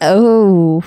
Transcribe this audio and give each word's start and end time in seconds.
Oh, 0.00 0.82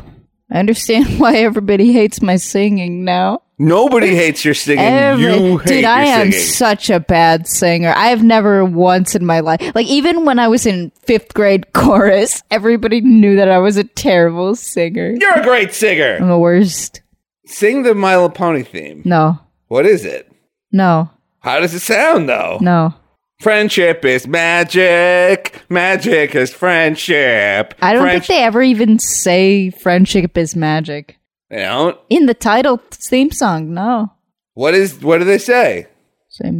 I 0.51 0.59
understand 0.59 1.05
why 1.19 1.37
everybody 1.37 1.91
hates 1.93 2.21
my 2.21 2.35
singing 2.37 3.03
now. 3.03 3.41
Nobody 3.57 4.15
hates 4.15 4.45
your 4.45 4.53
singing. 4.53 4.85
Every- 4.85 5.23
you 5.23 5.57
hate 5.57 5.67
Dude, 5.67 5.81
your 5.81 5.89
I 5.89 6.03
am 6.05 6.31
singing. 6.31 6.45
such 6.47 6.89
a 6.89 6.99
bad 6.99 7.45
singer. 7.47 7.93
I 7.95 8.07
have 8.07 8.23
never 8.23 8.63
once 8.63 9.15
in 9.15 9.25
my 9.25 9.41
life, 9.41 9.59
like 9.75 9.87
even 9.87 10.23
when 10.25 10.39
I 10.39 10.47
was 10.47 10.65
in 10.65 10.91
fifth 11.01 11.33
grade 11.33 11.73
chorus, 11.73 12.41
everybody 12.51 13.01
knew 13.01 13.35
that 13.35 13.49
I 13.49 13.57
was 13.57 13.75
a 13.75 13.83
terrible 13.83 14.55
singer. 14.55 15.13
You're 15.19 15.39
a 15.39 15.43
great 15.43 15.73
singer. 15.73 16.17
I'm 16.21 16.29
the 16.29 16.37
worst. 16.37 17.01
Sing 17.45 17.83
the 17.83 17.93
My 17.95 18.15
Little 18.15 18.29
Pony 18.29 18.63
theme. 18.63 19.01
No, 19.05 19.39
What 19.67 19.85
is 19.85 20.05
it? 20.05 20.31
no, 20.71 21.09
How 21.39 21.59
does 21.59 21.73
it 21.73 21.79
sound 21.79 22.29
though? 22.29 22.59
no. 22.61 22.93
Friendship 23.39 24.03
is 24.03 24.27
magic. 24.27 25.61
Magic 25.69 26.35
is 26.35 26.53
friendship. 26.53 27.73
I 27.81 27.93
don't 27.93 28.05
think 28.05 28.25
they 28.27 28.43
ever 28.43 28.61
even 28.61 28.99
say 28.99 29.69
friendship 29.69 30.37
is 30.37 30.57
magic 30.57 31.17
They 31.49 31.59
don't. 31.63 31.97
in 32.09 32.25
the 32.25 32.33
title 32.33 32.81
theme 32.91 33.31
song. 33.31 33.73
No. 33.73 34.11
What 34.55 34.73
is? 34.73 35.01
What 35.01 35.19
do 35.19 35.23
they 35.23 35.37
say? 35.37 35.87
Say, 36.27 36.51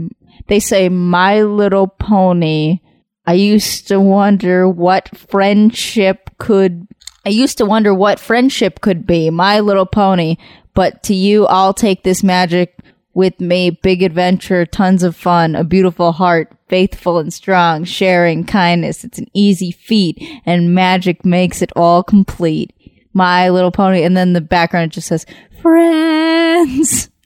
they 0.48 0.62
say, 0.62 0.88
My 0.88 1.42
Little 1.42 1.88
Pony. 1.88 2.80
I 3.26 3.34
used 3.34 3.90
to 3.90 4.00
wonder 4.00 4.68
what 4.68 5.10
friendship 5.18 6.30
could. 6.38 6.88
I 7.26 7.30
used 7.30 7.58
to 7.58 7.66
wonder 7.66 7.94
what 7.94 8.22
friendship 8.22 8.80
could 8.80 9.06
be. 9.06 9.30
My 9.30 9.60
Little 9.60 9.86
Pony. 9.86 10.38
But 10.74 11.04
to 11.04 11.14
you, 11.14 11.46
I'll 11.48 11.74
take 11.74 12.04
this 12.04 12.24
magic 12.24 12.74
with 13.14 13.42
me. 13.42 13.70
Big 13.70 14.02
adventure, 14.02 14.66
tons 14.66 15.04
of 15.04 15.14
fun, 15.16 15.56
a 15.56 15.66
beautiful 15.66 16.14
heart, 16.14 16.54
faithful 16.70 17.18
and 17.20 17.34
strong, 17.34 17.84
sharing 17.84 18.46
kindness. 18.46 19.04
It's 19.04 19.20
an 19.20 19.28
easy 19.34 19.72
feat, 19.72 20.18
and 20.46 20.74
magic 20.74 21.26
makes 21.26 21.62
it 21.62 21.72
all 21.76 22.04
complete. 22.04 22.74
My 23.14 23.50
Little 23.50 23.72
Pony. 23.72 24.04
And 24.04 24.16
then 24.16 24.34
the 24.34 24.42
background 24.42 24.92
just 24.92 25.08
says, 25.08 25.26
Friends. 25.62 27.10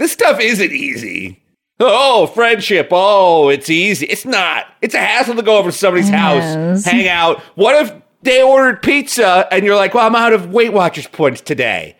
This 0.00 0.12
stuff 0.12 0.40
isn't 0.40 0.72
easy. 0.72 1.42
Oh, 1.78 2.26
friendship. 2.28 2.88
Oh, 2.90 3.50
it's 3.50 3.68
easy. 3.68 4.06
It's 4.06 4.24
not. 4.24 4.64
It's 4.80 4.94
a 4.94 4.98
hassle 4.98 5.34
to 5.34 5.42
go 5.42 5.58
over 5.58 5.70
to 5.70 5.76
somebody's 5.76 6.08
house, 6.08 6.86
hang 6.86 7.06
out. 7.06 7.40
What 7.54 7.76
if 7.76 7.92
they 8.22 8.42
ordered 8.42 8.80
pizza 8.80 9.46
and 9.52 9.62
you're 9.62 9.76
like, 9.76 9.92
well, 9.92 10.06
I'm 10.06 10.16
out 10.16 10.32
of 10.32 10.50
Weight 10.50 10.72
Watchers 10.72 11.06
points 11.06 11.42
today? 11.42 11.98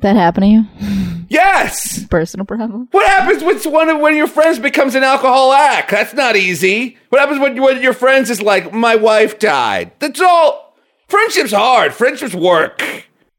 That 0.00 0.16
happened 0.16 0.44
to 0.44 0.48
you? 0.48 1.11
Yes. 1.32 2.04
Personal 2.06 2.44
problem? 2.44 2.88
What 2.90 3.08
happens 3.08 3.42
when 3.42 3.58
one 3.72 3.88
of, 3.88 3.98
when 4.00 4.16
your 4.16 4.26
friends 4.26 4.58
becomes 4.58 4.94
an 4.94 5.02
alcoholic? 5.02 5.88
That's 5.88 6.12
not 6.12 6.36
easy. 6.36 6.98
What 7.08 7.20
happens 7.20 7.40
when, 7.40 7.60
when 7.60 7.82
your 7.82 7.94
friends 7.94 8.28
is 8.28 8.42
like, 8.42 8.72
my 8.72 8.96
wife 8.96 9.38
died? 9.38 9.92
That's 9.98 10.20
all. 10.20 10.76
Friendship's 11.08 11.52
hard. 11.52 11.94
Friendships 11.94 12.34
work. 12.34 12.82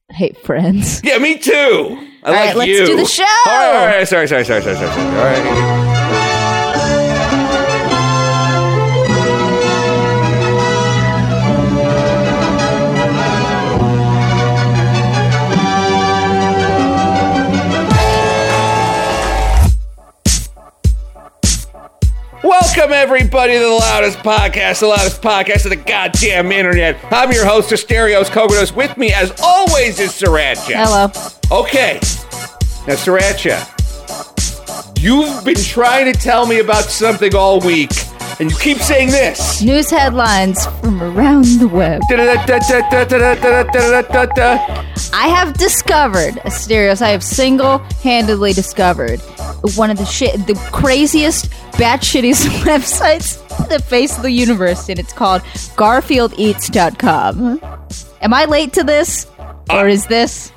I 0.10 0.14
hate 0.14 0.38
friends. 0.38 1.02
Yeah, 1.04 1.18
me 1.20 1.38
too. 1.38 1.52
I 1.52 2.28
All 2.28 2.34
like 2.34 2.46
right, 2.46 2.56
let's 2.56 2.70
you. 2.70 2.86
do 2.86 2.98
the 2.98 3.06
show. 3.06 3.24
All 3.24 3.54
right, 3.54 3.80
all 3.80 3.86
right. 3.88 4.08
Sorry, 4.08 4.28
sorry, 4.28 4.46
sorry, 4.46 4.62
sorry, 4.62 4.76
sorry. 4.76 4.88
sorry. 4.88 5.08
All 5.18 5.24
right. 5.24 5.93
Welcome 22.44 22.92
everybody 22.92 23.54
to 23.54 23.60
the 23.60 23.70
loudest 23.70 24.18
podcast, 24.20 24.82
the 24.82 24.88
loudest 24.88 25.22
podcast 25.22 25.64
of 25.64 25.70
the 25.70 25.78
goddamn 25.78 26.52
internet. 26.52 26.98
I'm 27.10 27.32
your 27.32 27.46
host, 27.46 27.70
Asterios 27.70 28.26
Kogonos. 28.26 28.76
With 28.76 28.98
me, 28.98 29.14
as 29.14 29.32
always, 29.42 29.98
is 29.98 30.12
Sirancha. 30.12 30.74
Hello. 30.76 31.06
Okay. 31.62 31.94
Now, 32.86 32.96
Sirancha, 32.96 33.64
you've 35.02 35.46
been 35.46 35.56
trying 35.56 36.12
to 36.12 36.20
tell 36.20 36.46
me 36.46 36.60
about 36.60 36.84
something 36.84 37.34
all 37.34 37.62
week, 37.62 37.92
and 38.40 38.52
you 38.52 38.58
keep 38.58 38.78
saying 38.78 39.10
this. 39.10 39.62
News 39.62 39.90
headlines 39.90 40.66
from 40.82 41.02
around 41.02 41.46
the 41.60 41.68
web. 41.68 42.02
I 45.14 45.28
have 45.28 45.54
discovered, 45.54 46.38
a 46.38 46.50
Asterios, 46.50 47.02
I 47.02 47.10
have 47.10 47.24
single 47.24 47.80
handedly 48.02 48.54
discovered 48.54 49.20
one 49.76 49.90
of 49.90 49.98
the 49.98 50.06
shit, 50.06 50.46
the 50.48 50.56
craziest, 50.72 51.50
batshittiest 51.74 52.48
websites 52.64 53.40
on 53.60 53.70
the 53.70 53.80
face 53.80 54.18
of 54.18 54.24
the 54.24 54.32
universe, 54.32 54.90
and 54.90 55.00
it's 55.00 55.14
called 55.14 55.42
GarfieldEats.com. 55.78 57.62
Am 58.22 58.34
I 58.34 58.46
late 58.46 58.74
to 58.74 58.84
this? 58.84 59.28
Or 59.70 59.86
uh, 59.86 59.88
is 59.88 60.08
this? 60.08 60.52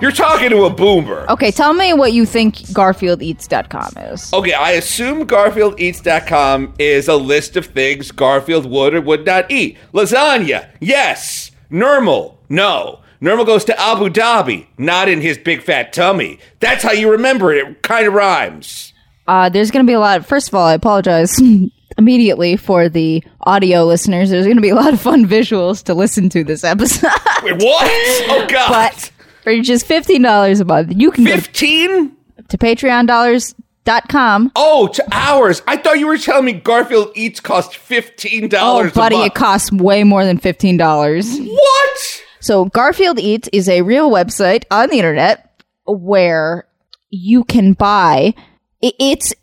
You're 0.00 0.12
talking 0.12 0.50
to 0.50 0.64
a 0.64 0.70
boomer. 0.70 1.26
Okay, 1.28 1.50
tell 1.50 1.74
me 1.74 1.92
what 1.92 2.12
you 2.12 2.24
think 2.24 2.54
GarfieldEats.com 2.56 3.92
is. 4.12 4.32
Okay, 4.32 4.52
I 4.52 4.72
assume 4.72 5.26
GarfieldEats.com 5.26 6.74
is 6.78 7.08
a 7.08 7.16
list 7.16 7.56
of 7.56 7.66
things 7.66 8.12
Garfield 8.12 8.66
would 8.66 8.94
or 8.94 9.00
would 9.00 9.26
not 9.26 9.50
eat. 9.50 9.76
Lasagna, 9.92 10.68
yes. 10.80 11.50
Normal, 11.70 12.40
no. 12.48 13.00
Normal 13.20 13.44
goes 13.44 13.64
to 13.64 13.80
Abu 13.80 14.08
Dhabi, 14.08 14.68
not 14.78 15.08
in 15.08 15.20
his 15.20 15.36
big 15.36 15.62
fat 15.62 15.92
tummy. 15.92 16.38
That's 16.60 16.84
how 16.84 16.92
you 16.92 17.10
remember 17.10 17.52
it. 17.52 17.66
It 17.66 17.82
kind 17.82 18.06
of 18.06 18.14
rhymes. 18.14 18.92
Uh, 19.26 19.48
there's 19.48 19.70
going 19.72 19.84
to 19.84 19.90
be 19.90 19.94
a 19.94 20.00
lot. 20.00 20.24
First 20.24 20.48
of 20.48 20.54
all, 20.54 20.66
I 20.66 20.74
apologize 20.74 21.38
immediately 21.98 22.56
for 22.56 22.88
the 22.88 23.22
audio 23.40 23.84
listeners. 23.84 24.30
There's 24.30 24.44
going 24.46 24.56
to 24.56 24.62
be 24.62 24.68
a 24.68 24.76
lot 24.76 24.94
of 24.94 25.00
fun 25.00 25.26
visuals 25.26 25.82
to 25.84 25.94
listen 25.94 26.28
to 26.30 26.44
this 26.44 26.62
episode. 26.62 27.10
Wait, 27.42 27.60
what? 27.60 27.90
Oh, 28.30 28.46
God. 28.50 28.68
but 28.70 29.10
for 29.56 29.62
just 29.62 29.86
fifteen 29.86 30.22
dollars 30.22 30.60
a 30.60 30.64
month, 30.64 30.92
you 30.96 31.10
can 31.10 31.24
go 31.24 31.32
15? 31.36 32.16
to 32.48 32.58
Patreon.com. 32.58 34.52
Oh, 34.56 34.86
to 34.88 35.04
hours. 35.12 35.62
I 35.66 35.76
thought 35.76 35.98
you 35.98 36.06
were 36.06 36.18
telling 36.18 36.44
me 36.44 36.52
Garfield 36.52 37.10
Eats 37.14 37.40
cost 37.40 37.72
$15 37.72 38.54
Oh, 38.60 38.90
buddy, 38.90 39.16
it 39.16 39.34
costs 39.34 39.72
way 39.72 40.04
more 40.04 40.24
than 40.24 40.38
fifteen 40.38 40.76
dollars. 40.76 41.38
What? 41.38 42.22
So 42.40 42.66
Garfield 42.66 43.18
Eats 43.18 43.48
is 43.52 43.68
a 43.68 43.82
real 43.82 44.10
website 44.10 44.64
on 44.70 44.88
the 44.90 44.96
internet 44.98 45.62
where 45.86 46.66
you 47.10 47.44
can 47.44 47.72
buy. 47.72 48.34
It's 48.80 49.34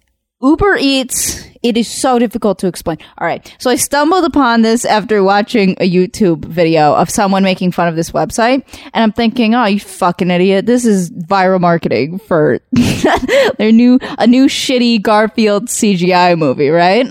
Uber 0.41 0.77
Eats. 0.79 1.44
It 1.65 1.77
is 1.77 1.87
so 1.87 2.19
difficult 2.19 2.59
to 2.59 2.67
explain. 2.67 2.99
All 3.17 3.25
right. 3.25 3.55
So 3.57 3.71
I 3.71 3.75
stumbled 3.75 4.23
upon 4.23 4.61
this 4.61 4.85
after 4.85 5.23
watching 5.23 5.71
a 5.79 5.89
YouTube 5.89 6.45
video 6.45 6.93
of 6.93 7.09
someone 7.09 7.41
making 7.41 7.71
fun 7.71 7.87
of 7.87 7.95
this 7.95 8.11
website. 8.11 8.63
And 8.93 9.01
I'm 9.03 9.11
thinking, 9.11 9.55
oh, 9.55 9.65
you 9.65 9.79
fucking 9.79 10.29
idiot. 10.29 10.67
This 10.67 10.85
is 10.85 11.09
viral 11.09 11.59
marketing 11.59 12.19
for 12.19 12.59
their 13.57 13.71
new, 13.71 13.97
a 14.19 14.27
new 14.27 14.45
shitty 14.45 15.01
Garfield 15.01 15.65
CGI 15.65 16.37
movie, 16.37 16.69
right? 16.69 17.07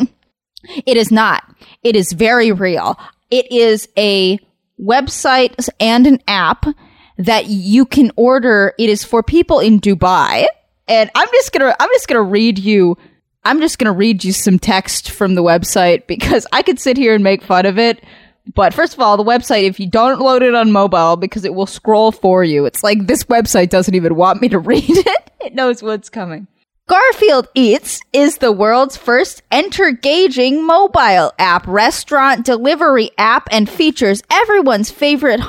It 0.87 0.97
is 0.97 1.11
not. 1.11 1.43
It 1.83 1.97
is 1.97 2.13
very 2.13 2.53
real. 2.53 2.97
It 3.33 3.51
is 3.51 3.89
a 3.99 4.39
website 4.81 5.69
and 5.81 6.07
an 6.07 6.21
app 6.29 6.65
that 7.19 7.47
you 7.47 7.87
can 7.87 8.13
order. 8.15 8.73
It 8.79 8.89
is 8.89 9.03
for 9.03 9.25
people 9.25 9.59
in 9.59 9.81
Dubai. 9.81 10.47
And 10.87 11.11
I'm 11.17 11.29
just 11.33 11.53
gonna, 11.53 11.75
I'm 11.81 11.89
just 11.95 12.07
gonna 12.07 12.23
read 12.23 12.61
you, 12.61 12.97
I'm 13.45 13.61
just 13.61 13.79
gonna 13.79 13.93
read 13.93 14.25
you 14.25 14.33
some 14.33 14.59
text 14.59 15.11
from 15.11 15.35
the 15.35 15.43
website 15.43 16.07
because 16.07 16.47
I 16.53 16.63
could 16.63 16.81
sit 16.81 16.97
here 16.97 17.15
and 17.15 17.23
make 17.23 17.43
fun 17.43 17.67
of 17.67 17.79
it. 17.79 18.03
But 18.55 18.75
first 18.75 18.95
of 18.95 19.01
all, 19.01 19.17
the 19.17 19.25
website, 19.25 19.65
if 19.65 19.81
you 19.81 19.87
don't 19.89 20.21
load 20.21 20.43
it 20.43 20.55
on 20.55 20.71
mobile, 20.71 21.17
because 21.17 21.45
it 21.45 21.55
will 21.55 21.67
scroll 21.67 22.13
for 22.13 22.45
you, 22.45 22.67
it's 22.67 22.83
like 22.83 23.07
this 23.07 23.25
website 23.25 23.71
doesn't 23.71 23.95
even 23.95 24.15
want 24.17 24.43
me 24.43 24.49
to 24.51 24.59
read 24.71 24.85
it. 24.89 25.31
It 25.41 25.55
knows 25.55 25.83
what's 25.83 26.11
coming. 26.11 26.47
Garfield 26.87 27.49
Eats 27.55 28.01
is 28.13 28.39
the 28.39 28.53
world's 28.53 28.99
first 28.99 29.43
enter-gauging 29.51 30.67
mobile 30.67 31.33
app, 31.39 31.67
restaurant 31.67 32.45
delivery 32.45 33.11
app, 33.17 33.49
and 33.51 33.71
features 33.71 34.23
everyone's 34.31 34.91
favorite 34.91 35.41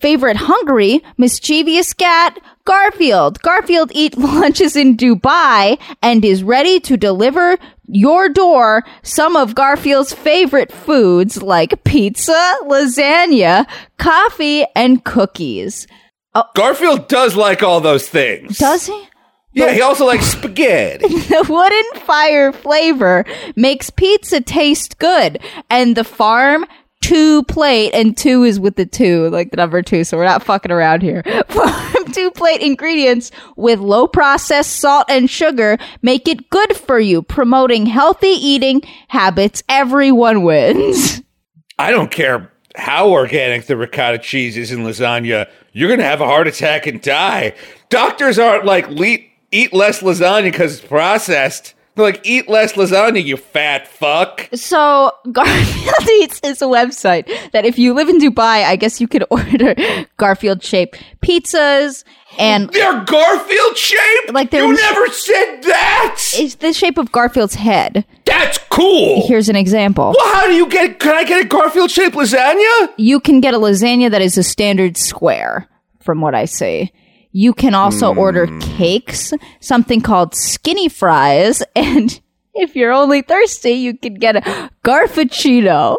favorite 0.00 0.36
hungry, 0.36 1.04
mischievous 1.16 1.94
cat, 1.94 2.36
Garfield. 2.64 3.40
Garfield 3.42 3.90
Eat 3.94 4.16
launches 4.18 4.76
in 4.76 4.96
Dubai 4.96 5.78
and 6.02 6.24
is 6.24 6.42
ready 6.42 6.80
to 6.80 6.96
deliver 6.96 7.56
your 7.88 8.28
door 8.28 8.84
some 9.02 9.36
of 9.36 9.54
Garfield's 9.54 10.12
favorite 10.12 10.72
foods 10.72 11.42
like 11.42 11.84
pizza, 11.84 12.56
lasagna, 12.64 13.66
coffee, 13.98 14.64
and 14.74 15.04
cookies. 15.04 15.86
Oh. 16.34 16.44
Garfield 16.54 17.08
does 17.08 17.36
like 17.36 17.62
all 17.62 17.80
those 17.80 18.08
things. 18.08 18.58
Does 18.58 18.86
he? 18.86 19.08
Yeah, 19.54 19.72
he 19.72 19.82
also 19.82 20.06
likes 20.06 20.26
spaghetti. 20.26 21.06
The 21.28 21.44
wooden 21.46 22.06
fire 22.06 22.52
flavor 22.52 23.26
makes 23.54 23.90
pizza 23.90 24.40
taste 24.40 24.98
good, 24.98 25.40
and 25.68 25.94
the 25.94 26.04
farm 26.04 26.64
two 27.02 27.42
plate, 27.44 27.92
and 27.92 28.16
two 28.16 28.44
is 28.44 28.58
with 28.58 28.76
the 28.76 28.86
two, 28.86 29.28
like 29.28 29.50
the 29.50 29.58
number 29.58 29.82
two, 29.82 30.04
so 30.04 30.16
we're 30.16 30.24
not 30.24 30.42
fucking 30.42 30.72
around 30.72 31.02
here. 31.02 31.22
Farm 31.48 32.12
two 32.12 32.30
plate 32.30 32.62
ingredients 32.62 33.30
with 33.56 33.80
low 33.80 34.06
processed 34.06 34.76
salt 34.76 35.06
and 35.10 35.28
sugar 35.28 35.76
make 36.00 36.26
it 36.26 36.48
good 36.48 36.74
for 36.76 36.98
you, 36.98 37.20
promoting 37.20 37.84
healthy 37.84 38.28
eating 38.28 38.82
habits. 39.08 39.62
Everyone 39.68 40.42
wins. 40.42 41.20
I 41.78 41.90
don't 41.90 42.10
care 42.10 42.50
how 42.76 43.10
organic 43.10 43.66
the 43.66 43.76
ricotta 43.76 44.18
cheese 44.18 44.56
is 44.56 44.72
in 44.72 44.80
lasagna. 44.80 45.50
You're 45.72 45.88
going 45.88 46.00
to 46.00 46.06
have 46.06 46.20
a 46.20 46.26
heart 46.26 46.46
attack 46.46 46.86
and 46.86 47.02
die. 47.02 47.54
Doctors 47.88 48.38
aren't 48.38 48.64
like, 48.64 48.88
"Le- 48.88 49.18
eat 49.50 49.72
less 49.72 50.02
lasagna 50.02 50.44
because 50.44 50.78
it's 50.78 50.86
processed. 50.86 51.74
They're 51.94 52.06
like, 52.06 52.20
eat 52.24 52.48
less 52.48 52.72
lasagna, 52.72 53.22
you 53.22 53.36
fat 53.36 53.86
fuck. 53.86 54.48
So 54.54 55.12
Garfield 55.32 56.08
Eats 56.22 56.40
is 56.42 56.62
a 56.62 56.66
website 56.66 57.28
that 57.52 57.66
if 57.66 57.78
you 57.78 57.92
live 57.92 58.08
in 58.08 58.18
Dubai, 58.18 58.64
I 58.64 58.76
guess 58.76 58.98
you 59.00 59.06
could 59.06 59.24
order 59.30 59.74
Garfield 60.16 60.62
shaped 60.64 61.02
pizzas 61.22 62.04
and 62.38 62.70
They're 62.70 63.04
Garfield 63.04 63.76
shaped? 63.76 64.32
Like 64.32 64.50
they're- 64.50 64.64
You 64.64 64.72
never 64.74 65.06
said 65.08 65.60
that! 65.64 66.18
it's 66.34 66.54
the 66.56 66.72
shape 66.72 66.96
of 66.96 67.12
Garfield's 67.12 67.56
head. 67.56 68.06
That's 68.24 68.56
cool! 68.70 69.26
Here's 69.26 69.50
an 69.50 69.56
example. 69.56 70.14
Well, 70.16 70.34
how 70.34 70.46
do 70.46 70.54
you 70.54 70.66
get, 70.70 70.98
can 70.98 71.14
I 71.14 71.24
get 71.24 71.44
a 71.44 71.48
Garfield 71.48 71.90
shaped 71.90 72.16
lasagna? 72.16 72.88
You 72.96 73.20
can 73.20 73.40
get 73.42 73.52
a 73.52 73.58
lasagna 73.58 74.10
that 74.10 74.22
is 74.22 74.38
a 74.38 74.42
standard 74.42 74.96
square, 74.96 75.68
from 76.00 76.22
what 76.22 76.34
I 76.34 76.46
see. 76.46 76.90
You 77.32 77.54
can 77.54 77.74
also 77.74 78.14
order 78.14 78.46
hmm. 78.46 78.58
cakes, 78.60 79.32
something 79.60 80.00
called 80.00 80.34
skinny 80.34 80.88
fries, 80.88 81.62
and 81.76 82.20
if 82.54 82.76
you're 82.76 82.92
only 82.92 83.22
thirsty, 83.22 83.72
you 83.72 83.96
can 83.96 84.14
get 84.14 84.36
a 84.36 84.70
garfuccino, 84.84 85.96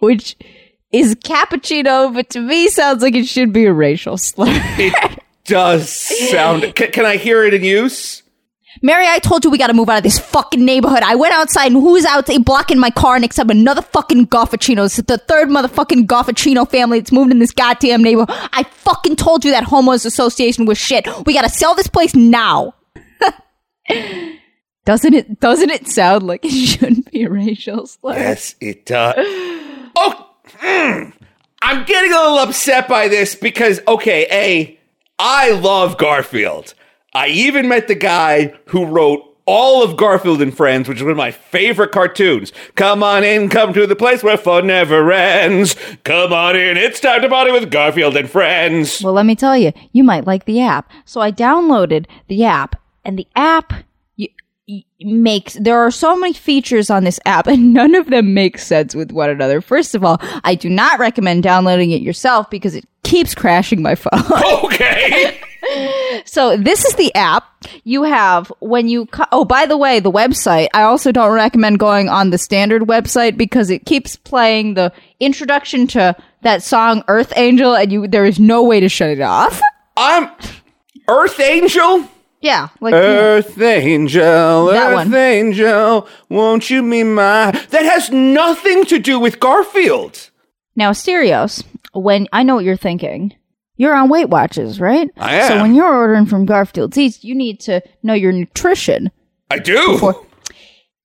which 0.00 0.36
is 0.90 1.14
cappuccino, 1.16 2.12
but 2.12 2.30
to 2.30 2.40
me 2.40 2.68
sounds 2.68 3.02
like 3.02 3.14
it 3.14 3.26
should 3.26 3.52
be 3.52 3.66
a 3.66 3.72
racial 3.72 4.16
slur. 4.16 4.46
It 4.48 5.20
does 5.44 5.90
sound. 6.30 6.74
Can, 6.74 6.90
can 6.90 7.04
I 7.04 7.16
hear 7.16 7.44
it 7.44 7.54
in 7.54 7.62
use? 7.62 8.22
Mary, 8.82 9.06
I 9.06 9.18
told 9.18 9.44
you 9.44 9.50
we 9.50 9.58
gotta 9.58 9.74
move 9.74 9.88
out 9.88 9.98
of 9.98 10.02
this 10.02 10.18
fucking 10.18 10.64
neighborhood. 10.64 11.02
I 11.02 11.14
went 11.16 11.34
outside 11.34 11.66
and 11.72 11.80
who's 11.80 12.04
out 12.04 12.28
blocking 12.44 12.78
my 12.78 12.90
car 12.90 13.18
next 13.18 13.36
to 13.36 13.46
another 13.48 13.82
fucking 13.82 14.28
Garfuccino? 14.28 14.86
It's 14.86 14.96
the 14.96 15.18
third 15.18 15.48
motherfucking 15.48 16.06
Garfuccino 16.06 16.68
family 16.70 17.00
that's 17.00 17.12
moved 17.12 17.30
in 17.32 17.38
this 17.40 17.50
goddamn 17.50 18.02
neighborhood. 18.02 18.34
I 18.52 18.62
fucking 18.62 19.16
told 19.16 19.44
you 19.44 19.50
that 19.50 19.64
homeowners 19.64 20.06
association 20.06 20.66
was 20.66 20.78
shit. 20.78 21.06
We 21.26 21.34
gotta 21.34 21.48
sell 21.48 21.74
this 21.74 21.88
place 21.88 22.14
now. 22.14 22.74
doesn't 24.84 25.14
it 25.14 25.40
doesn't 25.40 25.70
it 25.70 25.88
sound 25.88 26.26
like 26.26 26.44
it 26.44 26.50
shouldn't 26.50 27.10
be 27.10 27.24
a 27.24 27.30
racial 27.30 27.86
slur? 27.86 28.14
Yes, 28.14 28.54
it 28.60 28.86
does. 28.86 29.16
Oh, 29.96 30.30
mm, 30.58 31.12
I'm 31.62 31.84
getting 31.84 32.12
a 32.12 32.16
little 32.16 32.38
upset 32.38 32.88
by 32.88 33.08
this 33.08 33.34
because, 33.34 33.80
okay, 33.86 34.26
A, 34.30 34.78
I 35.18 35.50
love 35.50 35.98
Garfield. 35.98 36.74
I 37.12 37.26
even 37.28 37.68
met 37.68 37.88
the 37.88 37.96
guy 37.96 38.54
who 38.66 38.86
wrote 38.86 39.26
all 39.44 39.82
of 39.82 39.96
Garfield 39.96 40.40
and 40.40 40.56
Friends, 40.56 40.88
which 40.88 40.98
is 40.98 41.02
one 41.02 41.10
of 41.10 41.16
my 41.16 41.32
favorite 41.32 41.90
cartoons. 41.90 42.52
Come 42.76 43.02
on 43.02 43.24
in, 43.24 43.48
come 43.48 43.72
to 43.72 43.84
the 43.84 43.96
place 43.96 44.22
where 44.22 44.36
fun 44.36 44.68
never 44.68 45.10
ends. 45.10 45.74
Come 46.04 46.32
on 46.32 46.54
in, 46.54 46.76
it's 46.76 47.00
time 47.00 47.22
to 47.22 47.28
party 47.28 47.50
with 47.50 47.68
Garfield 47.68 48.16
and 48.16 48.30
Friends. 48.30 49.02
Well, 49.02 49.12
let 49.12 49.26
me 49.26 49.34
tell 49.34 49.56
you, 49.56 49.72
you 49.92 50.04
might 50.04 50.24
like 50.24 50.44
the 50.44 50.60
app. 50.60 50.88
So 51.04 51.20
I 51.20 51.32
downloaded 51.32 52.06
the 52.28 52.44
app, 52.44 52.80
and 53.04 53.18
the 53.18 53.26
app 53.34 53.72
makes 55.00 55.54
there 55.54 55.78
are 55.78 55.90
so 55.90 56.16
many 56.16 56.32
features 56.32 56.90
on 56.90 57.04
this 57.04 57.20
app, 57.26 57.46
and 57.48 57.72
none 57.72 57.94
of 57.94 58.06
them 58.10 58.34
make 58.34 58.58
sense 58.58 58.94
with 58.94 59.12
one 59.12 59.30
another. 59.30 59.60
First 59.60 59.94
of 59.94 60.04
all, 60.04 60.18
I 60.44 60.54
do 60.54 60.68
not 60.68 60.98
recommend 60.98 61.42
downloading 61.42 61.90
it 61.90 62.02
yourself 62.02 62.50
because 62.50 62.74
it 62.74 62.84
keeps 63.02 63.34
crashing 63.34 63.82
my 63.82 63.94
phone. 63.96 64.10
Okay. 64.64 65.38
so 66.24 66.56
this 66.56 66.84
is 66.84 66.94
the 66.94 67.14
app 67.14 67.44
you 67.84 68.02
have 68.02 68.50
when 68.60 68.88
you 68.88 69.04
co- 69.06 69.26
oh 69.30 69.44
by 69.44 69.66
the 69.66 69.76
way 69.76 70.00
the 70.00 70.10
website 70.10 70.68
i 70.74 70.82
also 70.82 71.12
don't 71.12 71.32
recommend 71.32 71.78
going 71.78 72.08
on 72.08 72.30
the 72.30 72.38
standard 72.38 72.82
website 72.82 73.36
because 73.36 73.68
it 73.68 73.84
keeps 73.84 74.16
playing 74.16 74.74
the 74.74 74.90
introduction 75.20 75.86
to 75.86 76.16
that 76.42 76.62
song 76.62 77.04
earth 77.08 77.32
angel 77.36 77.74
and 77.76 77.92
you 77.92 78.08
there 78.08 78.24
is 78.24 78.40
no 78.40 78.62
way 78.64 78.80
to 78.80 78.88
shut 78.88 79.10
it 79.10 79.20
off 79.20 79.60
I'm 79.96 80.30
Earth 81.08 81.38
Angel. 81.40 82.08
Yeah 82.40 82.68
like 82.80 82.94
Earth 82.94 83.60
Angel, 83.60 84.66
That 84.66 84.88
Earth 84.92 84.94
one. 84.94 85.14
Angel, 85.14 86.08
won't 86.28 86.70
you 86.70 86.82
be 86.88 87.02
my? 87.04 87.50
That 87.70 87.84
has 87.84 88.10
nothing 88.10 88.84
to 88.86 88.98
do 88.98 89.18
with 89.20 89.40
Garfield. 89.40 90.30
now 90.76 90.90
asterios 90.92 91.64
when 91.92 92.28
i 92.32 92.42
know 92.42 92.54
what 92.54 92.64
you're 92.64 92.76
thinking 92.76 93.34
you're 93.76 93.94
on 93.94 94.08
Weight 94.08 94.28
Watchers 94.28 94.78
right 94.80 95.08
I 95.16 95.34
am. 95.36 95.48
so 95.48 95.60
when 95.62 95.74
you're 95.74 95.92
ordering 96.02 96.26
from 96.26 96.46
Garfield's 96.46 96.96
eats 96.96 97.24
you 97.24 97.34
need 97.34 97.60
to 97.60 97.82
know 98.02 98.14
your 98.14 98.32
nutrition 98.32 99.10
I 99.50 99.58
do. 99.58 100.14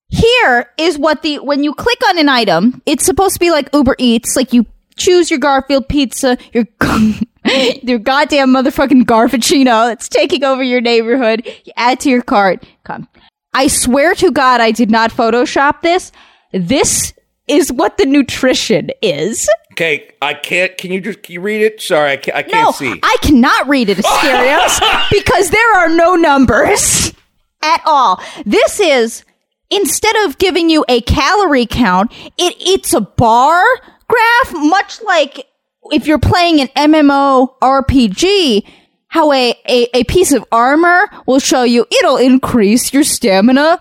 Here 0.09 0.69
is 0.77 0.97
what 0.99 1.23
the 1.23 1.39
when 1.39 1.63
you 1.63 1.73
click 1.73 1.97
on 2.07 2.19
an 2.19 2.29
item, 2.29 2.81
it's 2.85 3.03
supposed 3.03 3.33
to 3.33 3.39
be 3.39 3.49
like 3.49 3.69
Uber 3.73 3.95
Eats, 3.97 4.35
like 4.35 4.53
you 4.53 4.65
choose 4.97 5.29
your 5.29 5.39
Garfield 5.39 5.87
pizza, 5.87 6.37
your 6.53 6.65
your 7.83 7.99
goddamn 7.99 8.49
motherfucking 8.49 9.03
Garfuccino 9.03 9.87
that's 9.87 10.09
taking 10.09 10.43
over 10.43 10.63
your 10.63 10.81
neighborhood. 10.81 11.45
You 11.63 11.73
add 11.75 11.99
to 12.01 12.09
your 12.09 12.21
cart. 12.21 12.65
Come. 12.83 13.07
I 13.53 13.67
swear 13.67 14.13
to 14.15 14.31
God, 14.31 14.59
I 14.61 14.71
did 14.71 14.91
not 14.91 15.11
Photoshop 15.11 15.81
this. 15.81 16.11
This 16.51 17.13
is 17.47 17.71
what 17.71 17.97
the 17.97 18.05
nutrition 18.05 18.89
is. 19.01 19.47
Okay, 19.73 20.11
I 20.21 20.33
can't. 20.33 20.77
Can 20.77 20.91
you 20.91 21.01
just 21.01 21.23
can 21.23 21.33
you 21.33 21.41
read 21.41 21.61
it? 21.61 21.81
Sorry, 21.81 22.11
I 22.11 22.17
can't, 22.17 22.37
I 22.37 22.43
can't 22.43 22.75
see. 22.75 22.99
I 23.03 23.17
cannot 23.21 23.67
read 23.67 23.89
it, 23.89 23.97
Asterios, 23.97 25.09
because 25.11 25.49
there 25.49 25.75
are 25.75 25.89
no 25.89 26.15
numbers 26.15 27.13
at 27.61 27.81
all. 27.85 28.21
This 28.45 28.79
is 28.79 29.23
instead 29.69 30.15
of 30.25 30.37
giving 30.37 30.69
you 30.69 30.85
a 30.87 31.01
calorie 31.01 31.65
count, 31.65 32.11
it 32.37 32.55
it's 32.59 32.93
a 32.93 33.01
bar 33.01 33.63
graph, 34.07 34.53
much 34.53 35.01
like 35.03 35.47
if 35.91 36.07
you're 36.07 36.19
playing 36.19 36.61
an 36.61 36.67
MMO 36.75 37.57
RPG. 37.61 38.67
How 39.07 39.31
a, 39.31 39.53
a, 39.69 39.87
a 39.99 40.03
piece 40.05 40.33
of 40.33 40.43
armor 40.51 41.09
will 41.25 41.39
show 41.39 41.63
you 41.63 41.85
it'll 41.99 42.17
increase 42.17 42.93
your 42.93 43.05
stamina. 43.05 43.79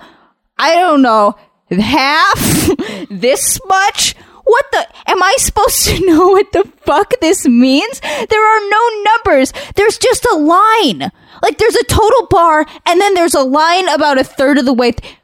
I 0.59 0.75
don't 0.76 1.03
know, 1.03 1.35
half 1.71 2.38
this 3.11 3.59
much? 3.67 4.15
What 4.44 4.65
the? 4.73 4.87
Am 5.11 5.23
I 5.23 5.35
supposed 5.38 5.87
to 5.87 5.99
know 6.06 6.29
what 6.29 6.53
the 6.53 6.65
fuck 6.82 7.15
this 7.21 7.47
means? 7.49 8.00
There 8.00 8.44
are 8.56 8.71
no 8.71 9.03
numbers. 9.15 9.53
There's 9.75 9.99
just 9.99 10.25
a 10.26 10.37
line. 10.37 11.11
Like 11.43 11.59
there's 11.59 11.75
a 11.76 11.85
total 11.85 12.26
bar, 12.29 12.65
and 12.87 13.00
then 13.00 13.15
there's 13.15 13.35
a 13.35 13.43
line 13.43 13.88
about 13.88 14.19
a 14.21 14.25
third 14.25 14.59
of 14.59 14.67
the 14.67 14.73
way. 14.75 14.93
th- 14.93 15.15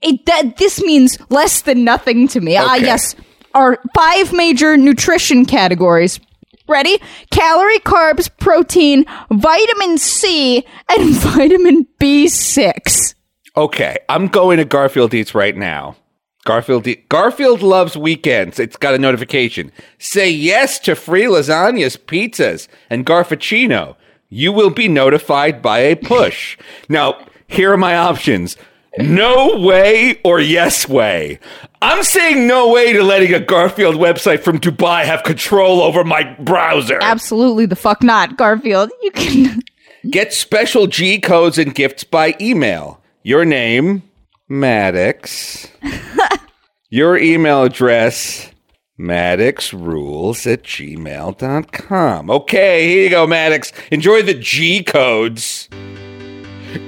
It, 0.00 0.24
that 0.26 0.56
this 0.56 0.80
means 0.82 1.18
less 1.28 1.60
than 1.62 1.84
nothing 1.84 2.26
to 2.28 2.40
me. 2.40 2.56
Ah, 2.56 2.76
Okay. 2.76 2.86
yes, 2.86 3.14
our 3.58 3.78
five 3.94 4.32
major 4.32 4.76
nutrition 4.76 5.44
categories. 5.44 6.20
Ready? 6.68 6.98
Calorie, 7.30 7.80
carbs, 7.80 8.30
protein, 8.38 9.04
vitamin 9.30 9.98
C, 9.98 10.64
and 10.88 11.14
vitamin 11.14 11.86
B6. 12.00 13.14
Okay, 13.56 13.96
I'm 14.08 14.28
going 14.28 14.58
to 14.58 14.64
Garfield 14.64 15.12
Eats 15.14 15.34
right 15.34 15.56
now. 15.56 15.96
Garfield 16.44 16.86
e- 16.86 17.02
Garfield 17.08 17.62
loves 17.62 17.96
weekends. 17.96 18.60
It's 18.60 18.76
got 18.76 18.94
a 18.94 18.98
notification. 18.98 19.72
Say 19.98 20.30
yes 20.30 20.78
to 20.80 20.94
free 20.94 21.24
lasagnas, 21.24 21.98
pizzas, 21.98 22.68
and 22.88 23.04
Garfuccino. 23.04 23.96
You 24.28 24.52
will 24.52 24.70
be 24.70 24.88
notified 24.88 25.60
by 25.60 25.80
a 25.80 25.96
push. 25.96 26.56
now, 26.88 27.26
here 27.48 27.72
are 27.72 27.78
my 27.78 27.96
options. 27.96 28.56
No 28.98 29.56
way 29.58 30.20
or 30.24 30.40
yes 30.40 30.88
way. 30.88 31.38
I'm 31.80 32.02
saying 32.02 32.46
no 32.46 32.68
way 32.70 32.92
to 32.92 33.02
letting 33.02 33.32
a 33.32 33.40
Garfield 33.40 33.94
website 33.94 34.40
from 34.40 34.58
Dubai 34.58 35.04
have 35.04 35.22
control 35.22 35.80
over 35.80 36.02
my 36.02 36.24
browser. 36.40 36.98
Absolutely 37.00 37.66
the 37.66 37.76
fuck 37.76 38.02
not, 38.02 38.36
Garfield. 38.36 38.90
You 39.02 39.10
can. 39.12 39.60
Get 40.10 40.32
special 40.32 40.86
G 40.86 41.20
codes 41.20 41.58
and 41.58 41.74
gifts 41.74 42.04
by 42.04 42.34
email. 42.40 43.00
Your 43.22 43.44
name, 43.44 44.02
Maddox. 44.48 45.68
Your 46.90 47.18
email 47.18 47.64
address, 47.64 48.50
maddoxrules 48.98 50.50
at 50.50 50.62
gmail.com. 50.62 52.30
Okay, 52.30 52.88
here 52.88 53.04
you 53.04 53.10
go, 53.10 53.26
Maddox. 53.26 53.72
Enjoy 53.90 54.22
the 54.22 54.34
G 54.34 54.82
codes. 54.82 55.68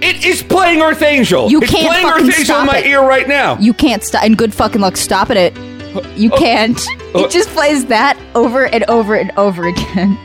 It 0.03 0.25
is 0.25 0.43
playing 0.43 0.83
Earth 0.83 1.03
Angel. 1.03 1.51
You 1.51 1.61
it's 1.61 1.71
can't 1.71 1.89
playing 1.89 2.07
fucking 2.07 2.27
Earth 2.27 2.39
Angel 2.39 2.45
stop 2.45 2.61
in 2.61 2.67
my 2.67 2.79
it. 2.79 2.87
ear 2.87 3.01
right 3.01 3.27
now. 3.27 3.59
You 3.59 3.73
can't 3.73 4.05
stop. 4.05 4.25
And 4.25 4.37
good 4.37 4.55
fucking 4.55 4.81
luck 4.81 4.97
stopping 4.97 5.37
it. 5.37 5.57
You 6.17 6.31
oh. 6.33 6.39
can't. 6.39 6.81
Oh. 7.15 7.25
It 7.25 7.31
just 7.31 7.49
plays 7.51 7.87
that 7.87 8.19
over 8.35 8.67
and 8.67 8.85
over 8.85 9.15
and 9.15 9.33
over 9.37 9.67
again. 9.67 10.19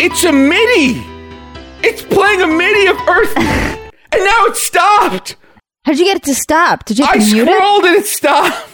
It's 0.00 0.24
a 0.24 0.32
MIDI. 0.32 1.00
It's 1.86 2.02
playing 2.02 2.42
a 2.42 2.46
MIDI 2.46 2.86
of 2.86 2.96
Earth. 3.08 3.36
and 3.36 4.24
now 4.24 4.46
it 4.46 4.56
stopped. 4.56 5.36
How'd 5.84 5.98
you 5.98 6.04
get 6.04 6.16
it 6.16 6.22
to 6.24 6.34
stop? 6.34 6.84
Did 6.84 6.98
you 6.98 7.04
have 7.06 7.16
I 7.16 7.18
to 7.18 7.32
mute 7.32 7.48
it? 7.48 7.56
scrolled 7.56 7.84
and 7.84 7.96
it 7.96 8.06
stopped. 8.06 8.71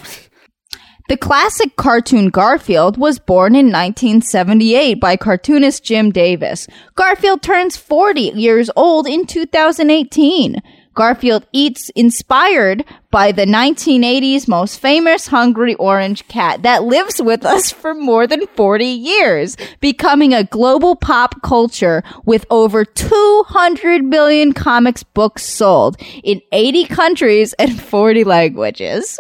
The 1.09 1.17
classic 1.17 1.77
cartoon 1.77 2.29
Garfield 2.29 2.99
was 2.99 3.19
born 3.19 3.55
in 3.55 3.73
1978 3.73 5.01
by 5.01 5.17
cartoonist 5.17 5.83
Jim 5.83 6.11
Davis. 6.13 6.67
Garfield 6.97 7.41
turns 7.41 7.79
40 7.79 8.21
years 8.21 8.69
old 8.77 9.07
in 9.07 9.25
2018. 9.25 10.61
Garfield 10.93 11.47
Eats 11.51 11.89
inspired 11.97 12.85
by 13.11 13.33
the 13.33 13.47
1980s 13.47 14.49
most 14.49 14.81
famous 14.81 15.29
hungry 15.29 15.75
orange 15.77 16.29
cat 16.29 16.61
that 16.63 16.83
lives 16.85 17.23
with 17.23 17.47
us 17.47 17.71
for 17.73 17.95
more 17.95 18.27
than 18.27 18.47
40 18.49 18.85
years, 18.85 19.57
becoming 19.81 20.35
a 20.35 20.45
global 20.45 20.95
pop 20.95 21.41
culture 21.41 22.03
with 22.27 22.45
over 22.51 22.85
200 22.85 24.05
million 24.05 24.53
comics 24.53 25.05
books 25.05 25.43
sold 25.43 25.97
in 26.23 26.43
80 26.53 26.85
countries 26.85 27.55
and 27.55 27.81
40 27.81 28.25
languages. 28.25 29.19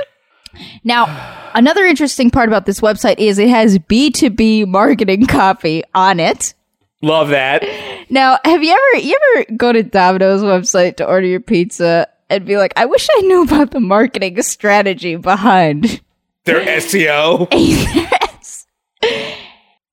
Now, 0.85 1.50
another 1.55 1.85
interesting 1.85 2.31
part 2.31 2.49
about 2.49 2.67
this 2.67 2.81
website 2.81 3.19
is 3.19 3.38
it 3.38 3.49
has 3.49 3.79
B2B 3.79 4.67
marketing 4.67 5.27
copy 5.27 5.83
on 5.95 6.21
it. 6.21 6.55
Love 7.03 7.29
that. 7.29 7.62
Now, 8.11 8.38
have 8.45 8.62
you 8.65 8.73
ever 8.73 9.05
you 9.05 9.19
ever 9.37 9.47
go 9.57 9.73
to 9.73 9.83
Domino's 9.83 10.43
website 10.43 10.97
to 10.97 11.07
order 11.07 11.27
your 11.27 11.41
pizza 11.41 12.09
and 12.31 12.45
be 12.45 12.57
like, 12.57 12.73
I 12.77 12.87
wish 12.87 13.07
I 13.17 13.21
knew 13.23 13.43
about 13.45 13.71
the 13.71 13.81
marketing 13.81 14.41
strategy 14.43 15.17
behind 15.17 16.00
Their 16.45 16.65
SEO. 16.81 17.49
yes. 17.53 18.67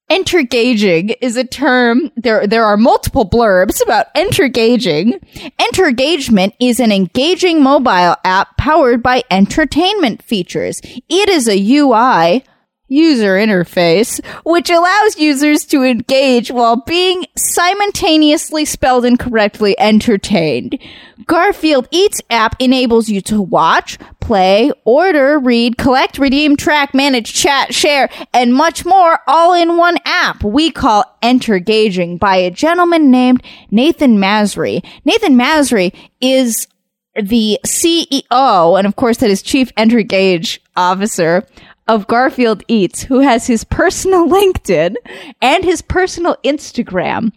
Entergaging 0.09 1.15
is 1.19 1.35
a 1.35 1.43
term. 1.43 2.11
There, 2.15 2.45
there 2.45 2.63
are 2.63 2.77
multiple 2.77 3.27
blurbs 3.27 3.81
about 3.81 4.13
entergaging. 4.13 5.19
Entergagement 5.57 6.53
is 6.59 6.79
an 6.79 6.91
engaging 6.91 7.63
mobile 7.63 8.15
app 8.23 8.55
powered 8.57 9.01
by 9.01 9.23
entertainment 9.31 10.21
features. 10.21 10.79
It 10.83 11.29
is 11.29 11.47
a 11.47 11.77
UI 11.77 12.43
user 12.87 13.35
interface 13.35 14.23
which 14.43 14.69
allows 14.69 15.17
users 15.17 15.65
to 15.65 15.83
engage 15.83 16.51
while 16.51 16.83
being 16.85 17.25
simultaneously 17.35 18.63
spelled 18.63 19.05
incorrectly 19.05 19.75
entertained. 19.79 20.79
Garfield 21.25 21.87
Eats 21.89 22.21
app 22.29 22.55
enables 22.59 23.09
you 23.09 23.21
to 23.21 23.41
watch, 23.41 23.97
play, 24.25 24.71
order, 24.85 25.37
read, 25.37 25.77
collect, 25.77 26.17
redeem, 26.17 26.57
track, 26.57 26.95
manage, 26.95 27.31
chat, 27.31 27.75
share, 27.75 28.09
and 28.33 28.55
much 28.55 28.83
more 28.83 29.19
all 29.27 29.53
in 29.53 29.77
one 29.77 29.97
app 30.03 30.43
we 30.43 30.71
call 30.71 31.03
Entergaging 31.21 32.17
by 32.17 32.35
a 32.35 32.49
gentleman 32.49 33.11
named 33.11 33.43
Nathan 33.69 34.17
Masry. 34.17 34.83
Nathan 35.05 35.35
Masry 35.35 35.93
is 36.21 36.67
the 37.13 37.59
CEO, 37.65 38.77
and 38.77 38.87
of 38.87 38.95
course 38.95 39.17
that 39.17 39.29
is 39.29 39.43
Chief 39.43 39.73
Entergage 39.75 40.57
Officer 40.75 41.47
of 41.87 42.07
Garfield 42.07 42.63
Eats, 42.67 43.03
who 43.03 43.19
has 43.19 43.45
his 43.45 43.63
personal 43.63 44.27
LinkedIn 44.27 44.95
and 45.39 45.63
his 45.63 45.83
personal 45.83 46.35
Instagram 46.43 47.31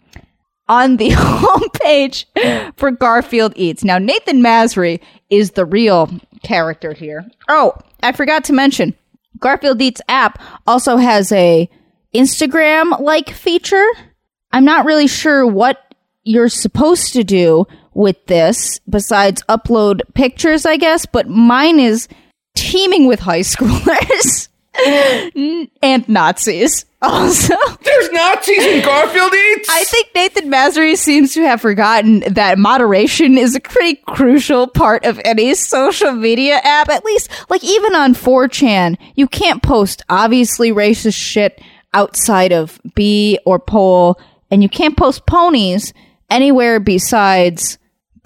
on 0.67 0.97
the 0.97 1.09
homepage 1.13 2.25
for 2.77 2.89
Garfield 2.89 3.53
Eats. 3.55 3.83
Now, 3.83 3.99
Nathan 3.99 4.41
Masry 4.41 5.01
is 5.29 5.51
the 5.51 5.65
real 5.65 6.09
character 6.43 6.93
here. 6.93 7.29
Oh, 7.47 7.73
I 8.01 8.11
forgot 8.11 8.43
to 8.45 8.53
mention 8.53 8.95
Garfield 9.39 9.81
Eats 9.81 10.01
app 10.07 10.41
also 10.67 10.97
has 10.97 11.31
a 11.31 11.69
Instagram 12.13 12.99
like 12.99 13.29
feature. 13.29 13.85
I'm 14.51 14.65
not 14.65 14.85
really 14.85 15.07
sure 15.07 15.45
what 15.45 15.93
you're 16.23 16.49
supposed 16.49 17.13
to 17.13 17.23
do 17.23 17.65
with 17.93 18.25
this 18.25 18.79
besides 18.89 19.43
upload 19.49 20.01
pictures, 20.13 20.65
I 20.65 20.77
guess, 20.77 21.05
but 21.05 21.27
mine 21.27 21.79
is 21.79 22.07
teeming 22.55 23.07
with 23.07 23.19
high 23.19 23.39
schoolers 23.41 24.48
and 25.81 26.07
Nazis 26.09 26.85
also. 27.01 27.55
There's 27.81 28.11
Nazis 28.11 28.65
in 28.65 28.83
Garfield 28.83 29.33
Eats. 29.33 29.69
I 29.69 29.83
think 29.85 30.07
Nathan 30.13 30.49
Masry 30.49 30.97
seems 30.97 31.33
to 31.33 31.41
have 31.43 31.61
forgotten 31.61 32.19
that 32.33 32.57
moderation 32.57 33.37
is 33.37 33.55
a 33.55 33.59
pretty 33.59 34.01
crucial 34.07 34.67
part 34.67 35.05
of 35.05 35.19
any 35.23 35.53
social 35.55 36.11
media 36.11 36.59
app. 36.63 36.89
At 36.89 37.05
least, 37.05 37.29
like, 37.49 37.63
even 37.63 37.95
on 37.95 38.13
4chan, 38.13 38.97
you 39.15 39.27
can't 39.27 39.63
post 39.63 40.03
obviously 40.09 40.71
racist 40.71 41.15
shit 41.15 41.61
outside 41.93 42.51
of 42.51 42.79
B 42.95 43.39
or 43.45 43.59
pole, 43.59 44.19
and 44.51 44.61
you 44.61 44.69
can't 44.69 44.97
post 44.97 45.25
ponies 45.25 45.93
anywhere 46.29 46.79
besides 46.79 47.77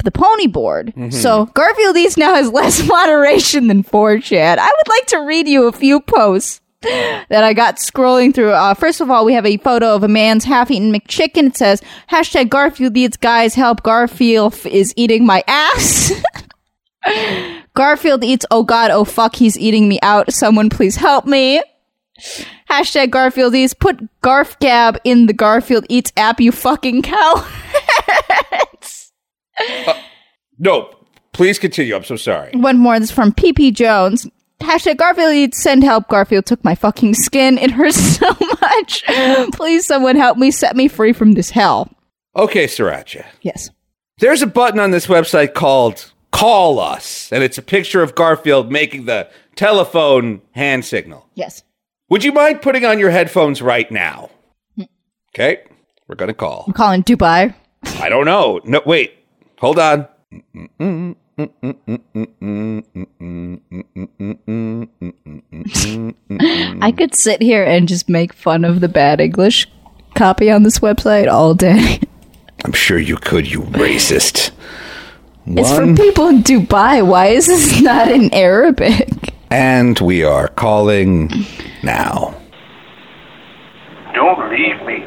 the 0.03 0.11
pony 0.11 0.47
board. 0.47 0.93
So 1.11 1.45
Garfield 1.47 1.97
Eats 1.97 2.17
now 2.17 2.35
has 2.35 2.49
less 2.51 2.85
moderation 2.87 3.67
than 3.67 3.83
4chan. 3.83 4.57
I 4.57 4.65
would 4.65 4.87
like 4.89 5.05
to 5.07 5.17
read 5.19 5.47
you 5.47 5.67
a 5.67 5.71
few 5.71 5.99
posts 6.01 6.61
that 6.83 7.43
I 7.43 7.53
got 7.53 7.77
scrolling 7.77 8.33
through. 8.33 8.51
Uh, 8.51 8.73
first 8.73 9.01
of 9.01 9.09
all, 9.09 9.25
we 9.25 9.33
have 9.33 9.45
a 9.45 9.57
photo 9.57 9.95
of 9.95 10.03
a 10.03 10.07
man's 10.07 10.43
half-eaten 10.43 10.91
McChicken. 10.91 11.47
It 11.47 11.57
says, 11.57 11.81
hashtag 12.09 12.49
Garfield 12.49 12.97
eats 12.97 13.17
guys 13.17 13.55
help. 13.55 13.83
Garfield 13.83 14.65
is 14.65 14.93
eating 14.97 15.25
my 15.25 15.43
ass. 15.47 16.11
Garfield 17.73 18.23
eats, 18.23 18.45
oh 18.51 18.63
god, 18.63 18.91
oh 18.91 19.03
fuck, 19.03 19.35
he's 19.35 19.57
eating 19.57 19.89
me 19.89 19.99
out. 20.01 20.31
Someone 20.31 20.69
please 20.69 20.95
help 20.95 21.25
me. 21.25 21.61
Hashtag 22.69 23.09
Garfield 23.09 23.55
eats, 23.55 23.73
put 23.73 23.99
Garf 24.21 24.59
Gab 24.59 24.99
in 25.03 25.25
the 25.25 25.33
Garfield 25.33 25.85
eats 25.89 26.11
app, 26.15 26.39
you 26.39 26.51
fucking 26.51 27.01
cow. 27.01 27.47
Uh, 29.59 29.93
no, 30.57 30.93
please 31.33 31.59
continue. 31.59 31.95
I'm 31.95 32.03
so 32.03 32.15
sorry. 32.15 32.51
One 32.53 32.77
more. 32.77 32.99
This 32.99 33.09
is 33.09 33.15
from 33.15 33.31
PP 33.33 33.73
Jones. 33.73 34.27
Hashtag 34.59 34.97
Garfield 34.97 35.53
send 35.53 35.83
help. 35.83 36.07
Garfield 36.07 36.45
took 36.45 36.63
my 36.63 36.75
fucking 36.75 37.13
skin. 37.15 37.57
It 37.57 37.71
hurts 37.71 37.97
so 38.17 38.27
much. 38.61 39.03
Please, 39.53 39.85
someone 39.85 40.15
help 40.15 40.37
me 40.37 40.51
set 40.51 40.75
me 40.75 40.87
free 40.87 41.11
from 41.13 41.33
this 41.33 41.49
hell. 41.49 41.89
Okay, 42.35 42.65
Sirancha. 42.65 43.25
Yes. 43.41 43.69
There's 44.19 44.41
a 44.41 44.47
button 44.47 44.79
on 44.79 44.91
this 44.91 45.07
website 45.07 45.53
called 45.53 46.11
Call 46.31 46.79
Us, 46.79 47.31
and 47.31 47.43
it's 47.43 47.57
a 47.57 47.61
picture 47.61 48.01
of 48.01 48.15
Garfield 48.15 48.71
making 48.71 49.05
the 49.05 49.29
telephone 49.55 50.41
hand 50.51 50.85
signal. 50.85 51.27
Yes. 51.35 51.63
Would 52.09 52.23
you 52.23 52.31
mind 52.31 52.61
putting 52.61 52.85
on 52.85 52.99
your 52.99 53.09
headphones 53.09 53.61
right 53.61 53.89
now? 53.91 54.29
Hmm. 54.77 54.83
Okay, 55.35 55.63
we're 56.07 56.15
gonna 56.15 56.33
call. 56.33 56.63
I'm 56.67 56.73
calling 56.73 57.03
Dubai. 57.03 57.53
I 57.99 58.07
don't 58.09 58.25
know. 58.25 58.61
No, 58.63 58.81
wait. 58.85 59.13
Hold 59.63 59.79
on. 59.79 60.09
I 66.81 66.91
could 66.91 67.15
sit 67.15 67.41
here 67.41 67.63
and 67.63 67.87
just 67.87 68.09
make 68.09 68.33
fun 68.33 68.65
of 68.65 68.81
the 68.81 68.89
bad 68.89 69.21
English 69.21 69.69
copy 70.15 70.51
on 70.51 70.63
this 70.63 70.79
website 70.79 71.31
all 71.31 71.53
day. 71.53 72.01
I'm 72.65 72.73
sure 72.73 72.99
you 72.99 73.15
could, 73.15 73.49
you 73.49 73.61
racist. 73.61 74.51
It's 75.45 75.73
for 75.73 75.95
people 75.95 76.27
in 76.27 76.43
Dubai. 76.43 77.07
Why 77.07 77.27
is 77.27 77.47
this 77.47 77.79
not 77.89 78.11
in 78.11 78.33
Arabic? 78.33 79.33
and 79.49 79.97
we 80.01 80.25
are 80.25 80.49
calling 80.49 81.31
now. 81.83 82.35
Don't 84.13 84.51
leave 84.51 84.85
me. 84.85 85.05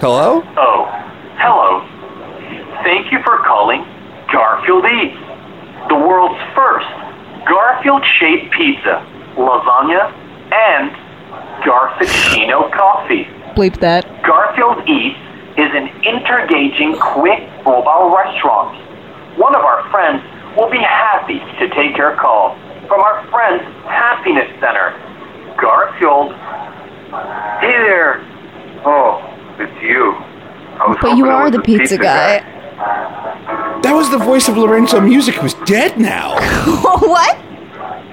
Hello? 0.00 0.42
Oh, 0.56 0.86
hello. 1.36 2.01
Thank 2.82 3.12
you 3.12 3.22
for 3.24 3.38
calling 3.46 3.84
Garfield 4.32 4.84
Eats, 4.84 5.18
the 5.88 5.96
world's 5.96 6.40
first 6.54 6.88
Garfield 7.46 8.04
shaped 8.18 8.52
pizza, 8.54 9.02
lasagna, 9.34 10.10
and 10.52 10.90
Garfuccino 11.62 12.70
coffee. 12.72 13.24
Bleep 13.54 13.80
that. 13.80 14.06
Garfield 14.22 14.88
Eats 14.88 15.18
is 15.58 15.70
an 15.74 15.88
entergaging, 16.06 16.98
quick 17.00 17.42
mobile 17.64 18.14
restaurant. 18.14 18.78
One 19.38 19.54
of 19.54 19.62
our 19.62 19.88
friends 19.90 20.22
will 20.56 20.70
be 20.70 20.78
happy 20.78 21.38
to 21.38 21.68
take 21.74 21.96
your 21.96 22.16
call 22.16 22.56
from 22.86 23.00
our 23.00 23.26
Friends 23.30 23.62
Happiness 23.86 24.48
Center. 24.60 24.92
Garfield. 25.60 26.32
Hey 27.60 27.76
there. 27.84 28.20
Oh, 28.84 29.20
it's 29.58 29.82
you. 29.82 30.12
I 30.80 30.88
was 30.88 30.98
But 31.00 31.16
you 31.16 31.26
are 31.26 31.50
the 31.50 31.60
pizza 31.60 31.98
guy. 31.98 32.61
That 32.76 33.92
was 33.94 34.10
the 34.10 34.18
voice 34.18 34.48
of 34.48 34.56
Lorenzo 34.56 35.00
Music, 35.00 35.34
who's 35.36 35.54
dead 35.64 35.98
now. 35.98 36.34
what? 37.00 37.38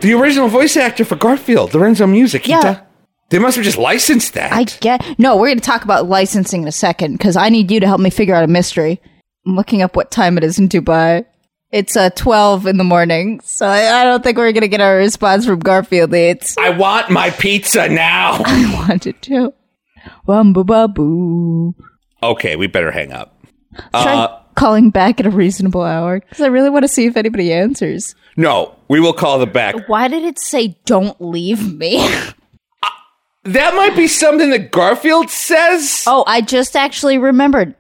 the 0.02 0.14
original 0.14 0.48
voice 0.48 0.78
actor 0.78 1.06
for 1.06 1.16
Garfield, 1.16 1.74
Lorenzo 1.74 2.08
Music. 2.08 2.48
Yeah. 2.48 2.62
di- 2.62 2.82
they 3.30 3.40
must 3.40 3.56
have 3.58 3.66
just 3.66 3.78
licensed 3.78 4.34
that. 4.34 4.52
I 4.52 4.64
get. 4.64 5.20
No, 5.20 5.36
we're 5.38 5.48
going 5.48 5.60
to 5.60 5.66
talk 5.66 5.84
about 5.84 6.10
licensing 6.10 6.64
in 6.64 6.68
a 6.68 6.72
second 6.72 7.14
because 7.14 7.36
I 7.36 7.50
need 7.50 7.70
you 7.70 7.80
to 7.80 7.86
help 7.88 8.02
me 8.02 8.10
figure 8.10 8.34
out 8.34 8.44
a 8.44 8.48
mystery. 8.48 9.00
I'm 9.46 9.56
looking 9.56 9.82
up 9.82 9.96
what 9.96 10.10
time 10.10 10.38
it 10.38 10.44
is 10.44 10.58
in 10.58 10.68
Dubai. 10.68 11.26
It's 11.72 11.96
uh, 11.96 12.10
12 12.10 12.66
in 12.66 12.78
the 12.78 12.84
morning, 12.84 13.42
so 13.42 13.68
I, 13.68 14.02
I 14.02 14.04
don't 14.04 14.24
think 14.24 14.40
we're 14.40 14.52
going 14.52 14.62
to 14.62 14.68
get 14.68 14.82
a 14.82 14.96
response 14.96 15.46
from 15.46 15.60
Garfield 15.60 16.12
It's. 16.16 16.58
I 16.58 16.72
want 16.72 17.12
my 17.12 17.30
pizza 17.30 17.88
now. 17.88 18.42
I 18.46 18.88
wanted 18.88 19.22
to. 19.24 19.54
Wamba 20.26 20.64
babu. 20.64 21.76
okay, 22.24 22.56
we 22.56 22.66
better 22.66 22.90
hang 22.90 23.12
up. 23.12 23.40
Uh, 23.94 24.40
calling 24.60 24.90
back 24.90 25.20
at 25.20 25.26
a 25.26 25.30
reasonable 25.30 25.84
hour 25.84 26.20
because 26.20 26.42
I 26.42 26.48
really 26.48 26.70
want 26.70 26.84
to 26.84 26.88
see 26.90 27.06
if 27.06 27.16
anybody 27.16 27.54
answers. 27.54 28.14
no, 28.36 28.76
we 28.90 29.00
will 29.00 29.14
call 29.14 29.40
them 29.40 29.52
back. 29.52 29.88
Why 29.88 30.08
did 30.08 30.24
it 30.24 30.40
say 30.40 30.76
don't 30.86 31.20
leave 31.22 31.74
me? 31.74 32.08
Uh, 32.82 32.90
that 33.44 33.74
might 33.76 33.96
be 33.96 34.08
something 34.08 34.50
that 34.52 34.72
Garfield 34.72 35.30
says. 35.30 36.04
Oh, 36.08 36.24
I 36.28 36.40
just 36.42 36.76
actually 36.76 37.18
remembered. 37.18 37.76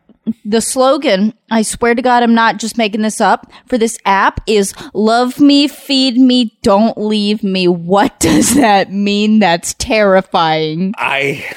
The 0.45 0.61
slogan, 0.61 1.33
I 1.49 1.61
swear 1.63 1.95
to 1.95 2.01
God, 2.01 2.21
I'm 2.21 2.35
not 2.35 2.57
just 2.59 2.77
making 2.77 3.01
this 3.01 3.19
up, 3.21 3.51
for 3.65 3.77
this 3.77 3.97
app 4.05 4.41
is 4.45 4.73
love 4.93 5.39
me, 5.39 5.67
feed 5.67 6.17
me, 6.17 6.57
don't 6.61 6.97
leave 6.97 7.43
me. 7.43 7.67
What 7.67 8.19
does 8.21 8.55
that 8.55 8.91
mean? 8.91 9.39
That's 9.39 9.73
terrifying. 9.75 10.93
I, 10.97 11.49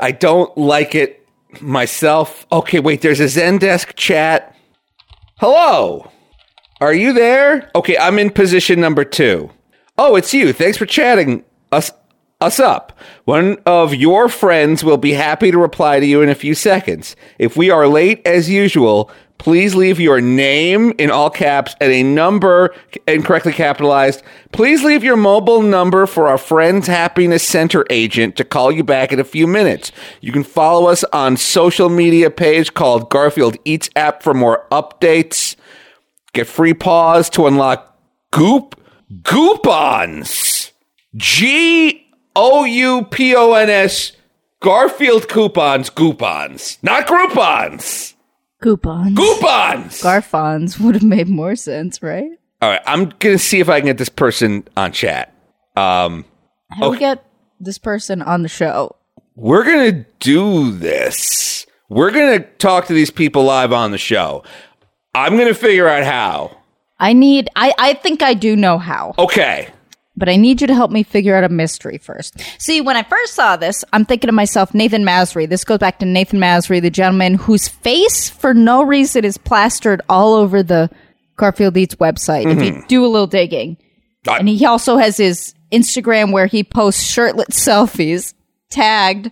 I 0.00 0.12
don't 0.12 0.56
like 0.56 0.94
it 0.94 1.26
myself. 1.60 2.46
Okay, 2.52 2.78
wait, 2.80 3.00
there's 3.00 3.20
a 3.20 3.24
Zendesk 3.24 3.94
chat. 3.96 4.54
Hello. 5.44 6.08
Are 6.80 6.94
you 6.94 7.12
there? 7.12 7.68
Okay, 7.74 7.98
I'm 7.98 8.20
in 8.20 8.30
position 8.30 8.80
number 8.80 9.04
two. 9.04 9.50
Oh, 9.98 10.14
it's 10.14 10.32
you. 10.32 10.52
Thanks 10.52 10.78
for 10.78 10.86
chatting 10.86 11.44
us 11.72 11.90
us 12.42 12.60
up. 12.60 12.98
One 13.24 13.56
of 13.64 13.94
your 13.94 14.28
friends 14.28 14.84
will 14.84 14.98
be 14.98 15.12
happy 15.12 15.50
to 15.50 15.58
reply 15.58 16.00
to 16.00 16.06
you 16.06 16.20
in 16.20 16.28
a 16.28 16.34
few 16.34 16.54
seconds. 16.54 17.16
If 17.38 17.56
we 17.56 17.70
are 17.70 17.86
late 17.86 18.20
as 18.26 18.50
usual, 18.50 19.10
please 19.38 19.74
leave 19.74 19.98
your 19.98 20.20
name 20.20 20.92
in 20.98 21.10
all 21.10 21.30
caps 21.30 21.74
and 21.80 21.92
a 21.92 22.02
number 22.02 22.74
incorrectly 23.08 23.52
capitalized. 23.52 24.22
Please 24.52 24.84
leave 24.84 25.02
your 25.02 25.16
mobile 25.16 25.62
number 25.62 26.06
for 26.06 26.28
our 26.28 26.38
friend's 26.38 26.86
happiness 26.86 27.46
center 27.46 27.86
agent 27.90 28.36
to 28.36 28.44
call 28.44 28.70
you 28.70 28.84
back 28.84 29.12
in 29.12 29.18
a 29.20 29.24
few 29.24 29.46
minutes. 29.46 29.90
You 30.20 30.32
can 30.32 30.44
follow 30.44 30.88
us 30.88 31.04
on 31.12 31.36
social 31.36 31.88
media 31.88 32.30
page 32.30 32.74
called 32.74 33.10
Garfield 33.10 33.56
Eats 33.64 33.88
app 33.96 34.22
for 34.22 34.34
more 34.34 34.66
updates. 34.70 35.56
Get 36.34 36.46
free 36.46 36.74
pause 36.74 37.30
to 37.30 37.46
unlock 37.46 37.96
Goop 38.30 38.80
Goupons. 39.22 40.70
G 41.16 42.06
O 42.34 42.64
U 42.64 43.04
P 43.04 43.34
O 43.34 43.52
N 43.54 43.70
S 43.70 44.12
Garfield 44.60 45.28
coupons, 45.28 45.90
coupons, 45.90 46.78
not 46.82 47.06
Groupons. 47.06 48.14
Coupons. 48.62 49.16
Coupons. 49.18 50.00
Garfons 50.00 50.78
would 50.78 50.94
have 50.94 51.02
made 51.02 51.28
more 51.28 51.56
sense, 51.56 52.00
right? 52.00 52.30
All 52.60 52.70
right, 52.70 52.80
I'm 52.86 53.12
gonna 53.18 53.38
see 53.38 53.58
if 53.58 53.68
I 53.68 53.80
can 53.80 53.86
get 53.86 53.98
this 53.98 54.08
person 54.08 54.68
on 54.76 54.92
chat. 54.92 55.34
Um, 55.76 56.24
How 56.70 56.84
do 56.86 56.90
we 56.90 56.98
get 56.98 57.24
this 57.58 57.78
person 57.78 58.22
on 58.22 58.42
the 58.42 58.48
show? 58.48 58.94
we're 59.34 59.64
gonna 59.64 60.04
do 60.20 60.70
this. 60.70 61.66
We're 61.88 62.10
gonna 62.10 62.40
talk 62.40 62.86
to 62.86 62.92
these 62.92 63.10
people 63.10 63.44
live 63.44 63.72
on 63.72 63.90
the 63.90 63.98
show. 63.98 64.44
I'm 65.14 65.36
gonna 65.36 65.54
figure 65.54 65.88
out 65.88 66.04
how. 66.04 66.56
I 67.00 67.14
need, 67.14 67.48
I, 67.56 67.74
I 67.78 67.94
think 67.94 68.22
I 68.22 68.34
do 68.34 68.54
know 68.54 68.78
how. 68.78 69.14
Okay. 69.18 69.70
But 70.22 70.28
I 70.28 70.36
need 70.36 70.60
you 70.60 70.68
to 70.68 70.74
help 70.74 70.92
me 70.92 71.02
figure 71.02 71.34
out 71.34 71.42
a 71.42 71.48
mystery 71.48 71.98
first. 71.98 72.40
See, 72.62 72.80
when 72.80 72.96
I 72.96 73.02
first 73.02 73.34
saw 73.34 73.56
this, 73.56 73.84
I'm 73.92 74.04
thinking 74.04 74.28
to 74.28 74.32
myself, 74.32 74.72
Nathan 74.72 75.02
Masry. 75.02 75.48
This 75.48 75.64
goes 75.64 75.78
back 75.78 75.98
to 75.98 76.06
Nathan 76.06 76.38
Masry, 76.38 76.78
the 76.78 76.90
gentleman 76.90 77.34
whose 77.34 77.66
face, 77.66 78.28
for 78.28 78.54
no 78.54 78.84
reason, 78.84 79.24
is 79.24 79.36
plastered 79.36 80.00
all 80.08 80.34
over 80.34 80.62
the 80.62 80.88
Garfield 81.34 81.76
Eats 81.76 81.96
website. 81.96 82.46
If 82.46 82.62
you 82.62 82.70
mm-hmm. 82.70 82.86
do 82.86 83.04
a 83.04 83.08
little 83.08 83.26
digging, 83.26 83.78
I- 84.28 84.38
and 84.38 84.48
he 84.48 84.64
also 84.64 84.96
has 84.96 85.16
his 85.16 85.54
Instagram 85.72 86.30
where 86.30 86.46
he 86.46 86.62
posts 86.62 87.02
shirtless 87.02 87.48
selfies 87.50 88.32
tagged 88.70 89.28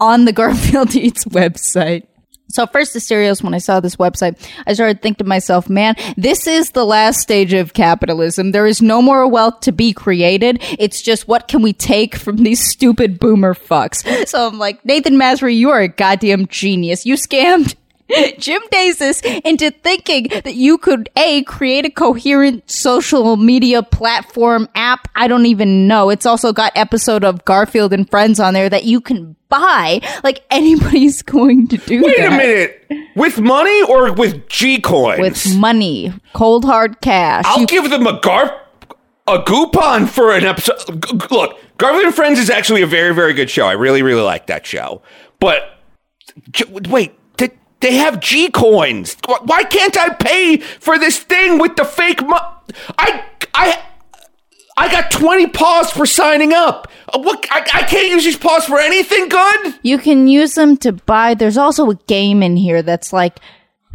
on 0.00 0.24
the 0.24 0.32
Garfield 0.32 0.96
Eats 0.96 1.26
website. 1.26 2.06
So 2.52 2.66
first, 2.66 2.92
the 2.92 3.00
serious 3.00 3.42
when 3.42 3.54
I 3.54 3.58
saw 3.58 3.80
this 3.80 3.96
website, 3.96 4.38
I 4.66 4.74
started 4.74 5.00
thinking 5.00 5.24
to 5.24 5.28
myself, 5.28 5.68
man, 5.68 5.96
this 6.16 6.46
is 6.46 6.70
the 6.70 6.84
last 6.84 7.20
stage 7.20 7.52
of 7.54 7.72
capitalism. 7.72 8.52
There 8.52 8.66
is 8.66 8.82
no 8.82 9.00
more 9.00 9.26
wealth 9.26 9.60
to 9.60 9.72
be 9.72 9.92
created. 9.92 10.58
It's 10.78 11.00
just 11.00 11.26
what 11.26 11.48
can 11.48 11.62
we 11.62 11.72
take 11.72 12.14
from 12.14 12.36
these 12.36 12.62
stupid 12.62 13.18
boomer 13.18 13.54
fucks. 13.54 14.28
So 14.28 14.48
I'm 14.48 14.58
like, 14.58 14.84
Nathan 14.84 15.16
Masry, 15.16 15.56
you 15.56 15.70
are 15.70 15.80
a 15.80 15.88
goddamn 15.88 16.46
genius. 16.46 17.06
You 17.06 17.14
scammed 17.14 17.74
Jim 18.38 18.60
Davis 18.70 19.20
into 19.44 19.70
thinking 19.70 20.28
that 20.44 20.54
you 20.54 20.76
could 20.78 21.08
a 21.16 21.42
create 21.44 21.84
a 21.86 21.90
coherent 21.90 22.70
social 22.70 23.36
media 23.36 23.82
platform 23.82 24.68
app. 24.74 25.08
I 25.14 25.28
don't 25.28 25.46
even 25.46 25.86
know. 25.88 26.10
It's 26.10 26.26
also 26.26 26.52
got 26.52 26.72
episode 26.74 27.24
of 27.24 27.44
Garfield 27.44 27.92
and 27.92 28.08
Friends 28.10 28.38
on 28.40 28.54
there 28.54 28.68
that 28.68 28.84
you 28.84 29.00
can 29.00 29.36
buy. 29.48 30.00
Like 30.24 30.44
anybody's 30.50 31.22
going 31.22 31.68
to 31.68 31.76
do 31.78 32.02
Wait 32.02 32.16
that 32.18 32.32
a 32.32 32.36
minute. 32.36 33.08
With 33.16 33.40
money 33.40 33.82
or 33.84 34.12
with 34.12 34.48
G 34.48 34.80
coins? 34.80 35.20
with 35.20 35.56
money, 35.56 36.12
cold 36.34 36.64
hard 36.64 37.00
cash. 37.00 37.44
I'll 37.46 37.60
You- 37.60 37.66
give 37.66 37.88
them 37.90 38.06
a 38.06 38.20
Gar 38.20 38.58
a 39.28 39.38
Goupon 39.38 40.06
for 40.06 40.34
an 40.34 40.44
episode. 40.44 41.30
Look, 41.30 41.56
Garfield 41.78 42.06
and 42.06 42.14
Friends 42.14 42.38
is 42.40 42.50
actually 42.50 42.82
a 42.82 42.86
very, 42.86 43.14
very 43.14 43.32
good 43.32 43.48
show. 43.48 43.66
I 43.66 43.72
really, 43.72 44.02
really 44.02 44.20
like 44.22 44.48
that 44.48 44.66
show. 44.66 45.00
But 45.38 45.62
J- 46.50 46.64
wait, 46.88 47.12
they, 47.82 47.96
have 47.96 48.20
G 48.20 48.50
coins. 48.50 49.16
Why 49.44 49.64
can't 49.64 49.96
I 49.98 50.10
pay 50.14 50.56
for 50.58 50.98
this 50.98 51.18
thing 51.18 51.58
with 51.58 51.76
the 51.76 51.84
fake 51.84 52.22
mo- 52.26 52.54
I 52.98 53.24
I 53.54 53.82
I 54.76 54.90
got 54.90 55.10
twenty 55.10 55.46
paws 55.46 55.90
for 55.90 56.06
signing 56.06 56.52
up. 56.54 56.88
Uh, 57.12 57.18
What? 57.20 57.46
I, 57.50 57.58
I 57.74 57.82
can't 57.82 58.08
use 58.08 58.24
these 58.24 58.38
paws 58.38 58.64
for 58.64 58.78
anything 58.78 59.28
good. 59.28 59.74
You 59.82 59.98
can 59.98 60.26
use 60.28 60.54
them 60.54 60.76
to 60.78 60.92
buy. 60.92 61.34
There's 61.34 61.58
also 61.58 61.90
a 61.90 61.94
game 62.06 62.42
in 62.42 62.56
here 62.56 62.80
that's 62.82 63.12
like 63.12 63.38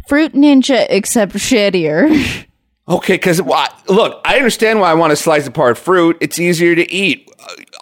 Fruit 0.08 0.32
Ninja, 0.34 0.86
except 0.88 1.32
shittier. 1.34 2.44
Okay, 2.88 3.14
because 3.14 3.40
look, 3.40 4.20
I 4.24 4.36
understand 4.36 4.80
why 4.80 4.90
I 4.90 4.94
want 4.94 5.10
to 5.10 5.16
slice 5.16 5.46
apart 5.46 5.76
fruit. 5.76 6.16
It's 6.20 6.38
easier 6.38 6.74
to 6.74 6.90
eat. 6.90 7.30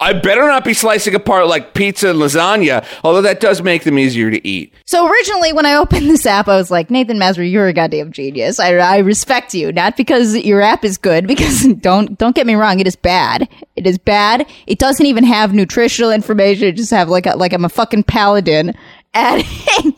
I 0.01 0.13
better 0.13 0.41
not 0.47 0.65
be 0.65 0.73
slicing 0.73 1.15
apart 1.15 1.47
like 1.47 1.73
pizza 1.73 2.09
and 2.09 2.19
lasagna, 2.19 2.85
although 3.05 3.21
that 3.21 3.39
does 3.39 3.61
make 3.61 3.83
them 3.83 3.97
easier 3.97 4.29
to 4.29 4.45
eat. 4.45 4.73
so 4.85 5.07
originally, 5.09 5.53
when 5.53 5.65
I 5.65 5.75
opened 5.75 6.09
this 6.09 6.25
app, 6.25 6.47
I 6.49 6.57
was 6.57 6.69
like, 6.69 6.91
Nathan 6.91 7.17
Masry, 7.17 7.49
you're 7.49 7.67
a 7.67 7.73
goddamn 7.73 8.11
genius. 8.11 8.59
I, 8.59 8.75
I 8.75 8.97
respect 8.97 9.53
you, 9.53 9.71
not 9.71 9.95
because 9.95 10.35
your 10.35 10.61
app 10.61 10.83
is 10.83 10.97
good, 10.97 11.25
because 11.25 11.63
don't 11.79 12.17
don't 12.17 12.35
get 12.35 12.45
me 12.45 12.55
wrong, 12.55 12.81
it 12.81 12.87
is 12.87 12.97
bad. 12.97 13.47
It 13.77 13.87
is 13.87 13.97
bad. 13.97 14.45
It 14.67 14.77
doesn't 14.77 15.05
even 15.05 15.23
have 15.23 15.53
nutritional 15.53 16.11
information. 16.11 16.67
It 16.67 16.75
just 16.75 16.91
have 16.91 17.07
like 17.07 17.25
a, 17.25 17.37
like 17.37 17.53
I'm 17.53 17.65
a 17.65 17.69
fucking 17.69 18.03
paladin 18.03 18.73
adding 19.13 19.95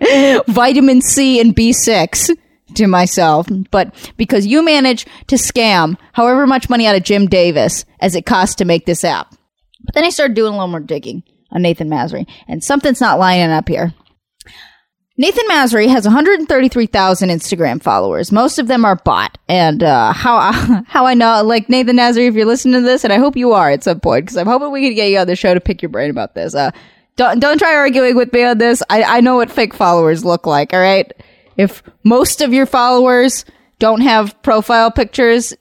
vitamin 0.48 1.02
C 1.02 1.40
and 1.40 1.54
B6 1.54 2.30
to 2.76 2.86
myself, 2.86 3.46
but 3.70 3.94
because 4.16 4.46
you 4.46 4.64
manage 4.64 5.06
to 5.28 5.36
scam 5.36 5.96
however 6.12 6.46
much 6.46 6.70
money 6.70 6.86
out 6.86 6.96
of 6.96 7.02
Jim 7.02 7.26
Davis 7.26 7.84
as 8.00 8.14
it 8.14 8.26
costs 8.26 8.54
to 8.56 8.64
make 8.64 8.86
this 8.86 9.04
app. 9.04 9.34
But 9.84 9.94
then 9.94 10.04
I 10.04 10.10
started 10.10 10.34
doing 10.34 10.54
a 10.54 10.56
little 10.56 10.68
more 10.68 10.80
digging 10.80 11.22
on 11.52 11.62
Nathan 11.62 11.88
Masry, 11.88 12.26
and 12.48 12.62
something's 12.62 13.00
not 13.00 13.18
lining 13.18 13.50
up 13.50 13.68
here. 13.68 13.94
Nathan 15.18 15.48
Masry 15.48 15.88
has 15.88 16.04
133,000 16.04 17.30
Instagram 17.30 17.82
followers. 17.82 18.30
Most 18.30 18.58
of 18.58 18.66
them 18.66 18.84
are 18.84 18.96
bot. 18.96 19.38
And 19.48 19.82
uh, 19.82 20.12
how 20.12 20.52
how 20.86 21.06
I 21.06 21.14
know, 21.14 21.42
like 21.42 21.68
Nathan 21.68 21.96
Masry, 21.96 22.26
if 22.26 22.34
you're 22.34 22.44
listening 22.44 22.82
to 22.82 22.86
this, 22.86 23.02
and 23.02 23.12
I 23.12 23.16
hope 23.16 23.36
you 23.36 23.52
are 23.52 23.70
at 23.70 23.84
some 23.84 24.00
point, 24.00 24.26
because 24.26 24.36
I'm 24.36 24.46
hoping 24.46 24.72
we 24.72 24.82
can 24.82 24.94
get 24.94 25.10
you 25.10 25.18
on 25.18 25.26
the 25.26 25.36
show 25.36 25.54
to 25.54 25.60
pick 25.60 25.80
your 25.80 25.88
brain 25.88 26.10
about 26.10 26.34
this. 26.34 26.54
Uh, 26.54 26.70
don't 27.16 27.40
don't 27.40 27.58
try 27.58 27.74
arguing 27.74 28.14
with 28.14 28.32
me 28.32 28.44
on 28.44 28.58
this. 28.58 28.82
I 28.90 29.02
I 29.04 29.20
know 29.20 29.36
what 29.36 29.50
fake 29.50 29.72
followers 29.72 30.24
look 30.24 30.46
like. 30.46 30.74
All 30.74 30.80
right, 30.80 31.10
if 31.56 31.82
most 32.04 32.40
of 32.40 32.52
your 32.52 32.66
followers 32.66 33.44
don't 33.78 34.00
have 34.00 34.40
profile 34.42 34.90
pictures, 34.90 35.54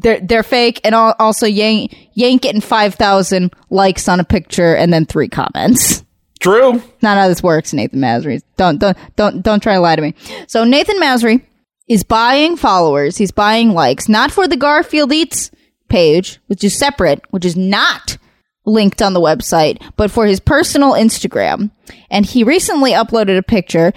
they're 0.00 0.20
they're 0.20 0.42
fake, 0.42 0.80
and 0.84 0.94
al- 0.94 1.16
also 1.18 1.46
yank 1.46 1.96
yank 2.14 2.42
getting 2.42 2.60
five 2.60 2.94
thousand 2.94 3.54
likes 3.70 4.08
on 4.08 4.20
a 4.20 4.24
picture 4.24 4.74
and 4.74 4.92
then 4.92 5.06
three 5.06 5.28
comments 5.28 6.04
True. 6.40 6.82
not 7.02 7.16
how 7.16 7.28
this 7.28 7.42
works, 7.42 7.72
Nathan 7.72 8.00
Masry. 8.00 8.42
Don't 8.56 8.78
don't 8.78 8.96
don't 9.16 9.42
don't 9.42 9.62
try 9.62 9.74
to 9.74 9.80
lie 9.80 9.96
to 9.96 10.02
me. 10.02 10.14
So 10.48 10.64
Nathan 10.64 11.00
Masry 11.00 11.42
is 11.88 12.04
buying 12.04 12.56
followers. 12.56 13.16
He's 13.16 13.30
buying 13.30 13.70
likes, 13.70 14.08
not 14.08 14.30
for 14.30 14.46
the 14.46 14.56
Garfield 14.56 15.12
Eats 15.12 15.50
page, 15.88 16.38
which 16.48 16.64
is 16.64 16.78
separate, 16.78 17.22
which 17.30 17.44
is 17.44 17.56
not 17.56 18.18
linked 18.66 19.00
on 19.00 19.12
the 19.12 19.20
website, 19.20 19.80
but 19.96 20.10
for 20.10 20.26
his 20.26 20.40
personal 20.40 20.92
Instagram. 20.92 21.70
And 22.10 22.26
he 22.26 22.42
recently 22.42 22.90
uploaded 22.92 23.38
a 23.38 23.42
picture 23.42 23.92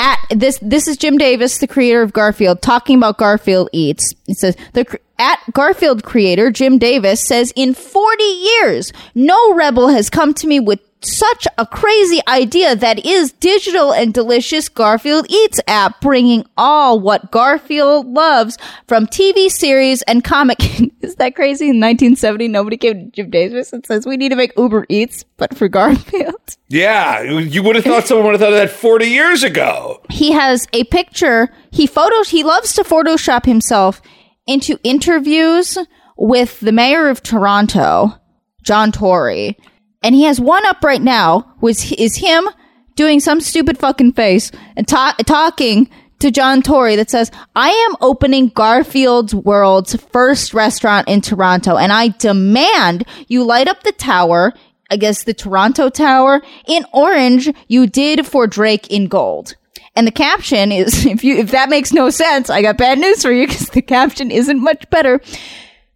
at 0.00 0.18
this 0.30 0.58
this 0.62 0.88
is 0.88 0.96
Jim 0.96 1.18
Davis, 1.18 1.58
the 1.58 1.66
creator 1.66 2.02
of 2.02 2.12
Garfield, 2.12 2.62
talking 2.62 2.96
about 2.96 3.18
Garfield 3.18 3.68
Eats. 3.72 4.14
He 4.26 4.34
says 4.34 4.56
the 4.72 4.98
at 5.18 5.38
Garfield 5.52 6.02
creator 6.02 6.50
Jim 6.50 6.78
Davis 6.78 7.24
says 7.24 7.52
in 7.54 7.74
40 7.74 8.24
years, 8.24 8.92
no 9.14 9.54
rebel 9.54 9.88
has 9.88 10.08
come 10.08 10.32
to 10.34 10.46
me 10.46 10.58
with 10.58 10.80
such 11.02 11.46
a 11.58 11.66
crazy 11.66 12.20
idea 12.28 12.76
that 12.76 13.04
is 13.04 13.32
digital 13.32 13.92
and 13.92 14.12
delicious 14.12 14.68
Garfield 14.68 15.26
Eats 15.28 15.60
app, 15.66 16.00
bringing 16.00 16.44
all 16.56 17.00
what 17.00 17.30
Garfield 17.30 18.06
loves 18.06 18.58
from 18.86 19.06
TV 19.06 19.50
series 19.50 20.02
and 20.02 20.22
comic. 20.22 20.58
is 21.00 21.16
that 21.16 21.34
crazy? 21.34 21.66
In 21.66 21.80
1970, 21.80 22.48
nobody 22.48 22.76
came 22.76 22.94
to 22.94 23.10
Jim 23.10 23.30
Davis 23.30 23.72
and 23.72 23.84
says 23.86 24.06
we 24.06 24.16
need 24.16 24.28
to 24.30 24.36
make 24.36 24.52
Uber 24.56 24.86
Eats, 24.88 25.24
but 25.36 25.56
for 25.56 25.68
Garfield. 25.68 26.34
Yeah, 26.72 27.22
you 27.22 27.64
would 27.64 27.74
have 27.74 27.84
thought 27.84 28.06
someone 28.06 28.26
would 28.26 28.34
have 28.34 28.40
thought 28.40 28.52
of 28.52 28.58
that 28.60 28.70
40 28.70 29.06
years 29.06 29.42
ago. 29.42 30.00
he 30.08 30.30
has 30.30 30.68
a 30.72 30.84
picture 30.84 31.48
he 31.72 31.84
photos 31.88 32.28
he 32.28 32.44
loves 32.44 32.74
to 32.74 32.84
photoshop 32.84 33.44
himself 33.44 34.00
into 34.46 34.78
interviews 34.84 35.76
with 36.16 36.60
the 36.60 36.70
mayor 36.70 37.08
of 37.08 37.24
toronto 37.24 38.12
john 38.62 38.92
tory 38.92 39.58
and 40.02 40.14
he 40.14 40.24
has 40.24 40.40
one 40.40 40.64
up 40.66 40.82
right 40.82 41.02
now, 41.02 41.54
was 41.60 41.92
is 41.92 42.16
him 42.16 42.48
doing 42.94 43.20
some 43.20 43.40
stupid 43.40 43.78
fucking 43.78 44.12
face 44.12 44.50
and 44.76 44.86
ta- 44.86 45.16
talking 45.26 45.88
to 46.20 46.30
John 46.30 46.62
Tory 46.62 46.96
that 46.96 47.10
says, 47.10 47.30
I 47.56 47.70
am 47.70 47.96
opening 48.00 48.48
Garfield's 48.48 49.34
World's 49.34 49.96
first 49.96 50.54
restaurant 50.54 51.08
in 51.08 51.20
Toronto, 51.20 51.76
and 51.76 51.92
I 51.92 52.08
demand 52.08 53.04
you 53.28 53.42
light 53.44 53.68
up 53.68 53.82
the 53.82 53.92
tower, 53.92 54.52
I 54.90 54.96
guess 54.96 55.24
the 55.24 55.34
Toronto 55.34 55.88
Tower, 55.88 56.42
in 56.66 56.84
orange 56.92 57.50
you 57.68 57.86
did 57.86 58.26
for 58.26 58.46
Drake 58.46 58.88
in 58.88 59.08
gold. 59.08 59.56
And 59.96 60.06
the 60.06 60.12
caption 60.12 60.72
is, 60.72 61.06
if 61.06 61.24
you, 61.24 61.36
if 61.38 61.50
that 61.50 61.68
makes 61.68 61.92
no 61.92 62.10
sense, 62.10 62.50
I 62.50 62.62
got 62.62 62.78
bad 62.78 62.98
news 62.98 63.22
for 63.22 63.32
you 63.32 63.46
because 63.46 63.70
the 63.70 63.82
caption 63.82 64.30
isn't 64.30 64.60
much 64.60 64.88
better. 64.90 65.20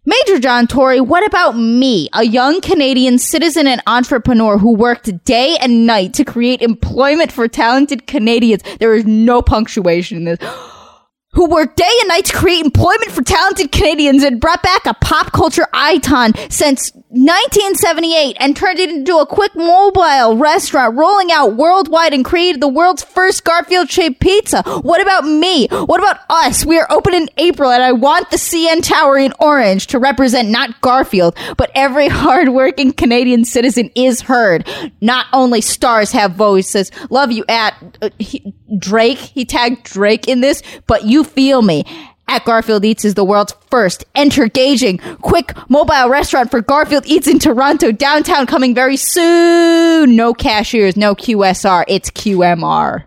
Major 0.07 0.37
John 0.37 0.67
Tory, 0.67 1.01
what 1.01 1.25
about 1.25 1.53
me, 1.53 2.09
a 2.13 2.23
young 2.23 2.61
Canadian 2.61 3.17
citizen 3.17 3.65
and 3.65 3.81
entrepreneur 3.87 4.59
who 4.59 4.75
worked 4.75 5.25
day 5.25 5.57
and 5.59 5.87
night 5.87 6.13
to 6.13 6.23
create 6.23 6.61
employment 6.61 7.31
for 7.31 7.47
talented 7.47 8.05
Canadians? 8.05 8.61
There 8.79 8.93
is 8.93 9.05
no 9.05 9.41
punctuation 9.41 10.17
in 10.17 10.23
this 10.25 10.37
who 11.31 11.49
worked 11.49 11.77
day 11.77 11.91
and 12.01 12.07
night 12.07 12.25
to 12.25 12.33
create 12.33 12.63
employment 12.63 13.11
for 13.13 13.23
talented 13.23 13.71
Canadians 13.71 14.21
and 14.21 14.39
brought 14.39 14.61
back 14.61 14.85
a 14.85 14.93
pop 14.93 15.31
culture 15.31 15.65
icon 15.73 16.33
since 16.51 16.91
1978 17.15 18.35
and 18.41 18.57
turned 18.57 18.77
it 18.77 18.89
into 18.89 19.17
a 19.19 19.25
quick 19.25 19.55
mobile 19.55 20.35
restaurant 20.35 20.97
rolling 20.97 21.31
out 21.31 21.55
worldwide 21.55 22.13
and 22.13 22.25
created 22.25 22.59
the 22.59 22.67
world's 22.67 23.05
first 23.05 23.45
Garfield 23.45 23.89
shaped 23.89 24.19
pizza. 24.19 24.61
What 24.81 24.99
about 24.99 25.23
me? 25.23 25.67
What 25.69 26.01
about 26.01 26.19
us? 26.29 26.65
We 26.65 26.77
are 26.77 26.91
open 26.91 27.13
in 27.13 27.29
April 27.37 27.71
and 27.71 27.81
I 27.81 27.93
want 27.93 28.31
the 28.31 28.37
CN 28.37 28.83
Tower 28.83 29.17
in 29.17 29.31
orange 29.39 29.87
to 29.87 29.99
represent 29.99 30.49
not 30.49 30.81
Garfield, 30.81 31.37
but 31.55 31.71
every 31.73 32.07
hardworking 32.09 32.91
Canadian 32.91 33.45
citizen 33.45 33.91
is 33.95 34.19
heard. 34.19 34.67
Not 34.99 35.27
only 35.31 35.61
stars 35.61 36.11
have 36.11 36.33
voices. 36.33 36.91
Love 37.09 37.31
you 37.31 37.45
at 37.47 37.97
uh, 38.01 38.09
he, 38.19 38.53
Drake. 38.77 39.19
He 39.19 39.45
tagged 39.45 39.85
Drake 39.85 40.27
in 40.27 40.41
this, 40.41 40.61
but 40.85 41.05
you 41.05 41.23
feel 41.23 41.61
me. 41.61 41.85
At 42.27 42.43
Garfield 42.45 42.83
Eats 42.83 43.05
is 43.05 43.13
the 43.13 43.23
world's 43.23 43.53
first 43.69 44.03
entergaging, 44.15 44.99
quick 45.21 45.53
mobile 45.69 46.09
restaurant 46.09 46.49
for 46.49 46.61
Garfield 46.61 47.05
Eats 47.05 47.27
in 47.27 47.39
Toronto 47.39 47.91
downtown 47.91 48.45
coming 48.45 48.73
very 48.73 48.97
soon. 48.97 50.15
No 50.15 50.33
cashiers, 50.33 50.97
no 50.97 51.15
QSR, 51.15 51.85
it's 51.87 52.09
QMR. 52.09 53.05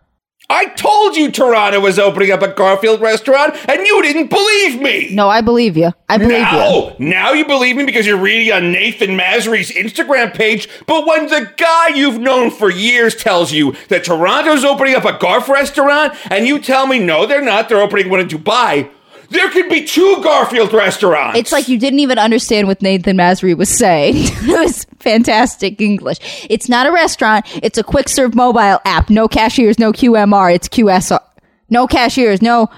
I 0.50 0.64
told 0.64 1.14
you 1.14 1.30
Toronto 1.30 1.78
was 1.78 1.98
opening 1.98 2.30
up 2.30 2.40
a 2.40 2.48
Garfield 2.48 3.02
restaurant, 3.02 3.54
and 3.68 3.86
you 3.86 4.00
didn't 4.00 4.30
believe 4.30 4.80
me. 4.80 5.14
No, 5.14 5.28
I 5.28 5.42
believe 5.42 5.76
you. 5.76 5.92
I 6.08 6.16
believe 6.16 6.40
now, 6.40 6.96
you. 6.98 7.06
now 7.06 7.32
you 7.34 7.44
believe 7.44 7.76
me 7.76 7.84
because 7.84 8.06
you're 8.06 8.16
reading 8.16 8.54
on 8.54 8.72
Nathan 8.72 9.10
Masry's 9.10 9.70
Instagram 9.70 10.32
page. 10.32 10.66
But 10.86 11.06
when 11.06 11.26
the 11.26 11.52
guy 11.58 11.88
you've 11.88 12.18
known 12.18 12.50
for 12.50 12.70
years 12.70 13.14
tells 13.14 13.52
you 13.52 13.76
that 13.88 14.04
Toronto's 14.04 14.64
opening 14.64 14.94
up 14.94 15.04
a 15.04 15.12
Garf 15.12 15.48
restaurant, 15.48 16.14
and 16.30 16.46
you 16.46 16.58
tell 16.60 16.86
me 16.86 16.98
no, 16.98 17.26
they're 17.26 17.42
not, 17.42 17.68
they're 17.68 17.82
opening 17.82 18.08
one 18.08 18.20
in 18.20 18.28
Dubai. 18.28 18.90
There 19.30 19.50
could 19.50 19.68
be 19.68 19.84
two 19.84 20.20
Garfield 20.22 20.72
restaurants. 20.72 21.38
It's 21.38 21.52
like 21.52 21.68
you 21.68 21.78
didn't 21.78 21.98
even 21.98 22.18
understand 22.18 22.66
what 22.66 22.80
Nathan 22.80 23.16
Masry 23.16 23.54
was 23.56 23.68
saying. 23.68 24.14
it 24.18 24.64
was 24.64 24.84
fantastic 24.98 25.80
English. 25.80 26.46
It's 26.48 26.68
not 26.68 26.86
a 26.86 26.92
restaurant. 26.92 27.44
It's 27.62 27.76
a 27.76 27.82
quick 27.82 28.08
serve 28.08 28.34
mobile 28.34 28.80
app. 28.84 29.10
No 29.10 29.28
cashiers, 29.28 29.78
no 29.78 29.92
QMR. 29.92 30.54
It's 30.54 30.68
QSR. 30.68 31.20
No 31.68 31.86
cashiers, 31.86 32.40
no. 32.40 32.68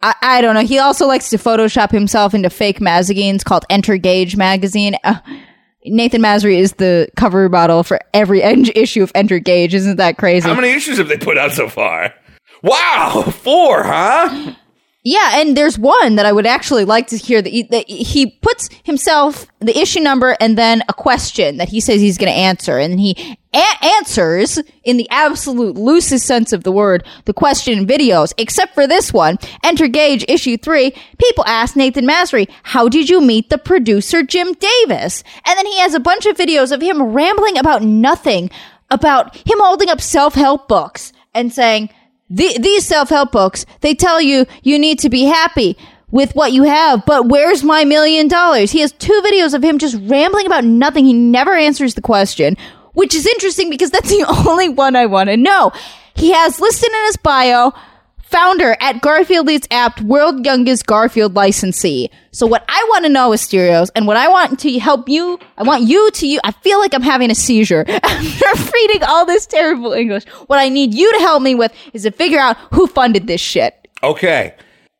I, 0.00 0.14
I 0.20 0.40
don't 0.40 0.54
know. 0.54 0.64
He 0.64 0.78
also 0.78 1.06
likes 1.06 1.30
to 1.30 1.36
Photoshop 1.36 1.92
himself 1.92 2.34
into 2.34 2.50
fake 2.50 2.80
magazines 2.80 3.44
called 3.44 3.64
Enter 3.70 3.96
Gauge 3.96 4.36
magazine. 4.36 4.96
Uh, 5.04 5.20
Nathan 5.84 6.20
Masry 6.20 6.58
is 6.58 6.72
the 6.74 7.08
cover 7.16 7.48
model 7.48 7.84
for 7.84 8.00
every 8.12 8.42
en- 8.42 8.66
issue 8.74 9.02
of 9.04 9.12
Enter 9.14 9.38
Gauge. 9.38 9.74
Isn't 9.74 9.96
that 9.96 10.18
crazy? 10.18 10.48
How 10.48 10.54
many 10.54 10.70
issues 10.70 10.98
have 10.98 11.08
they 11.08 11.18
put 11.18 11.38
out 11.38 11.52
so 11.52 11.68
far? 11.68 12.12
Wow, 12.62 13.22
four, 13.42 13.82
huh? 13.82 14.54
Yeah, 15.04 15.40
and 15.40 15.56
there's 15.56 15.76
one 15.80 16.14
that 16.14 16.26
I 16.26 16.32
would 16.32 16.46
actually 16.46 16.84
like 16.84 17.08
to 17.08 17.16
hear 17.16 17.42
that 17.42 17.50
he, 17.50 17.64
that 17.64 17.88
he 17.88 18.26
puts 18.26 18.68
himself 18.84 19.48
the 19.58 19.76
issue 19.76 19.98
number 19.98 20.36
and 20.38 20.56
then 20.56 20.82
a 20.88 20.92
question 20.92 21.56
that 21.56 21.68
he 21.68 21.80
says 21.80 22.00
he's 22.00 22.18
going 22.18 22.32
to 22.32 22.38
answer, 22.38 22.78
and 22.78 23.00
he 23.00 23.36
a- 23.52 23.84
answers 23.84 24.60
in 24.84 24.98
the 24.98 25.10
absolute 25.10 25.74
loosest 25.74 26.24
sense 26.24 26.52
of 26.52 26.62
the 26.62 26.70
word 26.70 27.04
the 27.24 27.32
question 27.32 27.76
in 27.78 27.86
videos, 27.86 28.32
except 28.38 28.74
for 28.74 28.86
this 28.86 29.12
one. 29.12 29.38
Enter 29.64 29.88
Gauge 29.88 30.24
issue 30.28 30.56
three. 30.56 30.92
People 31.18 31.44
ask 31.48 31.74
Nathan 31.74 32.06
Masry, 32.06 32.48
"How 32.62 32.88
did 32.88 33.10
you 33.10 33.20
meet 33.20 33.50
the 33.50 33.58
producer 33.58 34.22
Jim 34.22 34.52
Davis?" 34.52 35.24
And 35.44 35.58
then 35.58 35.66
he 35.66 35.80
has 35.80 35.94
a 35.94 36.00
bunch 36.00 36.26
of 36.26 36.36
videos 36.36 36.70
of 36.70 36.80
him 36.80 37.02
rambling 37.02 37.58
about 37.58 37.82
nothing, 37.82 38.50
about 38.88 39.34
him 39.34 39.58
holding 39.58 39.90
up 39.90 40.00
self 40.00 40.34
help 40.36 40.68
books 40.68 41.12
and 41.34 41.52
saying 41.52 41.90
the, 42.32 42.58
these 42.58 42.86
self-help 42.86 43.30
books, 43.30 43.66
they 43.80 43.94
tell 43.94 44.20
you 44.20 44.46
you 44.62 44.78
need 44.78 44.98
to 45.00 45.10
be 45.10 45.24
happy 45.24 45.76
with 46.10 46.34
what 46.34 46.52
you 46.52 46.62
have, 46.62 47.04
but 47.06 47.28
where's 47.28 47.62
my 47.62 47.84
million 47.84 48.28
dollars? 48.28 48.70
He 48.70 48.80
has 48.80 48.92
two 48.92 49.20
videos 49.24 49.54
of 49.54 49.62
him 49.62 49.78
just 49.78 49.96
rambling 50.02 50.46
about 50.46 50.64
nothing. 50.64 51.04
He 51.04 51.12
never 51.12 51.54
answers 51.54 51.94
the 51.94 52.02
question, 52.02 52.56
which 52.92 53.14
is 53.14 53.26
interesting 53.26 53.70
because 53.70 53.90
that's 53.90 54.10
the 54.10 54.24
only 54.48 54.68
one 54.68 54.96
I 54.96 55.06
want 55.06 55.28
to 55.28 55.36
know. 55.36 55.72
He 56.14 56.32
has 56.32 56.60
listed 56.60 56.90
in 56.90 57.04
his 57.06 57.16
bio, 57.16 57.72
founder 58.32 58.76
at 58.80 59.00
Garfield 59.02 59.48
Eats 59.50 59.68
Apt, 59.70 60.00
world 60.00 60.44
youngest 60.44 60.86
Garfield 60.86 61.34
licensee. 61.34 62.10
So 62.32 62.46
what 62.46 62.64
I 62.68 62.86
want 62.90 63.04
to 63.04 63.10
know 63.10 63.32
is 63.32 63.42
Stereos, 63.42 63.90
and 63.90 64.06
what 64.06 64.16
I 64.16 64.26
want 64.26 64.58
to 64.60 64.78
help 64.78 65.08
you, 65.08 65.38
I 65.58 65.62
want 65.62 65.84
you 65.84 66.10
to 66.10 66.26
you. 66.26 66.40
I 66.42 66.50
feel 66.50 66.78
like 66.80 66.94
I'm 66.94 67.02
having 67.02 67.30
a 67.30 67.34
seizure 67.34 67.84
after 68.02 68.72
reading 68.72 69.04
all 69.04 69.26
this 69.26 69.46
terrible 69.46 69.92
English. 69.92 70.24
What 70.48 70.58
I 70.58 70.68
need 70.70 70.94
you 70.94 71.12
to 71.12 71.18
help 71.18 71.42
me 71.42 71.54
with 71.54 71.72
is 71.92 72.02
to 72.04 72.10
figure 72.10 72.40
out 72.40 72.56
who 72.72 72.86
funded 72.86 73.26
this 73.26 73.40
shit. 73.40 73.86
Okay. 74.02 74.54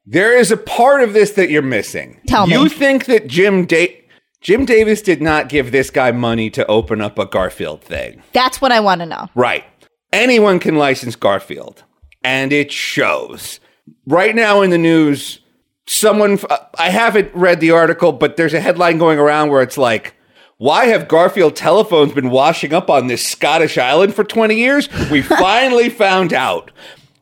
There 0.04 0.36
is 0.36 0.50
a 0.50 0.56
part 0.56 1.02
of 1.02 1.12
this 1.14 1.32
that 1.32 1.48
you're 1.48 1.62
missing. 1.62 2.20
Tell 2.26 2.46
me. 2.46 2.52
You 2.52 2.68
think 2.68 3.06
that 3.06 3.28
Jim 3.28 3.66
da- 3.66 3.98
Jim 4.40 4.64
Davis 4.64 5.00
did 5.00 5.22
not 5.22 5.48
give 5.48 5.70
this 5.72 5.88
guy 5.90 6.10
money 6.12 6.50
to 6.50 6.66
open 6.66 7.00
up 7.00 7.18
a 7.18 7.24
Garfield 7.24 7.80
thing. 7.82 8.22
That's 8.32 8.60
what 8.60 8.72
I 8.72 8.80
want 8.80 9.00
to 9.00 9.06
know. 9.06 9.28
Right. 9.34 9.64
Anyone 10.12 10.58
can 10.58 10.74
license 10.76 11.14
Garfield, 11.16 11.84
and 12.24 12.52
it 12.52 12.72
shows. 12.72 13.60
Right 14.06 14.34
now 14.34 14.62
in 14.62 14.70
the 14.70 14.78
news, 14.78 15.40
someone, 15.86 16.38
I 16.78 16.90
haven't 16.90 17.34
read 17.34 17.60
the 17.60 17.72
article, 17.72 18.12
but 18.12 18.36
there's 18.36 18.54
a 18.54 18.60
headline 18.60 18.98
going 18.98 19.18
around 19.18 19.50
where 19.50 19.62
it's 19.62 19.78
like, 19.78 20.14
why 20.58 20.86
have 20.86 21.08
Garfield 21.08 21.56
telephones 21.56 22.12
been 22.12 22.30
washing 22.30 22.72
up 22.72 22.88
on 22.88 23.08
this 23.08 23.26
Scottish 23.26 23.78
island 23.78 24.14
for 24.14 24.22
20 24.22 24.54
years? 24.54 24.88
We 25.10 25.22
finally 25.22 25.88
found 25.88 26.32
out. 26.32 26.70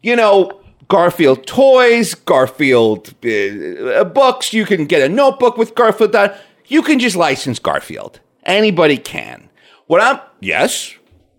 You 0.02 0.16
know, 0.16 0.60
Garfield 0.88 1.46
toys, 1.46 2.14
Garfield 2.14 3.14
uh, 3.24 4.04
books, 4.04 4.52
you 4.52 4.66
can 4.66 4.84
get 4.86 5.02
a 5.02 5.08
notebook 5.08 5.56
with 5.56 5.74
Garfield 5.74 6.14
on. 6.14 6.32
You 6.66 6.82
can 6.82 6.98
just 6.98 7.16
license 7.16 7.58
Garfield. 7.58 8.20
Anybody 8.44 8.96
can. 8.96 9.48
What 9.86 10.02
I'm, 10.02 10.20
yes, 10.40 10.94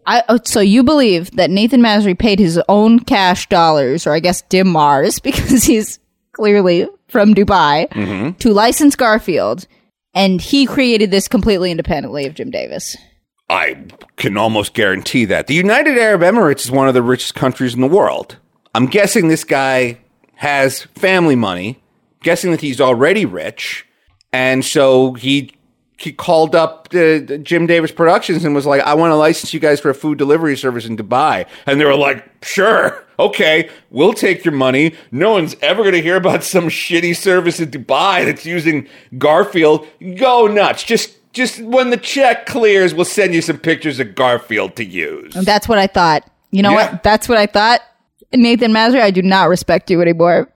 I, 0.06 0.24
oh, 0.30 0.40
so 0.44 0.60
you 0.60 0.84
believe 0.84 1.32
that 1.32 1.50
Nathan 1.50 1.82
Masry 1.82 2.18
paid 2.18 2.40
his 2.40 2.60
own 2.68 3.00
cash 3.00 3.48
dollars, 3.50 4.08
or 4.08 4.14
I 4.14 4.20
guess 4.20 4.42
dirhams, 4.44 5.22
because 5.24 5.64
he's 5.64 6.00
clearly 6.34 6.88
from 7.08 7.34
Dubai, 7.34 7.90
mm-hmm. 7.90 8.32
to 8.38 8.54
license 8.54 8.96
Garfield, 8.96 9.68
and 10.14 10.42
he 10.42 10.66
created 10.66 11.12
this 11.12 11.28
completely 11.28 11.72
independently 11.72 12.26
of 12.26 12.34
Jim 12.34 12.52
Davis. 12.52 12.96
I 13.50 13.86
can 14.16 14.38
almost 14.38 14.74
guarantee 14.74 15.26
that. 15.26 15.48
The 15.48 15.54
United 15.54 15.98
Arab 15.98 16.22
Emirates 16.22 16.62
is 16.62 16.72
one 16.72 16.88
of 16.88 16.94
the 16.94 17.04
richest 17.04 17.36
countries 17.36 17.74
in 17.74 17.82
the 17.82 17.88
world. 17.88 18.38
I'm 18.74 18.86
guessing 18.86 19.28
this 19.28 19.44
guy 19.44 19.98
has 20.36 20.84
family 20.96 21.36
money, 21.36 21.82
guessing 22.24 22.52
that 22.52 22.62
he's 22.62 22.80
already 22.80 23.26
rich, 23.26 23.86
and 24.32 24.64
so 24.64 25.14
he 25.14 25.54
he 26.02 26.12
called 26.12 26.56
up 26.56 26.88
uh, 26.94 27.20
Jim 27.44 27.68
Davis 27.68 27.92
Productions 27.92 28.44
and 28.44 28.54
was 28.56 28.66
like, 28.66 28.82
"I 28.82 28.94
want 28.94 29.12
to 29.12 29.16
license 29.16 29.54
you 29.54 29.60
guys 29.60 29.80
for 29.80 29.90
a 29.90 29.94
food 29.96 30.18
delivery 30.18 30.58
service 30.58 30.86
in 30.86 30.98
Dubai." 30.98 31.46
And 31.66 31.80
they 31.80 31.86
were 31.86 31.96
like, 31.96 32.28
"Sure, 32.44 33.04
okay, 33.20 33.70
we'll 33.90 34.14
take 34.14 34.44
your 34.44 34.54
money. 34.54 34.94
No 35.12 35.32
one's 35.32 35.56
ever 35.62 35.82
going 35.84 35.94
to 35.96 36.02
hear 36.02 36.16
about 36.16 36.44
some 36.44 36.66
shitty 36.70 37.16
service 37.16 37.60
in 37.60 37.70
Dubai 37.72 38.26
that's 38.26 38.46
using 38.46 38.88
Garfield. 39.18 39.88
Go 40.18 40.48
nuts! 40.48 40.84
Just 40.84 41.18
just 41.34 41.62
when 41.62 41.90
the 41.92 41.98
check 41.98 42.46
clears, 42.46 42.94
we'll 42.94 43.06
send 43.06 43.34
you 43.34 43.42
some 43.42 43.58
pictures 43.58 44.00
of 44.00 44.16
Garfield 44.16 44.76
to 44.78 44.84
use." 44.86 45.36
And 45.36 45.46
that's 45.46 45.68
what 45.70 45.78
I 45.78 45.88
thought. 45.88 46.30
You 46.52 46.62
know 46.64 46.72
Yeah. 46.72 46.92
what? 46.92 47.04
That's 47.04 47.30
what 47.30 47.38
I 47.38 47.46
thought. 47.46 47.82
Nathan 48.34 48.72
Masry, 48.72 49.02
I 49.02 49.12
do 49.12 49.22
not 49.22 49.50
respect 49.50 49.90
you 49.92 50.02
anymore. 50.02 50.50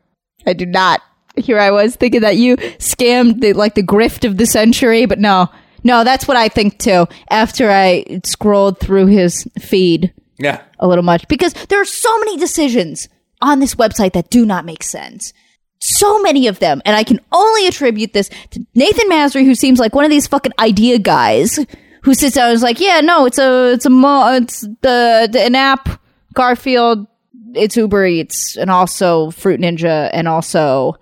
I 0.47 0.53
do 0.53 0.65
not. 0.65 1.01
Here 1.37 1.59
I 1.59 1.71
was 1.71 1.95
thinking 1.95 2.21
that 2.21 2.37
you 2.37 2.57
scammed 2.57 3.41
the 3.41 3.53
like 3.53 3.75
the 3.75 3.83
grift 3.83 4.25
of 4.25 4.37
the 4.37 4.45
century, 4.45 5.05
but 5.05 5.19
no. 5.19 5.49
No, 5.83 6.03
that's 6.03 6.27
what 6.27 6.35
I 6.37 6.47
think 6.47 6.79
too. 6.79 7.07
After 7.29 7.69
I 7.69 8.21
scrolled 8.23 8.79
through 8.79 9.05
his 9.07 9.47
feed 9.59 10.11
Yeah. 10.39 10.61
a 10.79 10.87
little 10.87 11.03
much 11.03 11.27
because 11.27 11.53
there 11.69 11.79
are 11.79 11.85
so 11.85 12.17
many 12.19 12.37
decisions 12.37 13.07
on 13.41 13.59
this 13.59 13.75
website 13.75 14.13
that 14.13 14.29
do 14.31 14.45
not 14.45 14.65
make 14.65 14.81
sense. 14.81 15.31
So 15.79 16.19
many 16.23 16.47
of 16.47 16.57
them. 16.59 16.81
And 16.85 16.95
I 16.95 17.03
can 17.03 17.19
only 17.31 17.67
attribute 17.67 18.13
this 18.13 18.29
to 18.51 18.65
Nathan 18.73 19.07
Masry, 19.09 19.45
who 19.45 19.53
seems 19.53 19.79
like 19.79 19.93
one 19.93 20.05
of 20.05 20.09
these 20.09 20.25
fucking 20.25 20.53
idea 20.57 20.97
guys 20.97 21.59
who 22.01 22.13
sits 22.15 22.35
down 22.35 22.47
and 22.47 22.55
is 22.55 22.63
like, 22.63 22.79
"Yeah, 22.79 23.01
no, 23.01 23.25
it's 23.25 23.37
a 23.37 23.73
it's 23.73 23.85
a 23.85 23.89
mo- 23.91 24.33
it's 24.33 24.61
the, 24.81 25.29
the 25.31 25.41
an 25.43 25.53
app 25.53 26.01
Garfield, 26.33 27.05
it's 27.53 27.77
Uber 27.77 28.05
Eats, 28.07 28.57
and 28.57 28.71
also 28.71 29.29
Fruit 29.31 29.59
Ninja, 29.59 30.09
and 30.13 30.27
also 30.27 30.95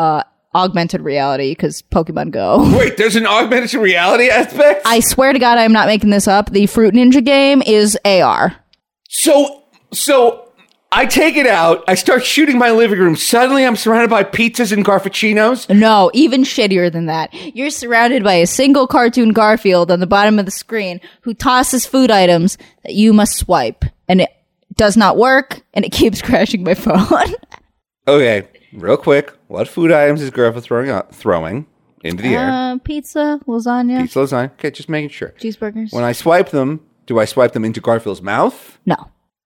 uh, 0.00 0.22
augmented 0.54 1.02
reality 1.02 1.52
because 1.52 1.82
Pokemon 1.82 2.30
Go." 2.30 2.76
Wait, 2.78 2.96
there's 2.96 3.16
an 3.16 3.26
augmented 3.26 3.80
reality 3.80 4.28
aspect? 4.28 4.82
I 4.86 5.00
swear 5.00 5.32
to 5.32 5.38
God, 5.38 5.58
I'm 5.58 5.72
not 5.72 5.86
making 5.86 6.10
this 6.10 6.26
up. 6.26 6.50
The 6.50 6.66
Fruit 6.66 6.94
Ninja 6.94 7.24
game 7.24 7.62
is 7.62 7.98
AR. 8.04 8.56
So, 9.08 9.64
so 9.92 10.50
I 10.92 11.06
take 11.06 11.36
it 11.36 11.46
out. 11.46 11.84
I 11.86 11.94
start 11.94 12.24
shooting 12.24 12.58
my 12.58 12.72
living 12.72 12.98
room. 12.98 13.14
Suddenly, 13.14 13.64
I'm 13.64 13.76
surrounded 13.76 14.10
by 14.10 14.24
pizzas 14.24 14.72
and 14.72 14.84
garfuccinos. 14.84 15.72
No, 15.74 16.10
even 16.14 16.42
shittier 16.42 16.90
than 16.90 17.06
that. 17.06 17.32
You're 17.54 17.70
surrounded 17.70 18.24
by 18.24 18.34
a 18.34 18.46
single 18.46 18.88
cartoon 18.88 19.32
Garfield 19.32 19.92
on 19.92 20.00
the 20.00 20.06
bottom 20.08 20.40
of 20.40 20.46
the 20.46 20.50
screen 20.50 21.00
who 21.20 21.32
tosses 21.32 21.86
food 21.86 22.10
items 22.10 22.58
that 22.82 22.94
you 22.94 23.12
must 23.12 23.36
swipe. 23.36 23.84
And 24.08 24.20
it 24.20 24.30
does 24.74 24.96
not 24.96 25.16
work, 25.16 25.62
and 25.74 25.84
it 25.84 25.92
keeps 25.92 26.20
crashing 26.20 26.64
my 26.64 26.74
phone. 26.74 27.34
Okay, 28.08 28.48
real 28.72 28.96
quick. 28.96 29.32
What 29.50 29.66
food 29.66 29.90
items 29.90 30.22
is 30.22 30.30
Garfield 30.30 30.62
throwing 30.64 30.90
out, 30.90 31.12
throwing 31.12 31.66
into 32.04 32.22
the 32.22 32.36
air? 32.36 32.48
uh, 32.48 32.78
pizza, 32.78 33.40
lasagna, 33.48 34.02
Pizza, 34.02 34.20
lasagna. 34.20 34.52
Okay, 34.52 34.70
just 34.70 34.88
making 34.88 35.10
sure. 35.10 35.34
cheeseburgers. 35.40 35.92
When 35.92 36.04
I 36.04 36.12
swipe 36.12 36.50
them, 36.50 36.80
do 37.06 37.18
I 37.18 37.24
swipe 37.24 37.52
them 37.52 37.64
into 37.64 37.80
Garfield's 37.80 38.22
mouth? 38.22 38.78
no. 38.86 38.96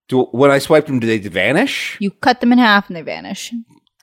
Do 0.09 0.25
when 0.33 0.51
I 0.51 0.59
swipe 0.59 0.85
them, 0.87 1.01
do 1.01 1.07
they 1.07 1.17
vanish? 1.17 1.97
You 1.99 2.11
cut 2.11 2.41
them 2.43 2.53
in 2.53 2.59
half 2.59 2.89
and 2.89 2.97
they 2.97 3.01
vanish. 3.01 3.51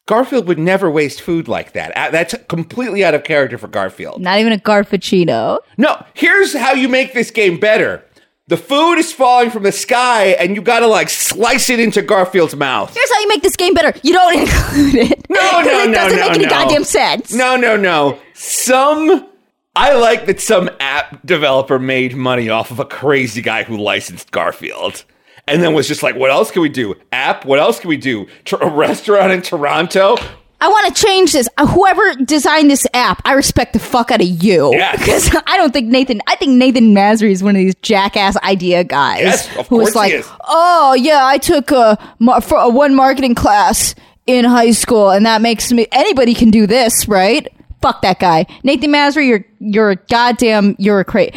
Garfield 0.07 0.47
would 0.47 0.57
never 0.57 0.89
waste 0.89 1.21
food 1.21 1.47
like 1.47 1.73
that. 1.73 1.95
Uh, 1.95 2.09
That's 2.09 2.33
completely 2.49 3.05
out 3.05 3.13
of 3.13 3.23
character 3.23 3.59
for 3.59 3.67
Garfield. 3.67 4.19
Not 4.19 4.39
even 4.39 4.51
a 4.51 4.57
Garfuccino. 4.57 5.59
No, 5.77 6.03
here's 6.15 6.55
how 6.57 6.73
you 6.73 6.89
make 6.89 7.13
this 7.13 7.29
game 7.29 7.59
better. 7.59 8.03
The 8.51 8.57
food 8.57 8.95
is 8.95 9.13
falling 9.13 9.49
from 9.49 9.63
the 9.63 9.71
sky, 9.71 10.31
and 10.31 10.57
you 10.57 10.61
gotta 10.61 10.85
like 10.85 11.07
slice 11.07 11.69
it 11.69 11.79
into 11.79 12.01
Garfield's 12.01 12.53
mouth. 12.53 12.93
Here's 12.93 13.09
how 13.09 13.21
you 13.21 13.29
make 13.29 13.43
this 13.43 13.55
game 13.55 13.73
better. 13.73 13.97
You 14.03 14.11
don't 14.11 14.33
include 14.41 14.95
it. 14.95 15.29
No, 15.29 15.61
no, 15.61 15.83
it 15.83 15.87
no, 15.87 15.93
doesn't 15.93 16.19
no, 16.19 16.25
make 16.25 16.35
any 16.35 16.43
no. 16.43 16.49
goddamn 16.49 16.83
sense. 16.83 17.33
No, 17.33 17.55
no, 17.55 17.77
no. 17.77 18.19
Some. 18.33 19.29
I 19.73 19.93
like 19.93 20.25
that 20.25 20.41
some 20.41 20.69
app 20.81 21.25
developer 21.25 21.79
made 21.79 22.13
money 22.17 22.49
off 22.49 22.71
of 22.71 22.81
a 22.81 22.85
crazy 22.85 23.41
guy 23.41 23.63
who 23.63 23.77
licensed 23.77 24.31
Garfield. 24.31 25.05
And 25.47 25.63
then 25.63 25.73
was 25.73 25.87
just 25.87 26.03
like, 26.03 26.17
what 26.17 26.29
else 26.29 26.51
can 26.51 26.61
we 26.61 26.67
do? 26.67 26.95
App? 27.13 27.45
What 27.45 27.57
else 27.57 27.79
can 27.79 27.87
we 27.87 27.95
do? 27.95 28.27
Tr- 28.43 28.57
a 28.57 28.69
restaurant 28.69 29.31
in 29.31 29.41
Toronto? 29.43 30.17
I 30.61 30.67
want 30.67 30.95
to 30.95 31.03
change 31.03 31.33
this. 31.33 31.49
Uh, 31.57 31.65
whoever 31.65 32.13
designed 32.23 32.69
this 32.69 32.85
app, 32.93 33.19
I 33.25 33.33
respect 33.33 33.73
the 33.73 33.79
fuck 33.79 34.11
out 34.11 34.21
of 34.21 34.27
you. 34.27 34.71
Yes. 34.71 34.99
Because 35.01 35.43
I 35.47 35.57
don't 35.57 35.73
think 35.73 35.87
Nathan, 35.89 36.21
I 36.27 36.35
think 36.35 36.51
Nathan 36.53 36.93
Masry 36.93 37.31
is 37.31 37.41
one 37.41 37.55
of 37.55 37.59
these 37.59 37.73
jackass 37.81 38.37
idea 38.37 38.83
guys. 38.83 39.21
Yes, 39.21 39.57
of 39.57 39.67
who 39.67 39.77
was 39.77 39.95
like, 39.95 40.13
is. 40.13 40.29
oh, 40.47 40.93
yeah, 40.93 41.25
I 41.25 41.39
took 41.39 41.71
a, 41.71 41.97
for 42.41 42.59
a 42.59 42.69
one 42.69 42.93
marketing 42.93 43.33
class 43.33 43.95
in 44.27 44.45
high 44.45 44.71
school, 44.71 45.09
and 45.09 45.25
that 45.25 45.41
makes 45.41 45.71
me, 45.71 45.87
anybody 45.91 46.35
can 46.35 46.51
do 46.51 46.67
this, 46.67 47.07
right? 47.07 47.47
Fuck 47.81 48.03
that 48.03 48.19
guy. 48.19 48.45
Nathan 48.63 48.91
Masry, 48.91 49.27
you're, 49.27 49.45
you're 49.59 49.91
a 49.91 49.95
goddamn, 49.95 50.75
you're 50.77 50.99
a 50.99 51.05
cra 51.05 51.31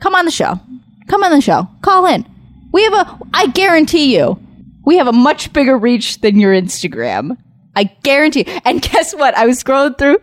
Come 0.00 0.14
on 0.14 0.26
the 0.26 0.30
show. 0.30 0.60
Come 1.08 1.24
on 1.24 1.32
the 1.32 1.40
show. 1.40 1.66
Call 1.80 2.04
in. 2.06 2.26
We 2.72 2.84
have 2.84 2.92
a, 2.92 3.18
I 3.32 3.46
guarantee 3.46 4.14
you, 4.14 4.38
we 4.84 4.98
have 4.98 5.06
a 5.06 5.12
much 5.12 5.52
bigger 5.54 5.78
reach 5.78 6.20
than 6.20 6.38
your 6.38 6.52
Instagram. 6.52 7.38
I 7.78 7.84
guarantee. 8.02 8.44
And 8.64 8.82
guess 8.82 9.14
what? 9.14 9.36
I 9.36 9.46
was 9.46 9.62
scrolling 9.62 9.96
through 9.96 10.18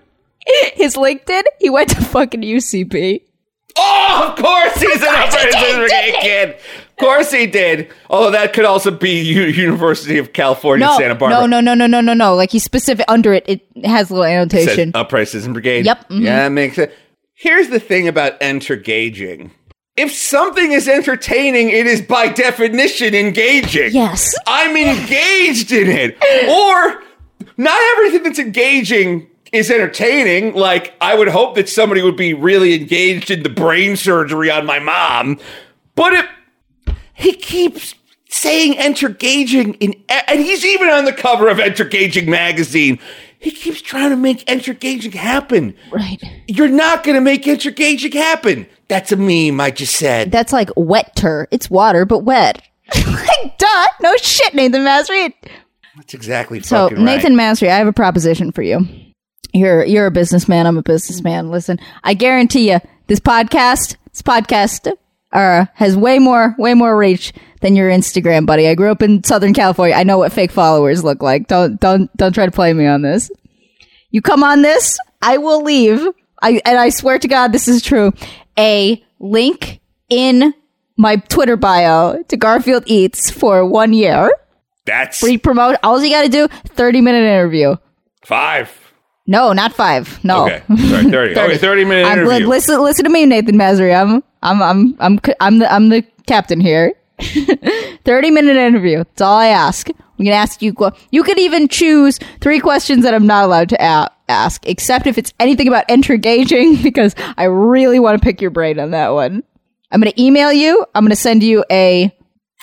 his 0.74 0.96
LinkedIn. 0.96 1.44
He 1.60 1.70
went 1.70 1.90
to 1.92 2.02
fucking 2.02 2.42
UCB. 2.42 3.22
Oh, 3.78 4.28
of 4.30 4.42
course 4.42 4.76
he's 4.82 5.02
an 5.02 5.08
upper 5.10 5.88
he? 5.88 6.12
kid. 6.22 6.50
Of 6.52 6.96
course 6.98 7.32
he 7.32 7.46
did. 7.46 7.90
Although 8.10 8.32
that 8.32 8.54
could 8.54 8.64
also 8.66 8.90
be 8.92 9.22
U- 9.22 9.44
University 9.44 10.18
of 10.18 10.32
California, 10.34 10.86
No, 10.86 10.98
Santa 10.98 11.16
Barbara. 11.16 11.46
no, 11.48 11.60
no, 11.60 11.60
no, 11.60 11.74
no, 11.74 11.88
no, 11.88 12.02
no, 12.02 12.14
no. 12.14 12.36
Like 12.36 12.52
he's 12.52 12.64
specific 12.64 13.06
under 13.10 13.34
it. 13.34 13.44
It 13.48 13.86
has 13.86 14.10
a 14.10 14.14
little 14.14 14.26
annotation. 14.26 14.92
Upright 14.96 15.28
Citizen 15.30 15.52
Brigade. 15.54 15.86
Yep, 15.86 16.10
mhm. 16.10 16.22
Yeah, 16.24 16.44
that 16.44 16.50
makes 16.50 16.76
sense. 16.78 16.92
Here's 17.34 17.68
the 17.70 17.80
thing 17.82 18.08
about 18.08 18.34
enter 18.42 18.76
gauging. 18.78 19.52
If 19.98 20.14
something 20.14 20.72
is 20.74 20.88
entertaining, 20.88 21.70
it 21.70 21.86
is 21.88 22.02
by 22.02 22.28
definition 22.30 23.14
engaging. 23.16 23.92
Yes. 23.94 24.34
I'm 24.48 24.76
engaged 24.76 25.72
in 25.72 25.88
it. 25.90 26.18
Or 26.50 27.02
not 27.58 27.80
everything 27.98 28.24
that's 28.24 28.40
engaging 28.40 29.28
is 29.52 29.70
entertaining. 29.72 30.54
Like, 30.54 30.94
I 31.00 31.16
would 31.16 31.28
hope 31.30 31.56
that 31.56 31.70
somebody 31.70 32.02
would 32.02 32.18
be 32.18 32.34
really 32.34 32.74
engaged 32.74 33.32
in 33.32 33.44
the 33.44 33.50
brain 33.50 33.96
surgery 33.96 34.50
on 34.52 34.66
my 34.66 34.80
mom. 34.80 35.40
But 35.96 36.14
it 36.14 36.26
he 37.14 37.34
keeps 37.34 37.96
saying 38.30 38.78
enter 38.78 39.08
gauging 39.08 39.76
in 39.76 39.94
and 40.10 40.42
he's 40.42 40.66
even 40.66 40.90
on 40.90 41.06
the 41.06 41.14
cover 41.14 41.48
of 41.48 41.58
enter 41.60 41.86
gauging 41.86 42.30
magazine 42.30 43.00
he 43.40 43.50
keeps 43.52 43.82
trying 43.82 44.10
to 44.10 44.18
make 44.18 44.44
enter 44.50 44.74
gauging 44.74 45.14
happen 45.14 45.74
Right. 45.92 46.22
you're 46.50 46.68
not 46.68 47.06
going 47.06 47.16
to 47.16 47.22
make 47.22 47.48
enter 47.48 47.72
gauging 47.72 48.12
happen 48.12 48.68
that's 48.90 49.14
a 49.14 49.16
meme 49.16 49.62
i 49.62 49.72
just 49.72 49.96
said 49.96 50.32
That's 50.34 50.52
like 50.52 50.70
wetter. 50.76 51.48
It's 51.52 51.70
water, 51.70 52.04
but 52.06 52.20
wet. 52.20 52.62
like, 52.96 53.58
duh. 53.58 53.86
No 54.02 54.16
shit, 54.18 54.54
Nathan 54.54 54.82
Masry. 54.84 55.34
That's 55.96 56.14
exactly 56.14 56.62
So, 56.62 56.90
right. 56.90 56.98
Nathan 56.98 57.36
Masry, 57.36 57.70
I 57.70 57.78
have 57.78 57.88
a 57.88 57.94
proposition 57.94 58.52
for 58.52 58.62
you. 58.62 58.88
You're 59.54 59.86
you're 59.86 60.08
a 60.08 60.12
businessman. 60.12 60.68
I'm 60.68 60.78
a 60.78 60.84
businessman. 60.84 61.50
Listen, 61.50 61.80
I 62.04 62.14
guarantee 62.14 62.72
you, 62.72 62.80
this 63.08 63.20
podcast, 63.20 63.96
this 64.12 64.22
podcast, 64.22 64.92
uh, 65.32 65.66
has 65.74 65.96
way 65.96 66.20
more 66.20 66.56
way 66.58 66.74
more 66.74 66.98
reach 66.98 67.32
than 67.62 67.76
your 67.76 67.90
Instagram, 67.90 68.46
buddy. 68.46 68.68
I 68.68 68.76
grew 68.76 68.92
up 68.92 69.02
in 69.02 69.24
Southern 69.24 69.54
California. 69.54 69.96
I 69.96 70.04
know 70.04 70.18
what 70.18 70.34
fake 70.34 70.52
followers 70.52 71.04
look 71.04 71.22
like. 71.22 71.48
Don't 71.48 71.80
don't 71.80 72.16
don't 72.18 72.34
try 72.34 72.46
to 72.46 72.52
play 72.52 72.74
me 72.74 72.86
on 72.86 73.02
this. 73.02 73.32
You 74.12 74.22
come 74.22 74.44
on 74.44 74.62
this, 74.62 74.98
I 75.22 75.38
will 75.38 75.64
leave. 75.64 76.06
I 76.42 76.62
and 76.66 76.78
I 76.78 76.90
swear 76.90 77.18
to 77.20 77.28
God, 77.28 77.52
this 77.52 77.68
is 77.68 77.82
true. 77.82 78.12
A 78.58 79.04
link 79.20 79.80
in 80.10 80.54
my 80.98 81.18
Twitter 81.18 81.58
bio 81.58 82.22
to 82.24 82.38
Garfield 82.38 82.84
Eats 82.88 83.30
for 83.30 83.66
one 83.66 83.94
year. 83.94 84.32
That's 84.86 85.20
Free 85.20 85.38
promote. 85.38 85.78
All 85.84 86.04
you 86.04 86.10
got 86.10 86.24
to 86.24 86.30
do, 86.30 86.48
thirty 86.70 87.02
minute 87.02 87.24
interview. 87.24 87.76
five 88.24 88.72
No, 89.28 89.54
not 89.54 89.74
five. 89.74 90.24
No. 90.24 90.46
okay 90.46 90.64
sorry 90.68 91.10
30 91.10 91.40
okay 91.40 91.58
30 91.58 91.86
minute 91.86 92.06
I'm, 92.06 92.20
interview 92.20 92.48
listen, 92.48 92.82
listen 92.82 93.06
to 93.06 93.12
me, 93.12 93.26
Nathan 93.26 93.56
Masry. 93.56 93.94
I'm, 93.94 94.24
I'm, 94.44 94.62
I'm, 94.62 94.96
I'm, 95.00 95.20
I'm 95.40 95.60
the, 95.60 95.74
I'm 95.74 95.90
the 95.90 96.04
captain 96.28 96.60
here. 96.60 96.94
Thirty 98.04 98.30
minute 98.30 98.58
interview. 98.58 98.98
That's 98.98 99.22
all 99.22 99.38
I 99.38 99.48
ask. 99.48 99.88
We 100.18 100.26
can 100.26 100.34
ask 100.34 100.62
you. 100.62 100.76
You 101.12 101.24
could 101.24 101.40
even 101.40 101.68
choose 101.68 102.20
three 102.42 102.60
questions 102.60 103.04
that 103.04 103.14
I'm 103.14 103.28
not 103.28 103.46
allowed 103.46 103.70
to 103.70 103.78
a- 103.82 104.12
ask, 104.30 104.66
except 104.68 105.08
if 105.08 105.18
it's 105.18 105.34
anything 105.40 105.68
about 105.68 105.86
gauging, 105.88 106.76
because 106.84 107.16
I 107.38 107.46
really 107.46 108.00
want 108.00 108.20
to 108.20 108.24
pick 108.24 108.42
your 108.42 108.52
brain 108.52 108.80
on 108.80 108.92
that 108.92 109.10
one. 109.10 109.44
I'm 109.92 110.02
going 110.02 110.12
to 110.12 110.22
email 110.22 110.52
you. 110.52 110.86
I'm 110.94 111.04
going 111.04 111.12
to 111.12 111.16
send 111.16 111.44
you 111.44 111.64
a 111.72 112.16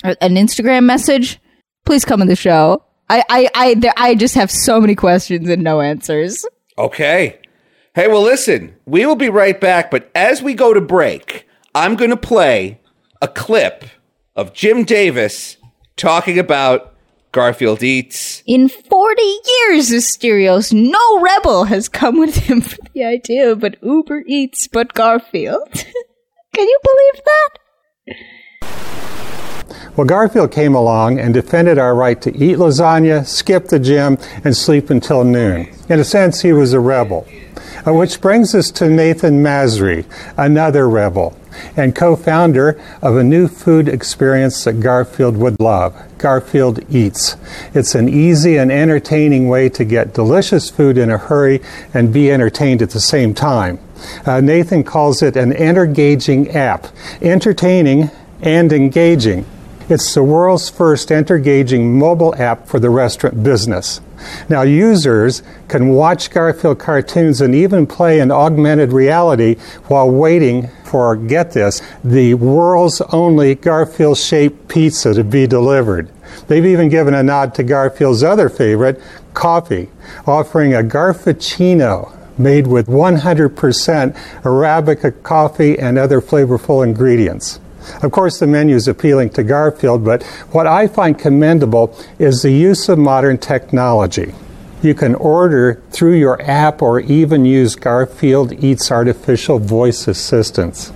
an 0.05 0.35
Instagram 0.35 0.85
message. 0.85 1.39
Please 1.85 2.05
come 2.05 2.21
on 2.21 2.29
the 2.29 2.37
show. 2.37 2.85
I, 3.09 3.25
I, 3.29 3.49
I, 3.55 3.75
there, 3.75 3.93
I 3.97 4.15
just 4.15 4.35
have 4.35 4.51
so 4.51 4.81
many 4.81 4.95
questions 4.95 5.49
and 5.49 5.63
no 5.63 5.81
answers. 5.81 6.47
Okay. 6.79 7.39
Hey, 7.95 8.09
well, 8.09 8.23
listen, 8.23 8.75
we 8.87 9.05
will 9.05 9.17
be 9.17 9.29
right 9.29 9.61
back, 9.61 9.91
but 9.91 10.11
as 10.15 10.43
we 10.43 10.55
go 10.55 10.73
to 10.73 10.81
break, 10.81 11.47
I'm 11.75 11.95
going 11.97 12.11
to 12.11 12.17
play 12.17 12.81
a 13.21 13.29
clip 13.29 13.85
of 14.35 14.55
Jim 14.55 14.85
Davis 14.85 15.59
talking 15.97 16.39
about 16.39 16.95
Garfield 17.33 17.83
Eats. 17.83 18.43
In 18.47 18.69
40 18.69 19.23
years, 19.23 19.91
Asterios, 19.91 20.73
no 20.73 21.21
rebel 21.21 21.65
has 21.65 21.89
come 21.89 22.19
with 22.19 22.37
him 22.37 22.61
for 22.61 22.79
the 22.95 23.05
idea 23.05 23.51
of 23.51 23.65
an 23.65 23.77
Uber 23.83 24.25
Eats 24.27 24.69
but 24.69 24.95
Garfield. 24.95 25.73
Can 26.55 26.69
you 26.69 26.79
believe 26.83 27.25
that? 27.25 28.17
Well, 29.97 30.07
Garfield 30.07 30.53
came 30.53 30.75
along 30.75 31.19
and 31.19 31.35
defended 31.35 31.79
our 31.79 31.95
right 31.95 32.21
to 32.23 32.37
eat 32.37 32.59
lasagna, 32.59 33.27
skip 33.27 33.69
the 33.69 33.79
gym, 33.79 34.19
and 34.45 34.57
sleep 34.57 34.91
until 34.91 35.25
noon. 35.25 35.69
In 35.89 36.01
a 36.01 36.05
sense, 36.05 36.43
he 36.43 36.53
was 36.53 36.73
a 36.73 36.81
rebel. 36.81 37.27
Uh, 37.85 37.93
which 37.93 38.21
brings 38.21 38.55
us 38.55 38.71
to 38.71 38.89
Nathan 38.89 39.43
Masry, 39.43 40.05
another 40.37 40.89
rebel, 40.89 41.37
and 41.77 41.97
co 41.97 42.15
founder 42.15 42.81
of 43.03 43.17
a 43.17 43.25
new 43.25 43.49
food 43.49 43.89
experience 43.89 44.63
that 44.63 44.75
Garfield 44.75 45.37
would 45.37 45.59
love 45.59 46.01
Garfield 46.17 46.79
Eats. 46.89 47.37
It's 47.75 47.97
an 47.97 48.09
easy 48.09 48.57
and 48.57 48.71
entertaining 48.71 49.49
way 49.49 49.69
to 49.71 49.85
get 49.85 50.15
delicious 50.15 50.71
food 50.71 50.97
in 50.97 51.11
a 51.11 51.19
hurry 51.19 51.61
and 51.93 52.13
be 52.13 52.31
entertained 52.31 52.83
at 52.83 52.91
the 52.91 53.01
same 53.01 53.35
time. 53.35 53.81
Uh, 54.25 54.41
Nathan 54.41 54.85
calls 54.85 55.21
it 55.21 55.37
an 55.37 55.53
entergaging 55.53 56.55
app, 56.55 56.87
entertaining 57.21 58.11
and 58.43 58.73
engaging. 58.73 59.45
It's 59.93 60.15
the 60.15 60.23
world's 60.23 60.71
first 60.71 61.11
entergaging 61.11 61.93
mobile 61.93 62.35
app 62.37 62.67
for 62.67 62.81
the 62.81 62.89
restaurant 62.89 63.43
business. 63.43 64.01
Now, 64.49 64.63
users 64.63 65.43
can 65.69 65.91
watch 65.91 66.31
Garfield 66.31 66.79
cartoons 66.79 67.43
and 67.43 67.55
even 67.55 67.87
play 67.87 68.19
in 68.21 68.31
augmented 68.31 68.91
reality 68.91 69.57
while 69.89 70.11
waiting 70.11 70.71
for, 70.87 71.15
get 71.15 71.53
this, 71.53 71.83
the 72.03 72.33
world's 72.33 73.03
only 73.13 73.55
Garfield 73.55 74.17
shaped 74.17 74.67
pizza 74.67 75.13
to 75.13 75.23
be 75.23 75.47
delivered. 75.47 76.11
They've 76.49 76.65
even 76.65 76.89
given 76.89 77.13
a 77.13 77.23
nod 77.23 77.55
to 77.57 77.63
Garfield's 77.63 78.23
other 78.23 78.49
favorite, 78.49 78.99
coffee, 79.35 79.91
offering 80.27 80.73
a 80.73 80.79
Garfuccino 80.79 82.17
made 82.39 82.67
with 82.67 82.87
100% 82.87 84.17
Arabica 84.43 85.23
coffee 85.23 85.79
and 85.79 85.99
other 85.99 86.23
flavorful 86.23 86.83
ingredients. 86.83 87.61
Of 88.03 88.13
course, 88.13 88.39
the 88.39 88.47
menu 88.47 88.77
is 88.77 88.89
appealing 88.89 89.31
to 89.31 89.43
Garfield, 89.43 90.05
but 90.05 90.23
what 90.53 90.67
I 90.67 90.87
find 90.87 91.19
commendable 91.19 91.97
is 92.19 92.43
the 92.43 92.53
use 92.53 92.89
of 92.89 92.99
modern 92.99 93.39
technology. 93.39 94.35
You 94.83 94.95
can 94.95 95.15
order 95.15 95.81
through 95.91 96.15
your 96.15 96.43
app 96.43 96.83
or 96.83 96.99
even 97.01 97.45
use 97.45 97.77
Garfield 97.77 98.53
Eats 98.53 98.91
artificial 98.91 99.61
voice 99.61 100.09
assistance. 100.09 100.93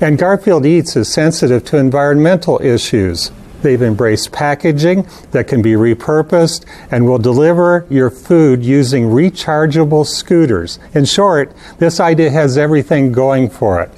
And 0.00 0.18
Garfield 0.18 0.66
Eats 0.66 0.94
is 0.96 1.12
sensitive 1.12 1.64
to 1.66 1.78
environmental 1.78 2.60
issues. 2.62 3.30
They've 3.62 3.82
embraced 3.82 4.32
packaging 4.32 5.06
that 5.32 5.46
can 5.46 5.60
be 5.62 5.72
repurposed 5.72 6.64
and 6.90 7.06
will 7.06 7.18
deliver 7.18 7.86
your 7.90 8.10
food 8.10 8.64
using 8.64 9.04
rechargeable 9.04 10.06
scooters. 10.06 10.78
In 10.94 11.04
short, 11.04 11.52
this 11.78 12.00
idea 12.00 12.30
has 12.30 12.56
everything 12.56 13.12
going 13.12 13.50
for 13.50 13.80
it. 13.80 13.90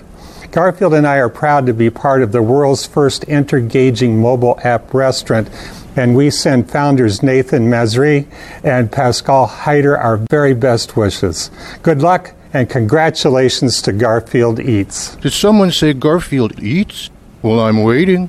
Garfield 0.52 0.92
and 0.92 1.06
I 1.06 1.16
are 1.16 1.30
proud 1.30 1.64
to 1.64 1.72
be 1.72 1.88
part 1.88 2.22
of 2.22 2.32
the 2.32 2.42
world's 2.42 2.86
first 2.86 3.24
entergaging 3.26 4.16
mobile 4.16 4.60
app 4.62 4.92
restaurant, 4.92 5.48
and 5.96 6.14
we 6.14 6.28
send 6.30 6.70
founders 6.70 7.22
Nathan 7.22 7.70
Masri 7.70 8.26
and 8.62 8.92
Pascal 8.92 9.48
Heider 9.48 9.98
our 9.98 10.18
very 10.18 10.52
best 10.52 10.94
wishes. 10.94 11.50
Good 11.82 12.02
luck 12.02 12.34
and 12.52 12.68
congratulations 12.68 13.80
to 13.80 13.92
Garfield 13.92 14.60
Eats. 14.60 15.16
Did 15.16 15.32
someone 15.32 15.70
say 15.70 15.94
Garfield 15.94 16.62
Eats? 16.62 17.08
Well, 17.40 17.60
I'm 17.60 17.82
waiting. 17.82 18.28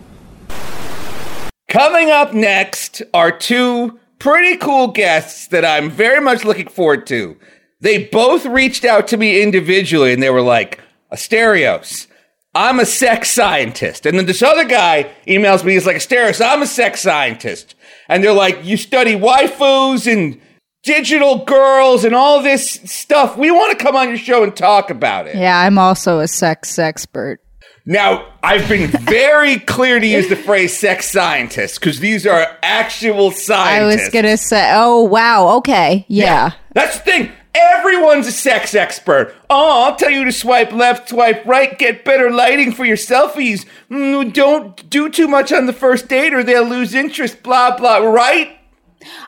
Coming 1.67 2.09
up 2.09 2.33
next 2.33 3.01
are 3.13 3.37
two 3.37 3.99
pretty 4.17 4.55
cool 4.55 4.87
guests 4.87 5.47
that 5.47 5.65
I'm 5.65 5.89
very 5.89 6.21
much 6.21 6.45
looking 6.45 6.69
forward 6.69 7.05
to. 7.07 7.35
They 7.81 8.05
both 8.05 8.45
reached 8.45 8.85
out 8.85 9.09
to 9.09 9.17
me 9.17 9.43
individually 9.43 10.13
and 10.13 10.23
they 10.23 10.29
were 10.29 10.41
like, 10.41 10.79
Asterios, 11.11 12.07
I'm 12.55 12.79
a 12.79 12.85
sex 12.85 13.31
scientist. 13.31 14.05
And 14.05 14.17
then 14.17 14.25
this 14.25 14.43
other 14.43 14.65
guy 14.65 15.11
emails 15.27 15.63
me, 15.63 15.73
he's 15.73 15.87
like, 15.87 15.97
Asterios, 15.97 16.45
I'm 16.45 16.61
a 16.61 16.67
sex 16.67 17.01
scientist. 17.01 17.75
And 18.07 18.23
they're 18.23 18.33
like, 18.33 18.63
you 18.63 18.77
study 18.77 19.15
waifus 19.15 20.11
and 20.11 20.39
digital 20.83 21.43
girls 21.45 22.03
and 22.03 22.13
all 22.13 22.43
this 22.43 22.73
stuff. 22.85 23.37
We 23.37 23.49
want 23.49 23.77
to 23.77 23.83
come 23.83 23.95
on 23.95 24.09
your 24.09 24.17
show 24.17 24.43
and 24.43 24.55
talk 24.55 24.89
about 24.89 25.27
it. 25.27 25.35
Yeah, 25.35 25.59
I'm 25.59 25.79
also 25.79 26.19
a 26.19 26.27
sex 26.27 26.77
expert. 26.77 27.39
Now, 27.85 28.33
I've 28.43 28.67
been 28.69 28.87
very 29.01 29.59
clear 29.59 29.99
to 29.99 30.05
use 30.05 30.29
the 30.29 30.35
phrase 30.35 30.77
sex 30.77 31.09
scientist 31.09 31.79
because 31.79 31.99
these 31.99 32.25
are 32.27 32.57
actual 32.61 33.31
scientists. 33.31 34.01
I 34.01 34.03
was 34.03 34.09
gonna 34.09 34.37
say, 34.37 34.71
oh 34.73 35.03
wow, 35.03 35.57
okay, 35.57 36.05
yeah. 36.07 36.51
That's 36.73 36.97
the 36.97 37.03
thing. 37.03 37.31
Everyone's 37.55 38.27
a 38.27 38.31
sex 38.31 38.73
expert. 38.73 39.35
Oh, 39.49 39.85
I'll 39.85 39.95
tell 39.95 40.09
you 40.09 40.25
to 40.25 40.31
swipe 40.31 40.71
left, 40.71 41.09
swipe 41.09 41.45
right, 41.45 41.77
get 41.77 42.03
better 42.03 42.31
lighting 42.31 42.71
for 42.71 42.83
your 42.83 42.97
selfies. 42.97 43.65
Mm, 43.91 44.33
don't 44.33 44.89
do 44.89 45.09
too 45.09 45.27
much 45.27 45.51
on 45.51 45.67
the 45.67 45.73
first 45.73 46.07
date 46.07 46.33
or 46.33 46.43
they'll 46.43 46.67
lose 46.67 46.95
interest, 46.95 47.43
blah, 47.43 47.77
blah, 47.77 47.97
right? 47.97 48.57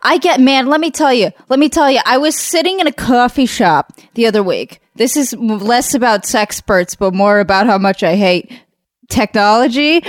I 0.02 0.18
get 0.18 0.40
man. 0.40 0.68
Let 0.68 0.80
me 0.80 0.90
tell 0.90 1.14
you. 1.14 1.32
Let 1.50 1.60
me 1.60 1.70
tell 1.70 1.92
you. 1.92 2.00
I 2.06 2.18
was 2.18 2.36
sitting 2.36 2.80
in 2.80 2.88
a 2.88 2.94
coffee 2.94 3.46
shop 3.46 3.94
the 4.14 4.26
other 4.26 4.42
week. 4.42 4.80
This 4.96 5.18
is 5.18 5.34
less 5.34 5.94
about 5.94 6.24
sexperts, 6.24 6.98
but 6.98 7.14
more 7.14 7.40
about 7.40 7.68
how 7.68 7.78
much 7.78 8.02
I 8.02 8.16
hate 8.16 8.50
technology. 9.10 10.02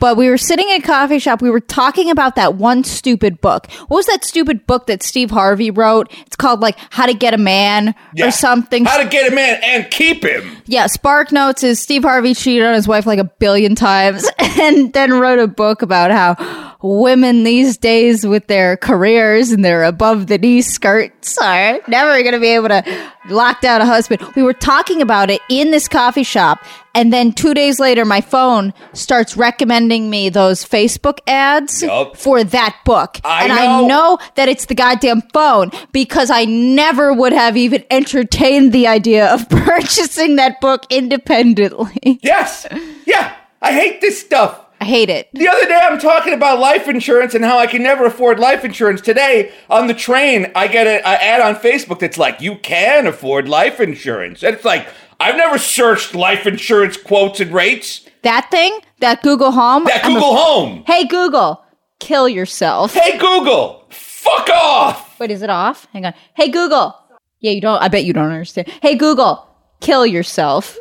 But 0.00 0.16
we 0.16 0.28
were 0.28 0.38
sitting 0.38 0.68
in 0.68 0.76
a 0.82 0.84
coffee 0.84 1.18
shop. 1.18 1.42
We 1.42 1.50
were 1.50 1.60
talking 1.60 2.10
about 2.10 2.36
that 2.36 2.54
one 2.54 2.84
stupid 2.84 3.40
book. 3.40 3.70
What 3.88 3.96
was 3.98 4.06
that 4.06 4.24
stupid 4.24 4.66
book 4.66 4.86
that 4.86 5.02
Steve 5.02 5.30
Harvey 5.30 5.70
wrote? 5.70 6.12
It's 6.26 6.36
called 6.36 6.60
like 6.60 6.76
How 6.90 7.06
to 7.06 7.14
Get 7.14 7.34
a 7.34 7.38
Man 7.38 7.94
Yeah. 8.14 8.28
or 8.28 8.30
something. 8.30 8.84
How 8.84 9.02
to 9.02 9.08
get 9.08 9.30
a 9.30 9.34
man 9.34 9.60
and 9.62 9.90
keep 9.90 10.24
him. 10.24 10.56
Yeah, 10.66 10.86
Spark 10.86 11.32
Notes 11.32 11.62
is 11.62 11.80
Steve 11.80 12.02
Harvey 12.02 12.34
cheated 12.34 12.66
on 12.66 12.74
his 12.74 12.88
wife 12.88 13.06
like 13.06 13.18
a 13.18 13.24
billion 13.24 13.74
times 13.74 14.26
and 14.38 14.92
then 14.92 15.12
wrote 15.12 15.38
a 15.38 15.46
book 15.46 15.82
about 15.82 16.10
how 16.10 16.73
women 16.84 17.44
these 17.44 17.78
days 17.78 18.26
with 18.26 18.46
their 18.46 18.76
careers 18.76 19.50
and 19.50 19.64
their 19.64 19.84
above 19.84 20.26
the 20.26 20.36
knee 20.36 20.60
skirts 20.60 21.38
are 21.38 21.80
never 21.88 22.20
going 22.20 22.34
to 22.34 22.40
be 22.40 22.48
able 22.48 22.68
to 22.68 23.10
lock 23.30 23.62
down 23.62 23.80
a 23.80 23.86
husband. 23.86 24.20
We 24.36 24.42
were 24.42 24.52
talking 24.52 25.00
about 25.00 25.30
it 25.30 25.40
in 25.48 25.70
this 25.70 25.88
coffee 25.88 26.24
shop 26.24 26.62
and 26.94 27.10
then 27.10 27.32
2 27.32 27.54
days 27.54 27.80
later 27.80 28.04
my 28.04 28.20
phone 28.20 28.74
starts 28.92 29.34
recommending 29.34 30.10
me 30.10 30.28
those 30.28 30.62
Facebook 30.62 31.20
ads 31.26 31.82
Yup. 31.82 32.18
for 32.18 32.44
that 32.44 32.76
book. 32.84 33.18
I 33.24 33.46
and 33.46 33.54
know. 33.54 33.84
I 33.84 33.86
know 33.86 34.18
that 34.34 34.50
it's 34.50 34.66
the 34.66 34.74
goddamn 34.74 35.22
phone 35.32 35.70
because 35.92 36.30
I 36.30 36.44
never 36.44 37.14
would 37.14 37.32
have 37.32 37.56
even 37.56 37.82
entertained 37.90 38.72
the 38.72 38.88
idea 38.88 39.32
of 39.32 39.48
purchasing 39.48 40.36
that 40.36 40.60
book 40.60 40.84
independently. 40.90 42.20
Yes. 42.22 42.66
Yeah. 43.06 43.34
I 43.62 43.72
hate 43.72 44.02
this 44.02 44.20
stuff. 44.20 44.63
I 44.84 44.86
hate 44.86 45.08
it. 45.08 45.30
The 45.32 45.48
other 45.48 45.66
day, 45.66 45.80
I'm 45.82 45.98
talking 45.98 46.34
about 46.34 46.58
life 46.58 46.88
insurance 46.88 47.34
and 47.34 47.42
how 47.42 47.58
I 47.58 47.66
can 47.66 47.82
never 47.82 48.04
afford 48.04 48.38
life 48.38 48.66
insurance. 48.66 49.00
Today, 49.00 49.50
on 49.70 49.86
the 49.86 49.94
train, 49.94 50.52
I 50.54 50.66
get 50.68 50.86
an 50.86 51.00
ad 51.02 51.40
on 51.40 51.54
Facebook 51.56 52.00
that's 52.00 52.18
like, 52.18 52.42
you 52.42 52.56
can 52.58 53.06
afford 53.06 53.48
life 53.48 53.80
insurance. 53.80 54.42
And 54.42 54.54
it's 54.54 54.64
like, 54.66 54.86
I've 55.18 55.36
never 55.38 55.56
searched 55.56 56.14
life 56.14 56.46
insurance 56.46 56.98
quotes 56.98 57.40
and 57.40 57.50
rates. 57.50 58.06
That 58.24 58.50
thing, 58.50 58.78
that 59.00 59.22
Google 59.22 59.52
Home. 59.52 59.84
That 59.84 60.04
I'm 60.04 60.10
a- 60.10 60.14
Google 60.16 60.36
Home. 60.36 60.84
hey 60.86 61.06
Google, 61.06 61.64
kill 61.98 62.28
yourself. 62.28 62.92
Hey, 62.92 63.16
Google, 63.16 63.86
fuck 63.88 64.50
off. 64.50 65.18
Wait, 65.18 65.30
is 65.30 65.40
it 65.40 65.48
off? 65.48 65.86
Hang 65.94 66.04
on. 66.04 66.12
Hey 66.34 66.50
Google. 66.50 66.94
Yeah, 67.40 67.52
you 67.52 67.62
don't. 67.62 67.80
I 67.82 67.88
bet 67.88 68.04
you 68.04 68.12
don't 68.12 68.30
understand. 68.30 68.68
Hey 68.82 68.96
Google, 68.96 69.48
kill 69.80 70.04
yourself. 70.04 70.76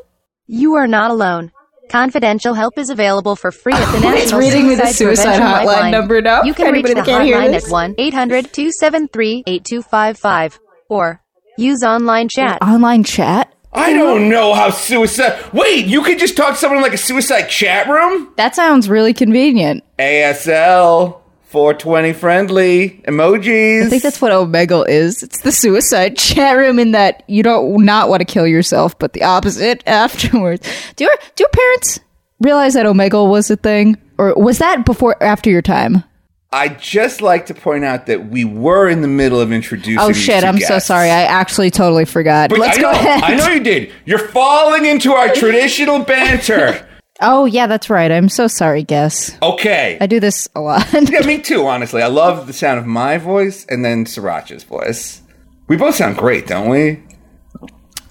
You 0.46 0.74
are 0.74 0.88
not 0.88 1.10
alone. 1.10 1.53
Confidential 1.90 2.54
help 2.54 2.78
is 2.78 2.90
available 2.90 3.36
for 3.36 3.52
free 3.52 3.74
at 3.74 3.92
the 3.92 3.98
It's 4.08 4.32
National 4.32 4.40
reading 4.40 4.68
me 4.68 4.76
the 4.76 4.86
Suicide, 4.88 4.96
suicide 4.96 5.24
Prevention 5.24 5.44
hotline 5.48 5.66
Lifeline. 5.66 5.92
number 5.92 6.22
now. 6.22 6.44
You 6.44 6.54
can 6.54 6.68
Anybody 6.68 6.94
reach 6.96 7.06
the 7.06 7.12
can't 7.12 7.30
hotline 7.30 7.54
at 7.54 7.70
1 7.70 7.96
800 7.98 8.54
273 8.54 9.44
8255 9.46 10.60
or 10.90 11.22
use 11.58 11.84
online 11.84 12.30
chat. 12.30 12.62
Online 12.62 13.04
chat. 13.04 13.54
I 13.76 13.94
don't 13.94 14.30
know 14.30 14.54
how 14.54 14.70
suicide. 14.70 15.52
Wait, 15.52 15.86
you 15.86 16.04
could 16.04 16.20
just 16.20 16.38
talk 16.38 16.52
to 16.52 16.56
someone 16.58 16.78
in 16.78 16.84
like 16.84 16.94
a 16.94 16.98
suicide 16.98 17.48
chat 17.48 17.88
room? 17.88 18.32
That 18.38 18.56
sounds 18.56 18.88
really 18.88 19.14
convenient. 19.14 19.84
ASL, 19.98 21.22
420 21.54 22.14
friendly, 22.14 22.90
emojis. 23.08 23.86
I 23.86 23.90
think 23.90 24.02
that's 24.02 24.20
what 24.20 24.32
Omegle 24.32 24.90
is. 24.90 25.22
It's 25.22 25.42
the 25.42 25.52
suicide 25.52 26.18
chat 26.18 26.58
room 26.58 26.80
in 26.80 26.94
that 26.94 27.22
you 27.28 27.44
don't 27.44 27.86
not 27.86 28.10
want 28.10 28.22
to 28.22 28.26
kill 28.26 28.48
yourself, 28.48 28.98
but 28.98 29.14
the 29.14 29.22
opposite 29.24 29.84
afterwards. 29.88 30.68
Do 30.96 31.04
your 31.04 31.14
do 31.36 31.44
your 31.44 31.50
parents 31.50 32.00
realize 32.40 32.74
that 32.74 32.88
Omegle 32.88 33.30
was 33.30 33.52
a 33.52 33.56
thing, 33.56 33.98
or 34.18 34.34
was 34.34 34.58
that 34.58 34.84
before 34.84 35.12
or 35.12 35.24
after 35.24 35.52
your 35.52 35.62
time? 35.62 36.04
I 36.52 36.70
just 36.70 37.22
like 37.22 37.46
to 37.46 37.54
point 37.54 37.86
out 37.86 38.08
that 38.08 38.30
we 38.30 38.46
were 38.46 38.90
in 38.90 39.02
the 39.04 39.08
middle 39.08 39.40
of 39.40 39.52
introducing. 39.52 40.00
Oh 40.00 40.12
shit! 40.12 40.44
I'm 40.44 40.58
so 40.58 40.80
sorry. 40.80 41.12
I 41.12 41.22
actually 41.26 41.70
totally 41.70 42.06
forgot. 42.06 42.50
But 42.50 42.58
Let's 42.58 42.80
I 42.80 42.82
go 42.82 42.92
know, 42.92 42.98
ahead. 42.98 43.24
I 43.24 43.36
know 43.36 43.48
you 43.50 43.60
did. 43.60 43.92
You're 44.06 44.18
falling 44.18 44.86
into 44.86 45.14
our 45.14 45.30
traditional 45.36 46.00
banter. 46.04 46.90
Oh 47.24 47.46
yeah, 47.46 47.68
that's 47.68 47.90
right. 47.90 48.12
I'm 48.12 48.30
so 48.30 48.48
sorry, 48.48 48.84
guess. 48.84 49.36
Okay. 49.42 49.98
I 50.02 50.06
do 50.08 50.20
this 50.20 50.48
a 50.56 50.60
lot. 50.62 50.86
Yeah, 50.94 51.26
me 51.26 51.40
too. 51.42 51.66
Honestly, 51.66 52.02
I 52.02 52.08
love 52.08 52.48
the 52.48 52.54
sound 52.54 52.80
of 52.80 52.86
my 52.86 53.18
voice 53.18 53.66
and 53.68 53.84
then 53.86 54.06
Sirancha's 54.06 54.64
voice. 54.64 55.22
We 55.68 55.78
both 55.78 55.96
sound 55.96 56.18
great, 56.18 56.48
don't 56.48 56.70
we? 56.70 57.02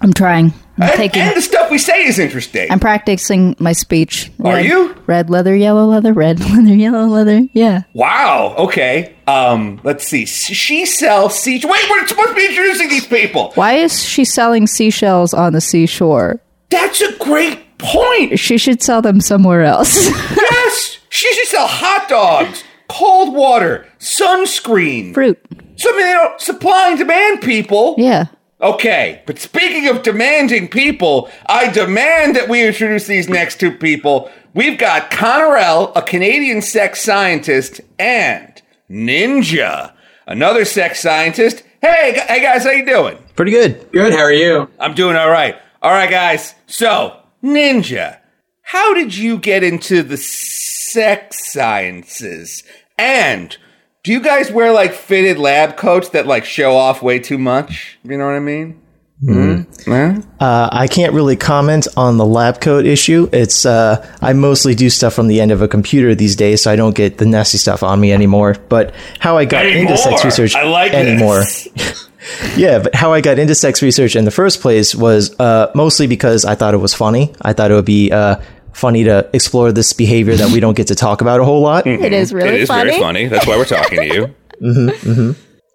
I'm 0.01 0.11
trying. 0.13 0.53
I'm 0.77 0.89
And, 0.89 0.91
taking. 0.93 1.21
and 1.21 1.35
the 1.37 1.41
stuff 1.41 1.69
we 1.71 1.77
say 1.77 2.03
is 2.03 2.17
interesting. 2.19 2.69
I'm 2.71 2.79
practicing 2.79 3.55
my 3.59 3.71
speech. 3.73 4.31
Are 4.43 4.53
Red- 4.55 4.65
you? 4.65 4.95
Red 5.05 5.29
leather, 5.29 5.55
yellow 5.55 5.85
leather, 5.85 6.11
red 6.13 6.39
leather, 6.49 6.73
yellow 6.73 7.05
leather. 7.05 7.41
Yeah. 7.53 7.83
wow. 7.93 8.55
Okay. 8.57 9.15
Um. 9.27 9.79
Let's 9.83 10.05
see. 10.05 10.25
She 10.25 10.85
sells 10.85 11.39
sea. 11.39 11.61
Wait, 11.63 11.89
we're 11.89 12.07
supposed 12.07 12.29
to 12.29 12.35
be 12.35 12.45
introducing 12.47 12.89
these 12.89 13.05
people. 13.07 13.51
Why 13.55 13.73
is 13.75 14.03
she 14.03 14.25
selling 14.25 14.67
seashells 14.67 15.33
on 15.33 15.53
the 15.53 15.61
seashore? 15.61 16.41
That's 16.69 16.99
a 17.01 17.15
great 17.19 17.72
point. 17.83 18.39
She 18.39 18.57
should 18.57 18.81
sell 18.81 19.01
them 19.01 19.21
somewhere 19.21 19.63
else. 19.63 20.09
Yes. 20.53 20.97
She 21.09 21.31
should 21.33 21.47
sell 21.47 21.67
hot 21.67 22.07
dogs, 22.09 22.63
cold 22.87 23.35
water, 23.35 23.85
sunscreen. 23.99 25.13
Fruit. 25.13 25.39
Something 25.75 26.05
you 26.05 26.13
know, 26.13 26.33
supply 26.37 26.89
and 26.89 26.97
demand 26.97 27.41
people. 27.41 27.95
Yeah. 27.97 28.25
Okay, 28.61 29.21
but 29.25 29.39
speaking 29.39 29.89
of 29.89 30.03
demanding 30.03 30.69
people, 30.69 31.29
I 31.47 31.69
demand 31.69 32.35
that 32.37 32.47
we 32.49 32.65
introduce 32.65 33.07
these 33.07 33.27
next 33.27 33.59
two 33.59 33.71
people. 33.71 34.31
We've 34.53 34.77
got 34.77 35.11
Connorell, 35.11 35.91
a 35.95 36.01
Canadian 36.01 36.61
sex 36.61 37.01
scientist, 37.01 37.81
and 37.99 38.61
Ninja, 38.89 39.91
another 40.25 40.63
sex 40.65 40.99
scientist. 41.01 41.63
Hey, 41.81 42.17
hey 42.27 42.41
guys, 42.41 42.63
how 42.63 42.71
you 42.71 42.85
doing? 42.85 43.17
Pretty 43.35 43.51
good. 43.51 43.91
Good. 43.91 44.13
How 44.13 44.19
are 44.19 44.31
you? 44.31 44.69
I'm 44.79 44.93
doing 44.93 45.15
all 45.17 45.29
right. 45.29 45.57
All 45.81 45.91
right, 45.91 46.09
guys. 46.09 46.55
So, 46.67 47.17
Ninja, 47.43 48.19
how 48.61 48.93
did 48.93 49.15
you 49.15 49.37
get 49.37 49.63
into 49.63 50.01
the 50.01 50.17
sex 50.17 51.51
sciences? 51.51 52.63
And 52.97 53.55
do 54.03 54.11
you 54.11 54.21
guys 54.21 54.51
wear 54.51 54.71
like 54.71 54.93
fitted 54.93 55.37
lab 55.37 55.75
coats 55.75 56.09
that 56.09 56.25
like 56.25 56.45
show 56.45 56.75
off 56.75 57.01
way 57.01 57.19
too 57.19 57.37
much? 57.37 57.97
You 58.03 58.17
know 58.17 58.25
what 58.25 58.35
I 58.35 58.39
mean? 58.39 58.81
Mm-hmm. 59.23 59.91
Yeah? 59.91 60.21
Uh, 60.39 60.69
I 60.71 60.87
can't 60.87 61.13
really 61.13 61.35
comment 61.35 61.87
on 61.95 62.17
the 62.17 62.25
lab 62.25 62.59
coat 62.61 62.85
issue. 62.85 63.29
It's 63.31 63.65
uh, 63.65 64.05
I 64.21 64.33
mostly 64.33 64.75
do 64.75 64.89
stuff 64.89 65.13
from 65.13 65.27
the 65.27 65.39
end 65.39 65.51
of 65.51 65.61
a 65.61 65.67
computer 65.67 66.13
these 66.15 66.35
days, 66.35 66.63
so 66.63 66.71
I 66.71 66.75
don't 66.75 66.95
get 66.95 67.17
the 67.17 67.25
nasty 67.25 67.57
stuff 67.57 67.83
on 67.83 67.99
me 67.99 68.11
anymore. 68.11 68.55
But 68.69 68.93
how 69.19 69.37
I 69.37 69.45
got 69.45 69.65
into 69.65 69.97
sex 69.97 70.25
research 70.25 70.55
I 70.55 70.63
like 70.63 70.93
anymore. 70.93 71.43
this. 72.23 72.57
Yeah, 72.57 72.79
but 72.79 72.95
how 72.95 73.13
I 73.13 73.21
got 73.21 73.39
into 73.39 73.55
sex 73.55 73.81
research 73.81 74.15
in 74.15 74.25
the 74.25 74.31
first 74.31 74.61
place 74.61 74.95
was 74.95 75.37
uh, 75.39 75.71
mostly 75.75 76.07
because 76.07 76.45
I 76.45 76.55
thought 76.55 76.73
it 76.73 76.77
was 76.77 76.93
funny. 76.93 77.33
I 77.41 77.53
thought 77.53 77.71
it 77.71 77.75
would 77.75 77.85
be 77.85 78.11
uh, 78.11 78.37
funny 78.73 79.03
to 79.03 79.29
explore 79.33 79.71
this 79.71 79.93
behavior 79.93 80.35
that 80.35 80.51
we 80.51 80.59
don't 80.59 80.75
get 80.75 80.87
to 80.87 80.95
talk 80.95 81.21
about 81.21 81.39
a 81.39 81.45
whole 81.45 81.61
lot. 81.61 81.87
It 81.87 82.13
is 82.13 82.33
really 82.33 82.49
it 82.49 82.61
is 82.61 82.67
funny. 82.67 82.91
very 82.91 83.01
funny. 83.01 83.27
That's 83.27 83.47
why 83.47 83.57
we're 83.57 83.65
talking 83.65 83.99
to 83.99 84.13
you. 84.13 84.35
mm-hmm, 84.61 85.31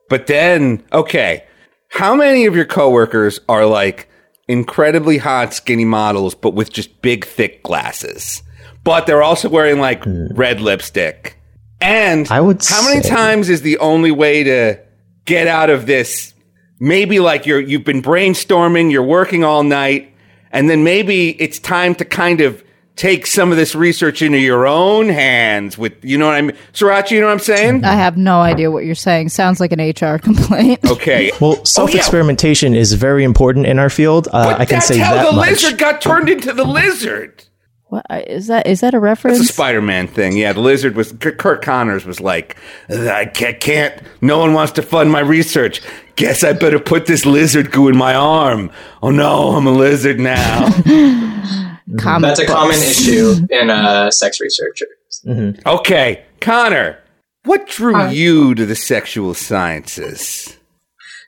But 0.09 0.27
then, 0.27 0.83
okay, 0.93 1.45
how 1.89 2.15
many 2.15 2.47
of 2.47 2.55
your 2.55 2.65
coworkers 2.65 3.41
are 3.49 3.67
like 3.67 4.09
incredibly 4.47 5.19
hot, 5.19 5.55
skinny 5.55 5.85
models, 5.85 6.35
but 6.35 6.55
with 6.55 6.73
just 6.73 7.03
big, 7.03 7.25
thick 7.25 7.63
glasses? 7.63 8.43
But 8.85 9.07
they're 9.07 9.23
also 9.23 9.49
wearing 9.49 9.81
like 9.81 10.03
red 10.07 10.61
lipstick. 10.61 11.39
And 11.81 12.29
I 12.31 12.41
would 12.41 12.65
how 12.67 12.83
many 12.85 13.03
times 13.03 13.49
is 13.49 13.63
the 13.63 13.79
only 13.79 14.11
way 14.11 14.43
to 14.45 14.81
get 15.25 15.47
out 15.47 15.71
of 15.71 15.87
this? 15.87 16.35
Maybe 16.81 17.19
like 17.21 17.47
you're 17.47 17.61
you've 17.61 17.85
been 17.85 18.03
brainstorming, 18.03 18.91
you're 18.93 19.03
working 19.03 19.43
all 19.45 19.63
night, 19.65 20.13
and 20.53 20.71
then 20.71 20.85
maybe 20.85 21.31
it's 21.41 21.59
time 21.59 21.95
to 21.97 22.05
kind 22.05 22.41
of 22.41 22.63
take 22.95 23.27
some 23.29 23.53
of 23.53 23.57
this 23.57 23.77
research 23.77 24.23
into 24.23 24.39
your 24.39 24.67
own 24.67 25.09
hands 25.09 25.79
with 25.79 25.93
you 26.05 26.19
know 26.19 26.27
what 26.27 26.35
I 26.35 26.41
mean 26.43 26.57
Sirancha, 26.73 27.13
you 27.13 27.21
know 27.21 27.27
what 27.27 27.33
I'm 27.35 27.39
saying? 27.39 27.85
I 27.85 27.93
have 27.95 28.17
no 28.17 28.41
idea 28.41 28.73
what 28.73 28.85
you're 28.85 28.97
saying. 28.97 29.29
Sounds 29.29 29.61
like 29.61 29.71
an 29.73 29.79
HR 29.81 30.19
complaint. 30.19 30.81
Okay. 30.91 31.31
Well, 31.41 31.65
self 31.65 31.95
experimentation 31.95 32.75
is 32.75 32.93
very 32.95 33.23
important 33.23 33.67
in 33.67 33.79
our 33.79 33.89
field. 33.91 34.27
Uh, 34.33 34.47
But 34.53 34.61
I 34.61 34.65
can 34.65 34.77
that's 34.77 34.87
say 34.89 34.99
how 34.99 35.15
that 35.15 35.27
the 35.31 35.37
much. 35.37 35.51
lizard 35.51 35.79
got 35.79 36.01
turned 36.01 36.29
into 36.29 36.53
the 36.53 36.65
lizard. 36.65 37.45
What 37.89 38.05
is 38.29 38.49
that? 38.49 38.67
Is 38.67 38.81
that 38.81 38.93
a 38.93 38.99
reference? 38.99 39.39
It's 39.39 39.41
reference? 39.47 39.51
a 39.51 39.55
Spider-Man 39.55 40.09
thing. 40.09 40.37
Yeah, 40.37 40.53
the 40.53 40.61
lizard 40.61 40.95
was 40.95 41.13
K- 41.13 41.33
Curt 41.33 41.63
Connors 41.63 42.05
was 42.05 42.21
like, 42.21 42.57
I 42.91 43.25
can't. 43.25 44.03
No 44.21 44.39
one 44.39 44.53
wants 44.53 44.73
to 44.73 44.83
fund 44.83 45.11
my 45.11 45.21
research. 45.21 45.81
Guess 46.17 46.45
I 46.45 46.53
better 46.53 46.79
put 46.79 47.07
this 47.07 47.25
lizard 47.25 47.71
goo 47.71 47.89
in 47.89 47.97
my 47.97 48.15
arm. 48.15 48.71
Oh 49.03 49.11
no, 49.11 49.57
I'm 49.57 49.67
a 49.67 49.71
lizard 49.71 50.21
now. 50.21 50.69
Comic 51.99 52.29
That's 52.29 52.41
a 52.41 52.47
common 52.47 52.77
issue 52.77 53.35
in 53.51 53.71
uh, 53.71 54.11
sex 54.11 54.41
researchers. 54.41 55.25
okay, 55.65 56.25
Connor, 56.43 56.99
what 57.45 57.67
drew 57.69 58.09
you 58.11 58.55
to 58.55 58.67
the 58.67 58.77
sexual 58.77 59.33
sciences? 59.33 60.58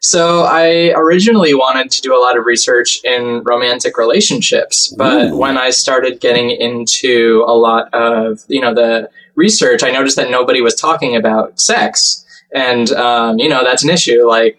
So 0.02 0.44
I 0.44 0.92
originally 0.96 1.52
wanted 1.52 1.90
to 1.90 2.00
do 2.00 2.16
a 2.16 2.20
lot 2.20 2.36
of 2.38 2.46
research 2.46 3.00
in 3.04 3.42
romantic 3.44 3.98
relationships, 3.98 4.88
but 4.96 5.32
when 5.36 5.58
I 5.58 5.68
started 5.70 6.20
getting 6.20 6.50
into 6.50 7.44
a 7.46 7.52
lot 7.52 7.92
of 7.92 8.40
you 8.48 8.60
know 8.62 8.72
the 8.74 9.10
research, 9.34 9.82
I 9.82 9.90
noticed 9.90 10.16
that 10.16 10.30
nobody 10.30 10.60
was 10.62 10.74
talking 10.74 11.16
about 11.16 11.60
sex, 11.60 12.24
and 12.54 12.90
um, 12.92 13.38
you 13.38 13.48
know 13.48 13.62
that's 13.62 13.84
an 13.84 13.90
issue. 13.90 14.26
Like 14.26 14.58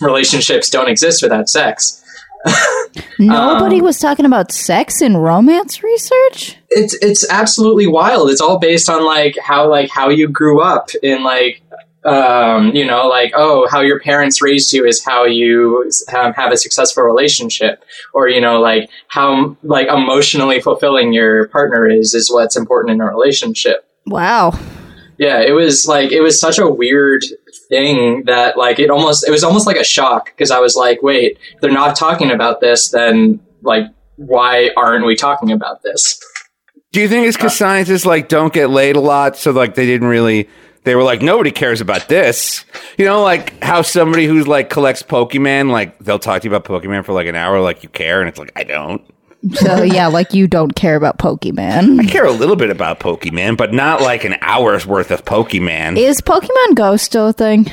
relationships 0.00 0.70
don't 0.70 0.88
exist 0.88 1.22
without 1.22 1.48
sex. 1.48 2.02
Nobody 3.18 3.78
Um, 3.80 3.84
was 3.84 3.98
talking 3.98 4.24
about 4.24 4.52
sex 4.52 5.02
in 5.02 5.16
romance 5.16 5.82
research. 5.82 6.56
it's 6.70 6.94
it's 7.02 7.28
absolutely 7.30 7.86
wild. 7.86 8.30
It's 8.30 8.40
all 8.40 8.58
based 8.58 8.88
on 8.88 9.04
like 9.04 9.36
how 9.42 9.68
like 9.68 9.90
how 9.90 10.08
you 10.08 10.28
grew 10.28 10.60
up 10.62 10.90
in 11.02 11.22
like 11.24 11.60
um, 12.04 12.74
you 12.74 12.86
know 12.86 13.08
like 13.08 13.32
oh 13.34 13.66
how 13.70 13.80
your 13.80 14.00
parents 14.00 14.40
raised 14.40 14.72
you 14.72 14.84
is 14.84 15.04
how 15.04 15.24
you 15.24 15.90
um, 16.16 16.32
have 16.34 16.52
a 16.52 16.56
successful 16.56 17.02
relationship 17.02 17.84
or 18.14 18.28
you 18.28 18.40
know 18.40 18.60
like 18.60 18.88
how 19.08 19.56
like 19.62 19.88
emotionally 19.88 20.60
fulfilling 20.60 21.12
your 21.12 21.48
partner 21.48 21.88
is 21.88 22.14
is 22.14 22.30
what's 22.32 22.56
important 22.56 22.92
in 22.92 23.00
a 23.00 23.06
relationship. 23.06 23.84
Wow. 24.06 24.58
Yeah, 25.18 25.40
it 25.40 25.50
was 25.50 25.86
like 25.88 26.12
it 26.12 26.20
was 26.20 26.40
such 26.40 26.58
a 26.58 26.68
weird 26.68 27.24
thing 27.68 28.24
that 28.26 28.56
like 28.56 28.78
it 28.78 28.88
almost 28.88 29.26
it 29.26 29.32
was 29.32 29.42
almost 29.42 29.66
like 29.66 29.76
a 29.76 29.84
shock 29.84 30.26
because 30.26 30.52
I 30.52 30.60
was 30.60 30.76
like, 30.76 31.02
wait, 31.02 31.38
if 31.54 31.60
they're 31.60 31.72
not 31.72 31.96
talking 31.96 32.30
about 32.30 32.60
this, 32.60 32.90
then 32.90 33.40
like 33.62 33.86
why 34.16 34.70
aren't 34.76 35.06
we 35.06 35.16
talking 35.16 35.50
about 35.50 35.82
this? 35.82 36.20
Do 36.92 37.00
you 37.00 37.08
think 37.08 37.26
it's 37.26 37.36
because 37.36 37.56
scientists 37.56 38.06
like 38.06 38.28
don't 38.28 38.52
get 38.52 38.70
laid 38.70 38.96
a 38.96 39.00
lot, 39.00 39.36
so 39.36 39.50
like 39.50 39.74
they 39.74 39.86
didn't 39.86 40.08
really? 40.08 40.48
They 40.84 40.94
were 40.94 41.02
like, 41.02 41.20
nobody 41.22 41.50
cares 41.50 41.80
about 41.80 42.08
this. 42.08 42.64
You 42.96 43.04
know, 43.04 43.22
like 43.22 43.62
how 43.62 43.82
somebody 43.82 44.26
who's 44.26 44.48
like 44.48 44.70
collects 44.70 45.02
Pokemon, 45.02 45.70
like 45.70 45.98
they'll 45.98 46.18
talk 46.18 46.42
to 46.42 46.48
you 46.48 46.54
about 46.54 46.64
Pokemon 46.64 47.04
for 47.04 47.12
like 47.12 47.26
an 47.26 47.34
hour, 47.34 47.60
like 47.60 47.82
you 47.82 47.88
care, 47.88 48.20
and 48.20 48.28
it's 48.28 48.38
like 48.38 48.52
I 48.56 48.64
don't. 48.64 49.02
So 49.54 49.82
yeah, 49.82 50.08
like 50.08 50.34
you 50.34 50.46
don't 50.46 50.74
care 50.74 50.96
about 50.96 51.18
Pokemon. 51.18 52.00
I 52.00 52.04
care 52.06 52.24
a 52.24 52.32
little 52.32 52.56
bit 52.56 52.70
about 52.70 52.98
Pokemon, 53.00 53.56
but 53.56 53.72
not 53.72 54.00
like 54.00 54.24
an 54.24 54.36
hour's 54.40 54.86
worth 54.86 55.10
of 55.10 55.24
Pokemon. 55.24 55.96
Is 55.96 56.20
Pokemon 56.20 56.74
Go 56.74 56.96
still 56.96 57.28
a 57.28 57.32
thing? 57.32 57.66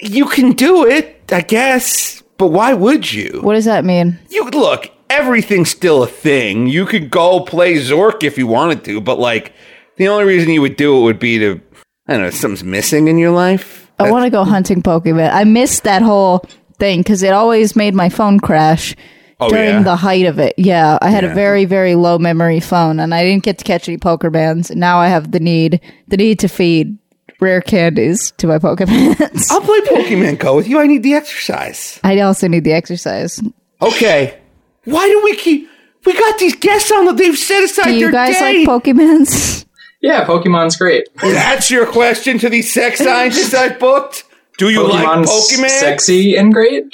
you 0.00 0.26
can 0.26 0.52
do 0.52 0.86
it, 0.86 1.22
I 1.32 1.40
guess, 1.40 2.22
but 2.38 2.48
why 2.48 2.74
would 2.74 3.12
you? 3.12 3.40
What 3.42 3.54
does 3.54 3.64
that 3.64 3.84
mean? 3.84 4.18
You 4.30 4.48
look, 4.50 4.90
everything's 5.10 5.70
still 5.70 6.02
a 6.02 6.06
thing. 6.06 6.66
You 6.66 6.86
could 6.86 7.10
go 7.10 7.40
play 7.40 7.74
Zork 7.74 8.22
if 8.22 8.36
you 8.38 8.46
wanted 8.46 8.84
to, 8.84 9.00
but 9.00 9.18
like 9.18 9.52
the 9.96 10.08
only 10.08 10.24
reason 10.24 10.50
you 10.50 10.60
would 10.60 10.76
do 10.76 10.98
it 10.98 11.02
would 11.02 11.18
be 11.18 11.38
to 11.38 11.60
I 12.08 12.12
don't 12.14 12.22
know, 12.22 12.30
something's 12.30 12.64
missing 12.64 13.08
in 13.08 13.18
your 13.18 13.30
life. 13.32 13.90
I 13.98 14.10
want 14.10 14.24
to 14.24 14.30
go 14.30 14.44
hunting 14.44 14.82
Pokemon. 14.82 15.32
I 15.32 15.44
missed 15.44 15.84
that 15.84 16.02
whole 16.02 16.44
thing 16.78 17.00
because 17.00 17.22
it 17.22 17.32
always 17.32 17.74
made 17.74 17.94
my 17.94 18.08
phone 18.08 18.38
crash 18.40 18.94
Oh, 19.40 19.48
during 19.50 19.68
yeah? 19.68 19.82
the 19.82 19.96
height 19.96 20.24
of 20.26 20.38
it. 20.38 20.54
Yeah, 20.56 20.98
I 21.02 21.10
had 21.10 21.24
Yeah. 21.24 21.32
a 21.32 21.34
very 21.34 21.64
very 21.66 21.94
low 21.94 22.18
memory 22.18 22.60
phone, 22.60 23.00
and 23.00 23.14
I 23.14 23.22
didn't 23.24 23.42
get 23.42 23.58
to 23.58 23.64
catch 23.64 23.88
any 23.88 23.98
Pokebands. 23.98 24.74
Now 24.74 24.98
I 24.98 25.08
have 25.08 25.32
the 25.32 25.40
need 25.40 25.80
the 26.08 26.16
need 26.16 26.38
to 26.40 26.48
feed 26.48 26.96
rare 27.40 27.60
candies 27.60 28.32
to 28.38 28.46
my 28.46 28.58
Pokemans. 28.58 29.50
I'll 29.50 29.60
play 29.60 29.80
Pokemon 29.80 30.38
Go 30.38 30.56
with 30.56 30.68
you. 30.68 30.78
I 30.78 30.86
need 30.86 31.02
the 31.02 31.12
exercise. 31.14 32.00
I 32.04 32.18
also 32.20 32.48
need 32.48 32.64
the 32.64 32.72
exercise. 32.72 33.40
Okay. 33.82 34.38
Why 34.84 35.06
do 35.06 35.20
we 35.24 35.36
keep 35.36 35.68
we 36.06 36.14
got 36.14 36.38
these 36.38 36.54
guests 36.56 36.90
on 36.92 37.04
that 37.06 37.16
they've 37.18 37.36
set 37.36 37.62
aside 37.64 37.84
Do 37.86 37.94
you 37.96 38.12
guys 38.12 38.38
day. 38.38 38.64
like 38.64 38.68
Pokemans? 38.84 39.64
Yeah, 40.02 40.24
Pokemon's 40.26 40.76
great. 40.76 41.08
That's 41.20 41.70
your 41.70 41.86
question 41.86 42.38
to 42.40 42.48
the 42.48 42.62
sex 42.62 42.98
scientists 42.98 43.54
I've 43.54 43.78
booked? 43.78 44.24
Do 44.58 44.68
you 44.70 44.86
like 44.88 45.06
Pokemon's 45.06 45.30
Pokemon? 45.30 45.68
sexy 45.68 46.36
and 46.36 46.52
great. 46.52 46.84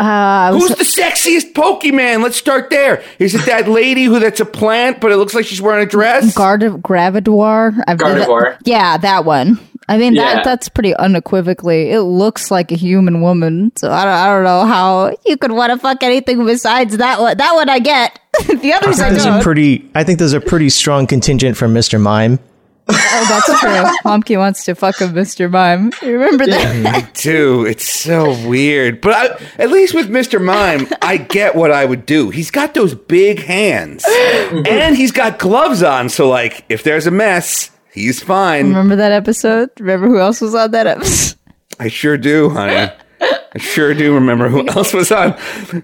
Uh, 0.00 0.04
I 0.04 0.50
was- 0.52 0.68
Who's 0.68 0.78
the 0.78 1.02
sexiest 1.02 1.52
Pokemon? 1.54 2.22
Let's 2.22 2.36
start 2.36 2.70
there. 2.70 3.02
Is 3.18 3.34
it 3.34 3.44
that 3.46 3.68
lady 3.68 4.04
who 4.04 4.20
that's 4.20 4.38
a 4.40 4.44
plant, 4.44 5.00
but 5.00 5.10
it 5.10 5.16
looks 5.16 5.34
like 5.34 5.44
she's 5.44 5.60
wearing 5.60 5.84
a 5.84 5.90
dress? 5.90 6.34
Guard 6.34 6.60
Gravidoir. 6.62 7.74
I've- 7.86 8.02
Gardevoir. 8.02 8.56
yeah, 8.64 8.96
that 8.98 9.24
one. 9.24 9.58
I 9.90 9.96
mean 9.96 10.14
Yeah. 10.14 10.34
that 10.34 10.44
that's 10.44 10.68
pretty 10.68 10.94
unequivocally. 10.94 11.90
It 11.90 12.02
looks 12.02 12.50
like 12.50 12.70
a 12.70 12.74
human 12.76 13.22
woman. 13.22 13.72
So 13.76 13.90
I 13.90 14.04
don't 14.04 14.12
I 14.12 14.26
don't 14.26 14.44
know 14.44 14.64
how 14.66 15.16
you 15.24 15.36
could 15.38 15.50
want 15.52 15.72
to 15.72 15.78
fuck 15.78 16.02
anything 16.02 16.44
besides 16.44 16.98
that 16.98 17.20
one. 17.20 17.36
That 17.38 17.54
one 17.54 17.68
I 17.70 17.78
get. 17.78 18.18
the 18.62 18.72
others 18.74 19.00
I 19.00 19.10
There's 19.10 19.24
a 19.24 19.28
don't. 19.30 19.42
pretty. 19.42 19.90
I 19.94 20.04
think 20.04 20.18
there's 20.18 20.32
a 20.32 20.40
pretty 20.40 20.70
strong 20.70 21.06
contingent 21.06 21.56
from 21.56 21.74
Mr. 21.74 22.00
Mime. 22.00 22.38
oh, 22.90 23.26
that's 23.28 23.60
true. 23.60 23.70
Momke 24.10 24.38
wants 24.38 24.64
to 24.64 24.74
fuck 24.74 25.00
a 25.02 25.04
Mr. 25.04 25.50
Mime. 25.50 25.92
You 26.00 26.14
remember 26.18 26.46
that? 26.46 27.12
Dude, 27.14 27.68
it's 27.68 27.86
so 27.88 28.30
weird. 28.48 29.00
But 29.02 29.14
I, 29.14 29.62
at 29.62 29.70
least 29.70 29.94
with 29.94 30.08
Mr. 30.08 30.42
Mime, 30.42 30.88
I 31.02 31.18
get 31.18 31.54
what 31.54 31.70
I 31.70 31.84
would 31.84 32.06
do. 32.06 32.30
He's 32.30 32.50
got 32.50 32.72
those 32.74 32.94
big 32.94 33.40
hands, 33.42 34.06
and 34.66 34.96
he's 34.96 35.12
got 35.12 35.38
gloves 35.38 35.82
on. 35.82 36.08
So, 36.08 36.28
like, 36.30 36.64
if 36.70 36.82
there's 36.82 37.06
a 37.06 37.10
mess, 37.10 37.70
he's 37.92 38.22
fine. 38.22 38.68
remember 38.68 38.96
that 38.96 39.12
episode? 39.12 39.68
Remember 39.78 40.06
who 40.06 40.18
else 40.18 40.40
was 40.40 40.54
on 40.54 40.70
that 40.70 40.86
episode? 40.86 41.36
I 41.78 41.88
sure 41.88 42.16
do, 42.16 42.48
honey. 42.50 42.90
I 43.20 43.58
sure 43.58 43.92
do 43.94 44.14
remember 44.14 44.48
who 44.48 44.66
else 44.68 44.94
was 44.94 45.12
on 45.12 45.36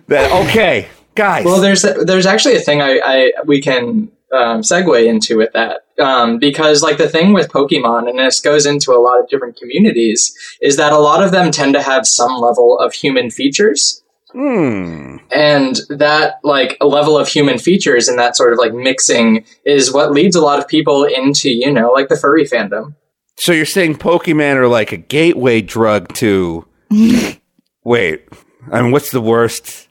that. 0.08 0.30
Okay, 0.48 0.88
guys. 1.14 1.44
Well, 1.44 1.60
there's 1.60 1.82
there's 1.82 2.26
actually 2.26 2.56
a 2.56 2.60
thing 2.60 2.80
I, 2.80 3.00
I 3.04 3.32
we 3.44 3.60
can 3.60 4.10
um, 4.32 4.62
segue 4.62 5.06
into 5.06 5.36
with 5.36 5.52
that 5.52 5.82
um, 5.98 6.38
because 6.38 6.82
like 6.82 6.98
the 6.98 7.08
thing 7.08 7.32
with 7.32 7.50
Pokemon, 7.50 8.08
and 8.08 8.18
this 8.18 8.40
goes 8.40 8.66
into 8.66 8.92
a 8.92 9.00
lot 9.00 9.20
of 9.20 9.28
different 9.28 9.56
communities, 9.56 10.36
is 10.60 10.76
that 10.76 10.92
a 10.92 10.98
lot 10.98 11.22
of 11.22 11.32
them 11.32 11.50
tend 11.50 11.74
to 11.74 11.82
have 11.82 12.06
some 12.06 12.40
level 12.40 12.78
of 12.78 12.92
human 12.92 13.30
features. 13.30 14.02
Hmm. 14.32 15.18
And 15.32 15.80
that 15.88 16.40
like 16.42 16.76
a 16.80 16.86
level 16.86 17.16
of 17.16 17.28
human 17.28 17.58
features 17.58 18.08
and 18.08 18.18
that 18.18 18.36
sort 18.36 18.52
of 18.52 18.58
like 18.58 18.74
mixing 18.74 19.44
is 19.64 19.92
what 19.92 20.10
leads 20.10 20.34
a 20.34 20.40
lot 20.40 20.58
of 20.58 20.66
people 20.66 21.04
into 21.04 21.50
you 21.50 21.72
know 21.72 21.92
like 21.92 22.08
the 22.08 22.16
furry 22.16 22.44
fandom. 22.44 22.96
So 23.36 23.52
you're 23.52 23.64
saying 23.64 23.96
Pokemon 23.96 24.56
are 24.56 24.68
like 24.68 24.92
a 24.92 24.96
gateway 24.96 25.60
drug 25.60 26.12
to. 26.14 26.66
Wait, 27.84 28.28
I 28.72 28.82
mean, 28.82 28.92
what's 28.92 29.10
the 29.10 29.20
worst? 29.20 29.83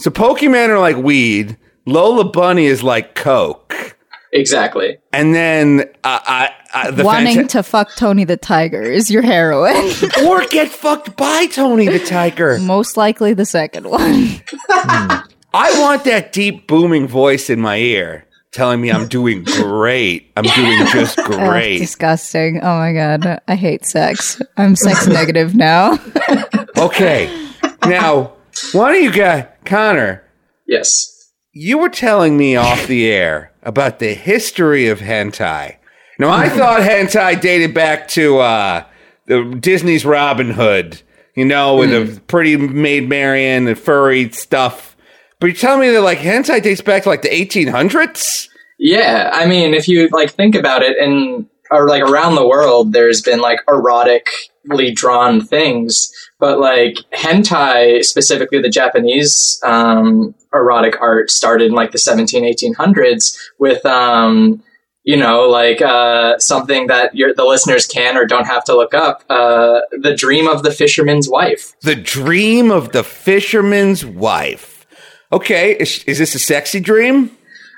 So 0.00 0.10
Pokemon 0.10 0.68
are 0.68 0.78
like 0.78 0.96
weed. 0.96 1.56
Lola 1.86 2.24
Bunny 2.24 2.66
is 2.66 2.82
like 2.82 3.14
Coke. 3.14 3.96
Exactly. 4.32 4.96
And 5.12 5.34
then 5.34 5.80
uh, 6.04 6.20
I, 6.24 6.50
I 6.72 6.90
the 6.92 7.04
Wanting 7.04 7.38
fanta- 7.38 7.48
to 7.50 7.62
fuck 7.64 7.94
Tony 7.96 8.24
the 8.24 8.36
Tiger 8.36 8.82
is 8.82 9.10
your 9.10 9.22
heroin. 9.22 9.74
or 10.26 10.46
get 10.46 10.68
fucked 10.68 11.16
by 11.16 11.46
Tony 11.46 11.88
the 11.88 11.98
Tiger. 11.98 12.58
Most 12.60 12.96
likely 12.96 13.34
the 13.34 13.44
second 13.44 13.86
one. 13.90 14.00
I 15.52 15.76
want 15.80 16.04
that 16.04 16.32
deep 16.32 16.68
booming 16.68 17.08
voice 17.08 17.50
in 17.50 17.60
my 17.60 17.76
ear 17.78 18.24
telling 18.52 18.80
me 18.80 18.90
I'm 18.90 19.08
doing 19.08 19.42
great. 19.44 20.30
I'm 20.36 20.44
doing 20.44 20.86
just 20.92 21.18
Ugh, 21.18 21.26
great. 21.26 21.78
disgusting. 21.78 22.60
Oh 22.62 22.76
my 22.78 22.92
god. 22.92 23.40
I 23.48 23.54
hate 23.56 23.84
sex. 23.84 24.40
I'm 24.56 24.76
sex 24.76 25.08
negative 25.08 25.54
now. 25.56 25.98
Okay. 26.78 27.26
Now, 27.84 28.32
why 28.72 28.92
don't 28.92 29.02
you 29.02 29.12
guys, 29.12 29.46
Connor, 29.70 30.22
Yes. 30.66 31.30
you 31.52 31.78
were 31.78 31.88
telling 31.88 32.36
me 32.36 32.56
off 32.56 32.86
the 32.88 33.10
air 33.10 33.52
about 33.62 33.98
the 34.00 34.14
history 34.14 34.88
of 34.88 34.98
hentai. 35.00 35.76
Now, 36.18 36.30
I 36.30 36.48
thought 36.48 36.80
hentai 36.82 37.40
dated 37.40 37.72
back 37.72 38.08
to 38.08 38.38
uh, 38.40 38.84
the 39.26 39.56
Disney's 39.58 40.04
Robin 40.04 40.50
Hood, 40.50 41.00
you 41.34 41.44
know, 41.44 41.76
with 41.76 41.90
the 41.90 42.20
pretty 42.22 42.56
maid 42.56 43.08
Marian 43.08 43.66
and 43.68 43.78
furry 43.78 44.30
stuff. 44.32 44.96
But 45.38 45.46
you're 45.46 45.56
telling 45.56 45.80
me 45.80 45.90
that 45.90 46.02
like 46.02 46.18
hentai 46.18 46.62
dates 46.62 46.82
back 46.82 47.04
to 47.04 47.08
like 47.08 47.22
the 47.22 47.28
1800s? 47.30 48.48
Yeah, 48.78 49.30
I 49.32 49.46
mean, 49.46 49.72
if 49.72 49.88
you 49.88 50.08
like 50.10 50.30
think 50.32 50.54
about 50.54 50.82
it, 50.82 50.96
in 50.98 51.48
or 51.70 51.88
like 51.88 52.02
around 52.02 52.34
the 52.34 52.46
world, 52.46 52.92
there's 52.92 53.22
been 53.22 53.40
like 53.40 53.60
erotically 53.68 54.94
drawn 54.94 55.40
things, 55.44 56.10
but 56.40 56.58
like 56.58 56.96
hentai, 57.12 58.02
specifically 58.02 58.60
the 58.60 58.70
Japanese 58.70 59.60
um, 59.64 60.34
erotic 60.52 61.00
art, 61.00 61.30
started 61.30 61.66
in 61.66 61.72
like 61.72 61.92
the 61.92 61.98
17, 61.98 62.42
1800s 62.42 63.36
with. 63.58 63.84
Um, 63.86 64.62
you 65.02 65.16
know, 65.16 65.48
like 65.48 65.80
uh, 65.80 66.38
something 66.38 66.86
that 66.88 67.14
your, 67.16 67.34
the 67.34 67.44
listeners 67.44 67.86
can 67.86 68.18
or 68.18 68.26
don't 68.26 68.46
have 68.46 68.62
to 68.64 68.76
look 68.76 68.92
up. 68.92 69.24
Uh, 69.30 69.80
the 69.92 70.14
dream 70.14 70.46
of 70.46 70.62
the 70.62 70.70
fisherman's 70.70 71.28
wife. 71.28 71.74
The 71.80 71.96
dream 71.96 72.70
of 72.70 72.92
the 72.92 73.02
fisherman's 73.02 74.04
wife. 74.04 74.86
Okay, 75.32 75.72
is, 75.72 76.04
is 76.04 76.18
this 76.18 76.34
a 76.34 76.38
sexy 76.38 76.80
dream? 76.80 77.30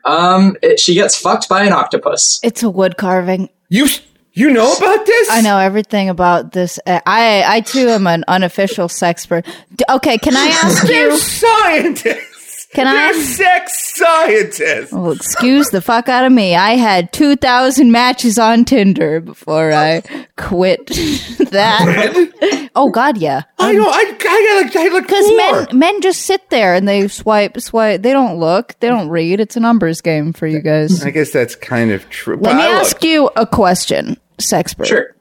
Um, 0.05 0.57
it, 0.63 0.81
she 0.81 0.95
gets 0.95 1.17
fucked 1.17 1.49
by 1.49 1.65
an 1.65 1.73
octopus. 1.73 2.41
It's 2.43 2.63
a 2.63 2.71
wood 2.71 2.97
carving. 2.97 3.51
You 3.69 3.87
you 4.33 4.51
know 4.51 4.73
about 4.75 5.05
this? 5.07 5.29
I 5.31 5.41
know 5.43 5.59
everything 5.59 6.09
about 6.09 6.53
this. 6.53 6.79
Uh, 6.87 7.01
I 7.07 7.45
I 7.47 7.61
too 7.61 7.89
am 7.89 8.07
an 8.07 8.25
unofficial 8.29 8.89
sexpert. 8.89 9.47
Okay, 9.91 10.19
can 10.19 10.37
I 10.37 10.47
ask 10.65 10.87
They're 10.87 11.11
you? 11.11 11.19
scientists. 11.19 12.32
Can 12.75 12.87
I 12.87 12.93
They're 12.93 13.11
ask? 13.11 13.37
sex 13.37 13.95
scientists. 13.97 14.93
Well, 14.93 15.09
oh, 15.09 15.11
excuse 15.11 15.69
the 15.71 15.83
fuck 15.83 16.09
out 16.09 16.25
of 16.25 16.33
me. 16.33 16.55
I 16.57 16.71
had 16.77 17.13
two 17.13 17.37
thousand 17.37 17.93
matches 17.93 18.39
on 18.39 18.65
Tinder 18.65 19.21
before 19.21 19.73
I 19.73 20.03
quit 20.39 20.87
that. 21.51 22.71
oh 22.75 22.91
God, 22.91 23.19
yeah. 23.19 23.43
I 23.59 23.73
know. 23.73 23.83
Um, 23.83 23.89
I 23.93 24.17
I 24.19 24.63
got 24.63 24.65
like 24.65 24.77
I 24.77 24.95
like 24.95 25.07
Because 25.07 25.69
men 25.69 25.79
men 25.79 26.01
just 26.01 26.23
sit 26.23 26.49
there 26.49 26.75
and 26.75 26.89
they 26.89 27.09
swipe 27.09 27.61
swipe. 27.61 28.01
They 28.03 28.13
don't 28.13 28.39
look. 28.39 28.75
They 28.81 28.89
don't 28.89 29.11
read. 29.11 29.39
It's 29.41 29.57
a 29.57 29.61
numbers 29.61 30.01
game 30.01 30.33
for 30.33 30.47
you 30.47 30.61
guys. 30.61 31.05
I 31.05 31.11
guess 31.11 31.31
that's 31.31 31.55
kind 31.55 31.91
of 31.91 32.09
true. 32.09 32.37
Let 32.37 32.43
but 32.43 32.57
me 32.57 32.63
I 32.63 32.67
ask 32.69 33.05
you 33.05 33.31
a 33.37 33.47
question, 33.47 34.17
sexpert. 34.39 34.87
Sure. 34.87 35.15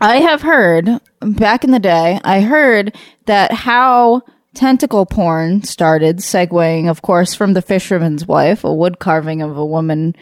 I 0.00 0.16
have 0.20 0.42
heard 0.42 0.88
back 1.20 1.64
in 1.64 1.70
the 1.70 1.78
day, 1.78 2.18
I 2.24 2.40
heard 2.40 2.96
that 3.26 3.52
how 3.52 4.22
tentacle 4.58 5.06
porn 5.06 5.62
started, 5.62 6.18
segueing, 6.18 6.90
of 6.90 7.00
course, 7.00 7.32
from 7.32 7.52
the 7.52 7.62
fisherman's 7.62 8.26
wife, 8.26 8.64
a 8.64 8.74
wood 8.74 8.98
carving 8.98 9.40
of 9.40 9.56
a 9.56 9.64
woman 9.64 10.16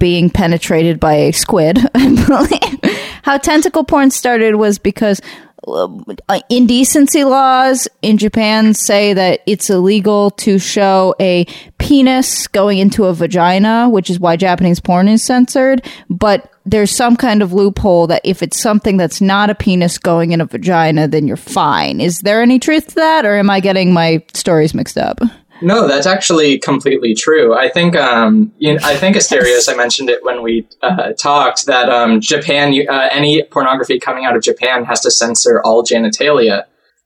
being 0.00 0.28
penetrated 0.28 0.98
by 0.98 1.14
a 1.14 1.32
squid, 1.32 1.78
I 1.94 2.24
believe. 2.26 2.96
How 3.22 3.38
tentacle 3.38 3.84
porn 3.84 4.10
started 4.10 4.56
was 4.56 4.80
because 4.80 5.20
Uh, 5.66 6.40
indecency 6.48 7.24
laws 7.24 7.88
in 8.02 8.18
Japan 8.18 8.74
say 8.74 9.14
that 9.14 9.40
it's 9.46 9.70
illegal 9.70 10.30
to 10.32 10.58
show 10.58 11.14
a 11.18 11.44
penis 11.78 12.46
going 12.46 12.78
into 12.78 13.06
a 13.06 13.14
vagina, 13.14 13.88
which 13.88 14.10
is 14.10 14.20
why 14.20 14.36
Japanese 14.36 14.80
porn 14.80 15.08
is 15.08 15.24
censored. 15.24 15.84
But 16.10 16.52
there's 16.66 16.90
some 16.90 17.16
kind 17.16 17.42
of 17.42 17.52
loophole 17.52 18.06
that 18.08 18.22
if 18.24 18.42
it's 18.42 18.60
something 18.60 18.96
that's 18.96 19.20
not 19.20 19.50
a 19.50 19.54
penis 19.54 19.98
going 19.98 20.32
in 20.32 20.40
a 20.40 20.46
vagina, 20.46 21.08
then 21.08 21.26
you're 21.26 21.36
fine. 21.36 22.00
Is 22.00 22.20
there 22.20 22.42
any 22.42 22.58
truth 22.58 22.88
to 22.88 22.94
that, 22.96 23.24
or 23.24 23.36
am 23.36 23.50
I 23.50 23.60
getting 23.60 23.92
my 23.92 24.22
stories 24.34 24.74
mixed 24.74 24.98
up? 24.98 25.20
No, 25.62 25.86
that's 25.86 26.06
actually 26.06 26.58
completely 26.58 27.14
true. 27.14 27.54
I 27.54 27.68
think, 27.68 27.96
um, 27.96 28.52
you 28.58 28.74
know, 28.74 28.80
I 28.82 28.96
think 28.96 29.16
Asterios, 29.16 29.72
I 29.72 29.76
mentioned 29.76 30.10
it 30.10 30.24
when 30.24 30.42
we 30.42 30.68
uh, 30.82 31.12
talked 31.12 31.66
that 31.66 31.88
um, 31.88 32.20
Japan, 32.20 32.74
uh, 32.88 33.08
any 33.10 33.42
pornography 33.42 33.98
coming 33.98 34.24
out 34.24 34.36
of 34.36 34.42
Japan 34.42 34.84
has 34.84 35.00
to 35.02 35.10
censor 35.10 35.62
all 35.62 35.82
genitalia, 35.82 36.64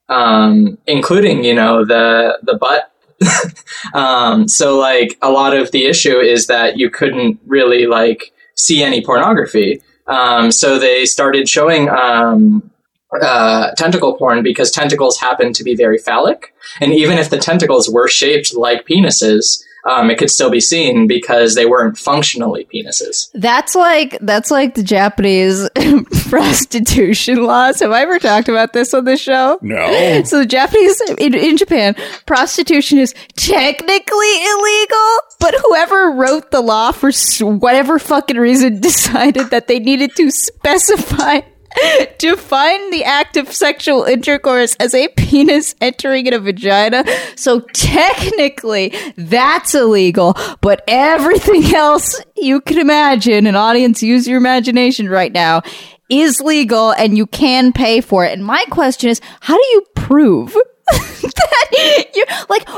um, 0.08 0.78
including, 0.86 1.44
you 1.44 1.54
know, 1.54 1.84
the 1.84 2.38
the 2.42 2.56
butt. 2.56 2.92
um, 3.94 4.48
so, 4.48 4.78
like, 4.78 5.18
a 5.22 5.30
lot 5.30 5.56
of 5.56 5.70
the 5.72 5.86
issue 5.86 6.18
is 6.18 6.46
that 6.46 6.78
you 6.78 6.90
couldn't 6.90 7.38
really 7.46 7.86
like 7.86 8.32
see 8.56 8.82
any 8.82 9.04
pornography. 9.04 9.82
Um, 10.06 10.50
so 10.50 10.78
they 10.78 11.04
started 11.06 11.48
showing 11.48 11.88
um, 11.88 12.69
uh, 13.20 13.72
tentacle 13.72 14.16
porn 14.16 14.42
because 14.42 14.70
tentacles 14.70 15.18
happen 15.18 15.52
to 15.52 15.64
be 15.64 15.74
very 15.74 15.98
phallic. 15.98 16.54
And 16.80 16.92
even 16.92 17.18
if 17.18 17.30
the 17.30 17.38
tentacles 17.38 17.90
were 17.90 18.08
shaped 18.08 18.54
like 18.54 18.86
penises, 18.86 19.64
um, 19.84 20.10
it 20.10 20.18
could 20.18 20.30
still 20.30 20.50
be 20.50 20.60
seen 20.60 21.06
because 21.06 21.54
they 21.54 21.66
weren't 21.66 21.96
functionally 21.96 22.66
penises. 22.72 23.30
That's 23.34 23.74
like 23.74 24.18
that's 24.20 24.50
like 24.50 24.74
the 24.74 24.82
Japanese 24.82 25.68
prostitution 26.28 27.44
laws. 27.44 27.80
Have 27.80 27.90
I 27.90 28.02
ever 28.02 28.18
talked 28.18 28.48
about 28.48 28.72
this 28.72 28.92
on 28.92 29.04
this 29.04 29.20
show? 29.20 29.58
No. 29.62 29.88
So 30.30 30.40
the 30.40 30.46
Japanese 30.46 31.00
in, 31.18 31.34
in 31.34 31.56
Japan, 31.56 31.94
prostitution 32.26 32.98
is 32.98 33.14
technically 33.36 34.44
illegal, 34.44 35.18
but 35.38 35.54
whoever 35.62 36.12
wrote 36.12 36.50
the 36.50 36.60
law 36.60 36.92
for 36.92 37.10
whatever 37.40 37.98
fucking 37.98 38.36
reason 38.36 38.80
decided 38.80 39.50
that 39.50 39.66
they 39.66 39.78
needed 39.78 40.14
to 40.16 40.30
specify 40.30 41.40
define 42.18 42.90
the 42.90 43.04
act 43.04 43.36
of 43.36 43.52
sexual 43.52 44.04
intercourse 44.04 44.76
as 44.80 44.94
a 44.94 45.08
penis 45.08 45.74
entering 45.80 46.26
in 46.26 46.34
a 46.34 46.38
vagina. 46.38 47.04
So 47.36 47.60
technically, 47.72 48.94
that's 49.16 49.74
illegal, 49.74 50.36
but 50.60 50.82
everything 50.88 51.74
else 51.74 52.20
you 52.36 52.60
can 52.60 52.78
imagine, 52.78 53.46
an 53.46 53.56
audience 53.56 54.02
use 54.02 54.26
your 54.26 54.38
imagination 54.38 55.08
right 55.08 55.32
now, 55.32 55.62
is 56.08 56.40
legal 56.40 56.92
and 56.92 57.16
you 57.16 57.26
can 57.26 57.72
pay 57.72 58.00
for 58.00 58.24
it. 58.24 58.32
And 58.32 58.44
my 58.44 58.64
question 58.70 59.10
is, 59.10 59.20
how 59.40 59.56
do 59.56 59.64
you 59.70 59.84
prove 59.94 60.56
that 60.90 62.06
you're 62.14 62.26
like 62.48 62.68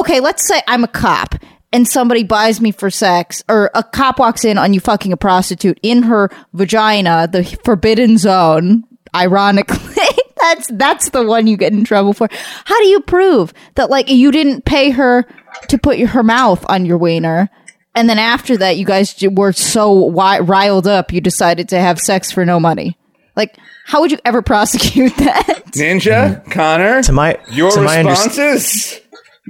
okay, 0.00 0.18
let's 0.18 0.48
say 0.48 0.60
I'm 0.66 0.82
a 0.82 0.88
cop 0.88 1.36
and 1.76 1.86
somebody 1.86 2.22
buys 2.24 2.58
me 2.58 2.72
for 2.72 2.88
sex, 2.90 3.44
or 3.50 3.70
a 3.74 3.82
cop 3.82 4.18
walks 4.18 4.46
in 4.46 4.56
on 4.56 4.72
you 4.72 4.80
fucking 4.80 5.12
a 5.12 5.16
prostitute 5.18 5.78
in 5.82 6.04
her 6.04 6.30
vagina, 6.54 7.28
the 7.30 7.44
forbidden 7.64 8.16
zone. 8.16 8.84
Ironically, 9.14 9.78
that's 10.40 10.68
that's 10.72 11.10
the 11.10 11.24
one 11.26 11.46
you 11.46 11.56
get 11.58 11.72
in 11.72 11.84
trouble 11.84 12.12
for. 12.14 12.28
How 12.64 12.78
do 12.80 12.86
you 12.86 13.00
prove 13.00 13.52
that 13.74 13.90
like 13.90 14.08
you 14.08 14.32
didn't 14.32 14.64
pay 14.64 14.90
her 14.90 15.26
to 15.68 15.78
put 15.78 15.98
your, 15.98 16.08
her 16.08 16.22
mouth 16.22 16.64
on 16.68 16.86
your 16.86 16.96
wiener, 16.98 17.50
and 17.94 18.08
then 18.08 18.18
after 18.18 18.56
that 18.56 18.76
you 18.78 18.86
guys 18.86 19.14
were 19.32 19.52
so 19.52 20.08
wi- 20.10 20.40
riled 20.40 20.86
up 20.86 21.12
you 21.12 21.20
decided 21.20 21.68
to 21.70 21.78
have 21.78 21.98
sex 21.98 22.32
for 22.32 22.44
no 22.46 22.58
money? 22.58 22.96
Like, 23.36 23.56
how 23.84 24.00
would 24.00 24.10
you 24.12 24.18
ever 24.24 24.40
prosecute 24.52 25.14
that? 25.16 25.62
Ninja, 25.72 26.50
Connor, 26.50 27.02
To 27.02 27.12
my 27.12 27.38
your 27.50 27.70
to 27.70 27.80
my 27.82 27.96
underst- 27.98 28.26
responses. 28.28 29.00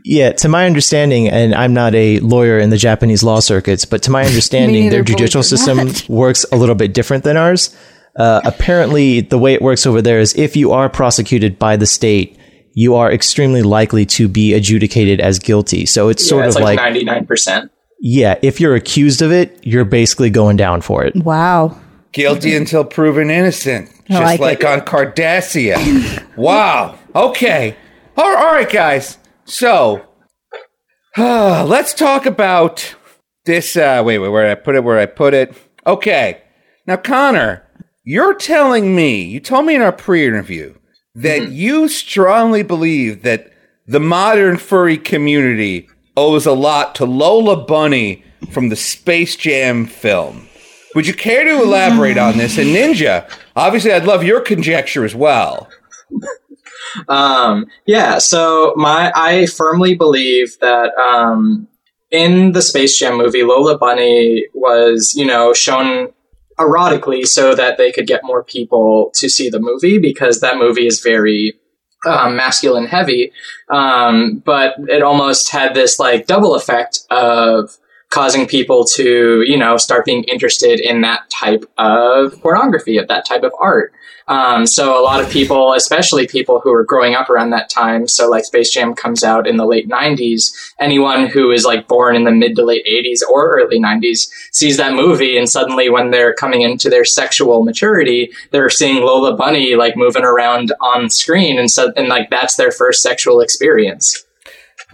Yeah, 0.08 0.30
to 0.34 0.48
my 0.48 0.66
understanding, 0.66 1.28
and 1.28 1.52
I'm 1.52 1.74
not 1.74 1.92
a 1.96 2.20
lawyer 2.20 2.60
in 2.60 2.70
the 2.70 2.76
Japanese 2.76 3.24
law 3.24 3.40
circuits, 3.40 3.84
but 3.84 4.04
to 4.04 4.12
my 4.12 4.24
understanding, 4.26 4.84
neither, 4.84 4.98
their 4.98 5.02
judicial 5.04 5.42
system 5.42 5.90
works 6.08 6.46
a 6.52 6.56
little 6.56 6.76
bit 6.76 6.94
different 6.94 7.24
than 7.24 7.36
ours. 7.36 7.76
Uh, 8.14 8.40
apparently, 8.44 9.20
the 9.20 9.36
way 9.36 9.52
it 9.52 9.60
works 9.60 9.84
over 9.84 10.00
there 10.00 10.20
is 10.20 10.32
if 10.36 10.54
you 10.54 10.70
are 10.70 10.88
prosecuted 10.88 11.58
by 11.58 11.76
the 11.76 11.86
state, 11.86 12.38
you 12.72 12.94
are 12.94 13.10
extremely 13.10 13.64
likely 13.64 14.06
to 14.06 14.28
be 14.28 14.54
adjudicated 14.54 15.20
as 15.20 15.40
guilty. 15.40 15.86
So 15.86 16.08
it's 16.08 16.26
sort 16.26 16.46
it's 16.46 16.54
of 16.54 16.62
like 16.62 16.76
like, 16.76 16.86
ninety 16.86 17.04
nine 17.04 17.26
percent. 17.26 17.72
yeah, 17.98 18.38
if 18.42 18.60
you're 18.60 18.76
accused 18.76 19.22
of 19.22 19.32
it, 19.32 19.58
you're 19.66 19.84
basically 19.84 20.30
going 20.30 20.56
down 20.56 20.82
for 20.82 21.04
it. 21.04 21.16
Wow. 21.16 21.80
Guilty 22.12 22.54
until 22.54 22.84
proven 22.84 23.28
innocent. 23.28 23.90
Just 24.06 24.22
like 24.22 24.38
like, 24.38 24.64
on 24.64 24.82
Cardassia. 24.82 26.36
wow. 26.36 26.96
Okay. 27.12 27.76
All 28.16 28.36
all 28.36 28.52
right, 28.52 28.70
guys. 28.70 29.18
So, 29.46 30.04
let's 31.16 31.94
talk 31.94 32.26
about 32.26 32.94
this. 33.44 33.76
Uh, 33.76 34.02
wait, 34.04 34.18
wait, 34.18 34.28
where 34.28 34.42
did 34.42 34.58
I 34.58 34.60
put 34.60 34.74
it? 34.74 34.84
Where 34.84 34.98
I 34.98 35.06
put 35.06 35.34
it? 35.34 35.54
Okay. 35.86 36.42
Now, 36.86 36.96
Connor, 36.96 37.66
you're 38.04 38.34
telling 38.34 38.94
me, 38.94 39.22
you 39.22 39.40
told 39.40 39.66
me 39.66 39.74
in 39.76 39.82
our 39.82 39.92
pre 39.92 40.26
interview 40.26 40.74
that 41.14 41.50
you 41.50 41.88
strongly 41.88 42.62
believe 42.62 43.22
that 43.22 43.52
the 43.86 44.00
modern 44.00 44.56
furry 44.56 44.98
community 44.98 45.88
owes 46.16 46.44
a 46.44 46.52
lot 46.52 46.94
to 46.96 47.04
Lola 47.04 47.56
Bunny 47.56 48.24
from 48.50 48.68
the 48.68 48.76
Space 48.76 49.36
Jam 49.36 49.86
film. 49.86 50.48
Would 50.94 51.06
you 51.06 51.14
care 51.14 51.44
to 51.44 51.62
elaborate 51.62 52.18
on 52.18 52.36
this? 52.36 52.58
And 52.58 52.68
Ninja, 52.68 53.30
obviously, 53.54 53.92
I'd 53.92 54.06
love 54.06 54.24
your 54.24 54.40
conjecture 54.40 55.04
as 55.04 55.14
well. 55.14 55.68
Um, 57.08 57.66
yeah, 57.86 58.18
so 58.18 58.74
my 58.76 59.12
I 59.14 59.46
firmly 59.46 59.94
believe 59.94 60.58
that 60.60 60.92
um, 60.94 61.68
in 62.10 62.52
the 62.52 62.62
Space 62.62 62.98
Jam 62.98 63.16
movie, 63.18 63.42
Lola 63.42 63.78
Bunny 63.78 64.46
was, 64.54 65.14
you 65.16 65.26
know, 65.26 65.52
shown 65.52 66.12
erotically 66.58 67.26
so 67.26 67.54
that 67.54 67.76
they 67.76 67.92
could 67.92 68.06
get 68.06 68.24
more 68.24 68.42
people 68.42 69.10
to 69.14 69.28
see 69.28 69.48
the 69.50 69.60
movie 69.60 69.98
because 69.98 70.40
that 70.40 70.56
movie 70.56 70.86
is 70.86 71.00
very 71.00 71.54
um, 72.06 72.36
masculine 72.36 72.86
heavy. 72.86 73.32
Um, 73.70 74.42
but 74.44 74.74
it 74.88 75.02
almost 75.02 75.50
had 75.50 75.74
this 75.74 75.98
like 75.98 76.26
double 76.26 76.54
effect 76.54 77.00
of 77.10 77.76
causing 78.10 78.46
people 78.46 78.84
to, 78.84 79.42
you 79.44 79.58
know, 79.58 79.76
start 79.76 80.04
being 80.04 80.24
interested 80.24 80.80
in 80.80 81.00
that 81.02 81.28
type 81.30 81.64
of 81.76 82.40
pornography, 82.40 82.96
of 82.98 83.08
that 83.08 83.26
type 83.26 83.42
of 83.42 83.52
art. 83.60 83.92
Um, 84.28 84.66
so 84.66 85.00
a 85.00 85.04
lot 85.04 85.22
of 85.22 85.30
people, 85.30 85.74
especially 85.74 86.26
people 86.26 86.60
who 86.60 86.72
are 86.72 86.84
growing 86.84 87.14
up 87.14 87.30
around 87.30 87.50
that 87.50 87.70
time, 87.70 88.08
so 88.08 88.28
like 88.28 88.44
Space 88.44 88.72
Jam 88.72 88.94
comes 88.94 89.22
out 89.22 89.46
in 89.46 89.56
the 89.56 89.66
late 89.66 89.88
90s, 89.88 90.52
anyone 90.80 91.26
who 91.26 91.52
is 91.52 91.64
like 91.64 91.86
born 91.86 92.16
in 92.16 92.24
the 92.24 92.32
mid 92.32 92.56
to 92.56 92.64
late 92.64 92.84
80s 92.86 93.20
or 93.30 93.56
early 93.60 93.78
90s 93.78 94.28
sees 94.50 94.76
that 94.78 94.94
movie 94.94 95.38
and 95.38 95.48
suddenly 95.48 95.88
when 95.88 96.10
they're 96.10 96.34
coming 96.34 96.62
into 96.62 96.90
their 96.90 97.04
sexual 97.04 97.62
maturity, 97.62 98.32
they're 98.50 98.68
seeing 98.68 99.02
Lola 99.02 99.36
Bunny 99.36 99.76
like 99.76 99.96
moving 99.96 100.24
around 100.24 100.72
on 100.80 101.08
screen 101.08 101.58
and 101.58 101.70
so 101.70 101.92
and 101.96 102.08
like 102.08 102.28
that's 102.28 102.56
their 102.56 102.72
first 102.72 103.02
sexual 103.02 103.40
experience. 103.40 104.24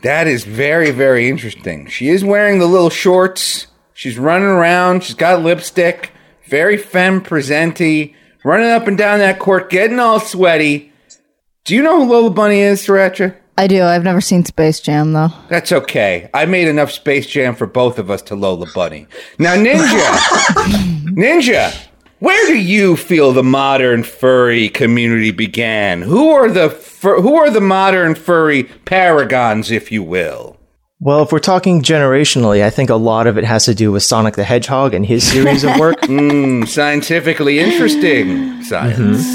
That 0.03 0.27
is 0.27 0.45
very, 0.45 0.91
very 0.91 1.29
interesting. 1.29 1.87
She 1.87 2.09
is 2.09 2.25
wearing 2.25 2.59
the 2.59 2.67
little 2.67 2.91
shorts. 2.91 3.69
She's 3.95 4.19
running 4.19 4.49
around. 4.49 5.05
She's 5.05 5.15
got 5.15 5.43
lipstick. 5.43 6.11
Very 6.47 6.77
femme 6.77 7.23
presenti. 7.23 8.15
Running 8.45 8.71
up 8.71 8.89
and 8.89 8.99
down 8.99 9.21
that 9.21 9.39
court, 9.39 9.71
getting 9.71 9.99
all 10.01 10.19
sweaty. 10.21 10.93
Do 11.65 11.75
you 11.77 11.83
know 11.83 12.05
who 12.05 12.11
Lola 12.11 12.31
Bunny 12.31 12.61
is, 12.61 12.83
Sirancha? 12.85 13.37
I 13.57 13.67
do. 13.67 13.83
I've 13.83 14.03
never 14.03 14.21
seen 14.21 14.45
Space 14.45 14.81
Jam 14.81 15.13
though. 15.13 15.29
That's 15.49 15.71
okay. 15.73 16.29
I 16.35 16.47
made 16.47 16.69
enough 16.69 16.91
Space 16.91 17.27
Jam 17.27 17.55
for 17.55 17.67
both 17.67 17.99
of 17.99 18.11
us 18.11 18.23
to 18.23 18.35
Lola 18.35 18.67
Bunny. 18.75 19.07
Now, 19.39 19.55
Ninja, 19.55 20.17
Ninja, 21.15 21.73
where 22.19 22.47
do 22.47 22.57
you 22.59 22.97
feel 22.97 23.33
the 23.33 23.43
modern 23.43 24.03
furry 24.05 24.69
community 24.71 25.31
began? 25.31 26.03
Who 26.03 26.31
are 26.31 26.51
the 26.51 26.71
fur- 26.71 27.21
who 27.21 27.35
are 27.37 27.51
the 27.51 27.61
modern 27.61 28.15
furry 28.15 28.65
paragons, 28.85 29.71
if 29.71 29.93
you 29.93 30.03
will? 30.03 30.57
Well, 31.05 31.25
if 31.25 31.33
we're 31.33 31.41
talking 31.41 31.83
generationally, 31.83 32.63
I 32.63 32.71
think 32.71 32.89
a 32.89 32.95
lot 32.95 33.27
of 33.27 33.37
it 33.37 33.43
has 33.43 33.65
to 33.65 33.75
do 33.75 33.91
with 33.91 34.05
Sonic 34.05 34.37
the 34.37 34.45
Hedgehog 34.45 34.95
and 34.95 35.05
his 35.05 35.29
series 35.29 35.65
of 35.65 35.77
work. 35.81 35.97
Mm, 36.13 36.69
scientifically 36.69 37.59
interesting 37.59 38.63
science. 38.63 39.27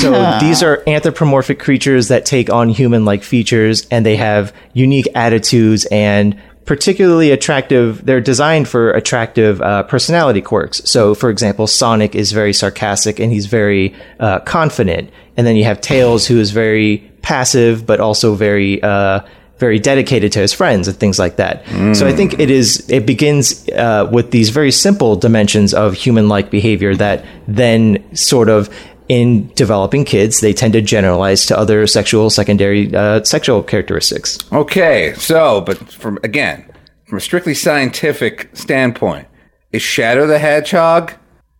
So 0.00 0.38
these 0.40 0.62
are 0.62 0.82
anthropomorphic 0.86 1.58
creatures 1.58 2.08
that 2.08 2.24
take 2.24 2.48
on 2.50 2.68
human 2.68 3.04
like 3.04 3.24
features 3.24 3.86
and 3.90 4.06
they 4.06 4.16
have 4.16 4.54
unique 4.74 5.08
attitudes 5.14 5.86
and 5.86 6.40
particularly 6.66 7.32
attractive. 7.32 8.04
They're 8.04 8.20
designed 8.20 8.68
for 8.68 8.92
attractive 8.92 9.60
uh, 9.60 9.82
personality 9.84 10.40
quirks. 10.40 10.82
So, 10.84 11.14
for 11.14 11.30
example, 11.30 11.66
Sonic 11.66 12.14
is 12.14 12.30
very 12.32 12.52
sarcastic 12.52 13.18
and 13.18 13.32
he's 13.32 13.46
very 13.46 13.94
uh, 14.20 14.38
confident. 14.40 15.10
And 15.36 15.46
then 15.46 15.56
you 15.56 15.64
have 15.64 15.80
Tails, 15.80 16.26
who 16.26 16.38
is 16.38 16.52
very 16.52 16.98
passive, 17.22 17.84
but 17.86 17.98
also 18.00 18.34
very. 18.34 18.82
Uh, 18.82 19.20
very 19.60 19.78
dedicated 19.78 20.32
to 20.32 20.40
his 20.40 20.52
friends 20.52 20.88
and 20.88 20.96
things 20.96 21.18
like 21.18 21.36
that. 21.36 21.64
So 21.94 22.06
I 22.08 22.12
think 22.12 22.40
it 22.40 22.50
is 22.50 22.88
it 22.90 23.06
begins 23.06 23.68
uh, 23.68 24.08
with 24.10 24.32
these 24.32 24.48
very 24.48 24.72
simple 24.72 25.14
dimensions 25.14 25.72
of 25.74 25.94
human-like 25.94 26.50
behavior 26.50 26.96
that 26.96 27.24
then 27.46 28.02
sort 28.16 28.48
of 28.48 28.68
in 29.08 29.48
developing 29.54 30.04
kids 30.04 30.40
they 30.40 30.52
tend 30.52 30.72
to 30.72 30.80
generalize 30.80 31.44
to 31.46 31.58
other 31.58 31.86
sexual 31.86 32.30
secondary 32.30 32.94
uh, 32.94 33.22
sexual 33.24 33.62
characteristics. 33.62 34.38
Okay, 34.52 35.14
so 35.14 35.60
but 35.60 35.76
from 35.92 36.18
again, 36.24 36.64
from 37.06 37.18
a 37.18 37.20
strictly 37.20 37.54
scientific 37.54 38.48
standpoint, 38.54 39.28
is 39.72 39.82
Shadow 39.82 40.26
the 40.26 40.38
Hedgehog 40.38 41.12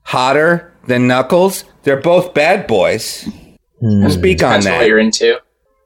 hotter 0.03 0.73
than 0.87 1.07
Knuckles? 1.07 1.65
They're 1.83 2.01
both 2.01 2.35
bad 2.35 2.67
boys. 2.67 3.29
Speak 4.09 4.43
on 4.43 4.61
Depends 4.61 4.67
on 4.67 4.73
what 4.73 4.79
that. 4.81 4.87
you're 4.89 4.99
into. 4.99 5.41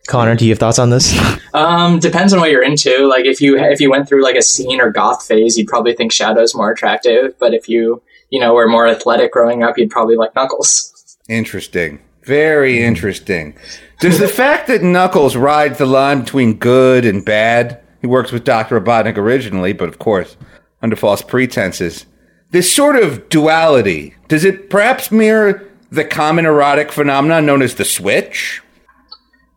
Connor, 0.07 0.35
do 0.37 0.45
you 0.45 0.53
have 0.53 0.59
thoughts 0.59 0.79
on 0.79 0.91
this? 0.91 1.19
Um, 1.55 2.01
depends 2.01 2.33
on 2.33 2.41
what 2.41 2.51
you're 2.51 2.65
into. 2.65 3.07
Like 3.07 3.27
if 3.27 3.41
you 3.41 3.57
if 3.57 3.81
you 3.81 3.89
went 3.89 4.09
through 4.09 4.25
like 4.25 4.35
a 4.35 4.43
scene 4.43 4.81
or 4.81 4.91
goth 4.91 5.25
phase, 5.25 5.57
you'd 5.57 5.69
probably 5.69 5.95
think 5.95 6.13
Shadow's 6.13 6.55
more 6.55 6.73
attractive. 6.73 7.39
But 7.39 7.55
if 7.55 7.69
you 7.69 8.03
you 8.31 8.41
know 8.41 8.55
were 8.55 8.67
more 8.67 8.89
athletic 8.89 9.33
growing 9.33 9.63
up, 9.63 9.79
you'd 9.79 9.91
probably 9.91 10.17
like 10.17 10.35
Knuckles. 10.35 11.17
Interesting. 11.29 12.01
Very 12.25 12.83
interesting. 12.83 13.55
Does 14.01 14.19
the 14.19 14.29
fact 14.29 14.67
that 14.67 14.83
Knuckles 14.83 15.37
rides 15.37 15.79
the 15.79 15.87
line 15.87 16.21
between 16.21 16.55
good 16.55 17.05
and 17.05 17.25
bad, 17.25 17.81
he 18.01 18.07
works 18.07 18.33
with 18.33 18.45
Dr. 18.45 18.81
Robotnik 18.81 19.17
originally, 19.17 19.73
but 19.73 19.89
of 19.89 19.99
course, 19.99 20.37
under 20.83 20.97
false 20.97 21.23
pretenses, 21.23 22.07
this 22.51 22.73
sort 22.73 22.97
of 22.97 23.29
duality, 23.29 24.15
does 24.29 24.45
it 24.45 24.71
perhaps 24.71 25.11
mirror 25.11 25.71
the 25.91 26.05
common 26.05 26.47
erotic 26.47 26.91
phenomenon 26.93 27.47
known 27.47 27.63
as 27.63 27.77
the 27.77 27.85
switch? 27.85 28.63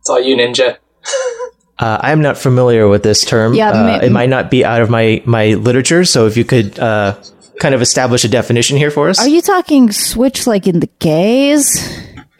It's 0.07 0.09
all 0.09 0.21
you, 0.21 0.37
Ninja. 0.37 0.77
Uh, 1.79 1.99
I'm 2.01 2.23
not 2.23 2.39
familiar 2.39 2.87
with 2.87 3.03
this 3.03 3.23
term. 3.23 3.53
Yeah, 3.53 3.69
uh, 3.69 3.83
ma- 3.83 3.99
it 3.99 4.11
might 4.11 4.29
not 4.29 4.49
be 4.49 4.65
out 4.65 4.81
of 4.81 4.89
my 4.89 5.21
my 5.25 5.53
literature. 5.53 6.05
So 6.05 6.25
if 6.25 6.35
you 6.35 6.43
could 6.43 6.79
uh, 6.79 7.15
kind 7.59 7.75
of 7.75 7.83
establish 7.83 8.23
a 8.23 8.27
definition 8.27 8.77
here 8.77 8.89
for 8.89 9.09
us. 9.09 9.19
Are 9.19 9.27
you 9.27 9.43
talking 9.43 9.91
switch 9.91 10.47
like 10.47 10.65
in 10.65 10.79
the 10.79 10.89
gays? 10.97 11.67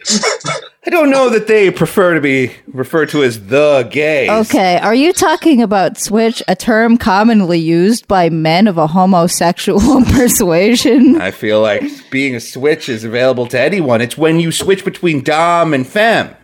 I 0.84 0.90
don't 0.90 1.10
know 1.10 1.30
that 1.30 1.46
they 1.46 1.70
prefer 1.70 2.14
to 2.14 2.20
be 2.20 2.50
referred 2.66 3.10
to 3.10 3.22
as 3.22 3.46
the 3.46 3.86
gays. 3.88 4.28
Okay, 4.28 4.78
are 4.78 4.94
you 4.94 5.12
talking 5.12 5.62
about 5.62 6.00
switch, 6.00 6.42
a 6.48 6.56
term 6.56 6.98
commonly 6.98 7.60
used 7.60 8.08
by 8.08 8.30
men 8.30 8.66
of 8.66 8.76
a 8.76 8.88
homosexual 8.88 10.02
persuasion? 10.06 11.20
I 11.20 11.30
feel 11.30 11.60
like 11.60 11.84
being 12.10 12.34
a 12.34 12.40
switch 12.40 12.88
is 12.88 13.04
available 13.04 13.46
to 13.48 13.60
anyone. 13.60 14.00
It's 14.00 14.18
when 14.18 14.40
you 14.40 14.50
switch 14.50 14.84
between 14.84 15.22
Dom 15.22 15.74
and 15.74 15.86
Femme. 15.86 16.34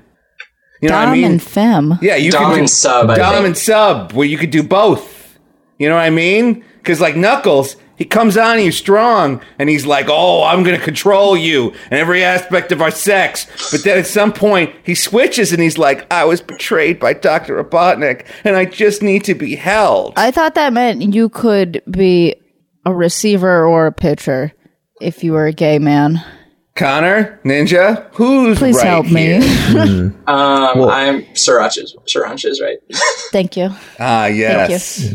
You 0.81 0.89
know 0.89 0.95
Dom 0.97 1.03
what 1.05 1.09
I 1.09 1.13
mean? 1.13 1.25
and 1.25 1.43
femme. 1.43 1.99
Yeah, 2.03 2.17
you 2.17 2.31
Dom 2.31 2.43
can 2.45 2.53
do 2.55 2.59
and 2.61 2.71
sub, 2.71 3.11
I 3.11 3.17
Dom 3.17 3.33
think. 3.35 3.47
and 3.47 3.59
sub, 3.59 4.13
where 4.13 4.27
you 4.27 4.37
could 4.39 4.51
do 4.51 4.63
both. 4.63 5.39
You 5.79 5.89
know 5.89 5.95
what 5.97 6.03
I 6.03 6.11
mean? 6.11 6.65
Because 6.79 7.01
like 7.01 7.17
Knuckles, 7.17 7.77
he 7.97 8.05
comes 8.05 8.37
on 8.37 8.61
you 8.61 8.71
strong, 8.73 9.41
and 9.59 9.69
he's 9.71 9.87
like, 9.87 10.07
"Oh, 10.09 10.43
I'm 10.43 10.63
going 10.65 10.77
to 10.79 10.85
control 10.85 11.37
you 11.37 11.73
and 11.91 11.99
every 12.01 12.23
aspect 12.25 12.73
of 12.73 12.83
our 12.83 12.91
sex." 12.91 13.47
But 13.71 13.85
then 13.85 13.97
at 13.99 14.07
some 14.07 14.33
point, 14.33 14.75
he 14.83 14.95
switches, 14.95 15.53
and 15.53 15.63
he's 15.63 15.79
like, 15.79 16.13
"I 16.13 16.25
was 16.25 16.41
betrayed 16.43 16.99
by 17.01 17.13
Doctor 17.15 17.63
Robotnik, 17.63 18.27
and 18.45 18.57
I 18.57 18.65
just 18.67 19.01
need 19.03 19.25
to 19.25 19.35
be 19.35 19.55
held." 19.55 20.13
I 20.17 20.31
thought 20.33 20.55
that 20.57 20.73
meant 20.73 21.15
you 21.15 21.29
could 21.29 21.83
be 21.91 22.35
a 22.85 22.93
receiver 22.93 23.65
or 23.65 23.87
a 23.87 23.93
pitcher 23.93 24.53
if 25.01 25.25
you 25.25 25.33
were 25.33 25.47
a 25.47 25.53
gay 25.53 25.79
man. 25.79 26.23
Connor, 26.77 27.39
Ninja, 27.45 28.09
who's 28.15 28.59
Please 28.59 28.75
right 28.77 28.87
help 28.87 29.07
me. 29.07 29.41
here? 29.41 30.13
Um, 30.27 30.89
I'm 30.91 31.23
Sirancha's. 31.35 31.95
Sirancha's 32.09 32.61
right. 32.61 32.79
Thank 33.31 33.57
you. 33.57 33.71
Ah, 34.01 34.27
yes, 34.27 35.15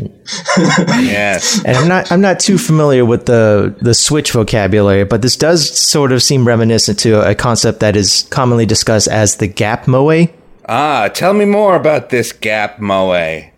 yes. 0.58 1.62
and 1.64 1.76
I'm 1.76 1.88
not 1.88 2.10
I'm 2.12 2.20
not 2.22 2.40
too 2.40 2.56
familiar 2.56 3.04
with 3.04 3.26
the 3.26 3.74
the 3.82 3.92
switch 3.92 4.32
vocabulary, 4.32 5.04
but 5.04 5.20
this 5.20 5.36
does 5.36 5.68
sort 5.78 6.12
of 6.12 6.22
seem 6.22 6.46
reminiscent 6.46 6.98
to 7.00 7.28
a 7.28 7.34
concept 7.34 7.80
that 7.80 7.94
is 7.96 8.26
commonly 8.30 8.64
discussed 8.64 9.08
as 9.08 9.36
the 9.36 9.46
gap 9.48 9.86
moe. 9.86 10.28
Ah, 10.66 11.08
tell 11.12 11.34
me 11.34 11.44
more 11.44 11.76
about 11.76 12.08
this 12.10 12.32
gap 12.32 12.78
moe. 12.80 13.10
I 13.10 13.52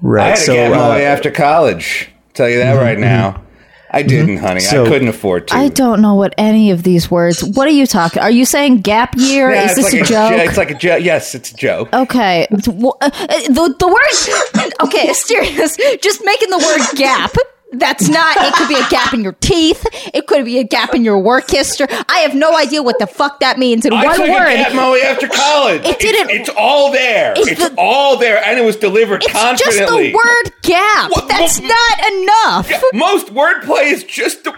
Right. 0.00 0.38
had 0.38 0.48
a 0.48 0.52
gap 0.52 0.70
moe 0.72 0.92
after 0.92 1.30
college. 1.32 2.08
Tell 2.34 2.48
you 2.48 2.58
that 2.58 2.74
right 2.74 2.98
now. 2.98 3.42
I 3.90 4.02
didn't, 4.02 4.38
honey. 4.38 4.60
So- 4.60 4.84
I 4.84 4.88
couldn't 4.88 5.08
afford 5.08 5.48
to. 5.48 5.54
I 5.56 5.68
don't 5.68 6.00
know 6.02 6.14
what 6.14 6.34
any 6.36 6.70
of 6.70 6.82
these 6.82 7.10
words. 7.10 7.42
What 7.42 7.66
are 7.66 7.72
you 7.72 7.86
talking? 7.86 8.22
Are 8.22 8.30
you 8.30 8.44
saying 8.44 8.82
gap 8.82 9.14
year? 9.16 9.50
Yeah, 9.50 9.64
Is 9.70 9.76
this 9.76 9.84
like 9.92 10.02
a 10.02 10.04
joke? 10.04 10.30
jo- 10.30 10.36
It's 10.44 10.56
like 10.58 10.70
a 10.70 10.74
joke. 10.74 11.02
Yes, 11.02 11.34
it's 11.34 11.50
a 11.50 11.54
joke. 11.56 11.92
Okay. 11.92 12.46
Well, 12.66 12.96
uh, 13.00 13.10
uh, 13.12 13.26
The, 13.48 13.74
the 13.78 13.88
word. 13.88 14.72
Okay, 14.84 15.12
serious. 15.14 15.76
Just 16.00 16.24
making 16.24 16.50
the 16.50 16.58
word 16.58 16.98
gap. 16.98 17.32
That's 17.72 18.08
not. 18.08 18.34
It 18.38 18.54
could 18.54 18.68
be 18.68 18.76
a 18.76 18.88
gap 18.88 19.12
in 19.12 19.22
your 19.22 19.34
teeth. 19.40 19.84
It 20.14 20.26
could 20.26 20.44
be 20.46 20.58
a 20.58 20.64
gap 20.64 20.94
in 20.94 21.04
your 21.04 21.18
work 21.18 21.50
history. 21.50 21.86
I 22.08 22.20
have 22.20 22.34
no 22.34 22.56
idea 22.56 22.82
what 22.82 22.98
the 22.98 23.06
fuck 23.06 23.40
that 23.40 23.58
means 23.58 23.84
in 23.84 23.92
I 23.92 24.04
one 24.06 24.16
took 24.16 24.28
word. 24.28 24.46
a 24.48 24.56
gap 24.56 24.74
moe 24.74 24.94
after 24.96 25.28
college. 25.28 25.84
It 25.84 25.98
didn't- 25.98 26.30
It's, 26.30 26.48
it's 26.48 26.58
all 26.58 26.90
there. 26.92 27.34
It's 27.36 27.48
It's, 27.48 27.68
the- 27.68 27.74
all 27.76 28.16
there, 28.16 28.42
and 28.42 28.58
it 28.58 28.62
was 28.64 28.76
delivered 28.76 29.22
it's 29.22 29.32
just 29.32 29.78
the 29.78 30.12
word 30.14 30.52
gap. 30.62 31.10
What- 31.10 31.28
That's 31.28 31.60
not 31.60 32.12
enough. 32.12 32.70
Yeah, 32.70 32.80
most 32.94 33.28
wordplay 33.34 33.92
is 33.92 34.02
just 34.04 34.44
the 34.44 34.54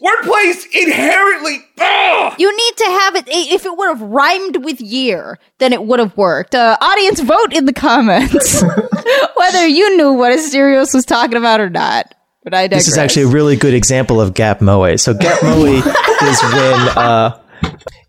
wordplay 0.00 0.44
is 0.46 0.66
inherently. 0.72 1.64
Ugh! 1.80 2.34
You 2.38 2.56
need 2.56 2.76
to 2.76 2.84
have 2.84 3.16
it. 3.16 3.24
If 3.26 3.66
it 3.66 3.76
would 3.76 3.88
have 3.88 4.00
rhymed 4.02 4.64
with 4.64 4.80
year, 4.80 5.38
then 5.58 5.72
it 5.72 5.84
would 5.84 5.98
have 5.98 6.16
worked. 6.16 6.54
Uh, 6.54 6.76
audience, 6.80 7.20
vote 7.20 7.52
in 7.52 7.66
the 7.66 7.72
comments 7.72 8.62
whether 9.36 9.66
you 9.66 9.96
knew 9.96 10.12
what 10.12 10.32
Asterios 10.32 10.94
was 10.94 11.04
talking 11.04 11.36
about 11.36 11.60
or 11.60 11.70
not. 11.70 12.12
But 12.46 12.54
I 12.54 12.68
digress. 12.68 12.84
This 12.84 12.92
is 12.92 12.96
actually 12.96 13.24
a 13.24 13.26
really 13.26 13.56
good 13.56 13.74
example 13.74 14.20
of 14.20 14.32
gap 14.32 14.60
moe. 14.60 14.94
So 14.94 15.12
gap 15.12 15.42
moe 15.42 15.64
is 15.64 16.42
when, 16.44 16.88
uh, 16.96 17.40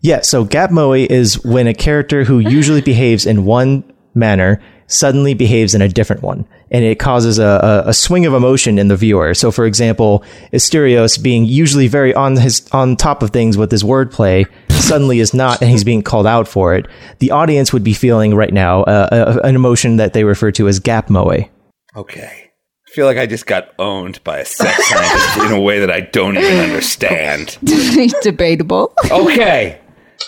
yeah. 0.00 0.20
So 0.20 0.44
gap 0.44 0.70
moe 0.70 0.92
is 0.92 1.44
when 1.44 1.66
a 1.66 1.74
character 1.74 2.22
who 2.22 2.38
usually 2.38 2.80
behaves 2.80 3.26
in 3.26 3.44
one 3.44 3.82
manner 4.14 4.62
suddenly 4.86 5.34
behaves 5.34 5.74
in 5.74 5.82
a 5.82 5.88
different 5.88 6.22
one, 6.22 6.46
and 6.70 6.84
it 6.84 7.00
causes 7.00 7.40
a, 7.40 7.82
a, 7.84 7.88
a 7.88 7.92
swing 7.92 8.26
of 8.26 8.32
emotion 8.32 8.78
in 8.78 8.86
the 8.86 8.94
viewer. 8.94 9.34
So, 9.34 9.50
for 9.50 9.66
example, 9.66 10.22
Asterios 10.52 11.20
being 11.20 11.44
usually 11.44 11.88
very 11.88 12.14
on 12.14 12.36
his 12.36 12.64
on 12.70 12.94
top 12.94 13.24
of 13.24 13.30
things 13.30 13.56
with 13.56 13.72
his 13.72 13.82
wordplay 13.82 14.46
suddenly 14.70 15.18
is 15.18 15.34
not, 15.34 15.60
and 15.62 15.68
he's 15.68 15.82
being 15.82 16.02
called 16.02 16.28
out 16.28 16.46
for 16.46 16.76
it. 16.76 16.86
The 17.18 17.32
audience 17.32 17.72
would 17.72 17.82
be 17.82 17.92
feeling 17.92 18.36
right 18.36 18.52
now 18.52 18.84
uh, 18.84 19.40
a, 19.42 19.48
an 19.48 19.56
emotion 19.56 19.96
that 19.96 20.12
they 20.12 20.22
refer 20.22 20.52
to 20.52 20.68
as 20.68 20.78
gap 20.78 21.10
moe. 21.10 21.48
Okay. 21.96 22.47
I 22.98 23.00
feel 23.00 23.06
like 23.06 23.18
I 23.18 23.26
just 23.26 23.46
got 23.46 23.72
owned 23.78 24.24
by 24.24 24.38
a 24.38 24.44
sex 24.44 24.88
scientist 24.88 25.36
in 25.36 25.52
a 25.52 25.60
way 25.60 25.78
that 25.78 25.88
I 25.88 26.00
don't 26.00 26.36
even 26.36 26.58
understand. 26.58 27.56
debatable. 28.22 28.92
Okay. 29.08 29.80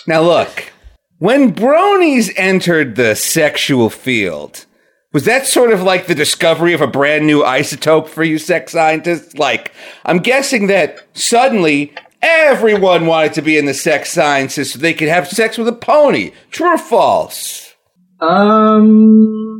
Now 0.07 0.21
look, 0.21 0.71
when 1.17 1.53
bronies 1.53 2.31
entered 2.37 2.95
the 2.95 3.15
sexual 3.15 3.89
field, 3.89 4.65
was 5.11 5.25
that 5.25 5.47
sort 5.47 5.73
of 5.73 5.83
like 5.83 6.07
the 6.07 6.15
discovery 6.15 6.71
of 6.71 6.79
a 6.79 6.87
brand 6.87 7.27
new 7.27 7.41
isotope 7.41 8.07
for 8.07 8.23
you 8.23 8.37
sex 8.37 8.71
scientists? 8.71 9.35
Like, 9.35 9.73
I'm 10.05 10.19
guessing 10.19 10.67
that 10.67 11.05
suddenly 11.11 11.93
everyone 12.21 13.05
wanted 13.05 13.33
to 13.33 13.41
be 13.41 13.57
in 13.57 13.65
the 13.65 13.73
sex 13.73 14.13
sciences 14.13 14.71
so 14.71 14.79
they 14.79 14.93
could 14.93 15.09
have 15.09 15.27
sex 15.27 15.57
with 15.57 15.67
a 15.67 15.73
pony. 15.73 16.31
True 16.51 16.75
or 16.75 16.77
false? 16.77 17.75
Um. 18.21 19.50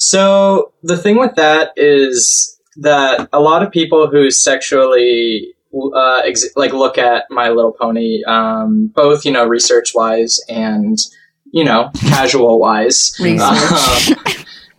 So 0.00 0.72
the 0.82 0.96
thing 0.96 1.18
with 1.18 1.34
that 1.34 1.72
is 1.76 2.58
that 2.76 3.28
a 3.34 3.40
lot 3.40 3.62
of 3.62 3.70
people 3.70 4.08
who 4.08 4.30
sexually 4.30 5.54
uh, 5.74 6.22
ex- 6.24 6.56
like 6.56 6.72
look 6.72 6.96
at 6.96 7.24
My 7.30 7.50
Little 7.50 7.72
Pony, 7.72 8.24
um, 8.24 8.86
both 8.94 9.26
you 9.26 9.30
know 9.30 9.46
research 9.46 9.92
wise 9.94 10.40
and 10.48 10.98
you 11.52 11.64
know 11.64 11.90
casual 12.00 12.58
wise, 12.58 13.14
Research. 13.20 14.16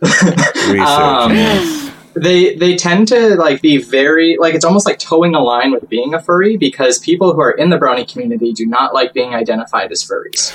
Research. 0.02 0.80
Um, 0.80 1.92
they 2.14 2.56
they 2.56 2.74
tend 2.76 3.06
to 3.08 3.36
like 3.36 3.62
be 3.62 3.78
very 3.78 4.36
like 4.40 4.54
it's 4.54 4.64
almost 4.64 4.86
like 4.86 4.98
towing 4.98 5.36
a 5.36 5.40
line 5.40 5.70
with 5.70 5.88
being 5.88 6.14
a 6.14 6.20
furry 6.20 6.56
because 6.56 6.98
people 6.98 7.32
who 7.32 7.40
are 7.40 7.52
in 7.52 7.70
the 7.70 7.78
brony 7.78 8.10
community 8.10 8.52
do 8.52 8.66
not 8.66 8.92
like 8.92 9.14
being 9.14 9.36
identified 9.36 9.92
as 9.92 10.02
furries. 10.02 10.52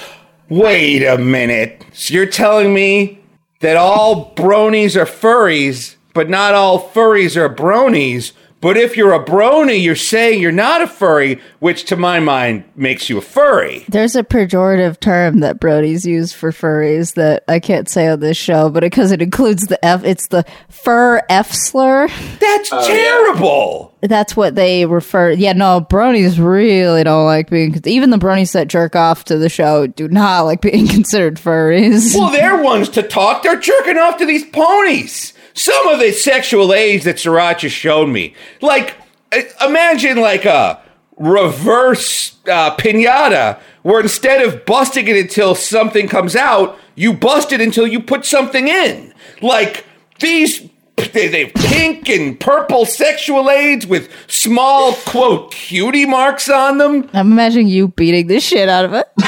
Wait 0.50 1.06
a 1.06 1.18
minute. 1.18 1.84
You're 2.10 2.26
telling 2.26 2.74
me 2.74 3.22
that 3.60 3.78
all 3.78 4.34
bronies 4.36 4.96
are 4.96 5.06
furries, 5.06 5.96
but 6.14 6.30
not 6.30 6.54
all 6.54 6.90
furries 6.90 7.36
are 7.36 7.54
bronies? 7.54 8.32
But 8.60 8.76
if 8.76 8.98
you're 8.98 9.14
a 9.14 9.24
brony, 9.24 9.84
you're 9.84 9.96
saying 9.96 10.42
you're 10.42 10.52
not 10.52 10.82
a 10.82 10.88
furry, 10.88 11.40
which 11.60 11.86
to 11.86 11.96
my 11.96 12.20
mind 12.20 12.64
makes 12.76 13.08
you 13.08 13.20
a 13.20 13.22
furry. 13.22 13.86
There's 13.88 14.16
a 14.16 14.24
pejorative 14.24 15.00
term 15.00 15.42
that 15.42 15.60
bronies 15.60 16.06
use 16.06 16.34
for 16.34 16.52
furries 16.52 17.14
that 17.14 17.44
I 17.48 17.60
can't 17.60 17.88
say 17.88 18.08
on 18.08 18.20
this 18.20 18.36
show, 18.36 18.70
but 18.70 18.82
because 18.82 19.12
it 19.12 19.22
includes 19.22 19.68
the 19.68 19.84
F, 19.86 20.04
it's 20.04 20.28
the 20.30 20.44
fur 20.70 21.22
F 21.30 21.52
slur. 21.54 22.08
That's 22.40 22.74
oh, 22.74 22.88
terrible. 22.88 23.96
That's 24.02 24.36
what 24.36 24.56
they 24.56 24.86
refer. 24.88 25.32
Yeah, 25.32 25.54
no, 25.54 25.82
bronies 25.82 26.44
really 26.44 27.04
don't 27.04 27.26
like 27.26 27.52
being. 27.52 27.80
Even 27.86 28.10
the 28.10 28.18
bronies 28.18 28.54
that 28.54 28.68
jerk 28.68 28.96
off 28.96 29.26
to 29.26 29.38
the 29.38 29.50
show 29.50 29.86
do 29.86 30.08
not 30.08 30.42
like 30.42 30.62
being 30.62 30.88
considered 30.88 31.36
furries. 31.36 32.16
Well, 32.16 32.32
they're 32.32 32.62
ones 32.62 32.90
to 32.90 33.04
talk. 33.04 33.44
They're 33.44 33.60
jerking 33.60 33.98
off 33.98 34.18
to 34.18 34.26
these 34.26 34.46
ponies. 34.46 35.34
Some 35.58 35.88
of 35.88 36.00
the 36.00 36.12
sexual 36.12 36.72
aids 36.72 37.06
that 37.06 37.16
Sirancha 37.16 37.70
showed 37.72 38.10
me, 38.10 38.36
like 38.62 38.96
uh, 39.32 39.42
imagine 39.66 40.18
like 40.18 40.46
a 40.46 40.80
reverse 41.18 42.36
uh, 42.46 42.76
pinata, 42.76 43.60
where 43.82 44.00
instead 44.00 44.44
of 44.46 44.68
busting 44.68 45.08
it 45.08 45.18
until 45.18 45.56
something 45.56 46.08
comes 46.08 46.36
out, 46.36 46.78
you 46.94 47.12
bust 47.12 47.52
it 47.52 47.60
until 47.60 47.88
you 47.88 48.00
put 48.00 48.24
something 48.24 48.68
in. 48.68 49.14
Like 49.42 49.84
these. 50.20 50.70
They, 51.14 51.44
have 51.44 51.54
pink 51.54 52.10
and 52.10 52.40
purple 52.40 52.84
sexual 52.86 53.52
aids 53.52 53.86
with 53.86 54.12
small 54.28 54.94
quote 54.94 55.52
cutie 55.52 56.08
marks 56.08 56.50
on 56.50 56.80
them. 56.80 57.08
I'm 57.14 57.32
imagining 57.32 57.68
you 57.68 57.90
beating 57.90 58.26
the 58.26 58.40
shit 58.40 58.68
out 58.68 58.86
of 58.86 58.94
it. 58.94 59.08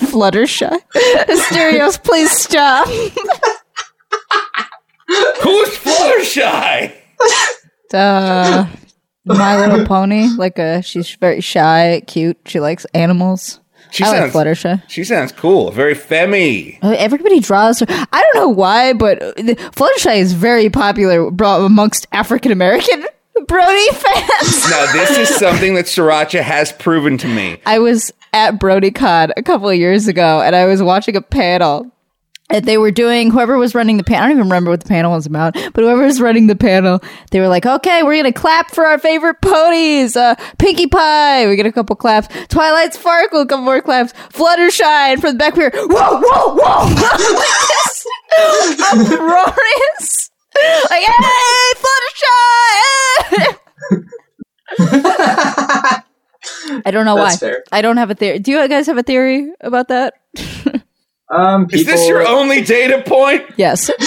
Fluttershy. 0.00 0.70
Asterios, 0.94 2.00
please 2.04 2.30
stop. 2.30 2.88
Who's 5.42 5.68
Fluttershy? 5.76 6.92
Uh, 7.92 8.66
My 9.24 9.56
Little 9.58 9.84
Pony. 9.86 10.28
Like 10.36 10.58
a, 10.58 10.82
she's 10.82 11.10
very 11.16 11.40
shy, 11.40 12.02
cute. 12.06 12.38
She 12.46 12.60
likes 12.60 12.84
animals. 12.94 13.60
She 13.90 14.04
I 14.04 14.06
sounds- 14.06 14.34
like 14.34 14.46
Fluttershy. 14.46 14.82
She 14.88 15.02
sounds 15.04 15.32
cool, 15.32 15.72
very 15.72 15.94
femmy. 15.94 16.78
Uh, 16.82 16.94
Everybody 16.96 17.40
draws 17.40 17.80
her. 17.80 17.86
I 17.88 18.22
don't 18.32 18.42
know 18.42 18.48
why, 18.48 18.92
but 18.92 19.20
uh, 19.22 19.32
Fluttershy 19.72 20.18
is 20.18 20.32
very 20.32 20.70
popular 20.70 21.26
amongst 21.26 22.06
African 22.12 22.52
American 22.52 23.02
brony 23.40 23.88
fans. 23.88 24.70
Now, 24.70 24.92
this 24.92 25.18
is 25.18 25.28
something 25.36 25.74
that 25.74 25.86
Sirancha 25.86 26.40
has 26.42 26.70
proven 26.72 27.18
to 27.18 27.26
me. 27.26 27.60
I 27.66 27.80
was 27.80 28.12
at 28.32 28.60
BronyCon 28.60 29.32
a 29.36 29.42
couple 29.42 29.68
of 29.68 29.74
years 29.76 30.06
ago, 30.06 30.40
and 30.40 30.54
I 30.54 30.66
was 30.66 30.80
watching 30.82 31.16
a 31.16 31.22
panel. 31.22 31.90
They 32.52 32.78
were 32.78 32.90
doing 32.90 33.30
whoever 33.30 33.56
was 33.58 33.74
running 33.74 33.96
the 33.96 34.02
panel. 34.04 34.24
I 34.24 34.26
don't 34.28 34.38
even 34.38 34.44
remember 34.48 34.70
what 34.70 34.80
the 34.80 34.88
panel 34.88 35.12
was 35.12 35.24
about, 35.26 35.54
but 35.54 35.76
whoever 35.84 36.02
was 36.02 36.20
running 36.20 36.48
the 36.48 36.56
panel, 36.56 37.00
they 37.30 37.38
were 37.40 37.46
like, 37.48 37.64
"Okay, 37.64 38.02
we're 38.02 38.16
gonna 38.16 38.32
clap 38.32 38.70
for 38.72 38.84
our 38.86 38.98
favorite 38.98 39.40
ponies. 39.40 40.16
Uh, 40.16 40.34
Pinkie 40.58 40.88
Pie, 40.88 41.46
we 41.46 41.54
get 41.56 41.66
a 41.66 41.72
couple 41.72 41.94
claps. 41.96 42.26
Twilight 42.48 42.92
Sparkle, 42.94 43.42
a 43.42 43.46
couple 43.46 43.64
more 43.64 43.80
claps. 43.80 44.12
Fluttershy, 44.32 45.20
from 45.20 45.32
the 45.32 45.38
back 45.38 45.54
hear, 45.54 45.70
whoa, 45.72 46.20
whoa, 46.20 46.54
whoa, 46.56 46.90
uproarious, 48.92 50.30
like, 50.90 51.02
hey, 51.04 51.72
Fluttershy. 51.76 52.26
hey!" 53.30 53.46
I 56.84 56.90
don't 56.90 57.04
know 57.04 57.16
That's 57.16 57.34
why. 57.42 57.48
fair. 57.48 57.64
I 57.72 57.82
don't 57.82 57.96
have 57.96 58.10
a 58.10 58.14
theory. 58.14 58.38
Do 58.38 58.50
you 58.52 58.68
guys 58.68 58.86
have 58.86 58.98
a 58.98 59.02
theory 59.02 59.52
about 59.60 59.88
that? 59.88 60.14
Um, 61.30 61.68
Is 61.72 61.86
this 61.86 62.08
your 62.08 62.26
only 62.26 62.62
data 62.62 63.02
point? 63.06 63.44
Yes. 63.56 63.90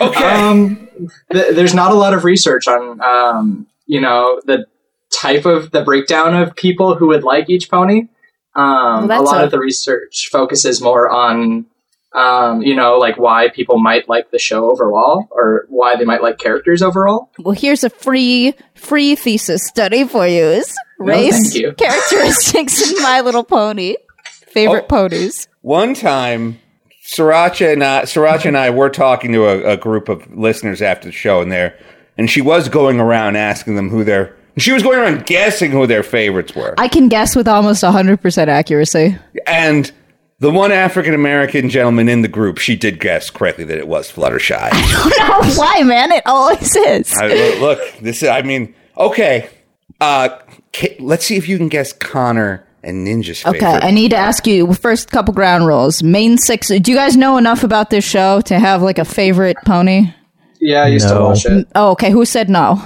Okay. 0.00 0.24
Um, 0.24 0.88
th- 1.30 1.54
there's 1.54 1.74
not 1.74 1.92
a 1.92 1.94
lot 1.94 2.12
of 2.12 2.24
research 2.24 2.66
on, 2.66 3.00
um, 3.00 3.66
you 3.86 4.00
know, 4.00 4.40
the 4.46 4.66
type 5.12 5.44
of 5.46 5.70
the 5.70 5.82
breakdown 5.84 6.34
of 6.34 6.56
people 6.56 6.96
who 6.96 7.06
would 7.08 7.22
like 7.22 7.48
each 7.48 7.70
pony. 7.70 8.08
Um, 8.56 9.08
a 9.10 9.20
lot 9.20 9.40
a- 9.40 9.44
of 9.44 9.50
the 9.52 9.60
research 9.60 10.28
focuses 10.32 10.80
more 10.82 11.08
on, 11.08 11.66
um, 12.14 12.62
you 12.62 12.74
know, 12.74 12.98
like 12.98 13.16
why 13.16 13.48
people 13.50 13.78
might 13.78 14.08
like 14.08 14.32
the 14.32 14.38
show 14.40 14.70
overall, 14.70 15.28
or 15.30 15.66
why 15.68 15.94
they 15.94 16.04
might 16.04 16.20
like 16.22 16.38
characters 16.38 16.82
overall. 16.82 17.30
well, 17.38 17.54
here's 17.54 17.84
a 17.84 17.90
free 17.90 18.54
free 18.74 19.14
thesis 19.14 19.64
study 19.64 20.02
for 20.04 20.26
you. 20.26 20.44
Is 20.44 20.74
race 20.98 21.52
thank 21.52 21.54
you. 21.62 21.72
characteristics 21.74 22.90
in 22.90 23.00
My 23.02 23.20
Little 23.20 23.44
Pony. 23.44 23.94
Favorite 24.48 24.84
Oh. 24.84 24.88
ponies. 24.88 25.46
One 25.62 25.94
time, 25.94 26.58
Sirancha 27.06 27.72
and 27.72 27.84
I, 27.84 28.02
Sirancha 28.02 28.46
and 28.46 28.58
I 28.58 28.70
were 28.70 28.90
talking 28.90 29.32
to 29.32 29.46
a, 29.46 29.74
a 29.74 29.76
group 29.76 30.08
of 30.08 30.28
listeners 30.36 30.82
after 30.82 31.08
the 31.08 31.12
show, 31.12 31.40
and 31.40 31.50
there, 31.50 31.78
and 32.18 32.28
she 32.28 32.40
was 32.40 32.68
going 32.68 33.00
around 33.00 33.36
asking 33.36 33.76
them 33.76 33.88
who 33.88 34.02
their, 34.02 34.36
she 34.58 34.72
was 34.72 34.82
going 34.82 34.98
around 34.98 35.24
guessing 35.24 35.70
who 35.70 35.86
their 35.86 36.02
favorites 36.02 36.54
were, 36.54 36.74
I 36.78 36.88
can 36.88 37.08
guess 37.08 37.36
with 37.36 37.46
almost 37.46 37.82
100% 37.84 38.48
accuracy. 38.48 39.16
and 39.46 39.90
the 40.40 40.50
one 40.50 40.72
African 40.72 41.14
American 41.14 41.70
gentleman 41.70 42.08
in 42.08 42.22
the 42.22 42.28
group, 42.28 42.58
she 42.58 42.74
did 42.74 42.98
guess 42.98 43.30
correctly 43.30 43.62
that 43.64 43.78
it 43.78 43.86
was 43.86 44.10
Fluttershy. 44.10 44.70
Oh, 44.72 45.54
why, 45.56 45.84
man? 45.84 46.10
It 46.10 46.24
always 46.26 46.74
is. 46.74 47.12
I, 47.16 47.28
look, 47.28 47.60
look, 47.60 47.98
this 48.00 48.24
is, 48.24 48.28
I 48.28 48.42
mean, 48.42 48.74
okay, 48.98 49.48
uh, 50.00 50.40
let's 50.98 51.24
see 51.24 51.36
if 51.36 51.48
you 51.48 51.56
can 51.56 51.68
guess 51.68 51.92
Connor 51.92 52.66
and 52.82 53.06
Ninja's 53.06 53.42
favorite. 53.42 53.62
Okay, 53.62 53.86
I 53.86 53.90
need 53.90 54.10
to 54.10 54.16
ask 54.16 54.46
you 54.46 54.72
first 54.74 55.10
couple 55.10 55.34
ground 55.34 55.66
rules. 55.66 56.02
Main 56.02 56.38
six. 56.38 56.68
Do 56.68 56.90
you 56.90 56.96
guys 56.96 57.16
know 57.16 57.36
enough 57.36 57.62
about 57.64 57.90
this 57.90 58.04
show 58.04 58.40
to 58.42 58.58
have 58.58 58.82
like 58.82 58.98
a 58.98 59.04
favorite 59.04 59.56
pony? 59.64 60.12
Yeah, 60.60 60.84
I 60.84 60.88
used 60.88 61.08
to 61.08 61.18
watch 61.20 61.44
it. 61.46 61.66
Oh, 61.74 61.90
okay. 61.92 62.10
Who 62.10 62.24
said 62.24 62.48
no? 62.48 62.80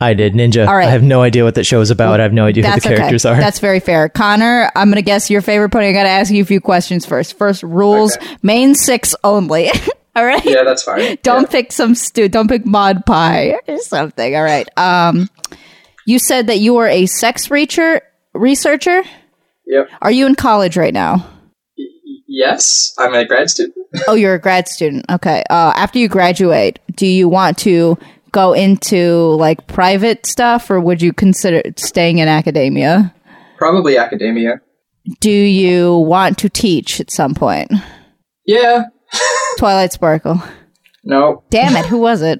I 0.00 0.14
did 0.14 0.34
Ninja. 0.34 0.66
All 0.66 0.76
right. 0.76 0.88
I 0.88 0.90
have 0.90 1.02
no 1.04 1.22
idea 1.22 1.44
what 1.44 1.54
that 1.54 1.64
show 1.64 1.80
is 1.80 1.90
about. 1.90 2.18
I 2.18 2.24
have 2.24 2.32
no 2.32 2.44
idea 2.46 2.68
who 2.68 2.74
the 2.74 2.80
characters 2.80 3.24
okay. 3.24 3.36
are. 3.36 3.40
That's 3.40 3.60
very 3.60 3.78
fair. 3.78 4.08
Connor, 4.08 4.68
I'm 4.74 4.88
going 4.88 4.96
to 4.96 5.02
guess 5.02 5.30
your 5.30 5.42
favorite 5.42 5.70
pony. 5.70 5.88
I 5.88 5.92
got 5.92 6.02
to 6.04 6.08
ask 6.08 6.32
you 6.32 6.42
a 6.42 6.46
few 6.46 6.60
questions 6.60 7.06
first. 7.06 7.38
First, 7.38 7.62
rules 7.62 8.16
Okay. 8.16 8.36
main 8.42 8.74
six 8.74 9.14
only. 9.22 9.70
All 10.16 10.24
right. 10.26 10.44
Yeah, 10.44 10.64
that's 10.64 10.82
fine. 10.82 11.18
Don't 11.22 11.42
Yeah. 11.42 11.48
pick 11.50 11.72
some 11.72 11.94
stew. 11.94 12.28
Don't 12.28 12.48
pick 12.48 12.66
Maud 12.66 13.06
Pie 13.06 13.54
or 13.68 13.78
something. 13.78 14.34
All 14.34 14.42
right. 14.42 14.68
Um, 14.76 15.28
you 16.04 16.18
said 16.18 16.48
that 16.48 16.58
you 16.58 16.74
were 16.74 16.88
a 16.88 17.06
sex 17.06 17.46
reacher, 17.48 18.00
researcher. 18.34 19.02
Yep. 19.66 19.88
Are 20.00 20.10
you 20.10 20.26
in 20.26 20.34
college 20.34 20.76
right 20.76 20.94
now? 20.94 21.26
Yes, 22.26 22.94
I'm 22.98 23.14
a 23.14 23.24
grad 23.26 23.50
student. 23.50 23.76
Oh, 24.08 24.14
you're 24.14 24.34
a 24.34 24.40
grad 24.40 24.68
student. 24.68 25.04
Okay. 25.10 25.44
Uh, 25.50 25.74
after 25.76 25.98
you 25.98 26.08
graduate, 26.08 26.78
do 26.94 27.06
you 27.06 27.28
want 27.28 27.58
to 27.58 27.98
go 28.32 28.54
into 28.54 29.34
like 29.34 29.66
private 29.66 30.24
stuff, 30.24 30.70
or 30.70 30.80
would 30.80 31.02
you 31.02 31.12
consider 31.12 31.62
staying 31.76 32.16
in 32.18 32.26
academia? 32.26 33.14
Probably 33.58 33.98
academia. 33.98 34.62
Do 35.20 35.30
you 35.30 35.98
want 35.98 36.38
to 36.38 36.48
teach 36.48 37.00
at 37.00 37.10
some 37.10 37.34
point? 37.34 37.70
Yeah. 38.46 38.84
Twilight 39.58 39.92
Sparkle. 39.92 40.42
No. 41.04 41.44
Damn 41.50 41.76
it, 41.76 41.84
who 41.90 41.98
was 41.98 42.22
it? 42.22 42.38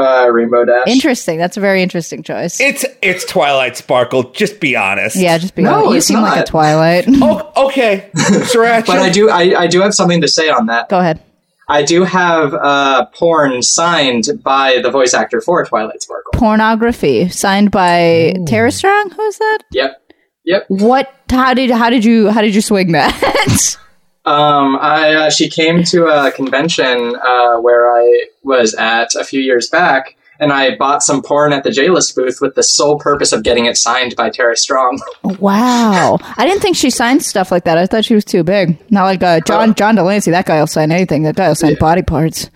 Uh, 0.00 0.28
Rainbow 0.30 0.64
Dash. 0.64 0.86
Interesting. 0.88 1.38
That's 1.38 1.56
a 1.56 1.60
very 1.60 1.82
interesting 1.82 2.22
choice. 2.22 2.60
It's 2.60 2.84
it's 3.02 3.24
Twilight 3.24 3.76
Sparkle. 3.76 4.24
Just 4.32 4.60
be 4.60 4.76
honest. 4.76 5.16
yeah, 5.16 5.38
just 5.38 5.54
be 5.54 5.62
No, 5.62 5.74
honest. 5.74 5.90
You 5.90 5.96
it's 5.98 6.06
seem 6.06 6.20
like 6.20 6.40
a. 6.40 6.44
Twilight. 6.44 7.06
Oh, 7.22 7.66
okay. 7.68 8.10
Sirancha. 8.16 8.86
but 8.86 8.98
I 8.98 9.10
do. 9.10 9.30
I, 9.30 9.62
I 9.62 9.66
do 9.66 9.80
have 9.80 9.94
something 9.94 10.20
to 10.20 10.28
say 10.28 10.48
on 10.50 10.66
that. 10.66 10.88
Go 10.88 10.98
ahead. 10.98 11.20
I 11.68 11.82
do 11.82 12.04
have 12.04 12.54
uh, 12.54 13.06
porn 13.06 13.60
signed 13.62 14.28
by 14.44 14.78
the 14.82 14.90
voice 14.90 15.14
actor 15.14 15.40
for 15.40 15.64
Twilight 15.64 16.00
Sparkle. 16.02 16.32
Pornography 16.34 17.28
signed 17.28 17.70
by 17.72 18.34
Tara 18.46 18.70
Strong. 18.70 19.10
Who 19.10 19.22
is 19.22 19.38
that? 19.38 19.58
Yep. 19.72 20.02
Yep. 20.44 20.64
What? 20.68 21.12
How 21.30 21.54
did 21.54 21.70
how 21.70 21.90
did 21.90 22.04
you 22.04 22.30
how 22.30 22.40
did 22.40 22.54
you 22.54 22.60
swing 22.60 22.92
that? 22.92 23.76
Um, 24.26 24.76
I 24.80 25.14
uh, 25.14 25.30
she 25.30 25.48
came 25.48 25.84
to 25.84 26.06
a 26.06 26.32
convention 26.32 27.14
uh, 27.16 27.56
where 27.58 27.90
I 27.96 28.24
was 28.42 28.74
at 28.74 29.14
a 29.14 29.22
few 29.24 29.40
years 29.40 29.68
back, 29.68 30.16
and 30.40 30.52
I 30.52 30.76
bought 30.76 31.02
some 31.02 31.22
porn 31.22 31.52
at 31.52 31.62
the 31.62 31.70
J-list 31.70 32.16
booth 32.16 32.38
with 32.40 32.56
the 32.56 32.62
sole 32.64 32.98
purpose 32.98 33.32
of 33.32 33.44
getting 33.44 33.66
it 33.66 33.76
signed 33.76 34.16
by 34.16 34.30
Tara 34.30 34.56
Strong. 34.56 35.00
wow, 35.38 36.18
I 36.36 36.44
didn't 36.44 36.60
think 36.60 36.76
she 36.76 36.90
signed 36.90 37.22
stuff 37.22 37.52
like 37.52 37.64
that. 37.64 37.78
I 37.78 37.86
thought 37.86 38.04
she 38.04 38.16
was 38.16 38.24
too 38.24 38.42
big. 38.42 38.78
Not 38.90 39.04
like 39.04 39.22
uh, 39.22 39.40
John 39.46 39.74
John 39.74 39.94
de 39.94 40.02
Lancie. 40.02 40.32
That 40.32 40.46
guy 40.46 40.58
will 40.58 40.66
sign 40.66 40.90
anything. 40.90 41.22
That 41.22 41.36
guy 41.36 41.48
will 41.48 41.54
sign 41.54 41.76
body 41.76 42.02
parts. 42.02 42.50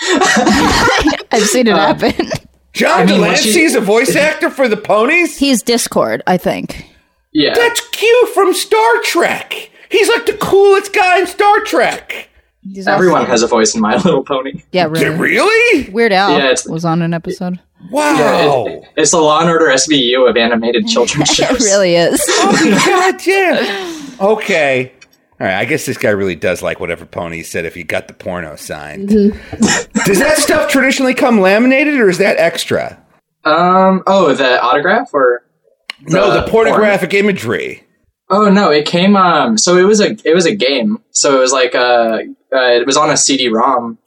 I've 0.00 1.46
seen 1.46 1.66
it 1.66 1.76
happen. 1.76 2.30
John 2.72 3.02
I 3.02 3.04
mean, 3.04 3.20
when 3.20 3.30
de 3.30 3.36
Lancie's 3.36 3.74
a 3.74 3.80
voice 3.80 4.16
actor 4.16 4.50
for 4.50 4.68
the 4.68 4.76
ponies? 4.76 5.38
He's 5.38 5.62
Discord, 5.62 6.22
I 6.26 6.36
think. 6.38 6.86
yeah, 7.32 7.54
That's 7.54 7.86
Q 7.90 8.26
from 8.34 8.52
Star 8.54 9.02
Trek. 9.02 9.70
He's 9.96 10.08
like 10.08 10.26
the 10.26 10.36
coolest 10.40 10.92
guy 10.92 11.20
in 11.20 11.26
Star 11.26 11.60
Trek. 11.60 12.28
He's 12.62 12.86
also- 12.88 12.96
everyone 12.96 13.26
has 13.26 13.42
a 13.42 13.46
voice 13.46 13.74
in 13.74 13.80
My 13.80 13.96
Little 13.96 14.24
Pony. 14.24 14.62
Yeah, 14.72 14.90
Is 14.90 15.02
it 15.02 15.08
really. 15.10 15.18
really? 15.36 15.90
Weird 15.90 16.12
Al 16.12 16.38
Yeah, 16.38 16.54
was 16.66 16.84
on 16.84 17.02
an 17.02 17.12
episode. 17.14 17.60
Wow. 17.90 18.64
Yeah, 18.66 18.72
it- 18.72 18.84
it's 18.96 19.10
the 19.10 19.18
Law 19.18 19.40
and 19.40 19.50
Order 19.50 19.66
SVU 19.66 20.28
of 20.28 20.36
animated 20.36 20.86
children's 20.88 21.28
shows. 21.34 21.64
It 21.64 21.68
really 21.70 21.94
is. 21.94 22.20
Oh 22.30 22.80
god 22.86 23.20
damn. 23.24 24.20
Okay. 24.20 24.92
All 25.40 25.46
right. 25.46 25.58
I 25.58 25.64
guess 25.64 25.84
this 25.86 25.98
guy 25.98 26.10
really 26.10 26.36
does 26.36 26.62
like 26.62 26.80
whatever 26.80 27.04
pony 27.04 27.42
said 27.42 27.64
if 27.66 27.74
he 27.74 27.82
got 27.82 28.08
the 28.08 28.14
porno 28.14 28.56
signed. 28.56 29.08
Does 29.10 30.18
that 30.18 30.34
stuff 30.38 30.70
traditionally 30.70 31.14
come 31.14 31.40
laminated 31.40 32.00
or 32.00 32.08
is 32.08 32.18
that 32.18 32.36
extra? 32.38 32.98
Um. 33.44 34.02
Oh, 34.06 34.32
the 34.32 34.60
autograph 34.62 35.10
or 35.12 35.44
No, 36.02 36.32
the 36.32 36.48
porn? 36.50 36.66
pornographic 36.68 37.12
imagery. 37.12 37.82
Oh 38.30 38.50
no, 38.50 38.70
it 38.70 38.86
came. 38.86 39.16
Um, 39.16 39.58
so 39.58 39.76
it 39.76 39.84
was 39.84 40.00
a 40.00 40.16
it 40.24 40.34
was 40.34 40.46
a 40.46 40.54
game. 40.54 40.98
So 41.10 41.36
it 41.36 41.40
was 41.40 41.52
like 41.52 41.74
uh, 41.74 42.18
uh 42.52 42.72
it 42.80 42.86
was 42.86 42.96
on 42.96 43.10
a 43.10 43.16
CD-ROM. 43.16 43.98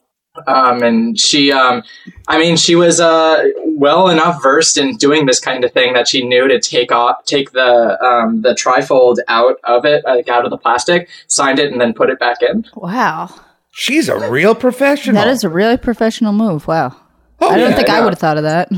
Um, 0.46 0.84
and 0.84 1.20
she, 1.20 1.52
um, 1.52 1.82
I 2.28 2.38
mean, 2.38 2.58
she 2.58 2.76
was 2.76 3.00
uh 3.00 3.44
well 3.66 4.10
enough 4.10 4.42
versed 4.44 4.78
in 4.78 4.96
doing 4.98 5.26
this 5.26 5.40
kind 5.40 5.64
of 5.64 5.72
thing 5.72 5.94
that 5.94 6.08
she 6.08 6.24
knew 6.28 6.48
to 6.48 6.60
take 6.60 6.92
off, 6.92 7.26
take 7.26 7.52
the 7.54 7.98
um 8.04 8.42
the 8.44 8.54
trifold 8.54 9.18
out 9.28 9.58
of 9.64 9.84
it, 9.86 10.04
like 10.06 10.30
out 10.30 10.46
of 10.46 10.52
the 10.52 10.58
plastic, 10.58 11.10
signed 11.28 11.58
it, 11.58 11.72
and 11.72 11.82
then 11.82 11.92
put 11.94 12.10
it 12.12 12.20
back 12.20 12.38
in. 12.44 12.66
wow, 12.76 13.34
She's 13.72 14.10
a 14.10 14.30
real 14.30 14.54
professional. 14.54 15.16
that 15.16 15.28
is 15.28 15.44
a 15.44 15.50
really 15.50 15.78
professional 15.78 16.34
move. 16.34 16.68
Wow, 16.68 16.96
Oh, 17.40 17.50
I 17.50 17.58
don't 17.58 17.72
yeah, 17.72 17.76
think 17.76 17.90
I 17.90 18.02
would 18.02 18.14
have 18.14 18.20
thought 18.20 18.38
of 18.38 18.44
that. 18.44 18.70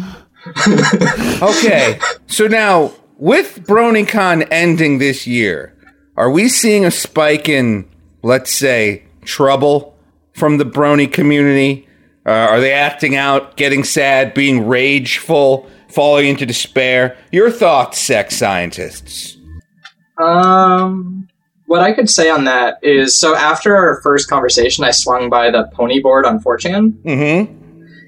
Okay. 1.42 2.00
So 2.28 2.48
now, 2.48 2.94
with 3.20 3.66
BronyCon 3.68 4.48
ending 4.50 4.98
this 4.98 5.28
year, 5.28 5.76
are 6.16 6.32
we 6.32 6.50
seeing 6.50 6.86
a 6.86 6.92
spike 6.92 7.48
in, 7.48 7.88
let's 8.24 8.52
say, 8.52 9.04
trouble 9.24 9.98
from 10.34 10.58
the 10.58 10.64
Brony 10.64 11.12
community? 11.12 11.88
Uh, 12.26 12.32
are 12.32 12.60
they 12.60 12.74
acting 12.74 13.16
out, 13.16 13.58
getting 13.58 13.84
sad, 13.84 14.34
being 14.34 14.68
rageful, 14.68 15.70
falling 15.90 16.28
into 16.28 16.46
despair? 16.46 17.18
Your 17.32 17.52
thoughts, 17.52 18.00
sex 18.00 18.36
scientists? 18.36 19.38
Um, 20.18 21.28
what 21.66 21.82
I 21.82 21.94
could 21.94 22.10
say 22.10 22.30
on 22.30 22.46
that 22.46 22.80
is, 22.82 23.20
so 23.20 23.36
after 23.36 23.76
our 23.76 24.02
first 24.02 24.30
conversation, 24.30 24.84
I 24.84 24.92
swung 24.92 25.30
by 25.30 25.52
the 25.52 25.70
pony 25.74 26.02
board 26.02 26.26
on 26.26 26.40
4chan. 26.40 26.92
Mm-hmm. 27.04 27.56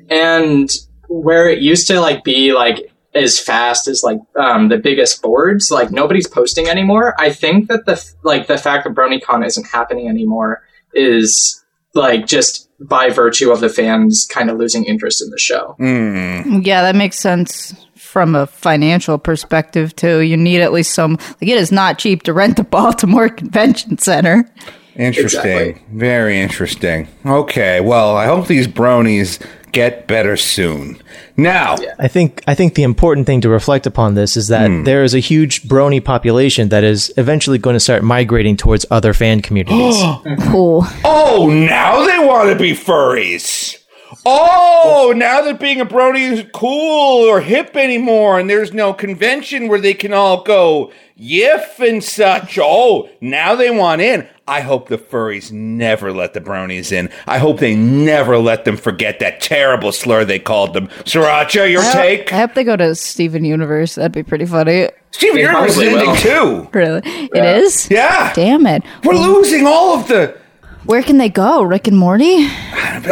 and 0.09 0.69
where 1.07 1.49
it 1.49 1.59
used 1.59 1.87
to 1.87 1.99
like 1.99 2.23
be 2.23 2.53
like 2.53 2.90
as 3.13 3.39
fast 3.39 3.87
as 3.87 4.03
like 4.03 4.19
um, 4.37 4.69
the 4.69 4.77
biggest 4.77 5.21
boards 5.21 5.69
like 5.71 5.91
nobody's 5.91 6.27
posting 6.27 6.67
anymore 6.67 7.13
i 7.19 7.31
think 7.31 7.67
that 7.67 7.85
the 7.85 8.03
like 8.23 8.47
the 8.47 8.57
fact 8.57 8.83
that 8.85 8.93
bronycon 8.93 9.45
isn't 9.45 9.67
happening 9.67 10.07
anymore 10.07 10.61
is 10.93 11.63
like 11.93 12.25
just 12.25 12.69
by 12.79 13.09
virtue 13.09 13.51
of 13.51 13.59
the 13.59 13.69
fans 13.69 14.25
kind 14.31 14.49
of 14.49 14.57
losing 14.57 14.85
interest 14.85 15.21
in 15.21 15.29
the 15.29 15.37
show 15.39 15.75
Mm. 15.79 16.65
Yeah, 16.65 16.81
that 16.83 16.95
makes 16.95 17.17
sense 17.19 17.75
from 17.95 18.35
a 18.35 18.45
financial 18.47 19.17
perspective 19.17 19.95
too. 19.95 20.19
You 20.19 20.35
need 20.35 20.59
at 20.61 20.73
least 20.73 20.93
some. 20.93 21.13
Like 21.13 21.43
it 21.43 21.57
is 21.57 21.71
not 21.71 21.97
cheap 21.97 22.23
to 22.23 22.33
rent 22.33 22.57
the 22.57 22.63
Baltimore 22.77 23.29
Convention 23.29 23.97
Center. 23.99 24.51
Interesting. 24.97 25.51
Exactly. 25.51 25.85
Very 25.97 26.41
interesting. 26.41 27.07
Okay. 27.25 27.79
Well, 27.79 28.17
I 28.17 28.25
hope 28.25 28.47
these 28.47 28.67
bronies 28.67 29.41
get 29.71 30.07
better 30.07 30.37
soon. 30.37 31.01
Now, 31.37 31.77
I 31.97 32.07
think 32.07 32.43
I 32.47 32.55
think 32.55 32.75
the 32.75 32.83
important 32.83 33.25
thing 33.25 33.41
to 33.41 33.49
reflect 33.49 33.87
upon 33.87 34.15
this 34.15 34.37
is 34.37 34.49
that 34.49 34.69
hmm. 34.69 34.83
there 34.83 35.03
is 35.03 35.13
a 35.13 35.19
huge 35.19 35.63
brony 35.63 36.03
population 36.03 36.69
that 36.69 36.83
is 36.83 37.13
eventually 37.17 37.57
going 37.57 37.75
to 37.75 37.79
start 37.79 38.03
migrating 38.03 38.57
towards 38.57 38.85
other 38.91 39.13
fan 39.13 39.41
communities. 39.41 39.95
Cool. 40.51 40.83
Oh, 41.05 41.49
now 41.49 42.05
they 42.05 42.19
want 42.19 42.49
to 42.49 42.55
be 42.55 42.71
furries. 42.71 43.80
Oh, 44.25 45.13
now 45.15 45.41
that 45.41 45.59
being 45.59 45.81
a 45.81 45.85
brony 45.85 46.31
isn't 46.31 46.51
cool 46.51 47.25
or 47.25 47.41
hip 47.41 47.75
anymore, 47.75 48.39
and 48.39 48.49
there's 48.49 48.73
no 48.73 48.93
convention 48.93 49.67
where 49.67 49.79
they 49.79 49.93
can 49.93 50.13
all 50.13 50.43
go 50.43 50.91
yiff 51.19 51.79
and 51.79 52.03
such. 52.03 52.57
Oh, 52.61 53.09
now 53.21 53.55
they 53.55 53.69
want 53.69 54.01
in. 54.01 54.27
I 54.47 54.61
hope 54.61 54.89
the 54.89 54.97
furries 54.97 55.51
never 55.51 56.11
let 56.11 56.33
the 56.33 56.41
bronies 56.41 56.91
in. 56.91 57.09
I 57.25 57.37
hope 57.37 57.59
they 57.59 57.75
never 57.75 58.37
let 58.37 58.65
them 58.65 58.75
forget 58.75 59.19
that 59.19 59.39
terrible 59.39 59.91
slur 59.91 60.25
they 60.25 60.39
called 60.39 60.73
them. 60.73 60.87
Sirancha, 61.05 61.71
your 61.71 61.81
I 61.81 61.93
take? 61.93 62.29
hope, 62.29 62.33
I 62.33 62.37
hope 62.41 62.53
they 62.55 62.63
go 62.63 62.75
to 62.75 62.95
Steven 62.95 63.45
Universe. 63.45 63.95
That'd 63.95 64.11
be 64.11 64.23
pretty 64.23 64.45
funny. 64.45 64.89
Steven 65.11 65.37
Universe 65.37 65.77
is 65.77 65.93
ending 65.93 66.15
too. 66.17 66.67
Really, 66.73 67.01
it 67.05 67.45
is. 67.63 67.89
Yeah. 67.89 68.33
Damn 68.33 68.65
it. 68.65 68.83
We're 69.03 69.13
losing 69.13 69.67
all 69.67 69.97
of 69.97 70.07
the. 70.07 70.40
Where 70.85 71.03
can 71.03 71.17
they 71.17 71.29
go? 71.29 71.61
Rick 71.63 71.87
and 71.87 71.97
Morty. 71.97 72.47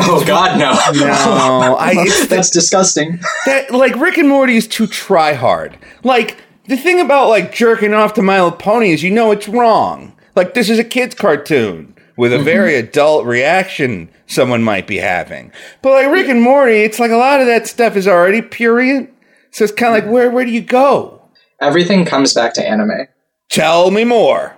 oh 0.01 0.23
god 0.25 0.57
no 0.59 0.71
No, 0.99 1.75
I, 1.75 1.91
it's 1.97 2.27
that's 2.27 2.49
disgusting 2.49 3.19
that 3.45 3.71
like 3.71 3.95
Rick 3.95 4.17
and 4.17 4.27
Morty 4.27 4.57
is 4.57 4.67
too 4.67 4.87
try 4.87 5.33
hard. 5.33 5.77
Like 6.03 6.37
the 6.67 6.77
thing 6.77 6.99
about 6.99 7.29
like 7.29 7.53
jerking 7.53 7.93
off 7.93 8.13
to 8.15 8.21
My 8.21 8.41
Little 8.41 8.57
Pony 8.57 8.91
is 8.91 9.03
you 9.03 9.11
know 9.11 9.31
it's 9.31 9.47
wrong. 9.47 10.15
Like 10.35 10.53
this 10.53 10.69
is 10.69 10.79
a 10.79 10.83
kids 10.83 11.15
cartoon 11.15 11.95
with 12.17 12.33
a 12.33 12.37
mm-hmm. 12.37 12.45
very 12.45 12.75
adult 12.75 13.25
reaction 13.25 14.09
someone 14.27 14.63
might 14.63 14.87
be 14.87 14.97
having. 14.97 15.51
But 15.81 15.91
like 15.91 16.13
Rick 16.13 16.27
and 16.27 16.41
Morty, 16.41 16.81
it's 16.81 16.99
like 16.99 17.11
a 17.11 17.17
lot 17.17 17.39
of 17.39 17.47
that 17.47 17.67
stuff 17.67 17.95
is 17.95 18.07
already 18.07 18.41
purient. 18.41 19.13
So 19.51 19.63
it's 19.63 19.73
kind 19.73 19.95
of 19.95 20.03
like 20.03 20.11
where 20.11 20.29
where 20.31 20.45
do 20.45 20.51
you 20.51 20.61
go? 20.61 21.15
everything 21.61 22.05
comes 22.05 22.33
back 22.33 22.53
to 22.53 22.65
anime 22.65 23.05
Tell 23.49 23.89
me 23.89 24.03
more. 24.03 24.55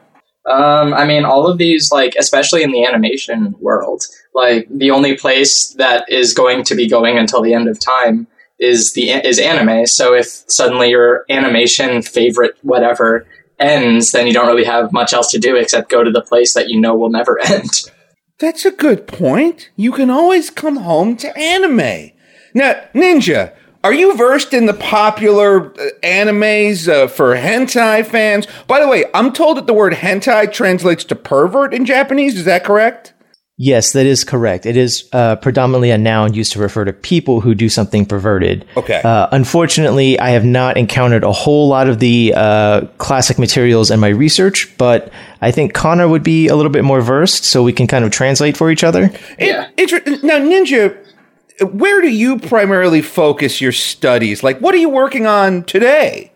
Um, 0.49 0.93
I 0.93 1.05
mean, 1.05 1.23
all 1.23 1.45
of 1.47 1.57
these, 1.57 1.91
like, 1.91 2.15
especially 2.17 2.63
in 2.63 2.71
the 2.71 2.83
animation 2.83 3.53
world, 3.59 4.03
like 4.33 4.67
the 4.69 4.91
only 4.91 5.15
place 5.15 5.73
that 5.77 6.05
is 6.09 6.33
going 6.33 6.63
to 6.63 6.75
be 6.75 6.87
going 6.87 7.17
until 7.17 7.41
the 7.41 7.53
end 7.53 7.67
of 7.67 7.79
time 7.79 8.27
is 8.59 8.93
the 8.93 9.09
is 9.09 9.39
anime. 9.39 9.85
So 9.87 10.13
if 10.13 10.25
suddenly 10.47 10.89
your 10.89 11.25
animation 11.29 12.01
favorite 12.01 12.55
whatever 12.61 13.27
ends, 13.59 14.11
then 14.11 14.27
you 14.27 14.33
don't 14.33 14.47
really 14.47 14.65
have 14.65 14.91
much 14.91 15.13
else 15.13 15.29
to 15.31 15.39
do 15.39 15.55
except 15.55 15.89
go 15.89 16.03
to 16.03 16.11
the 16.11 16.21
place 16.21 16.53
that 16.53 16.69
you 16.69 16.79
know 16.79 16.95
will 16.95 17.09
never 17.09 17.39
end. 17.45 17.69
That's 18.39 18.65
a 18.65 18.71
good 18.71 19.07
point. 19.07 19.69
You 19.75 19.91
can 19.91 20.09
always 20.09 20.49
come 20.49 20.77
home 20.77 21.15
to 21.17 21.37
anime. 21.37 22.11
Now, 22.53 22.81
Ninja, 22.93 23.55
are 23.83 23.93
you 23.93 24.15
versed 24.15 24.53
in 24.53 24.65
the 24.65 24.73
popular 24.73 25.71
uh, 25.71 25.89
animes 26.03 26.87
uh, 26.87 27.07
for 27.07 27.35
hentai 27.35 28.05
fans? 28.05 28.47
By 28.67 28.79
the 28.79 28.87
way, 28.87 29.05
I'm 29.13 29.33
told 29.33 29.57
that 29.57 29.67
the 29.67 29.73
word 29.73 29.93
hentai 29.93 30.51
translates 30.51 31.03
to 31.05 31.15
pervert 31.15 31.73
in 31.73 31.85
Japanese. 31.85 32.37
Is 32.37 32.45
that 32.45 32.63
correct? 32.63 33.13
yes, 33.61 33.91
that 33.93 34.07
is 34.07 34.23
correct. 34.23 34.65
It 34.65 34.75
is 34.75 35.07
uh, 35.13 35.35
predominantly 35.35 35.91
a 35.91 35.97
noun 35.97 36.33
used 36.33 36.53
to 36.53 36.59
refer 36.59 36.83
to 36.83 36.93
people 36.93 37.41
who 37.41 37.53
do 37.53 37.69
something 37.69 38.07
perverted. 38.07 38.65
Okay. 38.75 38.99
Uh, 39.03 39.27
unfortunately, 39.31 40.19
I 40.19 40.31
have 40.31 40.43
not 40.43 40.77
encountered 40.77 41.23
a 41.23 41.31
whole 41.31 41.67
lot 41.67 41.87
of 41.87 41.99
the 41.99 42.33
uh, 42.35 42.87
classic 42.97 43.37
materials 43.37 43.91
in 43.91 43.99
my 43.99 44.09
research, 44.09 44.75
but 44.77 45.13
I 45.41 45.51
think 45.51 45.73
Connor 45.73 46.07
would 46.07 46.23
be 46.23 46.47
a 46.47 46.55
little 46.55 46.71
bit 46.71 46.83
more 46.83 47.01
versed, 47.01 47.45
so 47.45 47.61
we 47.61 47.71
can 47.71 47.85
kind 47.85 48.03
of 48.03 48.11
translate 48.11 48.57
for 48.57 48.71
each 48.71 48.83
other. 48.83 49.11
Yeah. 49.37 49.69
Inter- 49.77 50.01
now, 50.23 50.39
Ninja, 50.39 50.97
where 51.61 52.01
do 52.01 52.09
you 52.09 52.39
primarily 52.39 53.01
focus 53.01 53.61
your 53.61 53.71
studies? 53.71 54.43
Like, 54.43 54.59
what 54.59 54.73
are 54.73 54.79
you 54.79 54.89
working 54.89 55.25
on 55.25 55.63
today? 55.63 56.31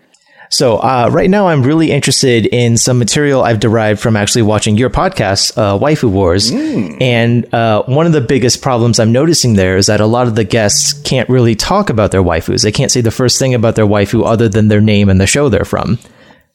So 0.50 0.78
uh, 0.78 1.10
right 1.12 1.30
now, 1.30 1.48
I'm 1.48 1.64
really 1.64 1.92
interested 1.92 2.46
in 2.46 2.78
some 2.78 3.00
material 3.00 3.44
I've 3.44 3.60
derived 3.60 4.00
from 4.00 4.16
actually 4.16 4.44
watching 4.44 4.78
your 4.78 4.90
podcast, 4.90 5.58
uh, 5.58 5.78
Waifu 5.78 6.10
Wars. 6.10 6.52
And 6.52 7.54
uh, 7.54 7.84
one 7.84 8.06
of 8.06 8.14
the 8.14 8.22
biggest 8.22 8.62
problems 8.62 9.00
I'm 9.00 9.12
noticing 9.12 9.56
there 9.56 9.78
is 9.78 9.88
that 9.88 10.02
a 10.02 10.06
lot 10.06 10.28
of 10.28 10.36
the 10.36 10.44
guests 10.44 10.94
can't 10.94 11.28
really 11.30 11.56
talk 11.56 11.90
about 11.90 12.12
their 12.12 12.24
waifus. 12.24 12.62
They 12.62 12.72
can't 12.72 12.92
say 12.92 13.02
the 13.02 13.12
first 13.12 13.40
thing 13.40 13.54
about 13.54 13.76
their 13.76 13.88
waifu 13.88 14.26
other 14.26 14.48
than 14.48 14.68
their 14.68 14.82
name 14.82 15.10
and 15.10 15.20
the 15.20 15.28
show 15.28 15.50
they're 15.50 15.66
from. 15.66 15.98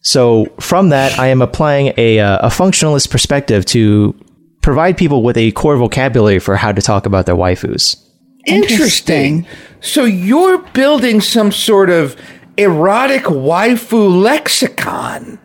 So 0.03 0.47
from 0.61 0.91
that, 0.91 1.19
I 1.19 1.27
am 1.27 1.43
applying 1.43 1.93
a, 1.97 2.21
uh, 2.21 2.47
a 2.47 2.51
functionalist 2.51 3.11
perspective 3.11 3.67
to 3.67 4.15
provide 4.63 4.97
people 4.97 5.23
with 5.23 5.37
a 5.37 5.53
core 5.53 5.77
vocabulary 5.77 6.39
for 6.39 6.57
how 6.57 6.73
to 6.73 6.81
talk 6.81 7.07
about 7.07 7.27
their 7.27 7.37
waifus. 7.37 8.03
Interesting. 8.51 9.47
So 9.81 10.05
you're 10.05 10.59
building 10.59 11.21
some 11.21 11.53
sort 11.53 11.91
of 11.91 12.17
erotic 12.57 13.23
waifu 13.25 14.23
lexicon. 14.23 15.39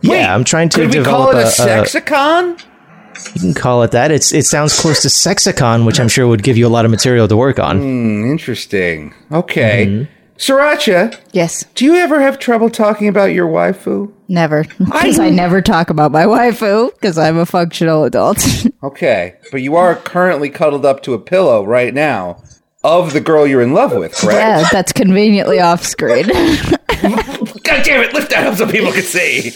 yeah, 0.00 0.34
I'm 0.34 0.44
trying 0.44 0.68
to 0.70 0.78
Could 0.78 0.86
we 0.86 0.92
develop 0.92 1.32
call 1.32 1.36
it 1.36 1.42
a, 1.42 1.48
a, 1.48 1.50
sexicon? 1.50 2.56
You 3.34 3.40
can 3.40 3.54
call 3.54 3.82
it 3.82 3.90
that. 3.90 4.10
It's 4.10 4.32
it 4.32 4.44
sounds 4.44 4.78
close 4.78 5.02
to 5.02 5.10
Sexicon, 5.10 5.84
which 5.84 5.98
I'm 5.98 6.08
sure 6.08 6.26
would 6.28 6.44
give 6.44 6.56
you 6.56 6.66
a 6.66 6.70
lot 6.70 6.84
of 6.84 6.90
material 6.90 7.26
to 7.26 7.36
work 7.36 7.58
on. 7.58 7.78
Hmm, 7.78 8.30
interesting. 8.30 9.12
Okay. 9.32 9.86
Mm-hmm. 9.86 10.17
Sirancha, 10.38 11.18
Yes, 11.32 11.64
do 11.74 11.84
you 11.84 11.96
ever 11.96 12.20
have 12.20 12.38
trouble 12.38 12.70
talking 12.70 13.08
about 13.08 13.32
your 13.32 13.48
waifu? 13.48 14.12
never. 14.28 14.62
Because 14.78 15.18
I, 15.18 15.26
I- 15.26 15.30
never 15.30 15.60
talk 15.60 15.90
about 15.90 16.12
my 16.12 16.24
waifu 16.24 16.92
because 16.94 17.18
I'm 17.18 17.36
a 17.38 17.44
functional 17.46 18.04
adult. 18.04 18.38
Okay, 18.80 19.34
but 19.50 19.60
you 19.60 19.74
are 19.74 19.96
currently 19.96 20.48
cuddled 20.48 20.86
up 20.86 21.02
to 21.02 21.12
a 21.12 21.18
pillow 21.18 21.64
right 21.64 21.92
now 21.92 22.40
of 22.84 23.12
the 23.12 23.18
girl 23.20 23.44
you're 23.44 23.60
in 23.60 23.74
love 23.74 23.90
with, 23.92 24.14
correct? 24.14 24.38
yeah, 24.38 24.68
that's 24.70 24.92
conveniently 24.92 25.58
off 25.58 25.84
screen. 25.84 26.26
God 26.28 27.82
damn 27.82 28.04
it, 28.04 28.14
lift 28.14 28.30
that 28.30 28.46
up 28.46 28.54
so 28.56 28.70
people 28.70 28.92
can 28.92 29.02
see. 29.02 29.50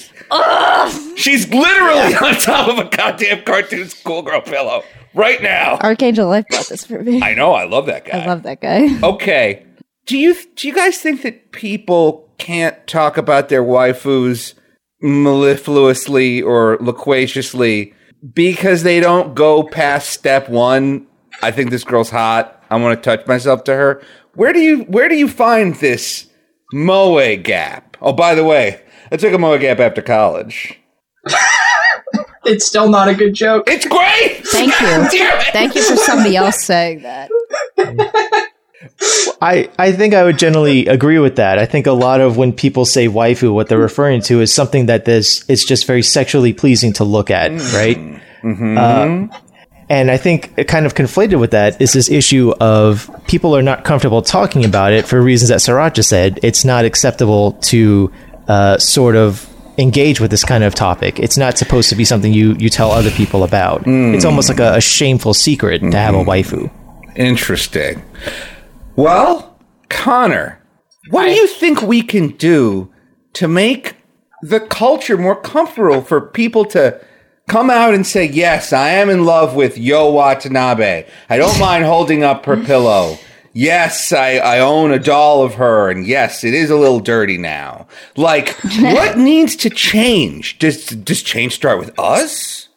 She's 1.16 1.48
literally 1.54 2.14
on 2.16 2.34
top 2.40 2.68
of 2.68 2.78
a 2.84 2.88
goddamn 2.96 3.44
cartoon 3.44 3.88
schoolgirl 3.88 4.40
pillow 4.40 4.82
right 5.14 5.40
now. 5.40 5.76
Archangel 5.80 6.26
Life 6.28 6.46
bought 6.50 6.66
this 6.68 6.84
for 6.84 7.00
me. 7.00 7.22
I 7.22 7.34
know, 7.34 7.52
I 7.52 7.62
love 7.64 7.86
that 7.86 8.04
guy. 8.04 8.22
I 8.22 8.26
love 8.26 8.42
that 8.42 8.60
guy. 8.60 8.88
Okay. 9.06 9.64
Do 10.12 10.18
you 10.18 10.36
do 10.56 10.68
you 10.68 10.74
guys 10.74 10.98
think 10.98 11.22
that 11.22 11.52
people 11.52 12.28
can't 12.36 12.86
talk 12.86 13.16
about 13.16 13.48
their 13.48 13.62
waifus 13.62 14.52
mellifluously 15.02 16.42
or 16.42 16.76
loquaciously 16.82 17.94
because 18.34 18.82
they 18.82 19.00
don't 19.00 19.34
go 19.34 19.62
past 19.62 20.10
step 20.10 20.50
one? 20.50 21.06
I 21.42 21.50
think 21.50 21.70
this 21.70 21.82
girl's 21.82 22.10
hot. 22.10 22.62
I 22.68 22.76
want 22.76 23.02
to 23.02 23.02
touch 23.02 23.26
myself 23.26 23.64
to 23.64 23.74
her. 23.74 24.02
Where 24.34 24.52
do 24.52 24.60
you 24.60 24.82
where 24.82 25.08
do 25.08 25.14
you 25.14 25.28
find 25.28 25.76
this 25.76 26.28
moe 26.74 27.34
gap? 27.38 27.96
Oh, 28.02 28.12
by 28.12 28.34
the 28.34 28.44
way, 28.44 28.82
I 29.10 29.16
took 29.16 29.32
a 29.32 29.38
moe 29.38 29.56
gap 29.56 29.80
after 29.80 30.02
college. 30.02 30.78
It's 32.44 32.66
still 32.66 32.88
not 32.88 33.08
a 33.08 33.14
good 33.14 33.34
joke. 33.34 33.64
It's 33.68 33.86
great. 33.86 34.44
Thank 34.48 34.72
you. 34.80 35.30
Thank 35.52 35.76
you 35.76 35.82
for 35.84 35.96
somebody 35.96 36.36
else 36.36 36.64
saying 36.64 37.02
that. 37.02 37.30
I, 39.40 39.68
I 39.78 39.92
think 39.92 40.14
I 40.14 40.22
would 40.24 40.38
generally 40.38 40.86
agree 40.86 41.18
with 41.18 41.36
that. 41.36 41.58
I 41.58 41.66
think 41.66 41.86
a 41.86 41.92
lot 41.92 42.20
of 42.20 42.36
when 42.36 42.52
people 42.52 42.84
say 42.84 43.08
waifu, 43.08 43.52
what 43.52 43.68
they're 43.68 43.78
referring 43.78 44.20
to 44.22 44.40
is 44.40 44.54
something 44.54 44.86
that 44.86 45.04
this 45.04 45.44
it's 45.48 45.64
just 45.64 45.86
very 45.86 46.02
sexually 46.02 46.52
pleasing 46.52 46.92
to 46.94 47.04
look 47.04 47.30
at, 47.30 47.50
right? 47.74 47.98
Uh, 48.78 49.28
and 49.88 50.10
I 50.10 50.16
think 50.16 50.66
kind 50.68 50.86
of 50.86 50.94
conflated 50.94 51.38
with 51.40 51.50
that 51.50 51.80
is 51.80 51.92
this 51.92 52.08
issue 52.10 52.52
of 52.60 53.10
people 53.26 53.54
are 53.56 53.62
not 53.62 53.84
comfortable 53.84 54.22
talking 54.22 54.64
about 54.64 54.92
it 54.92 55.06
for 55.06 55.20
reasons 55.20 55.48
that 55.50 55.58
Sirancha 55.60 56.04
said. 56.04 56.38
It's 56.42 56.64
not 56.64 56.84
acceptable 56.84 57.52
to 57.72 58.10
uh, 58.48 58.78
sort 58.78 59.16
of 59.16 59.48
engage 59.78 60.20
with 60.20 60.30
this 60.30 60.44
kind 60.44 60.64
of 60.64 60.74
topic. 60.74 61.18
It's 61.18 61.36
not 61.36 61.58
supposed 61.58 61.88
to 61.90 61.96
be 61.96 62.04
something 62.04 62.32
you, 62.32 62.54
you 62.54 62.68
tell 62.70 62.90
other 62.90 63.10
people 63.10 63.42
about. 63.42 63.82
It's 64.14 64.24
almost 64.24 64.48
like 64.48 64.60
a, 64.60 64.74
a 64.76 64.80
shameful 64.80 65.34
secret 65.34 65.80
to 65.80 65.96
have 65.98 66.14
a 66.14 66.24
waifu. 66.24 66.70
Interesting. 67.16 68.02
Well, 68.96 69.58
Connor, 69.88 70.62
what 71.10 71.24
do 71.24 71.32
you 71.32 71.46
think 71.46 71.82
we 71.82 72.02
can 72.02 72.28
do 72.28 72.92
to 73.34 73.48
make 73.48 73.96
the 74.42 74.60
culture 74.60 75.16
more 75.16 75.40
comfortable 75.40 76.02
for 76.02 76.20
people 76.20 76.64
to 76.66 77.00
come 77.48 77.70
out 77.70 77.94
and 77.94 78.06
say, 78.06 78.26
Yes, 78.26 78.72
I 78.72 78.90
am 78.90 79.08
in 79.08 79.24
love 79.24 79.54
with 79.54 79.78
Yo 79.78 80.10
Watanabe. 80.10 81.06
I 81.30 81.36
don't 81.38 81.58
mind 81.60 81.84
holding 81.84 82.22
up 82.22 82.44
her 82.46 82.56
pillow. 82.56 83.18
Yes, 83.54 84.12
I, 84.12 84.36
I 84.36 84.60
own 84.60 84.92
a 84.92 84.98
doll 84.98 85.42
of 85.42 85.54
her, 85.54 85.90
and 85.90 86.06
yes, 86.06 86.42
it 86.42 86.54
is 86.54 86.70
a 86.70 86.76
little 86.76 87.00
dirty 87.00 87.36
now. 87.36 87.86
Like, 88.16 88.56
what 88.80 89.18
needs 89.18 89.56
to 89.56 89.70
change? 89.70 90.58
Does 90.58 90.86
does 90.86 91.22
change 91.22 91.54
start 91.54 91.78
with 91.78 91.98
us? 91.98 92.68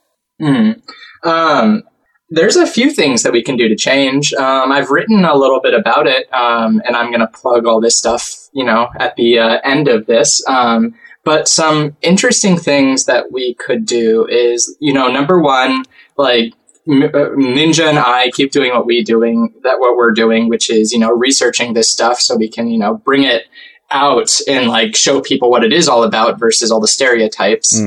Um, 1.23 1.83
there's 2.29 2.55
a 2.55 2.65
few 2.65 2.91
things 2.91 3.23
that 3.23 3.31
we 3.31 3.43
can 3.43 3.55
do 3.55 3.69
to 3.69 3.75
change. 3.75 4.33
Um, 4.33 4.71
I've 4.71 4.89
written 4.89 5.25
a 5.25 5.35
little 5.35 5.61
bit 5.61 5.73
about 5.73 6.07
it, 6.07 6.31
um, 6.33 6.81
and 6.85 6.95
I'm 6.95 7.11
going 7.11 7.21
to 7.21 7.27
plug 7.27 7.65
all 7.65 7.79
this 7.79 7.97
stuff, 7.97 8.49
you 8.51 8.65
know, 8.65 8.89
at 8.99 9.15
the 9.15 9.39
uh, 9.39 9.59
end 9.63 9.87
of 9.87 10.05
this. 10.05 10.45
Um, 10.47 10.95
but 11.23 11.47
some 11.47 11.95
interesting 12.01 12.57
things 12.57 13.05
that 13.05 13.31
we 13.31 13.53
could 13.55 13.85
do 13.85 14.27
is, 14.27 14.75
you 14.79 14.93
know, 14.93 15.07
number 15.07 15.39
one, 15.39 15.83
like 16.17 16.53
uh, 16.87 17.33
Ninja 17.35 17.87
and 17.89 17.99
I 17.99 18.29
keep 18.31 18.51
doing 18.51 18.71
what 18.71 18.85
we 18.85 19.03
doing, 19.03 19.53
that 19.63 19.79
what 19.79 19.95
we're 19.95 20.11
doing, 20.11 20.49
which 20.49 20.69
is, 20.69 20.91
you 20.93 20.99
know, 20.99 21.11
researching 21.11 21.73
this 21.73 21.91
stuff 21.91 22.19
so 22.19 22.35
we 22.35 22.47
can, 22.47 22.69
you 22.69 22.77
know, 22.77 22.95
bring 22.95 23.23
it 23.23 23.43
out 23.91 24.39
and 24.47 24.67
like 24.67 24.95
show 24.95 25.21
people 25.21 25.49
what 25.51 25.63
it 25.63 25.73
is 25.73 25.87
all 25.87 26.03
about 26.03 26.39
versus 26.39 26.71
all 26.71 26.79
the 26.79 26.87
stereotypes. 26.87 27.79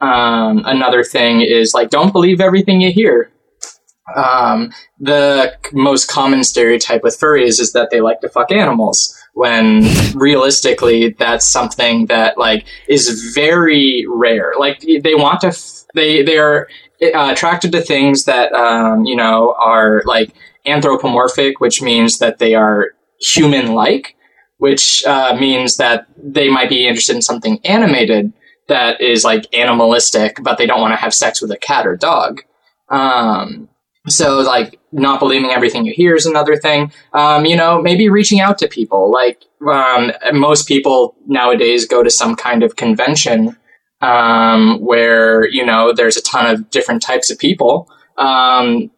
Um, 0.00 0.62
another 0.66 1.02
thing 1.02 1.40
is 1.40 1.72
like, 1.72 1.88
don't 1.90 2.12
believe 2.12 2.40
everything 2.40 2.80
you 2.80 2.92
hear. 2.92 3.30
Um, 4.14 4.72
the 5.00 5.56
most 5.72 6.08
common 6.08 6.44
stereotype 6.44 7.02
with 7.02 7.18
furries 7.18 7.60
is 7.60 7.72
that 7.72 7.90
they 7.90 8.00
like 8.00 8.20
to 8.20 8.28
fuck 8.28 8.50
animals. 8.52 9.16
When 9.32 9.82
realistically, 10.14 11.10
that's 11.10 11.50
something 11.50 12.06
that 12.06 12.38
like 12.38 12.66
is 12.88 13.32
very 13.34 14.04
rare. 14.08 14.52
Like 14.58 14.80
they 14.80 15.14
want 15.14 15.40
to, 15.40 15.48
f- 15.48 15.84
they 15.94 16.22
they 16.22 16.38
are 16.38 16.68
uh, 17.02 17.30
attracted 17.32 17.72
to 17.72 17.80
things 17.80 18.24
that 18.24 18.52
um, 18.52 19.04
you 19.04 19.16
know 19.16 19.54
are 19.58 20.02
like 20.04 20.32
anthropomorphic, 20.66 21.60
which 21.60 21.82
means 21.82 22.18
that 22.18 22.38
they 22.38 22.54
are 22.54 22.94
human-like, 23.20 24.16
which 24.58 25.04
uh, 25.06 25.36
means 25.38 25.76
that 25.78 26.06
they 26.16 26.48
might 26.48 26.68
be 26.68 26.86
interested 26.86 27.16
in 27.16 27.22
something 27.22 27.58
animated 27.64 28.32
that 28.68 29.00
is 29.00 29.24
like 29.24 29.52
animalistic, 29.54 30.38
but 30.42 30.58
they 30.58 30.66
don't 30.66 30.80
want 30.80 30.92
to 30.92 30.96
have 31.00 31.12
sex 31.12 31.42
with 31.42 31.50
a 31.50 31.56
cat 31.56 31.86
or 31.86 31.96
dog. 31.96 32.40
Um, 32.88 33.68
so 34.08 34.40
like 34.40 34.78
not 34.92 35.18
believing 35.18 35.50
everything 35.50 35.86
you 35.86 35.92
hear 35.94 36.14
is 36.14 36.26
another 36.26 36.56
thing. 36.56 36.92
Um, 37.12 37.46
you 37.46 37.56
know, 37.56 37.80
maybe 37.80 38.08
reaching 38.08 38.40
out 38.40 38.58
to 38.58 38.68
people. 38.68 39.10
Like 39.10 39.42
um, 39.66 40.12
most 40.32 40.68
people 40.68 41.16
nowadays 41.26 41.86
go 41.86 42.02
to 42.02 42.10
some 42.10 42.36
kind 42.36 42.62
of 42.62 42.76
convention 42.76 43.56
um, 44.00 44.78
where 44.80 45.48
you 45.48 45.64
know 45.64 45.92
there's 45.94 46.16
a 46.16 46.22
ton 46.22 46.46
of 46.46 46.70
different 46.70 47.02
types 47.02 47.30
of 47.30 47.38
people. 47.38 47.88
Um, 48.18 48.90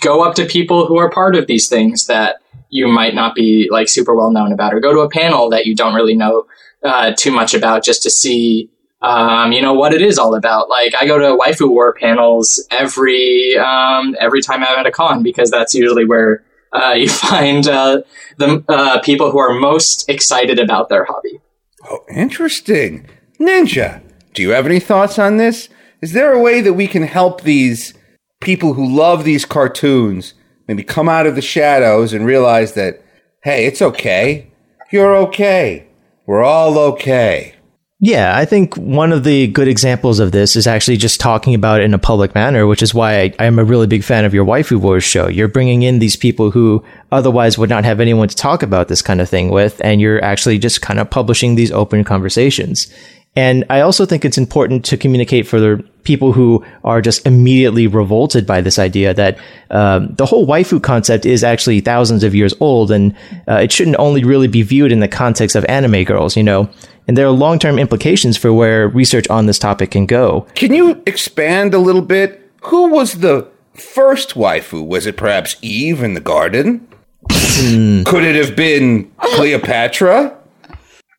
go 0.00 0.24
up 0.24 0.34
to 0.36 0.46
people 0.46 0.86
who 0.86 0.96
are 0.96 1.10
part 1.10 1.36
of 1.36 1.46
these 1.46 1.68
things 1.68 2.06
that 2.06 2.36
you 2.70 2.88
might 2.88 3.14
not 3.14 3.34
be 3.34 3.68
like 3.70 3.88
super 3.88 4.14
well 4.14 4.30
known 4.30 4.52
about, 4.52 4.72
or 4.72 4.80
go 4.80 4.92
to 4.92 5.00
a 5.00 5.10
panel 5.10 5.50
that 5.50 5.66
you 5.66 5.76
don't 5.76 5.94
really 5.94 6.16
know 6.16 6.46
uh, 6.82 7.12
too 7.16 7.30
much 7.30 7.52
about, 7.52 7.84
just 7.84 8.02
to 8.04 8.10
see 8.10 8.70
um, 9.02 9.52
you 9.52 9.62
know 9.62 9.72
what 9.72 9.94
it 9.94 10.02
is 10.02 10.18
all 10.18 10.34
about. 10.34 10.68
Like 10.68 10.94
I 11.00 11.06
go 11.06 11.18
to 11.18 11.36
waifu 11.36 11.68
war 11.68 11.94
panels 11.94 12.66
every 12.70 13.56
um, 13.56 14.16
every 14.20 14.42
time 14.42 14.62
I'm 14.62 14.78
at 14.78 14.86
a 14.86 14.90
con 14.90 15.22
because 15.22 15.50
that's 15.50 15.74
usually 15.74 16.04
where 16.04 16.44
uh, 16.72 16.92
you 16.96 17.08
find 17.08 17.66
uh, 17.66 18.02
the 18.36 18.64
uh, 18.68 19.00
people 19.00 19.30
who 19.30 19.38
are 19.38 19.58
most 19.58 20.08
excited 20.08 20.58
about 20.58 20.88
their 20.88 21.04
hobby. 21.04 21.40
Oh, 21.88 22.04
interesting. 22.14 23.08
Ninja, 23.40 24.02
do 24.34 24.42
you 24.42 24.50
have 24.50 24.66
any 24.66 24.80
thoughts 24.80 25.18
on 25.18 25.38
this? 25.38 25.70
Is 26.02 26.12
there 26.12 26.32
a 26.32 26.40
way 26.40 26.60
that 26.60 26.74
we 26.74 26.86
can 26.86 27.04
help 27.04 27.42
these 27.42 27.94
people 28.40 28.74
who 28.74 28.86
love 28.86 29.24
these 29.24 29.44
cartoons 29.44 30.34
maybe 30.66 30.82
come 30.82 31.08
out 31.08 31.26
of 31.26 31.34
the 31.34 31.42
shadows 31.42 32.12
and 32.12 32.24
realize 32.24 32.74
that, 32.74 33.02
hey, 33.42 33.66
it's 33.66 33.82
okay. 33.82 34.50
You're 34.90 35.16
okay. 35.16 35.88
We're 36.26 36.44
all 36.44 36.78
okay. 36.78 37.54
Yeah, 38.02 38.34
I 38.34 38.46
think 38.46 38.76
one 38.76 39.12
of 39.12 39.24
the 39.24 39.46
good 39.48 39.68
examples 39.68 40.20
of 40.20 40.32
this 40.32 40.56
is 40.56 40.66
actually 40.66 40.96
just 40.96 41.20
talking 41.20 41.54
about 41.54 41.82
it 41.82 41.84
in 41.84 41.92
a 41.92 41.98
public 41.98 42.34
manner, 42.34 42.66
which 42.66 42.82
is 42.82 42.94
why 42.94 43.20
I, 43.20 43.34
I'm 43.38 43.58
a 43.58 43.64
really 43.64 43.86
big 43.86 44.04
fan 44.04 44.24
of 44.24 44.32
your 44.32 44.46
Waifu 44.46 44.78
Wars 44.78 45.04
show. 45.04 45.28
You're 45.28 45.48
bringing 45.48 45.82
in 45.82 45.98
these 45.98 46.16
people 46.16 46.50
who 46.50 46.82
otherwise 47.12 47.58
would 47.58 47.68
not 47.68 47.84
have 47.84 48.00
anyone 48.00 48.28
to 48.28 48.34
talk 48.34 48.62
about 48.62 48.88
this 48.88 49.02
kind 49.02 49.20
of 49.20 49.28
thing 49.28 49.50
with, 49.50 49.82
and 49.84 50.00
you're 50.00 50.24
actually 50.24 50.58
just 50.58 50.80
kind 50.80 50.98
of 50.98 51.10
publishing 51.10 51.56
these 51.56 51.70
open 51.72 52.02
conversations. 52.02 52.90
And 53.36 53.66
I 53.68 53.82
also 53.82 54.06
think 54.06 54.24
it's 54.24 54.38
important 54.38 54.86
to 54.86 54.96
communicate 54.96 55.46
for 55.46 55.60
the 55.60 55.84
people 56.02 56.32
who 56.32 56.64
are 56.82 57.02
just 57.02 57.26
immediately 57.26 57.86
revolted 57.86 58.46
by 58.46 58.62
this 58.62 58.78
idea 58.78 59.12
that 59.12 59.38
um, 59.70 60.14
the 60.14 60.26
whole 60.26 60.46
waifu 60.46 60.82
concept 60.82 61.26
is 61.26 61.44
actually 61.44 61.80
thousands 61.80 62.24
of 62.24 62.34
years 62.34 62.54
old, 62.60 62.90
and 62.90 63.14
uh, 63.46 63.56
it 63.56 63.70
shouldn't 63.70 63.98
only 63.98 64.24
really 64.24 64.48
be 64.48 64.62
viewed 64.62 64.90
in 64.90 65.00
the 65.00 65.06
context 65.06 65.54
of 65.54 65.66
anime 65.66 66.02
girls, 66.04 66.34
you 66.34 66.42
know. 66.42 66.70
And 67.10 67.16
there 67.16 67.26
are 67.26 67.32
long 67.32 67.58
term 67.58 67.80
implications 67.80 68.36
for 68.36 68.52
where 68.52 68.86
research 68.86 69.28
on 69.30 69.46
this 69.46 69.58
topic 69.58 69.90
can 69.90 70.06
go. 70.06 70.46
Can 70.54 70.72
you 70.72 71.02
expand 71.06 71.74
a 71.74 71.78
little 71.78 72.02
bit? 72.02 72.48
Who 72.66 72.88
was 72.88 73.14
the 73.14 73.48
first 73.74 74.34
waifu? 74.34 74.86
Was 74.86 75.06
it 75.06 75.16
perhaps 75.16 75.56
Eve 75.60 76.04
in 76.04 76.14
the 76.14 76.20
garden? 76.20 76.86
Hmm. 77.28 78.04
Could 78.04 78.22
it 78.22 78.36
have 78.36 78.54
been 78.54 79.10
Cleopatra? 79.18 80.38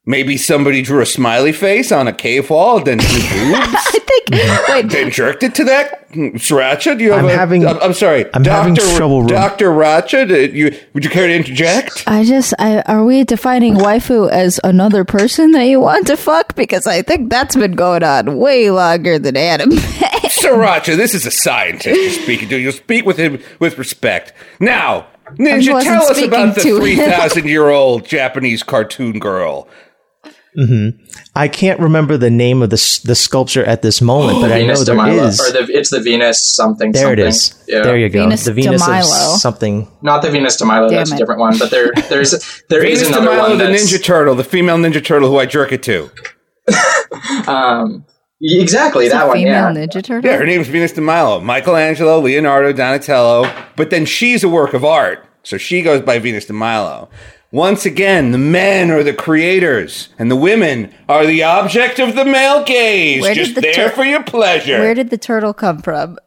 Maybe 0.04 0.36
somebody 0.36 0.82
drew 0.82 1.00
a 1.02 1.06
smiley 1.06 1.52
face 1.52 1.92
on 1.92 2.08
a 2.08 2.14
cave 2.14 2.50
wall, 2.50 2.80
then 2.84 2.98
drew 2.98 3.08
boobs, 3.20 3.68
I 3.72 4.00
think. 4.00 4.68
Wait, 4.68 4.90
then 4.90 5.12
jerked 5.12 5.44
it 5.44 5.54
to 5.56 5.64
that. 5.66 6.10
Sirancha, 6.12 6.98
do 6.98 7.04
you 7.04 7.12
have 7.12 7.20
I'm 7.24 7.30
a? 7.30 7.34
having- 7.34 7.68
I'm, 7.68 7.78
I'm 7.80 7.94
sorry, 7.94 8.26
I'm 8.34 8.44
having 8.44 8.74
Doctor 8.74 8.96
trouble 8.98 9.28
Doctor 9.28 9.70
Racha. 9.70 10.30
Uh, 10.30 10.52
you 10.52 10.76
would 10.94 11.04
you 11.04 11.10
care 11.12 11.28
to 11.28 11.34
interject? 11.36 12.04
I 12.08 12.24
just, 12.24 12.54
I, 12.58 12.82
are 12.88 13.06
we 13.06 13.24
defining 13.24 13.76
waifu 13.76 14.28
as 14.32 14.60
another 14.64 15.06
person 15.06 15.52
that 15.52 15.66
you 15.66 15.80
want 15.80 16.08
to 16.08 16.18
fuck? 16.18 16.56
Because 16.56 16.88
I 16.88 17.04
think 17.04 17.30
that's 17.30 17.56
been 17.56 17.74
going 17.74 18.04
on 18.04 18.38
way 18.40 18.72
longer 18.72 19.20
than 19.20 19.38
anime. 19.38 19.72
Sirancha, 20.32 20.98
this 20.98 21.14
is 21.14 21.28
a 21.28 21.32
scientist 21.32 21.96
you're 21.96 22.10
speaking 22.24 22.50
to. 22.50 22.58
You'll 22.58 22.72
speak 22.74 23.06
with 23.06 23.18
him 23.18 23.40
with 23.60 23.78
respect. 23.78 24.34
Now, 24.60 25.08
Ninja, 25.36 25.74
wasn't 25.74 25.84
tell 25.84 26.06
us 26.10 26.22
about 26.22 26.56
the 26.56 26.62
speaking 26.62 26.80
to 26.80 26.86
him. 26.86 26.96
3,000 27.12 27.46
year 27.46 27.70
old 27.70 28.06
Japanese 28.06 28.64
cartoon 28.64 29.20
girl. 29.20 29.68
I 31.36 31.48
can't 31.48 31.80
remember 31.80 32.18
the 32.18 32.30
name 32.30 32.62
of 32.62 32.70
the 32.70 33.02
the 33.06 33.16
sculpture 33.16 33.64
at 33.64 33.82
this 33.82 34.02
moment, 34.02 34.42
but 34.42 34.52
I 34.52 34.60
know 34.60 34.66
Venus 34.66 34.80
de 34.80 34.86
there 34.86 34.96
Milo, 34.96 35.24
is. 35.28 35.40
or 35.40 35.52
the 35.52 35.68
it's 35.74 35.90
the 35.92 36.00
Venus 36.02 36.44
something. 36.56 36.92
there 36.92 37.14
it 37.14 37.18
something. 37.20 37.28
is. 37.28 37.64
Yeah. 37.68 37.84
There 37.84 37.98
you 37.98 38.10
go. 38.10 38.24
Venus 38.24 38.44
the 38.46 38.54
Venus 38.54 38.82
of 38.82 38.88
Milo. 38.90 39.04
something. 39.38 39.88
Not 40.02 40.22
the 40.22 40.30
Venus 40.30 40.58
de 40.58 40.66
Milo. 40.66 40.90
Damn 40.90 40.98
that's 40.98 41.12
a 41.14 41.18
different 41.18 41.40
one. 41.40 41.58
But 41.58 41.72
there, 41.72 41.92
there's 42.10 42.32
there 42.70 42.84
is 42.84 43.02
Venus 43.02 43.16
de 43.16 43.22
another 43.22 43.38
Milo, 43.38 43.50
one 43.50 43.58
the 43.60 43.66
Ninja 43.66 44.04
Turtle, 44.04 44.36
the 44.36 44.44
female 44.44 44.78
Ninja 44.78 45.04
Turtle 45.04 45.30
who 45.30 45.38
I 45.40 45.46
jerk 45.46 45.72
it 45.72 45.84
to. 45.84 46.10
um, 47.48 48.06
exactly 48.42 49.06
It's 49.06 49.14
that 49.14 49.26
a 49.26 49.28
one. 49.28 49.38
female 49.38 49.54
Yeah. 49.54 49.86
Ninja 49.88 50.04
Turtle. 50.04 50.30
Yeah, 50.30 50.38
her 50.38 50.46
name's 50.46 50.68
Venus 50.68 50.92
de 50.94 51.02
Milo. 51.02 51.40
Michelangelo, 51.40 52.20
Leonardo, 52.20 52.74
Donatello. 52.74 53.52
But 53.76 53.90
then 53.90 54.06
she's 54.06 54.44
a 54.44 54.50
work 54.50 54.74
of 54.74 54.84
art. 54.84 55.26
So 55.44 55.58
she 55.58 55.82
goes 55.82 56.02
by 56.02 56.20
Venus 56.20 56.46
de 56.46 56.54
Milo. 56.54 57.10
Once 57.52 57.86
again, 57.86 58.32
the 58.32 58.38
men 58.38 58.90
are 58.90 59.04
the 59.04 59.14
creators, 59.14 60.10
and 60.18 60.32
the 60.32 60.36
women 60.38 60.94
are 61.10 61.26
the 61.26 61.44
object 61.44 62.00
of 62.00 62.16
the 62.16 62.24
male 62.24 62.64
gaze. 62.64 63.22
Where 63.22 63.36
just 63.36 63.56
the 63.56 63.62
there 63.62 63.74
tur- 63.74 63.90
for 63.90 64.06
your 64.06 64.24
pleasure. 64.24 64.80
Where 64.80 64.94
did 64.94 65.10
the 65.10 65.18
turtle 65.18 65.54
come 65.54 65.82
from? 65.82 66.18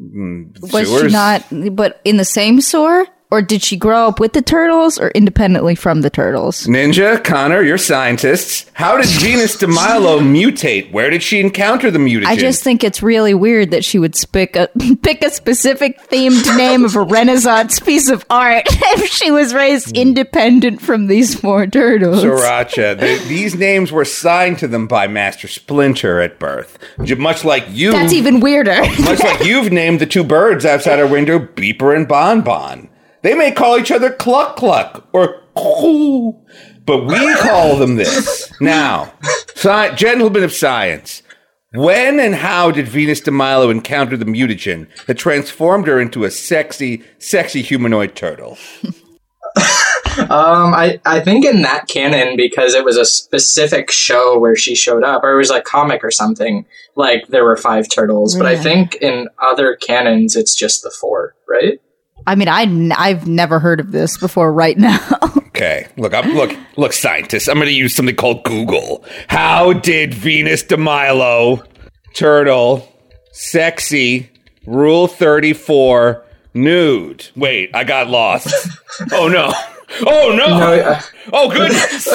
Mm, 0.00 0.60
Was 0.60 0.88
Sewers? 0.88 1.02
she 1.02 1.08
not, 1.08 1.44
but 1.74 2.00
in 2.04 2.18
the 2.18 2.24
same 2.24 2.60
sewer? 2.60 3.06
Or 3.30 3.42
did 3.42 3.62
she 3.62 3.76
grow 3.76 4.06
up 4.06 4.20
with 4.20 4.32
the 4.32 4.42
turtles 4.42 4.96
or 4.96 5.08
independently 5.10 5.74
from 5.74 6.02
the 6.02 6.10
turtles? 6.10 6.66
Ninja, 6.68 7.22
Connor, 7.24 7.62
you're 7.62 7.78
scientists. 7.78 8.70
How 8.74 8.96
did 8.96 9.06
Venus 9.06 9.56
de 9.56 9.66
Milo 9.66 10.20
mutate? 10.20 10.92
Where 10.92 11.10
did 11.10 11.20
she 11.22 11.40
encounter 11.40 11.90
the 11.90 11.98
mutagen? 11.98 12.26
I 12.26 12.36
just 12.36 12.62
think 12.62 12.84
it's 12.84 13.02
really 13.02 13.34
weird 13.34 13.72
that 13.72 13.84
she 13.84 13.98
would 13.98 14.14
pick 14.30 14.54
a, 14.54 14.68
pick 15.02 15.24
a 15.24 15.30
specific 15.30 15.98
themed 16.10 16.56
name 16.56 16.84
of 16.84 16.94
a 16.94 17.02
Renaissance 17.14 17.80
piece 17.80 18.08
of 18.08 18.24
art 18.30 18.66
if 18.68 19.10
she 19.10 19.32
was 19.32 19.52
raised 19.52 19.96
independent 19.96 20.80
from 20.80 21.08
these 21.08 21.34
four 21.34 21.66
turtles. 21.66 22.22
Sirancha. 22.22 22.96
The- 23.00 23.24
these 23.26 23.56
names 23.56 23.90
were 23.90 24.04
signed 24.04 24.58
to 24.60 24.68
them 24.68 24.86
by 24.86 25.08
Master 25.08 25.48
Splinter 25.48 26.20
at 26.20 26.38
birth. 26.38 26.78
Much 26.98 27.44
like 27.44 27.64
you. 27.70 27.90
That's 27.90 28.12
even 28.12 28.38
weirder. 28.40 28.80
much 29.00 29.20
like 29.20 29.44
you've 29.44 29.72
named 29.72 29.98
the 30.00 30.06
two 30.06 30.22
birds 30.22 30.64
outside 30.64 31.00
our 31.00 31.06
window 31.08 31.38
Beeper 31.40 31.96
and 31.96 32.06
Bon 32.06 32.40
Bon. 32.42 32.90
They 33.24 33.34
may 33.34 33.52
call 33.52 33.78
each 33.78 33.90
other 33.90 34.12
Cluck 34.12 34.54
Cluck 34.54 35.08
or 35.14 35.40
Coo, 35.56 36.38
but 36.84 37.06
we 37.06 37.34
call 37.36 37.76
them 37.76 37.96
this. 37.96 38.52
Now, 38.60 39.14
sci- 39.56 39.94
gentlemen 39.94 40.44
of 40.44 40.52
science, 40.52 41.22
when 41.72 42.20
and 42.20 42.34
how 42.34 42.70
did 42.70 42.86
Venus 42.86 43.22
de 43.22 43.30
Milo 43.30 43.70
encounter 43.70 44.18
the 44.18 44.26
mutagen 44.26 44.88
that 45.06 45.14
transformed 45.14 45.86
her 45.86 45.98
into 45.98 46.24
a 46.24 46.30
sexy, 46.30 47.02
sexy 47.18 47.62
humanoid 47.62 48.14
turtle? 48.14 48.58
Um, 50.16 50.72
I 50.74 51.00
I 51.04 51.18
think 51.18 51.44
in 51.44 51.62
that 51.62 51.88
canon 51.88 52.36
because 52.36 52.74
it 52.74 52.84
was 52.84 52.96
a 52.96 53.04
specific 53.04 53.90
show 53.90 54.38
where 54.38 54.54
she 54.54 54.76
showed 54.76 55.02
up, 55.02 55.24
or 55.24 55.32
it 55.32 55.36
was 55.36 55.50
like 55.50 55.64
comic 55.64 56.04
or 56.04 56.12
something. 56.12 56.66
Like 56.94 57.26
there 57.28 57.42
were 57.42 57.56
five 57.56 57.88
turtles, 57.88 58.36
but 58.36 58.46
I 58.46 58.56
think 58.56 58.94
in 59.00 59.26
other 59.42 59.74
canons 59.74 60.36
it's 60.36 60.54
just 60.54 60.84
the 60.84 60.90
four, 61.00 61.34
right? 61.48 61.80
I 62.26 62.34
mean, 62.34 62.48
I, 62.48 62.62
n- 62.62 62.92
I've 62.96 63.26
never 63.26 63.58
heard 63.58 63.80
of 63.80 63.92
this 63.92 64.16
before 64.16 64.52
right 64.52 64.78
now. 64.78 64.98
Okay, 65.54 65.86
look, 65.96 66.12
I'm, 66.12 66.34
look, 66.34 66.50
look, 66.76 66.92
scientists. 66.92 67.46
I'm 67.46 67.54
going 67.54 67.68
to 67.68 67.72
use 67.72 67.94
something 67.94 68.16
called 68.16 68.42
Google. 68.42 69.04
How 69.28 69.72
did 69.72 70.12
Venus 70.12 70.64
de 70.64 70.76
Milo, 70.76 71.62
turtle, 72.12 72.92
sexy, 73.30 74.32
Rule 74.66 75.06
34, 75.06 76.24
nude? 76.54 77.28
Wait, 77.36 77.70
I 77.72 77.84
got 77.84 78.08
lost. 78.10 78.52
oh 79.12 79.28
no! 79.28 79.52
Oh 80.04 80.34
no! 80.36 80.58
No, 80.58 80.72
uh, 80.72 81.00
oh 81.32 81.48
goodness! 81.48 82.08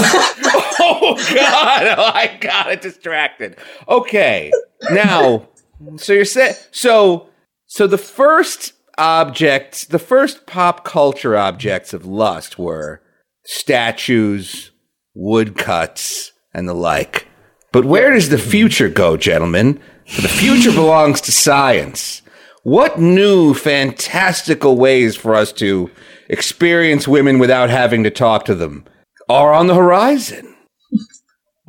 oh 0.81 1.15
god! 1.33 1.95
Oh, 1.97 2.11
I 2.13 2.37
got 2.41 2.73
it 2.73 2.81
distracted. 2.81 3.55
Okay, 3.87 4.51
now, 4.91 5.47
so 5.95 6.11
you're 6.11 6.25
saying 6.25 6.55
so 6.71 7.29
so 7.67 7.87
the 7.87 7.97
first 7.97 8.73
objects, 8.99 9.85
the 9.85 9.99
first 9.99 10.45
pop 10.45 10.83
culture 10.83 11.37
objects 11.37 11.93
of 11.93 12.05
lust 12.05 12.59
were 12.59 13.01
statues, 13.45 14.71
woodcuts, 15.15 16.31
and 16.53 16.67
the 16.67 16.73
like. 16.73 17.27
But 17.71 17.85
where 17.85 18.13
does 18.13 18.29
the 18.29 18.37
future 18.37 18.89
go, 18.89 19.17
gentlemen? 19.17 19.79
For 20.05 20.21
the 20.21 20.27
future 20.27 20.71
belongs 20.71 21.21
to 21.21 21.31
science. 21.31 22.21
What 22.63 22.99
new 22.99 23.53
fantastical 23.53 24.75
ways 24.75 25.15
for 25.15 25.35
us 25.35 25.53
to 25.53 25.89
experience 26.27 27.07
women 27.07 27.39
without 27.39 27.69
having 27.69 28.03
to 28.03 28.11
talk 28.11 28.45
to 28.45 28.55
them 28.55 28.85
are 29.29 29.53
on 29.53 29.67
the 29.67 29.75
horizon? 29.75 30.55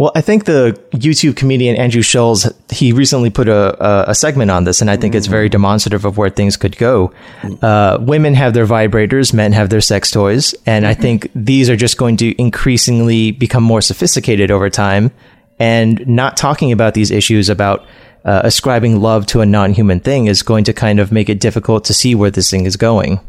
Well, 0.01 0.13
I 0.15 0.23
think 0.23 0.47
the 0.47 0.81
YouTube 0.93 1.37
comedian 1.37 1.77
Andrew 1.77 2.01
Schulz, 2.01 2.51
he 2.71 2.91
recently 2.95 3.29
put 3.29 3.49
a, 3.49 3.77
a, 3.85 4.11
a 4.13 4.15
segment 4.15 4.51
on 4.51 4.65
this, 4.65 4.81
and 4.81 4.91
I 4.91 4.97
think 4.97 5.15
it's 5.15 5.27
very 5.27 5.51
demonstrative 5.51 6.07
of 6.07 6.17
where 6.17 6.31
things 6.31 6.57
could 6.57 6.79
go. 6.79 7.13
Uh, 7.61 7.99
women 8.01 8.33
have 8.33 8.55
their 8.55 8.65
vibrators, 8.65 9.35
men 9.35 9.53
have 9.53 9.69
their 9.69 9.83
sex 9.83 10.11
toys, 10.11 10.55
and 10.65 10.87
I 10.87 10.95
think 10.95 11.31
these 11.35 11.69
are 11.69 11.77
just 11.77 11.99
going 11.99 12.17
to 12.17 12.35
increasingly 12.41 13.33
become 13.33 13.63
more 13.63 13.83
sophisticated 13.83 14.51
over 14.51 14.71
time. 14.71 15.11
And 15.59 16.09
not 16.09 16.39
talking 16.39 16.73
about 16.73 16.95
these 16.95 17.11
issues 17.11 17.51
about 17.51 17.85
uh, 18.25 18.42
ascribing 18.45 19.01
love 19.01 19.26
to 19.26 19.41
a 19.41 19.47
non-human 19.47 20.01
thing 20.01 20.26
is 20.26 20.42
going 20.42 20.64
to 20.64 20.72
kind 20.72 21.01
of 21.01 21.11
make 21.11 21.29
it 21.29 21.41
difficult 21.41 21.84
to 21.84 21.95
see 21.95 22.14
where 22.14 22.30
this 22.30 22.51
thing 22.51 22.67
is 22.67 22.76
going. 22.76 23.21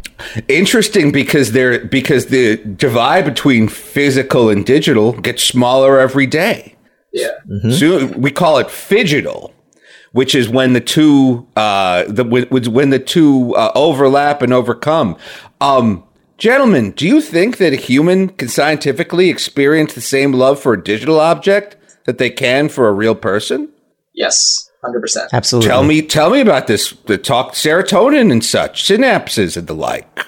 Interesting 0.47 1.11
because 1.11 1.53
there 1.53 1.83
because 1.85 2.27
the 2.27 2.57
divide 2.57 3.25
between 3.25 3.67
physical 3.67 4.49
and 4.49 4.65
digital 4.65 5.13
gets 5.13 5.43
smaller 5.43 5.99
every 5.99 6.27
day. 6.27 6.75
yeah. 7.13 7.31
Soon 7.71 8.21
we 8.21 8.31
call 8.31 8.57
it 8.59 8.67
phygital, 8.67 9.51
which 10.11 10.35
is 10.35 10.47
when 10.47 10.73
the 10.73 10.81
two 10.81 11.47
uh, 11.55 12.03
the 12.07 12.23
when, 12.23 12.45
when 12.71 12.89
the 12.91 12.99
two 12.99 13.55
uh, 13.55 13.71
overlap 13.73 14.41
and 14.41 14.53
overcome. 14.53 15.17
Um, 15.59 16.03
gentlemen, 16.37 16.91
do 16.91 17.07
you 17.07 17.21
think 17.21 17.57
that 17.57 17.73
a 17.73 17.77
human 17.77 18.29
can 18.29 18.47
scientifically 18.47 19.29
experience 19.29 19.93
the 19.93 20.01
same 20.01 20.33
love 20.33 20.59
for 20.59 20.73
a 20.73 20.83
digital 20.83 21.19
object 21.19 21.77
that 22.05 22.19
they 22.19 22.29
can 22.29 22.69
for 22.69 22.87
a 22.87 22.91
real 22.91 23.15
person? 23.15 23.69
Yes, 24.13 24.69
hundred 24.83 25.01
percent. 25.01 25.29
Absolutely. 25.33 25.69
Tell 25.69 25.83
me, 25.83 26.01
tell 26.01 26.29
me 26.29 26.41
about 26.41 26.67
this. 26.67 26.91
The 27.05 27.17
talk 27.17 27.53
serotonin 27.53 28.31
and 28.31 28.43
such, 28.43 28.83
synapses 28.83 29.57
and 29.57 29.67
the 29.67 29.75
like. 29.75 30.25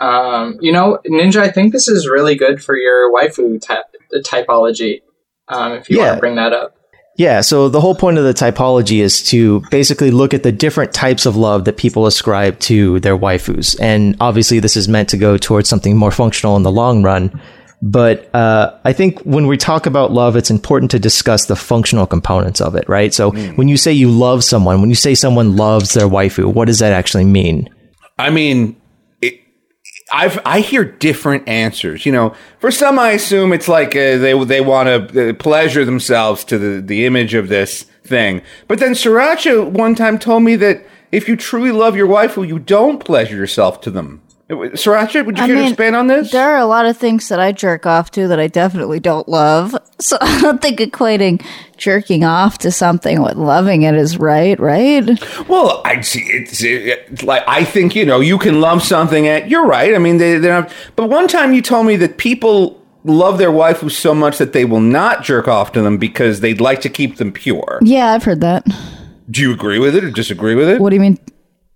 Um, 0.00 0.58
you 0.60 0.72
know, 0.72 0.98
Ninja, 1.06 1.40
I 1.40 1.50
think 1.50 1.72
this 1.72 1.86
is 1.86 2.08
really 2.08 2.34
good 2.34 2.62
for 2.62 2.76
your 2.76 3.12
waifu 3.12 3.60
type, 3.60 3.84
typology. 4.26 5.02
Um, 5.48 5.72
if 5.72 5.88
you 5.88 5.98
want 5.98 6.14
to 6.14 6.20
bring 6.20 6.36
that 6.36 6.52
up. 6.52 6.76
Yeah, 7.18 7.42
so 7.42 7.68
the 7.68 7.80
whole 7.80 7.94
point 7.94 8.16
of 8.16 8.24
the 8.24 8.32
typology 8.32 9.00
is 9.00 9.22
to 9.24 9.62
basically 9.70 10.10
look 10.10 10.32
at 10.32 10.42
the 10.42 10.50
different 10.50 10.94
types 10.94 11.26
of 11.26 11.36
love 11.36 11.66
that 11.66 11.76
people 11.76 12.06
ascribe 12.06 12.58
to 12.60 13.00
their 13.00 13.16
waifus. 13.16 13.78
And 13.80 14.16
obviously, 14.18 14.60
this 14.60 14.76
is 14.76 14.88
meant 14.88 15.10
to 15.10 15.18
go 15.18 15.36
towards 15.36 15.68
something 15.68 15.96
more 15.96 16.10
functional 16.10 16.56
in 16.56 16.62
the 16.62 16.72
long 16.72 17.02
run. 17.02 17.38
But 17.82 18.32
uh, 18.32 18.78
I 18.84 18.92
think 18.92 19.20
when 19.22 19.48
we 19.48 19.56
talk 19.56 19.86
about 19.86 20.12
love, 20.12 20.36
it's 20.36 20.50
important 20.50 20.92
to 20.92 21.00
discuss 21.00 21.46
the 21.46 21.56
functional 21.56 22.06
components 22.06 22.60
of 22.60 22.76
it, 22.76 22.88
right? 22.88 23.12
So 23.12 23.32
when 23.32 23.66
you 23.66 23.76
say 23.76 23.92
you 23.92 24.08
love 24.08 24.44
someone, 24.44 24.80
when 24.80 24.88
you 24.88 24.94
say 24.94 25.16
someone 25.16 25.56
loves 25.56 25.92
their 25.92 26.06
waifu, 26.06 26.54
what 26.54 26.66
does 26.66 26.78
that 26.78 26.92
actually 26.92 27.24
mean? 27.24 27.68
I 28.20 28.30
mean, 28.30 28.80
it, 29.20 29.40
I've 30.12 30.38
I 30.46 30.60
hear 30.60 30.84
different 30.84 31.48
answers. 31.48 32.06
You 32.06 32.12
know, 32.12 32.36
for 32.60 32.70
some, 32.70 33.00
I 33.00 33.10
assume 33.12 33.52
it's 33.52 33.66
like 33.66 33.96
uh, 33.96 34.16
they 34.18 34.44
they 34.44 34.60
want 34.60 35.12
to 35.12 35.30
uh, 35.30 35.32
pleasure 35.34 35.84
themselves 35.84 36.44
to 36.44 36.58
the 36.58 36.80
the 36.80 37.04
image 37.04 37.34
of 37.34 37.48
this 37.48 37.82
thing. 38.04 38.42
But 38.68 38.78
then 38.78 38.92
Sirancha 38.92 39.68
one 39.68 39.96
time 39.96 40.20
told 40.20 40.44
me 40.44 40.54
that 40.56 40.86
if 41.10 41.28
you 41.28 41.34
truly 41.34 41.72
love 41.72 41.96
your 41.96 42.06
wife, 42.06 42.36
well, 42.36 42.46
you 42.46 42.60
don't 42.60 43.04
pleasure 43.04 43.36
yourself 43.36 43.80
to 43.82 43.90
them. 43.90 44.22
Sirancha, 44.52 45.24
would 45.24 45.38
you 45.38 45.44
I 45.44 45.46
care 45.46 45.56
to 45.56 45.68
expand 45.68 45.96
on 45.96 46.06
this? 46.06 46.30
There 46.30 46.50
are 46.50 46.58
a 46.58 46.66
lot 46.66 46.86
of 46.86 46.96
things 46.96 47.28
that 47.28 47.40
I 47.40 47.52
jerk 47.52 47.86
off 47.86 48.10
to 48.12 48.28
that 48.28 48.38
I 48.38 48.48
definitely 48.48 49.00
don't 49.00 49.28
love. 49.28 49.76
So 50.02 50.18
I 50.20 50.40
don't 50.40 50.60
think 50.60 50.80
equating 50.80 51.46
jerking 51.76 52.24
off 52.24 52.58
to 52.58 52.72
something 52.72 53.22
with 53.22 53.36
loving 53.36 53.82
it 53.82 53.94
is 53.94 54.18
right, 54.18 54.58
right? 54.58 55.08
Well, 55.48 55.80
I 55.84 56.00
see. 56.00 56.22
It's, 56.22 56.60
it's 56.60 57.22
like 57.22 57.44
I 57.46 57.62
think 57.62 57.94
you 57.94 58.04
know 58.04 58.18
you 58.18 58.36
can 58.36 58.60
love 58.60 58.82
something. 58.82 59.28
At 59.28 59.48
you're 59.48 59.64
right. 59.64 59.94
I 59.94 59.98
mean, 59.98 60.16
they, 60.16 60.38
they 60.38 60.48
don't. 60.48 60.68
But 60.96 61.08
one 61.08 61.28
time 61.28 61.52
you 61.52 61.62
told 61.62 61.86
me 61.86 61.94
that 61.98 62.18
people 62.18 62.84
love 63.04 63.38
their 63.38 63.52
wife 63.52 63.88
so 63.92 64.12
much 64.12 64.38
that 64.38 64.52
they 64.54 64.64
will 64.64 64.80
not 64.80 65.22
jerk 65.22 65.46
off 65.46 65.70
to 65.72 65.82
them 65.82 65.98
because 65.98 66.40
they'd 66.40 66.60
like 66.60 66.80
to 66.80 66.88
keep 66.88 67.18
them 67.18 67.30
pure. 67.30 67.78
Yeah, 67.82 68.12
I've 68.12 68.24
heard 68.24 68.40
that. 68.40 68.66
Do 69.30 69.40
you 69.40 69.52
agree 69.52 69.78
with 69.78 69.94
it 69.94 70.02
or 70.02 70.10
disagree 70.10 70.56
with 70.56 70.68
it? 70.68 70.80
What 70.80 70.90
do 70.90 70.96
you 70.96 71.00
mean 71.00 71.18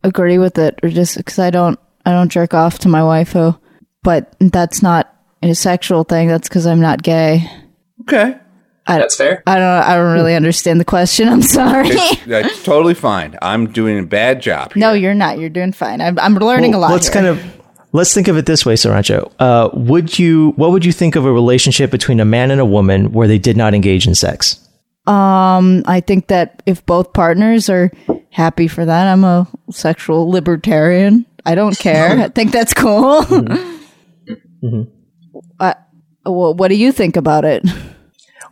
agree 0.02 0.38
with 0.38 0.58
it 0.58 0.78
or 0.82 0.88
just 0.88 1.16
because 1.16 1.38
I 1.38 1.50
don't 1.50 1.78
I 2.06 2.12
don't 2.12 2.30
jerk 2.30 2.54
off 2.54 2.78
to 2.80 2.88
my 2.88 3.00
waifu, 3.00 3.58
but 4.02 4.34
that's 4.40 4.82
not 4.82 5.12
a 5.42 5.54
sexual 5.54 6.04
thing. 6.04 6.28
That's 6.28 6.48
because 6.48 6.66
I'm 6.66 6.80
not 6.80 7.02
gay. 7.02 7.50
Okay. 8.02 8.38
I, 8.88 8.98
That's 8.98 9.16
fair. 9.16 9.42
I 9.48 9.56
don't. 9.56 9.64
I 9.82 9.96
don't 9.96 10.12
really 10.12 10.36
understand 10.36 10.78
the 10.78 10.84
question. 10.84 11.28
I'm 11.34 11.42
sorry. 11.42 11.88
It's, 11.88 12.22
it's 12.28 12.62
totally 12.62 12.94
fine. 12.94 13.36
I'm 13.42 13.72
doing 13.72 13.98
a 13.98 14.04
bad 14.06 14.40
job. 14.40 14.74
Here. 14.74 14.80
no, 14.80 14.92
you're 14.92 15.12
not. 15.12 15.38
You're 15.40 15.48
doing 15.50 15.72
fine. 15.72 16.00
I'm, 16.00 16.16
I'm 16.20 16.34
learning 16.36 16.70
Well, 16.70 16.80
a 16.80 16.82
lot. 16.82 16.90
Let's 16.92 17.08
here. 17.08 17.14
kind 17.14 17.26
of 17.26 17.42
let's 17.90 18.14
think 18.14 18.28
of 18.28 18.36
it 18.36 18.46
this 18.46 18.64
way, 18.64 18.74
Sirancha. 18.74 19.28
Uh, 19.40 19.70
would 19.72 20.16
you 20.20 20.52
what 20.54 20.70
would 20.70 20.84
you 20.84 20.92
think 20.92 21.16
of 21.16 21.24
a 21.26 21.32
relationship 21.32 21.90
between 21.90 22.20
a 22.20 22.24
man 22.24 22.52
and 22.52 22.60
a 22.60 22.64
woman 22.64 23.10
where 23.10 23.26
they 23.26 23.38
did 23.38 23.56
not 23.56 23.74
engage 23.74 24.06
in 24.06 24.14
sex? 24.14 24.60
Um, 25.08 25.82
I 25.86 26.00
think 26.00 26.28
that 26.28 26.62
if 26.66 26.84
both 26.86 27.12
partners 27.12 27.68
are 27.68 27.90
happy 28.36 28.68
for 28.68 28.84
that, 28.84 29.06
I'm 29.06 29.24
a 29.24 29.48
sexual 29.70 30.28
libertarian. 30.28 31.24
I 31.46 31.54
don't 31.54 31.76
care. 31.78 32.18
I 32.24 32.28
think 32.28 32.52
that's 32.52 32.74
cool. 32.74 33.24
Uh, 35.60 35.74
well, 36.24 36.54
what 36.54 36.68
do 36.68 36.74
you 36.74 36.90
think 36.90 37.16
about 37.16 37.44
it? 37.44 37.64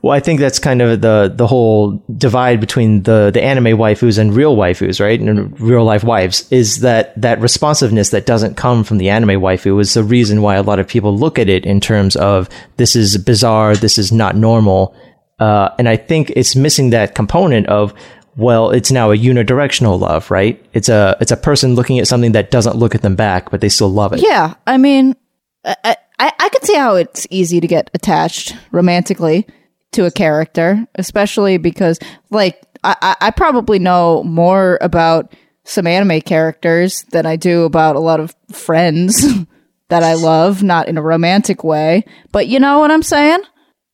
Well, 0.01 0.13
I 0.13 0.21
think 0.21 0.39
that's 0.39 0.59
kind 0.59 0.81
of 0.81 1.01
the 1.01 1.33
the 1.35 1.47
whole 1.47 2.05
divide 2.17 2.61
between 2.61 3.03
the 3.03 3.31
the 3.33 3.43
anime 3.43 3.77
waifus 3.79 4.19
and 4.19 4.35
real 4.35 4.57
waifus, 4.57 5.01
right? 5.01 5.19
And 5.19 5.59
real 5.61 5.83
life 5.83 6.05
wives 6.05 6.47
is 6.53 6.81
that 6.81 7.21
that 7.21 7.41
responsiveness 7.41 8.11
that 8.11 8.27
doesn't 8.27 8.57
come 8.57 8.85
from 8.85 8.99
the 8.99 9.11
anime 9.11 9.41
waifu 9.41 9.81
is 9.81 9.95
the 9.95 10.05
reason 10.05 10.41
why 10.41 10.55
a 10.55 10.63
lot 10.63 10.79
of 10.79 10.87
people 10.87 11.17
look 11.17 11.39
at 11.39 11.49
it 11.49 11.67
in 11.67 11.81
terms 11.81 12.17
of 12.17 12.49
this 12.77 12.95
is 12.95 13.19
bizarre, 13.19 13.75
this 13.75 13.99
is 13.99 14.13
not 14.13 14.37
normal, 14.37 14.95
uh, 15.41 15.71
and 15.79 15.89
I 15.89 15.97
think 15.97 16.31
it's 16.37 16.55
missing 16.55 16.91
that 16.91 17.15
component 17.15 17.67
of 17.67 17.93
well, 18.37 18.71
it's 18.71 18.91
now 18.91 19.11
a 19.11 19.17
unidirectional 19.17 19.99
love, 19.99 20.31
right? 20.31 20.65
It's 20.73 20.89
a 20.89 21.17
it's 21.21 21.33
a 21.33 21.37
person 21.37 21.75
looking 21.75 21.99
at 21.99 22.09
something 22.09 22.33
that 22.33 22.51
doesn't 22.51 22.77
look 22.77 22.95
at 22.95 23.03
them 23.03 23.17
back, 23.17 23.51
but 23.51 23.61
they 23.61 23.69
still 23.69 23.91
love 23.91 24.13
it. 24.13 24.23
Yeah, 24.23 24.55
I 24.67 24.77
mean, 24.77 25.17
I, 25.65 25.97
I 26.19 26.33
I 26.39 26.49
could 26.49 26.65
see 26.65 26.77
how 26.77 26.97
it's 26.97 27.27
easy 27.31 27.61
to 27.61 27.67
get 27.67 27.91
attached 27.95 28.57
romantically 28.73 29.47
to 29.93 30.07
a 30.07 30.11
character, 30.11 30.87
especially 30.97 31.59
because, 31.59 31.99
like, 32.31 32.61
I, 32.83 32.97
I 33.01 33.17
I 33.21 33.31
probably 33.31 33.79
know 33.79 34.25
more 34.25 34.79
about 34.81 35.33
some 35.65 35.87
anime 35.87 36.21
characters 36.21 37.05
than 37.11 37.27
I 37.27 37.37
do 37.37 37.65
about 37.65 37.97
a 37.97 38.01
lot 38.01 38.21
of 38.21 38.35
friends 38.53 39.25
that 39.89 40.03
I 40.03 40.15
love, 40.15 40.63
not 40.63 40.89
in 40.89 40.99
a 40.99 41.03
romantic 41.03 41.65
way. 41.65 42.05
But 42.33 42.49
you 42.49 42.61
know 42.61 42.79
what 42.81 42.91
I'm 42.91 43.03
saying? 43.03 43.41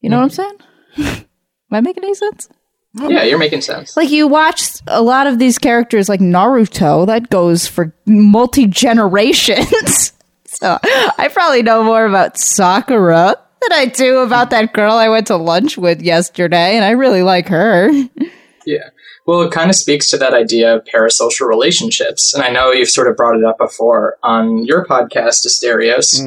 You 0.01 0.11
know 0.11 0.21
what 0.21 0.25
I'm 0.25 0.29
mm. 0.31 0.33
saying? 0.97 1.27
Am 1.71 1.77
I 1.77 1.81
making 1.81 2.03
any 2.03 2.15
sense? 2.15 2.49
Yeah, 2.95 3.23
you're 3.23 3.39
making 3.39 3.61
sense. 3.61 3.97
Like 3.97 4.11
you 4.11 4.27
watch 4.27 4.81
a 4.87 5.03
lot 5.03 5.27
of 5.27 5.39
these 5.39 5.59
characters 5.59 6.09
like 6.09 6.21
Naruto 6.21 7.07
that 7.07 7.31
goes 7.31 7.67
for 7.67 7.95
multi 8.07 8.67
generations. 8.67 10.13
so 10.45 10.79
I 10.83 11.31
probably 11.33 11.63
know 11.63 11.85
more 11.85 12.05
about 12.05 12.37
Sakura 12.37 13.37
than 13.63 13.73
I 13.73 13.87
do 13.87 14.19
about 14.19 14.51
that 14.51 14.73
girl 14.73 14.95
I 14.95 15.09
went 15.09 15.29
to 15.29 15.37
lunch 15.37 15.79
with 15.79 16.03
yesterday, 16.03 16.75
and 16.77 16.85
I 16.85 16.91
really 16.91 17.23
like 17.23 17.49
her. 17.49 17.91
Yeah. 18.67 18.91
Well, 19.27 19.43
it 19.43 19.53
kind 19.53 19.71
of 19.71 19.77
speaks 19.77 20.11
to 20.11 20.19
that 20.19 20.35
idea 20.35 20.75
of 20.75 20.85
parasocial 20.85 21.47
relationships. 21.47 22.35
And 22.35 22.43
I 22.43 22.51
know 22.51 22.73
you've 22.73 22.91
sort 22.91 23.09
of 23.09 23.17
brought 23.17 23.37
it 23.37 23.45
up 23.45 23.59
before 23.59 24.17
on 24.23 24.65
your 24.65 24.85
podcast, 24.85 25.47
Asterios, 25.47 26.21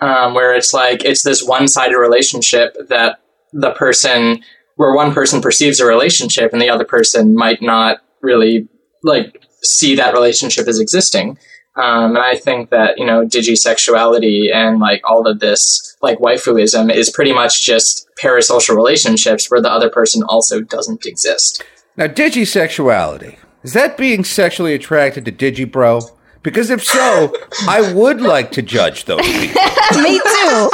um, 0.00 0.34
where 0.34 0.54
it's 0.54 0.72
like 0.72 1.04
it's 1.04 1.22
this 1.22 1.44
one 1.44 1.68
sided 1.68 1.96
relationship 1.96 2.76
that 2.88 3.20
the 3.52 3.72
person, 3.72 4.42
where 4.76 4.94
one 4.94 5.12
person 5.12 5.40
perceives 5.40 5.80
a 5.80 5.86
relationship 5.86 6.52
and 6.52 6.60
the 6.60 6.70
other 6.70 6.84
person 6.84 7.34
might 7.34 7.62
not 7.62 7.98
really 8.20 8.68
like 9.02 9.42
see 9.62 9.94
that 9.96 10.14
relationship 10.14 10.66
as 10.66 10.80
existing. 10.80 11.38
Um, 11.74 12.16
and 12.16 12.18
I 12.18 12.36
think 12.36 12.70
that, 12.70 12.98
you 12.98 13.06
know, 13.06 13.24
digisexuality 13.24 14.52
and 14.52 14.78
like 14.78 15.00
all 15.08 15.26
of 15.26 15.40
this, 15.40 15.96
like 16.02 16.18
waifuism 16.18 16.94
is 16.94 17.10
pretty 17.10 17.32
much 17.32 17.64
just 17.64 18.06
parasocial 18.22 18.76
relationships 18.76 19.50
where 19.50 19.60
the 19.60 19.70
other 19.70 19.88
person 19.88 20.22
also 20.24 20.60
doesn't 20.60 21.06
exist. 21.06 21.64
Now, 21.96 22.08
digisexuality 22.08 23.38
is 23.62 23.74
that 23.74 23.96
being 23.96 24.24
sexually 24.24 24.74
attracted 24.74 25.24
to 25.24 25.32
Digibro? 25.32 26.10
Because 26.42 26.70
if 26.70 26.82
so, 26.82 27.32
I 27.68 27.92
would 27.92 28.20
like 28.20 28.50
to 28.52 28.62
judge 28.62 29.04
those 29.04 29.20
people. 29.22 29.62
Me 30.02 30.18
too. 30.18 30.70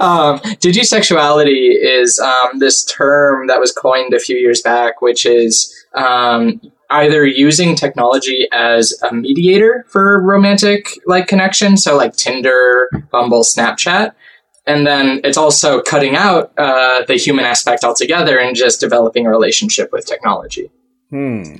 Um, 0.00 0.38
digisexuality 0.60 1.70
is 1.80 2.18
um, 2.18 2.58
this 2.58 2.84
term 2.84 3.46
that 3.46 3.60
was 3.60 3.72
coined 3.72 4.12
a 4.12 4.18
few 4.18 4.36
years 4.36 4.60
back, 4.60 5.00
which 5.00 5.24
is 5.24 5.74
um, 5.94 6.60
either 6.90 7.24
using 7.24 7.74
technology 7.74 8.46
as 8.52 8.94
a 9.10 9.14
mediator 9.14 9.86
for 9.88 10.22
romantic 10.22 10.98
like 11.06 11.28
connection, 11.28 11.76
so 11.76 11.96
like 11.96 12.14
Tinder, 12.16 12.90
Bumble, 13.10 13.42
Snapchat, 13.42 14.12
and 14.66 14.86
then 14.86 15.20
it's 15.24 15.36
also 15.36 15.80
cutting 15.82 16.16
out 16.16 16.52
uh, 16.58 17.04
the 17.06 17.16
human 17.16 17.44
aspect 17.44 17.84
altogether 17.84 18.38
and 18.38 18.56
just 18.56 18.80
developing 18.80 19.26
a 19.26 19.30
relationship 19.30 19.92
with 19.92 20.06
technology. 20.06 20.70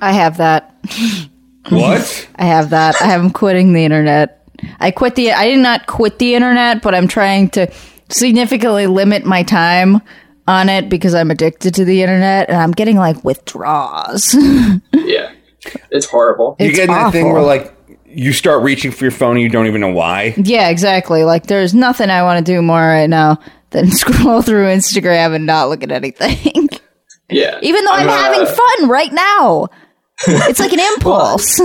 I 0.01 0.11
have 0.11 0.37
that. 0.37 0.75
What? 1.69 2.27
I 2.35 2.45
have 2.45 2.69
that. 2.71 3.01
I 3.01 3.13
am 3.13 3.31
quitting 3.31 3.73
the 3.73 3.83
internet. 3.83 4.47
I 4.79 4.91
quit 4.91 5.15
the. 5.15 5.31
I 5.31 5.47
did 5.47 5.59
not 5.59 5.87
quit 5.87 6.19
the 6.19 6.35
internet, 6.35 6.81
but 6.81 6.95
I'm 6.95 7.07
trying 7.07 7.49
to 7.51 7.71
significantly 8.09 8.87
limit 8.87 9.25
my 9.25 9.43
time 9.43 10.01
on 10.47 10.69
it 10.69 10.89
because 10.89 11.15
I'm 11.15 11.31
addicted 11.31 11.73
to 11.75 11.85
the 11.85 12.01
internet 12.03 12.49
and 12.49 12.57
I'm 12.57 12.71
getting 12.71 12.97
like 12.97 13.23
withdrawals. 13.23 14.35
Yeah, 14.93 15.31
it's 15.91 16.05
horrible. 16.05 16.55
You 16.59 16.67
It's 16.67 16.75
get 16.75 16.89
in 16.89 16.93
that 16.93 17.11
thing 17.11 17.31
where 17.31 17.41
like 17.41 17.73
you 18.05 18.33
start 18.33 18.61
reaching 18.63 18.91
for 18.91 19.03
your 19.05 19.11
phone 19.11 19.31
and 19.31 19.41
you 19.41 19.49
don't 19.49 19.65
even 19.67 19.81
know 19.81 19.91
why. 19.91 20.33
yeah, 20.37 20.69
exactly. 20.69 21.23
Like 21.23 21.47
there's 21.47 21.73
nothing 21.73 22.09
I 22.09 22.21
want 22.23 22.45
to 22.45 22.51
do 22.51 22.61
more 22.61 22.79
right 22.79 23.09
now 23.09 23.39
than 23.71 23.89
scroll 23.91 24.41
through 24.41 24.65
Instagram 24.67 25.35
and 25.35 25.45
not 25.45 25.69
look 25.69 25.81
at 25.83 25.91
anything. 25.91 26.69
Yeah, 27.29 27.59
Even 27.63 27.83
though 27.85 27.91
I'm, 27.91 28.07
I'm, 28.07 28.09
uh, 28.09 28.17
having 28.17 28.45
fun 28.45 28.89
right 28.89 29.11
now. 29.11 29.67
It's 30.27 30.59
like 30.59 30.71
an 30.73 30.79
impulse. 30.79 31.59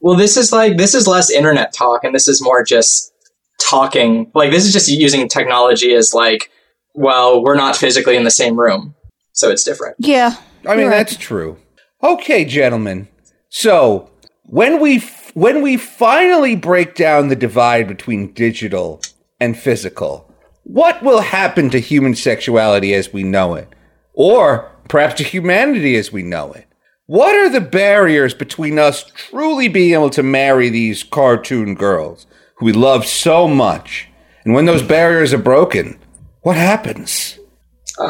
Well, 0.00 0.16
this 0.16 0.36
is 0.36 0.52
like 0.52 0.76
this 0.76 0.94
is 0.94 1.08
less 1.08 1.30
internet 1.30 1.72
talk, 1.72 2.04
and 2.04 2.14
this 2.14 2.28
is 2.28 2.40
more 2.42 2.62
just 2.62 3.12
talking. 3.58 4.30
Like 4.34 4.50
this 4.50 4.64
is 4.64 4.72
just 4.72 4.88
using 4.88 5.28
technology 5.28 5.94
as 5.94 6.14
like, 6.14 6.50
well, 6.94 7.42
we're 7.42 7.56
not 7.56 7.76
physically 7.76 8.16
in 8.16 8.24
the 8.24 8.30
same 8.30 8.58
room, 8.58 8.94
so 9.32 9.50
it's 9.50 9.64
different. 9.64 9.96
yeah. 9.98 10.36
I 10.66 10.74
mean, 10.74 10.88
right. 10.88 10.96
that's 10.96 11.16
true. 11.16 11.56
Okay, 12.02 12.44
gentlemen. 12.44 13.08
So 13.48 14.10
when 14.44 14.80
we 14.80 14.96
f- 14.96 15.30
when 15.34 15.62
we 15.62 15.76
finally 15.76 16.56
break 16.56 16.94
down 16.94 17.28
the 17.28 17.36
divide 17.36 17.86
between 17.86 18.32
digital 18.32 19.00
and 19.38 19.56
physical, 19.56 20.32
what 20.64 21.02
will 21.02 21.20
happen 21.20 21.70
to 21.70 21.78
human 21.78 22.14
sexuality 22.14 22.92
as 22.92 23.12
we 23.12 23.22
know 23.22 23.54
it, 23.54 23.68
or 24.14 24.70
perhaps 24.88 25.14
to 25.14 25.24
humanity 25.24 25.96
as 25.96 26.12
we 26.12 26.22
know 26.22 26.52
it? 26.52 26.66
What 27.06 27.34
are 27.34 27.48
the 27.48 27.60
barriers 27.60 28.34
between 28.34 28.78
us 28.78 29.04
truly 29.14 29.68
being 29.68 29.94
able 29.94 30.10
to 30.10 30.22
marry 30.22 30.68
these 30.68 31.02
cartoon 31.02 31.74
girls 31.74 32.26
who 32.58 32.66
we 32.66 32.72
love 32.72 33.06
so 33.06 33.48
much? 33.48 34.08
And 34.44 34.54
when 34.54 34.66
those 34.66 34.82
barriers 34.82 35.32
are 35.32 35.38
broken, 35.38 35.98
what 36.42 36.56
happens? 36.56 37.38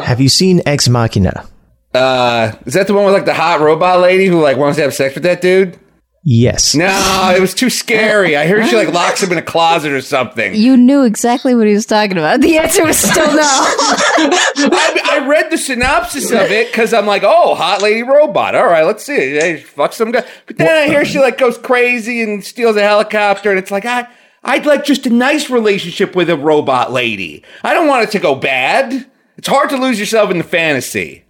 Have 0.03 0.21
you 0.21 0.29
seen 0.29 0.61
Ex 0.65 0.87
Machina? 0.87 1.47
Uh, 1.93 2.53
is 2.65 2.73
that 2.73 2.87
the 2.87 2.93
one 2.93 3.05
with 3.05 3.13
like 3.13 3.25
the 3.25 3.33
hot 3.33 3.61
robot 3.61 3.99
lady 3.99 4.27
who 4.27 4.41
like 4.41 4.57
wants 4.57 4.77
to 4.77 4.83
have 4.83 4.93
sex 4.93 5.15
with 5.15 5.23
that 5.23 5.41
dude? 5.41 5.79
Yes. 6.23 6.75
No, 6.75 7.33
it 7.35 7.39
was 7.39 7.53
too 7.53 7.69
scary. 7.69 8.35
I 8.35 8.45
heard 8.45 8.67
she 8.67 8.75
like 8.75 8.93
locks 8.93 9.23
him 9.23 9.31
in 9.31 9.37
a 9.37 9.41
closet 9.41 9.93
or 9.93 10.01
something. 10.01 10.53
You 10.53 10.75
knew 10.75 11.03
exactly 11.03 11.55
what 11.55 11.65
he 11.65 11.73
was 11.73 11.85
talking 11.85 12.17
about. 12.17 12.41
The 12.41 12.57
answer 12.57 12.85
was 12.85 12.97
still 12.97 13.25
no. 13.25 13.41
I, 13.41 15.01
I 15.11 15.27
read 15.27 15.49
the 15.49 15.57
synopsis 15.57 16.29
of 16.31 16.51
it 16.51 16.67
because 16.67 16.93
I'm 16.93 17.05
like, 17.05 17.23
oh, 17.23 17.55
hot 17.55 17.81
lady 17.81 18.03
robot. 18.03 18.53
All 18.53 18.65
right, 18.65 18.85
let's 18.85 19.03
see. 19.03 19.13
Hey, 19.13 19.57
fuck 19.61 19.93
some 19.93 20.11
guy. 20.11 20.27
But 20.45 20.57
then 20.57 20.75
I 20.75 20.87
hear 20.87 21.05
she 21.05 21.19
like 21.19 21.37
goes 21.37 21.57
crazy 21.57 22.21
and 22.21 22.43
steals 22.43 22.75
a 22.75 22.81
helicopter, 22.81 23.49
and 23.49 23.57
it's 23.57 23.71
like, 23.71 23.85
I, 23.85 24.07
I'd 24.43 24.65
like 24.65 24.85
just 24.85 25.05
a 25.05 25.09
nice 25.09 25.49
relationship 25.49 26.15
with 26.15 26.29
a 26.29 26.37
robot 26.37 26.91
lady. 26.91 27.43
I 27.63 27.73
don't 27.73 27.87
want 27.87 28.03
it 28.07 28.11
to 28.11 28.19
go 28.19 28.35
bad. 28.35 29.09
It's 29.37 29.47
hard 29.47 29.69
to 29.71 29.77
lose 29.77 29.99
yourself 29.99 30.31
in 30.31 30.37
the 30.37 30.43
fantasy. 30.43 31.23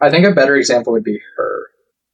I 0.00 0.10
think 0.10 0.24
a 0.26 0.32
better 0.32 0.56
example 0.56 0.92
would 0.92 1.04
be 1.04 1.18
her. 1.36 1.62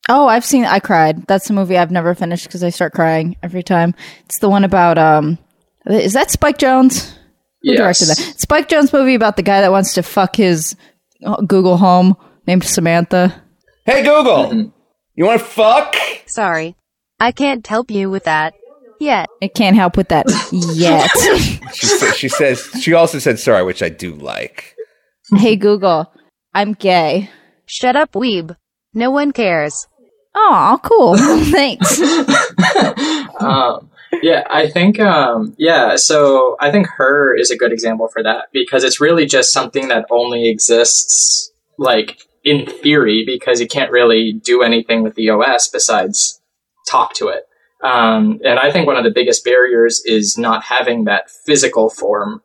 Oh, 0.08 0.26
I've 0.26 0.44
seen. 0.44 0.64
I 0.64 0.80
cried. 0.80 1.26
That's 1.26 1.48
the 1.48 1.54
movie 1.54 1.76
I've 1.78 1.90
never 1.90 2.14
finished 2.14 2.44
because 2.46 2.62
I 2.64 2.70
start 2.70 2.92
crying 2.92 3.36
every 3.42 3.62
time. 3.62 3.94
It's 4.26 4.38
the 4.38 4.48
one 4.48 4.64
about. 4.64 4.98
um 4.98 5.38
Is 5.86 6.12
that 6.14 6.30
Spike 6.30 6.58
Jonze? 6.58 7.12
Who 7.62 7.72
Yes. 7.72 7.78
directed 7.78 8.08
that? 8.08 8.40
Spike 8.40 8.68
Jonze 8.68 8.92
movie 8.92 9.14
about 9.14 9.36
the 9.36 9.42
guy 9.42 9.60
that 9.62 9.70
wants 9.72 9.94
to 9.94 10.02
fuck 10.02 10.36
his 10.36 10.76
uh, 11.24 11.36
Google 11.42 11.76
Home 11.78 12.16
named 12.46 12.64
Samantha. 12.64 13.42
Hey, 13.86 14.02
Google, 14.02 14.72
you 15.14 15.24
want 15.26 15.40
to 15.40 15.46
fuck? 15.46 15.94
Sorry. 16.26 16.76
I 17.20 17.32
can't 17.32 17.66
help 17.66 17.90
you 17.90 18.10
with 18.10 18.24
that. 18.24 18.54
Yet. 19.00 19.28
I 19.42 19.48
can't 19.48 19.76
help 19.76 19.96
with 19.96 20.08
that 20.08 20.26
yet. 20.52 21.10
She, 21.74 21.86
sa- 21.86 22.12
she 22.12 22.28
says, 22.28 22.70
she 22.80 22.92
also 22.94 23.18
said 23.18 23.40
sorry, 23.40 23.64
which 23.64 23.82
I 23.82 23.88
do 23.88 24.14
like. 24.14 24.76
hey 25.36 25.56
Google, 25.56 26.12
I'm 26.54 26.72
gay. 26.74 27.30
Shut 27.66 27.96
up, 27.96 28.12
weeb. 28.12 28.56
No 28.92 29.10
one 29.10 29.32
cares. 29.32 29.88
Oh, 30.34 30.78
cool. 30.84 31.16
Thanks. 31.50 32.00
um, 33.40 33.90
yeah, 34.22 34.44
I 34.48 34.68
think, 34.70 35.00
um, 35.00 35.54
yeah, 35.58 35.96
so 35.96 36.56
I 36.60 36.70
think 36.70 36.86
her 36.96 37.34
is 37.36 37.50
a 37.50 37.56
good 37.56 37.72
example 37.72 38.08
for 38.08 38.22
that 38.22 38.46
because 38.52 38.84
it's 38.84 39.00
really 39.00 39.26
just 39.26 39.52
something 39.52 39.88
that 39.88 40.06
only 40.10 40.48
exists, 40.48 41.52
like, 41.78 42.18
in 42.44 42.66
theory, 42.66 43.24
because 43.26 43.60
you 43.60 43.66
can't 43.66 43.90
really 43.90 44.32
do 44.32 44.62
anything 44.62 45.02
with 45.02 45.14
the 45.14 45.30
OS 45.30 45.68
besides 45.68 46.40
talk 46.88 47.14
to 47.14 47.28
it. 47.28 47.44
Um, 47.84 48.40
and 48.44 48.58
I 48.58 48.72
think 48.72 48.86
one 48.86 48.96
of 48.96 49.04
the 49.04 49.10
biggest 49.10 49.44
barriers 49.44 50.02
is 50.06 50.38
not 50.38 50.64
having 50.64 51.04
that 51.04 51.30
physical 51.30 51.90
form, 51.90 52.42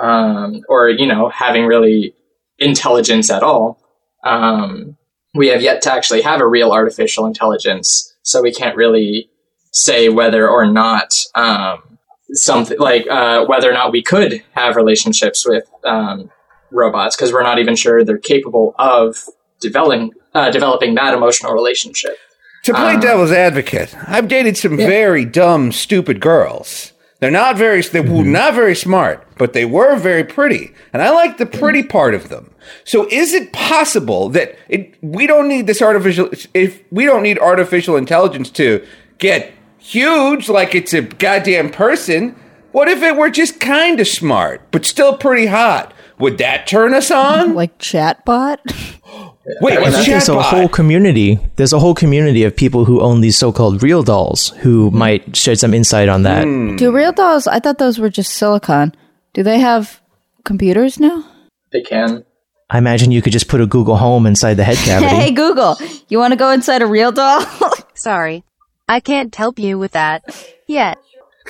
um, 0.00 0.62
or, 0.68 0.90
you 0.90 1.06
know, 1.06 1.30
having 1.30 1.64
really 1.64 2.14
intelligence 2.58 3.30
at 3.30 3.42
all. 3.42 3.78
Um, 4.24 4.96
we 5.34 5.48
have 5.48 5.62
yet 5.62 5.80
to 5.82 5.92
actually 5.92 6.20
have 6.22 6.40
a 6.40 6.46
real 6.46 6.72
artificial 6.72 7.26
intelligence, 7.26 8.14
so 8.22 8.42
we 8.42 8.52
can't 8.52 8.76
really 8.76 9.30
say 9.72 10.10
whether 10.10 10.46
or 10.46 10.66
not 10.66 11.14
um, 11.34 11.98
something 12.32 12.78
like 12.78 13.06
uh, 13.08 13.46
whether 13.46 13.70
or 13.70 13.72
not 13.72 13.92
we 13.92 14.02
could 14.02 14.42
have 14.52 14.76
relationships 14.76 15.46
with 15.46 15.64
um, 15.84 16.30
robots 16.70 17.16
because 17.16 17.32
we're 17.32 17.42
not 17.42 17.58
even 17.58 17.76
sure 17.76 18.04
they're 18.04 18.18
capable 18.18 18.74
of 18.78 19.24
developing 19.60 20.12
uh, 20.34 20.50
developing 20.50 20.94
that 20.94 21.14
emotional 21.14 21.52
relationship. 21.52 22.16
To 22.62 22.72
play 22.72 22.94
Um, 22.94 23.00
devil's 23.00 23.32
advocate, 23.32 23.94
I've 24.06 24.28
dated 24.28 24.56
some 24.56 24.76
very 24.76 25.24
dumb, 25.24 25.72
stupid 25.72 26.20
girls. 26.20 26.92
They're 27.18 27.30
not 27.30 27.56
very, 27.56 27.82
they 27.82 28.00
were 28.00 28.24
not 28.24 28.54
very 28.54 28.76
smart, 28.76 29.26
but 29.36 29.52
they 29.52 29.64
were 29.64 29.96
very 29.96 30.22
pretty, 30.24 30.72
and 30.92 31.02
I 31.02 31.10
like 31.10 31.38
the 31.38 31.46
pretty 31.46 31.82
part 31.82 32.14
of 32.14 32.28
them. 32.28 32.52
So, 32.84 33.08
is 33.10 33.32
it 33.32 33.52
possible 33.52 34.28
that 34.30 34.56
it, 34.68 34.94
we 35.02 35.26
don't 35.26 35.48
need 35.48 35.66
this 35.66 35.82
artificial? 35.82 36.30
If 36.54 36.82
we 36.92 37.04
don't 37.04 37.22
need 37.22 37.38
artificial 37.38 37.96
intelligence 37.96 38.48
to 38.50 38.84
get 39.18 39.52
huge, 39.78 40.48
like 40.48 40.74
it's 40.74 40.94
a 40.94 41.02
goddamn 41.02 41.70
person, 41.70 42.36
what 42.70 42.88
if 42.88 43.02
it 43.02 43.16
were 43.16 43.30
just 43.30 43.58
kind 43.58 43.98
of 43.98 44.06
smart 44.06 44.62
but 44.70 44.86
still 44.86 45.16
pretty 45.16 45.46
hot? 45.46 45.92
Would 46.18 46.38
that 46.38 46.68
turn 46.68 46.94
us 46.94 47.10
on? 47.10 47.54
like 47.54 47.78
chatbot. 47.78 48.58
Wait, 49.60 49.76
I 49.76 49.80
what's 49.80 49.96
think 49.96 50.08
there's 50.08 50.28
a 50.28 50.40
whole 50.40 50.68
community. 50.68 51.38
There's 51.56 51.72
a 51.72 51.78
whole 51.78 51.94
community 51.94 52.44
of 52.44 52.54
people 52.54 52.84
who 52.84 53.00
own 53.00 53.20
these 53.20 53.36
so-called 53.36 53.82
real 53.82 54.02
dolls 54.02 54.50
who 54.60 54.88
mm-hmm. 54.88 54.98
might 54.98 55.36
shed 55.36 55.58
some 55.58 55.74
insight 55.74 56.08
on 56.08 56.22
that. 56.22 56.44
Hmm. 56.44 56.76
Do 56.76 56.92
real 56.94 57.12
dolls? 57.12 57.46
I 57.46 57.58
thought 57.58 57.78
those 57.78 57.98
were 57.98 58.10
just 58.10 58.34
silicon. 58.34 58.94
Do 59.32 59.42
they 59.42 59.58
have 59.58 60.00
computers 60.44 61.00
now? 61.00 61.24
They 61.72 61.82
can. 61.82 62.24
I 62.70 62.78
imagine 62.78 63.10
you 63.10 63.20
could 63.20 63.32
just 63.32 63.48
put 63.48 63.60
a 63.60 63.66
Google 63.66 63.96
Home 63.96 64.26
inside 64.26 64.54
the 64.54 64.64
head 64.64 64.76
cavity. 64.84 65.14
Hey 65.14 65.30
Google, 65.32 65.76
you 66.08 66.18
want 66.18 66.32
to 66.32 66.36
go 66.36 66.50
inside 66.50 66.82
a 66.82 66.86
real 66.86 67.10
doll? 67.10 67.44
Sorry. 67.94 68.44
I 68.88 69.00
can't 69.00 69.34
help 69.34 69.58
you 69.58 69.78
with 69.78 69.92
that. 69.92 70.22
Yet. 70.68 70.98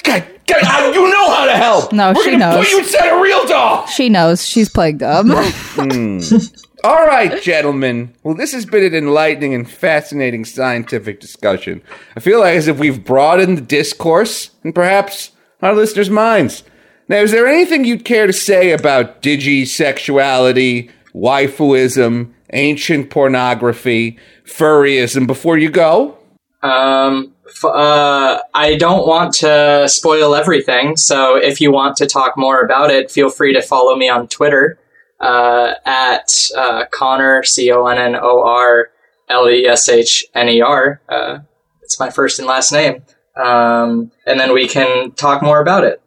God, 0.03 0.25
God, 0.47 0.63
I- 0.65 0.93
you 0.93 1.11
know 1.11 1.31
how 1.31 1.45
to 1.45 1.57
help. 1.57 1.93
No, 1.93 2.13
We're 2.15 2.25
she 2.25 2.37
knows. 2.37 2.65
Put 2.65 2.71
you 2.71 2.79
inside 2.79 3.09
a 3.09 3.21
real 3.21 3.47
doll. 3.47 3.87
she 3.87 4.09
knows. 4.09 4.47
She's 4.47 4.71
playing 4.71 4.99
dumb. 4.99 5.31
Hmm. 5.31 6.21
All 6.85 7.07
right, 7.07 7.41
gentlemen. 7.41 8.13
Well, 8.25 8.35
this 8.35 8.53
has 8.53 8.67
been 8.67 8.83
an 8.83 8.95
enlightening 8.95 9.55
and 9.55 9.71
fascinating 9.71 10.45
scientific 10.45 11.21
discussion. 11.21 11.81
I 12.17 12.21
feel 12.21 12.41
like 12.41 12.57
as 12.57 12.67
if 12.67 12.81
we've 12.81 13.05
broadened 13.05 13.57
the 13.57 13.63
discourse 13.63 14.51
and 14.65 14.75
perhaps 14.75 15.31
our 15.61 15.75
listeners' 15.75 16.11
minds. 16.11 16.65
Now, 17.07 17.19
is 17.19 17.31
there 17.31 17.47
anything 17.47 17.85
you'd 17.85 18.05
care 18.05 18.27
to 18.27 18.33
say 18.33 18.73
about 18.73 19.23
digisexuality, 19.23 20.91
waifuism, 21.15 22.33
ancient 22.53 23.11
pornography, 23.11 24.19
furryism 24.45 25.29
before 25.29 25.59
you 25.59 25.71
go? 25.71 26.19
Um, 26.65 27.33
f- 27.47 27.65
uh, 27.65 28.41
I 28.55 28.75
don't 28.75 29.07
want 29.07 29.35
to 29.35 29.89
spoil 29.89 30.35
everything, 30.35 30.97
so 30.97 31.37
if 31.37 31.61
you 31.61 31.71
want 31.71 31.97
to 31.99 32.07
talk 32.07 32.37
more 32.37 32.61
about 32.61 32.91
it, 32.91 33.09
feel 33.09 33.31
free 33.31 33.53
to 33.53 33.63
follow 33.63 33.95
me 33.95 34.09
on 34.09 34.27
Twitter 34.27 34.81
uh, 35.23 35.75
at 35.87 36.29
uh, 36.57 36.85
Connor 36.91 37.43
C 37.45 37.71
O 37.71 37.87
N 37.87 37.99
N 37.99 38.17
O 38.17 38.43
R 38.43 38.91
L 39.29 39.49
E 39.49 39.67
S 39.67 39.89
H 39.89 40.27
N 40.35 40.49
E 40.49 40.61
R. 40.61 41.01
Uh, 41.09 41.39
it's 41.83 41.99
my 41.99 42.11
first 42.11 42.39
and 42.39 42.49
last 42.49 42.73
name, 42.73 43.03
um, 43.37 44.11
and 44.27 44.39
then 44.39 44.53
we 44.53 44.69
can 44.69 45.13
talk 45.13 45.43
more 45.43 45.61
about 45.61 45.85
it. 45.85 46.03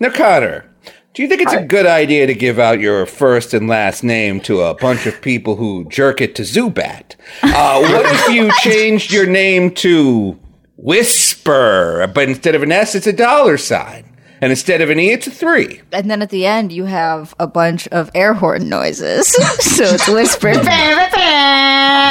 Now, 0.00 0.10
Connor, 0.10 0.68
do 1.14 1.22
you 1.22 1.28
think 1.28 1.42
it's 1.42 1.52
a 1.52 1.64
good 1.64 1.86
idea 1.86 2.26
to 2.26 2.34
give 2.34 2.58
out 2.58 2.80
your 2.80 3.06
first 3.06 3.54
and 3.54 3.68
last 3.68 4.04
name 4.04 4.40
to 4.42 4.60
a 4.62 4.74
bunch 4.74 5.06
of 5.06 5.20
people 5.20 5.56
who 5.56 5.88
jerk 5.88 6.20
it 6.20 6.34
to 6.36 6.42
Zubat? 6.42 7.16
Uh, 7.42 7.80
what 7.80 8.06
if 8.06 8.28
you 8.28 8.50
changed 8.62 9.12
your 9.12 9.26
name 9.26 9.72
to 9.76 10.38
Whisper, 10.76 12.10
but 12.14 12.28
instead 12.28 12.54
of 12.54 12.62
an 12.62 12.72
S, 12.72 12.94
it's 12.94 13.06
a 13.06 13.12
dollar 13.12 13.56
sign? 13.56 14.16
And 14.40 14.50
instead 14.50 14.80
of 14.80 14.90
an 14.90 15.00
E, 15.00 15.10
it's 15.10 15.26
a 15.26 15.30
three. 15.30 15.80
and 15.92 16.10
then 16.10 16.22
at 16.22 16.30
the 16.30 16.46
end, 16.46 16.72
you 16.72 16.84
have 16.84 17.34
a 17.38 17.46
bunch 17.46 17.88
of 17.88 18.10
air 18.14 18.34
horn 18.34 18.68
noises. 18.68 19.28
so 19.60 19.84
it's 19.84 20.08
whisper. 20.08 20.52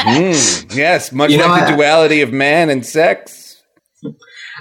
Mm, 0.08 0.76
yes, 0.76 1.12
much 1.12 1.32
You 1.32 1.38
know, 1.38 1.48
like 1.48 1.68
the 1.68 1.76
duality 1.76 2.22
of 2.22 2.32
man 2.34 2.70
and 2.70 2.86
sex. 2.86 3.64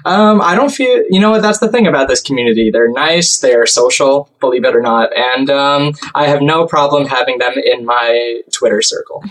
Um, 0.04 0.40
I 0.42 0.54
don't 0.54 0.70
feel, 0.70 1.04
you 1.08 1.20
know 1.20 1.30
what, 1.30 1.42
that's 1.42 1.58
the 1.58 1.68
thing 1.68 1.86
about 1.86 2.08
this 2.08 2.20
community. 2.20 2.70
They're 2.70 2.90
nice, 2.90 3.38
they 3.38 3.54
are 3.54 3.66
social, 3.66 4.28
believe 4.40 4.64
it 4.64 4.76
or 4.76 4.82
not, 4.82 5.10
and 5.16 5.48
um, 5.50 5.94
I 6.14 6.26
have 6.26 6.42
no 6.42 6.66
problem 6.66 7.06
having 7.06 7.38
them 7.38 7.54
in 7.56 7.84
my 7.84 8.42
Twitter 8.52 8.82
circle. 8.82 9.24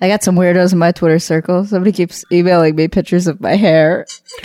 I 0.00 0.08
got 0.08 0.22
some 0.22 0.36
weirdos 0.36 0.72
in 0.72 0.78
my 0.78 0.92
Twitter 0.92 1.18
circle. 1.18 1.64
Somebody 1.64 1.92
keeps 1.92 2.24
emailing 2.30 2.76
me 2.76 2.88
pictures 2.88 3.26
of 3.26 3.40
my 3.40 3.56
hair. 3.56 4.06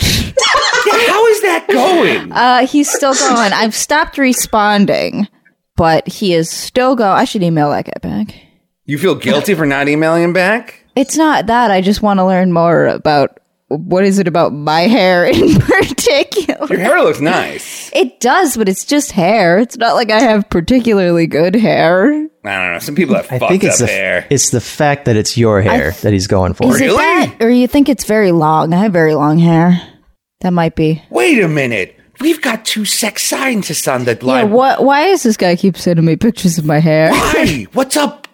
Yeah, 1.50 1.58
how 1.58 1.66
is 1.66 1.66
that 1.66 1.68
going? 1.68 2.32
Uh, 2.40 2.66
he's 2.66 2.90
still 2.90 3.14
going. 3.14 3.52
I've 3.52 3.74
stopped 3.74 4.18
responding, 4.18 5.28
but 5.76 6.06
he 6.08 6.34
is 6.34 6.50
still 6.50 6.94
going. 6.96 7.10
I 7.10 7.24
should 7.24 7.42
email 7.42 7.70
that 7.70 7.86
guy 7.86 7.92
back. 8.02 8.34
You 8.84 8.98
feel 8.98 9.14
guilty 9.14 9.54
for 9.54 9.66
not 9.66 9.88
emailing 9.88 10.22
him 10.24 10.32
back? 10.32 10.84
It's 10.96 11.16
not 11.16 11.46
that. 11.46 11.70
I 11.70 11.80
just 11.80 12.02
want 12.02 12.18
to 12.18 12.24
learn 12.26 12.52
more 12.52 12.86
about 12.86 13.38
what 13.68 14.04
is 14.04 14.18
it 14.18 14.26
about 14.26 14.52
my 14.52 14.82
hair 14.82 15.24
in 15.26 15.54
particular. 15.60 16.66
Your 16.68 16.78
hair 16.80 17.00
looks 17.02 17.20
nice. 17.20 17.88
It 17.94 18.18
does, 18.18 18.56
but 18.56 18.68
it's 18.68 18.84
just 18.84 19.12
hair. 19.12 19.58
It's 19.58 19.76
not 19.76 19.94
like 19.94 20.10
I 20.10 20.18
have 20.20 20.50
particularly 20.50 21.28
good 21.28 21.54
hair. 21.54 22.06
I 22.12 22.16
don't 22.56 22.72
know. 22.72 22.78
Some 22.80 22.96
people 22.96 23.14
have 23.14 23.26
I 23.30 23.38
fucked 23.38 23.50
think 23.50 23.62
up 23.64 23.68
it's 23.70 23.78
the 23.78 23.86
hair. 23.86 24.26
it's 24.28 24.50
the 24.50 24.60
fact 24.60 25.04
that 25.04 25.14
it's 25.16 25.36
your 25.38 25.62
hair 25.62 25.92
that 26.02 26.12
he's 26.12 26.26
going 26.26 26.54
for. 26.54 26.66
Is 26.74 26.80
it 26.80 26.90
that, 26.90 27.36
or 27.40 27.48
you 27.50 27.68
think 27.68 27.88
it's 27.88 28.04
very 28.04 28.32
long? 28.32 28.72
I 28.74 28.78
have 28.78 28.92
very 28.92 29.14
long 29.14 29.38
hair. 29.38 29.80
That 30.40 30.52
might 30.52 30.74
be. 30.74 31.02
Wait 31.10 31.42
a 31.42 31.48
minute. 31.48 31.96
We've 32.20 32.40
got 32.40 32.64
two 32.64 32.84
sex 32.84 33.22
scientists 33.24 33.88
on 33.88 34.04
the 34.04 34.18
Yeah. 34.22 34.44
What? 34.44 34.84
Why 34.84 35.06
is 35.06 35.22
this 35.22 35.36
guy 35.36 35.56
keep 35.56 35.76
sending 35.76 36.04
me 36.04 36.16
pictures 36.16 36.58
of 36.58 36.64
my 36.64 36.78
hair? 36.78 37.10
Why? 37.10 37.66
What's 37.72 37.96
up? 37.96 38.26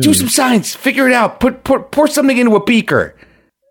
Do 0.00 0.12
some 0.14 0.28
science. 0.28 0.74
Figure 0.74 1.06
it 1.08 1.12
out. 1.14 1.38
Put, 1.40 1.62
put 1.62 1.90
pour 1.92 2.08
something 2.08 2.36
into 2.36 2.56
a 2.56 2.64
beaker. 2.64 3.14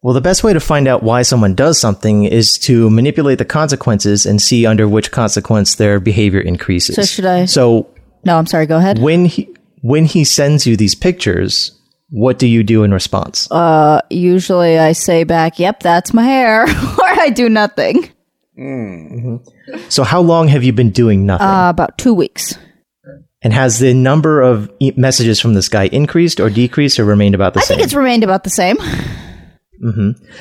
Well, 0.02 0.14
the 0.14 0.22
best 0.22 0.44
way 0.44 0.54
to 0.54 0.60
find 0.60 0.88
out 0.88 1.02
why 1.04 1.22
someone 1.22 1.56
does 1.56 1.80
something 1.80 2.26
is 2.26 2.58
to 2.60 2.90
manipulate 2.90 3.38
the 3.40 3.46
consequences 3.46 4.26
and 4.26 4.42
see 4.42 4.66
under 4.66 4.88
which 4.88 5.12
consequence 5.12 5.76
their 5.76 6.00
behavior 6.00 6.42
increases. 6.42 6.96
So 6.96 7.04
should 7.04 7.26
I- 7.26 7.46
So 7.46 7.88
No, 8.26 8.38
I'm 8.38 8.46
sorry. 8.46 8.66
Go 8.66 8.78
ahead. 8.78 9.00
when 9.00 9.26
he 9.26 9.50
when 9.82 10.06
he 10.06 10.24
sends 10.24 10.66
you 10.66 10.78
these 10.78 10.96
pictures, 10.96 11.72
what 12.14 12.38
do 12.38 12.46
you 12.48 12.62
do 12.64 12.84
in 12.84 12.94
response? 12.94 13.50
Uh, 13.50 14.00
usually 14.12 14.78
I 14.78 14.92
say 14.94 15.24
back, 15.24 15.58
"Yep, 15.58 15.82
that's 15.82 16.14
my 16.14 16.22
hair," 16.24 16.64
or 17.00 17.08
I 17.26 17.32
do 17.34 17.50
nothing. 17.50 18.10
so 19.90 20.04
how 20.04 20.22
long 20.22 20.48
have 20.48 20.64
you 20.64 20.72
been 20.74 20.92
doing 20.92 21.26
nothing? 21.26 21.48
Uh, 21.48 21.70
about 21.72 21.98
two 21.98 22.14
weeks. 22.14 22.56
and 23.42 23.52
has 23.52 23.80
the 23.80 23.94
number 23.96 24.42
of 24.42 24.72
e- 24.80 24.94
messages 24.96 25.40
from 25.40 25.56
this 25.56 25.68
guy 25.68 25.86
increased 25.88 26.40
or 26.40 26.50
decreased 26.52 27.00
or 27.00 27.04
remained 27.06 27.34
about 27.36 27.56
the 27.56 27.60
I 27.62 27.64
same? 27.64 27.76
I 27.76 27.78
think 27.78 27.86
it's 27.86 27.96
remained 27.96 28.24
about 28.24 28.44
the 28.44 28.52
same. 28.52 28.78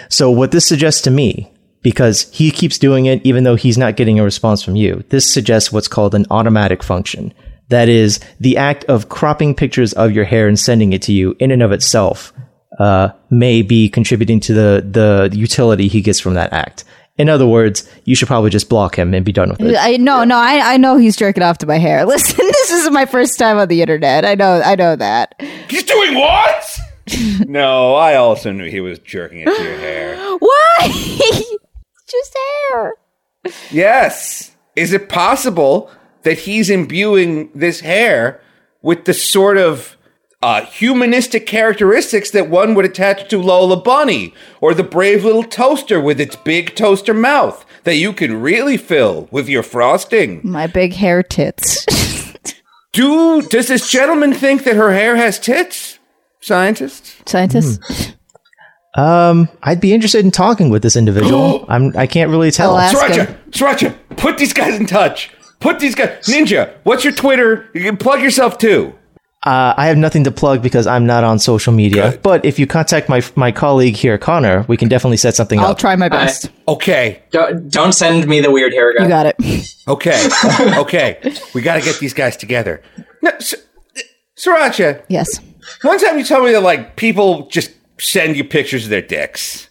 So 0.09 0.31
what 0.31 0.53
this 0.53 0.67
suggests 0.67 1.01
to 1.03 1.11
me 1.11 1.51
because 1.83 2.31
he 2.33 2.51
keeps 2.53 2.79
doing 2.79 3.07
it 3.07 3.21
even 3.27 3.43
though 3.45 3.57
he's 3.57 3.77
not 3.77 3.97
getting 3.97 4.21
a 4.21 4.25
response 4.25 4.63
from 4.63 4.77
you. 4.77 5.03
This 5.09 5.33
suggests 5.33 5.73
what's 5.73 5.89
called 5.89 6.15
an 6.15 6.27
automatic 6.31 6.83
function. 6.83 7.35
That 7.73 7.89
is, 7.89 8.21
the 8.39 8.59
act 8.59 8.85
of 8.85 9.09
cropping 9.09 9.55
pictures 9.55 9.95
of 9.95 10.13
your 10.13 10.25
hair 10.25 10.47
and 10.47 10.61
sending 10.61 10.93
it 10.93 11.01
to 11.03 11.13
you 11.13 11.35
in 11.39 11.51
and 11.51 11.63
of 11.63 11.73
itself 11.73 12.31
uh, 12.79 13.09
may 13.31 13.63
be 13.63 13.89
contributing 13.89 14.41
to 14.41 14.53
the, 14.53 14.87
the 15.31 15.35
utility 15.35 15.89
he 15.89 16.03
gets 16.03 16.21
from 16.21 16.35
that 16.35 16.53
act. 16.53 16.85
In 17.17 17.31
other 17.31 17.47
words, 17.47 17.89
you 18.05 18.15
should 18.15 18.29
probably 18.29 18.51
just 18.51 18.69
block 18.69 18.99
him 18.99 19.15
and 19.15 19.25
be 19.25 19.33
done 19.33 19.49
with 19.49 19.63
it. 19.63 19.75
I 19.79 19.97
no 19.97 20.23
no 20.23 20.37
I 20.37 20.75
I 20.75 20.77
know 20.77 20.99
he's 20.99 21.17
jerking 21.17 21.43
off 21.43 21.57
to 21.59 21.67
my 21.67 21.79
hair. 21.79 22.05
Listen, 22.15 22.47
this 22.47 22.71
is 22.71 22.91
my 22.91 23.07
first 23.07 23.39
time 23.39 23.57
on 23.57 23.69
the 23.69 23.81
internet. 23.81 24.27
I 24.27 24.35
know 24.35 24.61
I 24.63 24.75
know 24.75 24.95
that. 24.95 25.35
He's 25.71 25.85
doing 25.85 26.15
what? 26.15 26.79
no, 27.47 27.95
I 27.95 28.17
also 28.17 28.53
knew 28.53 28.71
he 28.71 28.81
was 28.81 28.99
jerking 28.99 29.41
it 29.41 29.47
to 29.47 29.63
your 29.63 29.79
hair. 29.79 30.17
Why? 30.39 30.89
Just 32.07 32.37
hair. 32.71 32.95
Yes. 33.71 34.55
Is 34.77 34.93
it 34.93 35.09
possible 35.09 35.91
that 36.23 36.39
he's 36.39 36.71
imbuing 36.71 37.51
this 37.55 37.81
hair 37.81 38.41
with 38.81 39.05
the 39.05 39.15
sort 39.15 39.57
of 39.57 39.97
uh, 40.43 40.65
humanistic 40.65 41.47
characteristics 41.47 42.31
that 42.33 42.51
one 42.51 42.75
would 42.75 42.85
attach 42.85 43.29
to 43.31 43.39
Lola 43.39 43.77
Bunny 43.77 44.35
or 44.61 44.75
the 44.75 44.83
brave 44.83 45.25
little 45.25 45.45
toaster 45.45 46.01
with 46.01 46.21
its 46.21 46.35
big 46.37 46.75
toaster 46.75 47.15
mouth 47.15 47.65
that 47.85 47.97
you 47.97 48.13
can 48.13 48.41
really 48.41 48.77
fill 48.77 49.29
with 49.31 49.49
your 49.49 49.63
frosting? 49.63 50.41
My 50.43 50.67
big 50.67 50.95
hair 50.95 51.23
tits. 51.23 51.87
Do 52.93 53.41
does 53.43 53.69
this 53.69 53.89
gentleman 53.89 54.35
think 54.35 54.65
that 54.65 54.77
her 54.77 54.93
hair 54.93 55.17
has 55.17 55.39
tits? 55.39 55.99
Scientists? 56.41 57.23
Scientists. 57.25 58.13
Um, 58.95 59.49
I'd 59.63 59.81
be 59.81 59.95
interested 59.95 60.25
in 60.25 60.31
talking 60.31 60.69
with 60.69 60.83
this 60.83 60.97
individual. 60.97 61.65
I'm, 61.69 61.97
I 61.97 62.07
can't 62.07 62.31
really 62.31 62.51
tell. 62.51 62.77
I'll 62.77 62.93
Sirancha. 62.93 63.39
Sirancha, 63.51 63.97
put 64.17 64.37
these 64.37 64.53
guys 64.53 64.75
in 64.79 64.87
touch. 64.87 65.31
Put 65.63 65.79
these 65.81 65.95
guys. 65.95 66.27
Ninja, 66.27 66.75
what's 66.85 67.05
your 67.05 67.13
Twitter? 67.15 67.69
You 67.75 67.83
can 67.83 67.97
plug 67.97 68.21
yourself 68.21 68.59
too. 68.59 68.95
Uh, 69.45 69.75
I 69.77 69.87
have 69.89 69.97
nothing 69.97 70.23
to 70.25 70.31
plug 70.31 70.63
because 70.63 70.87
I'm 70.87 71.05
not 71.05 71.25
on 71.25 71.39
social 71.41 71.73
media. 71.73 72.17
But 72.23 72.45
if 72.45 72.59
you 72.61 72.67
contact 72.69 73.09
my 73.09 73.23
my 73.35 73.51
colleague 73.51 73.97
here, 73.97 74.17
Connor, 74.19 74.65
we 74.69 74.77
can 74.77 74.89
definitely 74.89 75.17
set 75.17 75.35
something 75.35 75.59
up. 75.59 75.67
I'll 75.67 75.75
try 75.75 75.97
my 75.97 76.09
best. 76.09 76.51
Okay, 76.69 77.23
Don't, 77.33 77.69
don't 77.69 77.93
send 77.93 78.29
me 78.29 78.41
the 78.41 78.53
weird 78.53 78.73
hair 78.73 78.95
guy. 78.97 79.03
you 79.03 79.09
got 79.09 79.27
it. 79.27 79.37
okay, 79.89 80.29
okay. 80.79 81.35
We 81.55 81.61
got 81.63 81.75
to 81.75 81.81
get 81.83 81.99
these 81.99 82.15
guys 82.15 82.37
together. 82.37 82.83
No, 83.21 83.31
S- 83.31 83.55
Sirancha, 84.39 85.05
Yes. 85.09 85.41
one 85.83 85.99
time 85.99 86.19
you 86.19 86.25
told 86.25 86.45
me 86.45 86.53
that 86.53 86.63
like 86.63 86.95
people 86.97 87.47
just 87.49 87.71
send 87.99 88.37
you 88.37 88.45
pictures 88.45 88.85
of 88.85 88.91
their 88.91 89.03
dicks. 89.03 89.69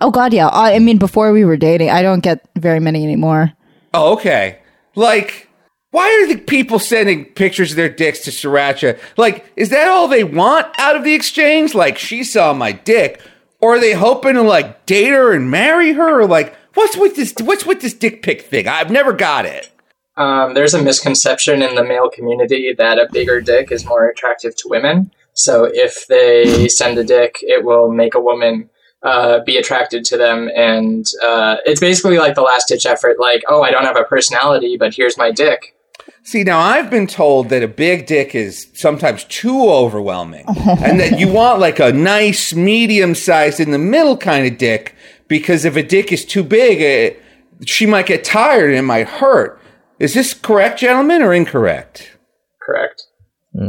Oh 0.00 0.10
God, 0.10 0.32
yeah. 0.32 0.48
I 0.48 0.74
I 0.74 0.78
mean, 0.78 0.96
before 0.98 1.32
we 1.32 1.44
were 1.44 1.56
dating, 1.58 1.90
I 1.90 2.00
don't 2.02 2.20
get 2.20 2.40
very 2.56 2.80
many 2.80 3.04
anymore. 3.04 3.52
Oh, 3.92 4.14
okay. 4.14 4.58
Like, 4.94 5.48
why 5.90 6.08
are 6.08 6.32
the 6.32 6.40
people 6.40 6.78
sending 6.78 7.24
pictures 7.24 7.72
of 7.72 7.76
their 7.76 7.88
dicks 7.88 8.20
to 8.20 8.30
Sirancha? 8.30 8.98
Like, 9.16 9.50
is 9.56 9.70
that 9.70 9.88
all 9.88 10.08
they 10.08 10.24
want 10.24 10.66
out 10.78 10.96
of 10.96 11.04
the 11.04 11.14
exchange? 11.14 11.74
Like, 11.74 11.98
she 11.98 12.22
saw 12.22 12.52
my 12.52 12.72
dick, 12.72 13.20
or 13.60 13.76
are 13.76 13.80
they 13.80 13.92
hoping 13.92 14.34
to 14.34 14.42
like 14.42 14.86
date 14.86 15.10
her 15.10 15.32
and 15.32 15.50
marry 15.50 15.92
her? 15.92 16.20
Or 16.20 16.26
like, 16.26 16.54
what's 16.74 16.96
with 16.96 17.16
this? 17.16 17.34
What's 17.40 17.66
with 17.66 17.80
this 17.80 17.94
dick 17.94 18.22
pic 18.22 18.42
thing? 18.42 18.68
I've 18.68 18.90
never 18.90 19.12
got 19.12 19.46
it. 19.46 19.70
Um, 20.16 20.54
there's 20.54 20.74
a 20.74 20.82
misconception 20.82 21.62
in 21.62 21.74
the 21.74 21.84
male 21.84 22.10
community 22.10 22.74
that 22.76 22.98
a 22.98 23.08
bigger 23.10 23.40
dick 23.40 23.72
is 23.72 23.86
more 23.86 24.08
attractive 24.08 24.54
to 24.56 24.68
women. 24.68 25.10
So 25.32 25.64
if 25.72 26.06
they 26.08 26.68
send 26.68 26.98
a 26.98 27.04
dick, 27.04 27.38
it 27.40 27.64
will 27.64 27.90
make 27.90 28.14
a 28.14 28.20
woman 28.20 28.68
uh, 29.02 29.40
be 29.44 29.56
attracted 29.56 30.04
to 30.06 30.16
them, 30.16 30.50
and 30.54 31.06
uh, 31.24 31.56
it's 31.64 31.80
basically 31.80 32.18
like 32.18 32.34
the 32.34 32.42
last 32.42 32.68
ditch 32.68 32.86
effort. 32.86 33.18
Like, 33.18 33.42
oh, 33.48 33.62
I 33.62 33.70
don't 33.70 33.84
have 33.84 33.96
a 33.96 34.04
personality, 34.04 34.76
but 34.76 34.94
here's 34.94 35.16
my 35.16 35.30
dick. 35.30 35.74
See, 36.22 36.44
now 36.44 36.58
I've 36.58 36.90
been 36.90 37.06
told 37.06 37.48
that 37.48 37.62
a 37.62 37.68
big 37.68 38.06
dick 38.06 38.34
is 38.34 38.68
sometimes 38.74 39.24
too 39.24 39.68
overwhelming, 39.70 40.44
and 40.48 41.00
that 41.00 41.18
you 41.18 41.28
want 41.28 41.60
like 41.60 41.78
a 41.78 41.92
nice, 41.92 42.52
medium 42.52 43.14
sized, 43.14 43.60
in 43.60 43.70
the 43.70 43.78
middle 43.78 44.16
kind 44.16 44.46
of 44.46 44.58
dick, 44.58 44.94
because 45.28 45.64
if 45.64 45.76
a 45.76 45.82
dick 45.82 46.12
is 46.12 46.24
too 46.24 46.42
big, 46.42 46.80
it, 46.80 47.22
she 47.66 47.86
might 47.86 48.06
get 48.06 48.24
tired 48.24 48.70
and 48.70 48.78
it 48.78 48.82
might 48.82 49.08
hurt. 49.08 49.60
Is 49.98 50.14
this 50.14 50.34
correct, 50.34 50.80
gentlemen, 50.80 51.22
or 51.22 51.32
incorrect? 51.32 52.16
Correct. 52.60 53.06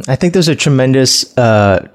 I 0.07 0.15
think 0.15 0.33
there's 0.33 0.47
a 0.47 0.55
tremendous 0.55 1.37
uh, 1.37 1.87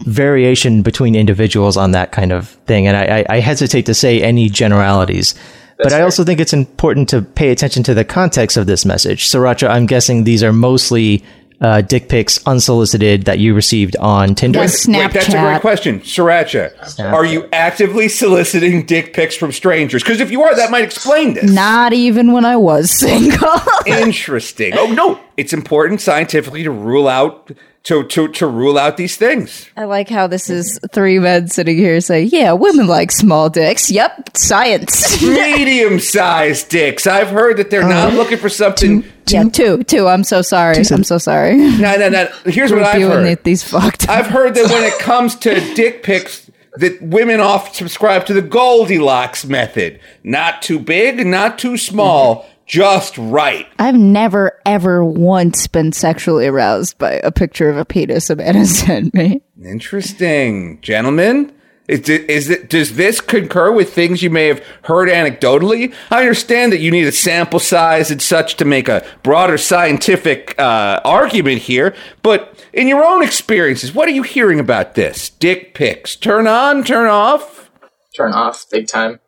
variation 0.00 0.82
between 0.82 1.14
individuals 1.14 1.76
on 1.76 1.92
that 1.92 2.12
kind 2.12 2.32
of 2.32 2.48
thing, 2.66 2.86
and 2.86 2.96
I, 2.96 3.20
I, 3.20 3.36
I 3.36 3.40
hesitate 3.40 3.86
to 3.86 3.94
say 3.94 4.22
any 4.22 4.48
generalities. 4.48 5.34
but 5.78 5.88
I 5.88 5.96
fair. 5.96 6.04
also 6.04 6.24
think 6.24 6.40
it's 6.40 6.52
important 6.52 7.08
to 7.10 7.22
pay 7.22 7.50
attention 7.50 7.82
to 7.84 7.94
the 7.94 8.04
context 8.04 8.56
of 8.56 8.66
this 8.66 8.84
message. 8.84 9.28
Sirancha, 9.28 9.68
I'm 9.68 9.86
guessing 9.86 10.24
these 10.24 10.42
are 10.42 10.52
mostly 10.52 11.24
uh, 11.60 11.80
dick 11.80 12.08
pics 12.08 12.46
unsolicited 12.46 13.24
that 13.24 13.38
you 13.38 13.54
received 13.54 13.96
on 13.96 14.34
Tinder. 14.34 14.58
Yes. 14.60 14.86
Wait, 14.86 15.12
that's 15.12 15.28
a 15.28 15.38
great 15.40 15.60
question. 15.62 16.00
Sirancha, 16.00 17.00
are 17.00 17.24
you 17.24 17.48
actively 17.52 18.08
soliciting 18.08 18.84
dick 18.84 19.14
pics 19.14 19.36
from 19.36 19.52
strangers? 19.52 20.02
Because 20.02 20.20
if 20.20 20.30
you 20.30 20.42
are, 20.42 20.54
that 20.54 20.70
might 20.70 20.84
explain 20.84 21.34
this. 21.34 21.50
Not 21.50 21.94
even 21.94 22.32
when 22.32 22.44
I 22.44 22.56
was 22.56 22.90
single. 22.90 23.54
Interesting. 23.86 24.74
Oh 24.76 24.92
no, 24.92 25.18
it's 25.36 25.54
important 25.54 26.02
scientifically 26.02 26.62
to 26.64 26.70
rule 26.70 27.08
out 27.08 27.50
to, 27.86 28.02
to, 28.04 28.26
to 28.28 28.46
rule 28.48 28.76
out 28.78 28.96
these 28.96 29.16
things. 29.16 29.70
I 29.76 29.84
like 29.84 30.08
how 30.08 30.26
this 30.26 30.50
is 30.50 30.78
three 30.92 31.20
men 31.20 31.46
sitting 31.48 31.76
here 31.76 32.00
saying, 32.00 32.30
"Yeah, 32.32 32.52
women 32.52 32.88
like 32.88 33.12
small 33.12 33.48
dicks." 33.48 33.90
Yep, 33.90 34.36
science. 34.36 35.22
Medium 35.26 36.00
sized 36.00 36.68
dicks. 36.68 37.06
I've 37.06 37.28
heard 37.28 37.58
that 37.58 37.70
they're 37.70 37.88
not 37.88 38.12
uh, 38.12 38.16
looking 38.16 38.38
for 38.38 38.48
something. 38.48 39.04
yeah, 39.28 39.44
two, 39.44 39.84
two. 39.84 40.08
I'm 40.08 40.24
so 40.24 40.42
sorry. 40.42 40.78
I'm 40.90 41.04
so 41.04 41.18
sorry. 41.18 41.56
No, 41.56 41.96
no, 41.96 42.08
no. 42.08 42.26
Here's 42.46 42.72
what 42.72 42.82
I've 42.82 42.94
Reviewing 42.94 43.24
heard. 43.26 43.44
these 43.44 43.62
fucked. 43.62 44.08
I've 44.08 44.26
heard 44.26 44.54
that 44.56 44.68
when 44.68 44.82
it 44.82 44.98
comes 44.98 45.36
to 45.36 45.54
dick 45.74 46.02
pics, 46.02 46.50
that 46.78 47.00
women 47.00 47.38
often 47.38 47.72
subscribe 47.72 48.26
to 48.26 48.34
the 48.34 48.42
Goldilocks 48.42 49.44
method. 49.44 50.00
Not 50.24 50.60
too 50.60 50.80
big, 50.80 51.24
not 51.24 51.58
too 51.58 51.76
small, 51.76 52.46
just 52.66 53.16
right. 53.16 53.66
I've 53.78 53.94
never 53.94 54.60
ever 54.66 55.04
once 55.04 55.66
been 55.66 55.92
sexually 55.92 56.46
aroused 56.46 56.98
by 56.98 57.12
a 57.12 57.32
picture 57.32 57.70
of 57.70 57.76
a 57.76 57.84
penis 57.84 58.28
a 58.28 58.36
man 58.36 58.54
has 58.54 58.78
sent 58.78 59.14
me. 59.14 59.42
Interesting, 59.64 60.80
gentlemen. 60.80 61.52
Is 61.88 62.08
it, 62.08 62.28
is 62.28 62.50
it, 62.50 62.68
does 62.68 62.96
this 62.96 63.20
concur 63.20 63.70
with 63.70 63.92
things 63.92 64.20
you 64.20 64.28
may 64.28 64.48
have 64.48 64.64
heard 64.82 65.08
anecdotally? 65.08 65.94
I 66.10 66.20
understand 66.20 66.72
that 66.72 66.80
you 66.80 66.90
need 66.90 67.06
a 67.06 67.12
sample 67.12 67.60
size 67.60 68.10
and 68.10 68.20
such 68.20 68.56
to 68.56 68.64
make 68.64 68.88
a 68.88 69.06
broader 69.22 69.56
scientific 69.56 70.58
uh, 70.58 71.00
argument 71.04 71.62
here, 71.62 71.94
but 72.22 72.60
in 72.72 72.88
your 72.88 73.04
own 73.04 73.22
experiences, 73.22 73.94
what 73.94 74.08
are 74.08 74.12
you 74.12 74.24
hearing 74.24 74.58
about 74.58 74.96
this? 74.96 75.30
Dick 75.30 75.74
pics. 75.74 76.16
Turn 76.16 76.48
on, 76.48 76.82
turn 76.82 77.06
off? 77.06 77.70
Turn 78.16 78.32
off 78.32 78.68
big 78.68 78.88
time. 78.88 79.20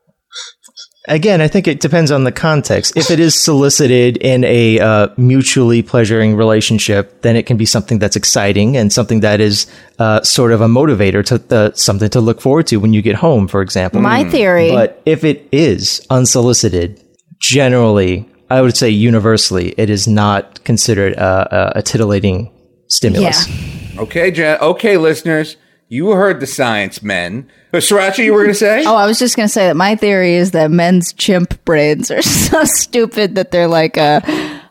Again, 1.08 1.40
I 1.40 1.48
think 1.48 1.66
it 1.66 1.80
depends 1.80 2.10
on 2.10 2.24
the 2.24 2.32
context. 2.32 2.96
If 2.96 3.10
it 3.10 3.18
is 3.18 3.34
solicited 3.34 4.18
in 4.18 4.44
a 4.44 4.78
uh, 4.78 5.08
mutually 5.16 5.82
pleasuring 5.82 6.36
relationship, 6.36 7.22
then 7.22 7.34
it 7.34 7.46
can 7.46 7.56
be 7.56 7.64
something 7.64 7.98
that's 7.98 8.14
exciting 8.14 8.76
and 8.76 8.92
something 8.92 9.20
that 9.20 9.40
is 9.40 9.66
uh, 9.98 10.22
sort 10.22 10.52
of 10.52 10.60
a 10.60 10.68
motivator 10.68 11.24
to 11.26 11.56
uh, 11.56 11.72
something 11.72 12.10
to 12.10 12.20
look 12.20 12.42
forward 12.42 12.66
to 12.68 12.76
when 12.76 12.92
you 12.92 13.00
get 13.00 13.16
home, 13.16 13.48
for 13.48 13.62
example. 13.62 14.00
My 14.00 14.24
theory. 14.24 14.70
But 14.70 15.02
if 15.06 15.24
it 15.24 15.48
is 15.50 16.06
unsolicited, 16.10 17.02
generally, 17.38 18.28
I 18.50 18.60
would 18.60 18.76
say 18.76 18.90
universally, 18.90 19.74
it 19.78 19.90
is 19.90 20.06
not 20.06 20.62
considered 20.64 21.14
a, 21.14 21.76
a, 21.76 21.78
a 21.78 21.82
titillating 21.82 22.50
stimulus. 22.88 23.48
Yeah. 23.48 24.02
Okay, 24.02 24.30
Jen. 24.30 24.58
Okay, 24.60 24.96
listeners, 24.96 25.56
you 25.88 26.10
heard 26.10 26.40
the 26.40 26.46
science 26.46 27.02
men. 27.02 27.48
But 27.70 27.82
Sirancha, 27.82 28.24
you 28.24 28.32
were 28.32 28.40
going 28.42 28.50
to 28.52 28.58
say? 28.58 28.84
Oh, 28.84 28.94
I 28.94 29.06
was 29.06 29.18
just 29.18 29.36
gonna 29.36 29.48
say 29.48 29.66
that 29.66 29.76
my 29.76 29.96
theory 29.96 30.34
is 30.34 30.52
that 30.52 30.70
men's 30.70 31.12
chimp 31.12 31.62
brains 31.64 32.10
are 32.10 32.22
so 32.48 32.64
stupid 32.64 33.34
that 33.34 33.50
they're 33.50 33.68
like, 33.68 33.96
uh, 33.98 34.20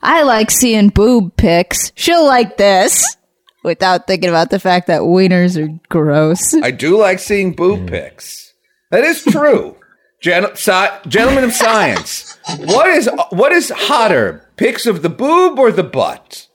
I 0.01 0.23
like 0.23 0.51
seeing 0.51 0.89
boob 0.89 1.35
pics. 1.37 1.91
She'll 1.95 2.25
like 2.25 2.57
this. 2.57 3.17
Without 3.63 4.07
thinking 4.07 4.29
about 4.29 4.49
the 4.49 4.59
fact 4.59 4.87
that 4.87 5.01
wieners 5.01 5.61
are 5.61 5.77
gross. 5.89 6.53
I 6.53 6.71
do 6.71 6.97
like 6.97 7.19
seeing 7.19 7.53
boob 7.53 7.89
pics. 7.89 8.53
That 8.91 9.03
is 9.03 9.23
true. 9.23 9.75
Gen- 10.21 10.51
sci- 10.53 10.99
gentlemen 11.07 11.43
of 11.43 11.51
science, 11.53 12.37
what 12.59 12.87
is 12.87 13.09
what 13.31 13.51
is 13.51 13.69
hotter, 13.75 14.47
pics 14.55 14.85
of 14.85 15.01
the 15.01 15.09
boob 15.09 15.59
or 15.59 15.71
the 15.71 15.83
butt? 15.83 16.47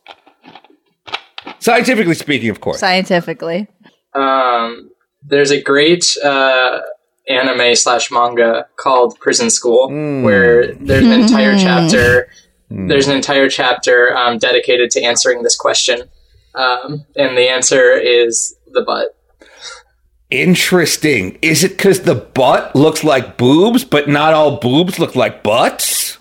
Scientifically 1.59 2.15
speaking, 2.15 2.49
of 2.49 2.61
course. 2.61 2.81
Scientifically. 2.81 3.69
Um, 4.15 4.91
there's 5.23 5.51
a 5.51 5.61
great 5.61 6.17
uh, 6.23 6.81
anime 7.29 7.75
slash 7.75 8.11
manga 8.11 8.67
called 8.77 9.19
Prison 9.21 9.51
School, 9.51 9.89
where 10.23 10.75
there's 10.75 11.05
an 11.05 11.13
entire 11.13 11.59
chapter. 11.59 12.29
There's 12.71 13.07
an 13.07 13.15
entire 13.15 13.49
chapter 13.49 14.17
um, 14.17 14.39
dedicated 14.39 14.91
to 14.93 15.03
answering 15.03 15.43
this 15.43 15.57
question, 15.57 16.09
um, 16.55 17.05
and 17.17 17.37
the 17.37 17.49
answer 17.51 17.93
is 17.93 18.55
the 18.73 18.83
butt. 18.83 19.17
Interesting. 20.31 21.39
Is 21.43 21.63
it 21.63 21.77
because 21.77 22.01
the 22.01 22.15
butt 22.15 22.75
looks 22.75 23.05
like 23.05 23.37
boobs, 23.37 23.85
but 23.85 24.09
not 24.09 24.33
all 24.33 24.57
boobs 24.57 24.99
look 24.99 25.15
like 25.15 25.43
butts? 25.43 26.17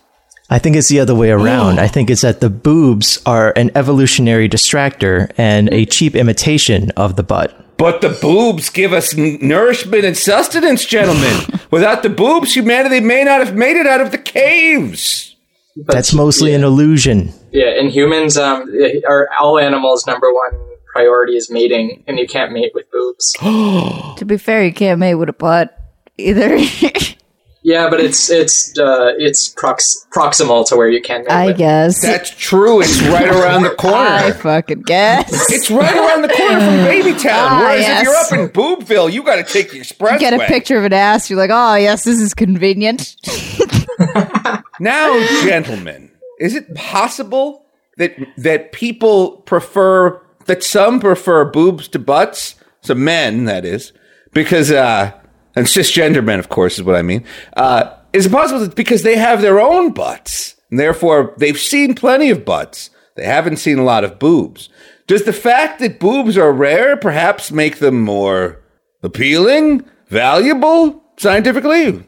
I 0.50 0.60
think 0.60 0.76
it's 0.76 0.90
the 0.90 1.00
other 1.00 1.16
way 1.16 1.32
around. 1.32 1.80
I 1.80 1.88
think 1.88 2.10
it's 2.10 2.24
that 2.24 2.42
the 2.42 2.50
boobs 2.50 3.22
are 3.26 3.54
an 3.56 3.72
evolutionary 3.74 4.50
distractor 4.50 5.32
and 5.38 5.70
a 5.72 5.86
cheap 5.86 6.14
imitation 6.14 6.92
of 6.98 7.16
the 7.16 7.24
butt. 7.24 7.58
But 7.82 8.02
the 8.02 8.10
boobs 8.10 8.70
give 8.70 8.94
us 8.94 9.18
n- 9.18 9.40
nourishment 9.42 10.06
and 10.06 10.16
sustenance, 10.16 10.86
gentlemen. 10.86 11.60
Without 11.72 12.04
the 12.04 12.10
boobs, 12.10 12.56
humanity 12.56 13.00
may 13.00 13.24
not 13.24 13.44
have 13.44 13.56
made 13.56 13.76
it 13.76 13.88
out 13.88 14.02
of 14.02 14.12
the 14.12 14.20
caves. 14.20 15.36
But 15.76 15.96
That's 15.96 16.14
mostly 16.14 16.54
an 16.54 16.64
illusion. 16.64 17.34
Yeah, 17.52 17.72
in 17.80 17.90
humans, 17.90 18.38
um, 18.38 18.72
are 19.08 19.28
all 19.40 19.58
animals' 19.58 20.06
number 20.06 20.32
one 20.32 20.52
priority 20.94 21.36
is 21.36 21.50
mating, 21.50 22.04
and 22.06 22.20
you 22.20 22.28
can't 22.28 22.52
mate 22.52 22.72
with 22.76 22.86
boobs. 22.92 23.36
To 23.42 24.26
be 24.26 24.38
fair, 24.38 24.64
you 24.64 24.74
can't 24.74 25.00
mate 25.00 25.16
with 25.16 25.30
a 25.30 25.34
butt 25.34 25.76
either. 26.20 26.60
yeah, 27.64 27.90
but 27.90 28.00
it's 28.00 28.30
it's 28.30 28.78
uh, 28.78 29.14
it's 29.18 29.50
prox- 29.50 30.08
proximal 30.12 30.68
to 30.70 30.76
where 30.76 30.90
you 30.90 31.02
can 31.02 31.26
I 31.30 31.48
with. 31.48 31.58
guess. 31.58 32.02
That's 32.02 32.30
true. 32.32 32.82
It's 32.82 33.02
right 33.04 33.28
around 33.28 33.64
the 33.64 33.72
corner. 33.72 33.98
I 33.98 34.32
fucking 34.32 34.82
guess. 34.82 35.52
It's 35.52 35.70
right 35.70 35.96
around 35.96 36.22
the 36.24 36.30
corner 36.30 36.60
from 36.60 36.78
Babytown. 36.86 37.32
Ah, 37.32 37.60
Whereas 37.62 37.86
if 37.88 38.04
you're 38.04 38.16
up 38.16 38.32
in 38.34 38.50
Boobville, 38.50 39.12
you 39.12 39.24
got 39.24 39.36
to 39.36 39.44
take 39.44 39.72
the 39.72 39.80
expressway. 39.80 40.20
Get 40.20 40.34
a 40.34 40.40
picture 40.46 40.78
of 40.78 40.86
an 40.86 40.94
ass. 40.94 41.30
You're 41.30 41.38
like, 41.40 41.52
oh 41.54 41.76
yes, 41.76 42.04
this 42.04 42.20
is 42.20 42.34
convenient. 42.34 43.16
Now, 44.80 45.14
gentlemen, 45.44 46.10
is 46.40 46.56
it 46.56 46.74
possible 46.74 47.66
that 47.98 48.16
that 48.38 48.72
people 48.72 49.38
prefer 49.46 50.20
that 50.46 50.64
some 50.64 51.00
prefer 51.00 51.46
boobs 51.46 51.88
to 51.90 52.00
butts? 52.00 52.56
Some 52.82 53.04
men, 53.04 53.46
that 53.46 53.64
is, 53.64 53.94
because 54.34 54.72
uh, 54.72 55.12
and 55.56 55.66
cisgender 55.66 56.24
men, 56.24 56.40
of 56.40 56.50
course, 56.50 56.78
is 56.78 56.84
what 56.84 56.96
I 56.96 57.02
mean. 57.02 57.24
Uh, 57.56 57.96
is 58.14 58.26
it 58.26 58.32
possible 58.32 58.60
that 58.60 58.76
because 58.76 59.04
they 59.04 59.18
have 59.18 59.42
their 59.42 59.60
own 59.60 59.92
butts, 59.94 60.56
and 60.70 60.80
therefore 60.80 61.34
they've 61.38 61.60
seen 61.60 61.96
plenty 61.96 62.30
of 62.30 62.46
butts, 62.46 62.90
they 63.16 63.26
haven't 63.26 63.58
seen 63.58 63.80
a 63.80 63.84
lot 63.84 64.04
of 64.04 64.20
boobs? 64.20 64.70
Does 65.08 65.24
the 65.24 65.34
fact 65.34 65.80
that 65.80 66.00
boobs 66.00 66.38
are 66.38 66.54
rare 66.54 66.96
perhaps 66.96 67.52
make 67.52 67.80
them 67.80 68.02
more 68.02 68.62
appealing, 69.04 69.84
valuable, 70.08 71.04
scientifically? 71.18 72.08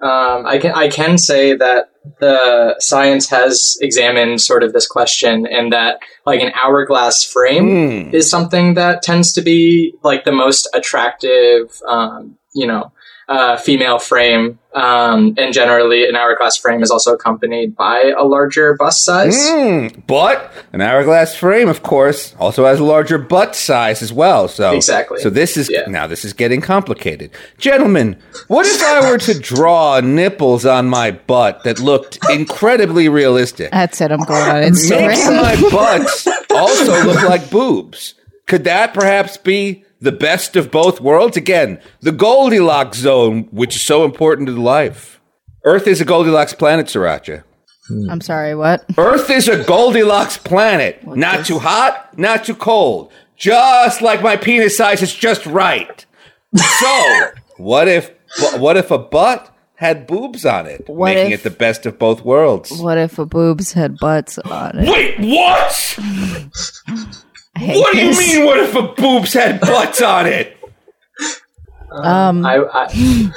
Um, 0.00 0.46
I 0.46 0.58
can 0.58 0.72
I 0.72 0.88
can 0.88 1.16
say 1.16 1.54
that 1.56 1.90
the 2.20 2.76
science 2.80 3.28
has 3.30 3.76
examined 3.80 4.40
sort 4.40 4.62
of 4.62 4.72
this 4.72 4.86
question, 4.86 5.46
and 5.46 5.72
that 5.72 5.98
like 6.26 6.40
an 6.40 6.52
hourglass 6.62 7.24
frame 7.24 7.68
Hmm. 8.08 8.14
is 8.14 8.28
something 8.28 8.74
that 8.74 9.02
tends 9.02 9.32
to 9.32 9.42
be 9.42 9.94
like 10.02 10.24
the 10.24 10.32
most 10.32 10.68
attractive, 10.74 11.80
um, 11.88 12.36
you 12.54 12.66
know, 12.66 12.92
uh, 13.28 13.56
female 13.56 13.98
frame. 13.98 14.58
Um, 14.74 15.34
and 15.38 15.52
generally, 15.54 16.08
an 16.08 16.16
hourglass 16.16 16.56
frame 16.56 16.82
is 16.82 16.90
also 16.90 17.14
accompanied 17.14 17.76
by 17.76 18.12
a 18.18 18.24
larger 18.24 18.74
bust 18.74 19.04
size. 19.04 19.36
Mm, 19.36 20.04
but 20.08 20.52
an 20.72 20.80
hourglass 20.80 21.34
frame, 21.36 21.68
of 21.68 21.84
course, 21.84 22.34
also 22.40 22.64
has 22.66 22.80
a 22.80 22.84
larger 22.84 23.16
butt 23.16 23.54
size 23.54 24.02
as 24.02 24.12
well. 24.12 24.48
So 24.48 24.72
Exactly. 24.74 25.20
So 25.20 25.30
this 25.30 25.56
is 25.56 25.70
Yeah. 25.70 25.84
now 25.86 26.08
this 26.08 26.24
is 26.24 26.32
getting 26.32 26.60
complicated, 26.60 27.30
gentlemen. 27.56 28.16
What 28.48 28.66
if 28.66 28.82
I 28.82 29.08
were 29.08 29.18
to 29.18 29.38
draw 29.38 30.00
nipples 30.00 30.66
on 30.66 30.88
my 30.88 31.12
butt 31.12 31.62
that 31.62 31.78
looked 31.78 32.18
incredibly 32.28 33.08
realistic? 33.08 33.70
That's 33.70 34.00
it. 34.00 34.10
I'm 34.10 34.24
going 34.24 34.42
on 34.42 34.60
Make 34.62 34.72
Instagram. 34.72 35.40
my 35.40 35.70
butts 35.70 36.26
also 36.50 37.04
look 37.04 37.22
like 37.22 37.48
boobs. 37.48 38.14
Could 38.48 38.64
that 38.64 38.92
perhaps 38.92 39.36
be 39.36 39.83
the 40.04 40.12
best 40.12 40.54
of 40.56 40.70
both 40.70 41.00
worlds? 41.00 41.36
Again, 41.36 41.80
the 42.00 42.12
Goldilocks 42.12 42.98
zone, 42.98 43.48
which 43.50 43.74
is 43.76 43.82
so 43.82 44.04
important 44.04 44.46
to 44.48 44.54
life. 44.60 45.20
Earth 45.64 45.86
is 45.86 46.00
a 46.00 46.04
Goldilocks 46.04 46.52
planet, 46.54 46.86
Sirancha. 46.86 47.42
Hmm. 47.88 48.08
I'm 48.10 48.20
sorry. 48.20 48.54
What? 48.54 48.84
Earth 48.96 49.28
is 49.30 49.48
a 49.48 49.62
Goldilocks 49.64 50.38
planet. 50.38 51.06
not 51.06 51.44
too 51.46 51.58
hot, 51.58 52.16
not 52.18 52.44
too 52.44 52.54
cold. 52.54 53.12
Just 53.36 54.00
like 54.00 54.22
my 54.22 54.36
penis 54.36 54.76
size 54.76 55.02
is 55.02 55.12
just 55.14 55.44
right. 55.46 56.06
So, 56.56 57.20
what 57.56 57.88
if 57.88 58.10
what 58.58 58.76
if 58.76 58.90
a 58.90 58.98
butt 58.98 59.50
had 59.76 60.06
boobs 60.06 60.46
on 60.46 60.66
it, 60.66 60.88
What 60.88 61.14
making 61.14 61.32
if- 61.32 61.40
it 61.40 61.50
the 61.50 61.56
best 61.56 61.84
of 61.84 61.98
both 61.98 62.24
worlds? 62.24 62.70
What 62.80 62.96
if 62.96 63.18
a 63.18 63.26
boobs 63.26 63.72
had 63.72 63.98
butts 63.98 64.38
on 64.38 64.78
it? 64.78 64.88
Wait, 64.88 65.18
what? 65.20 65.98
I 67.56 67.58
hate 67.60 67.76
What 67.80 67.92
do 67.92 68.00
you 68.04 68.10
mean 68.18 68.44
what 68.44 68.58
if 68.58 68.74
a 68.74 68.82
boobs 68.82 69.32
had 69.34 69.60
butts 69.60 70.02
on 70.02 70.26
it? 70.26 70.56
Um, 71.90 72.44
I 72.44 72.56
I, 72.58 73.30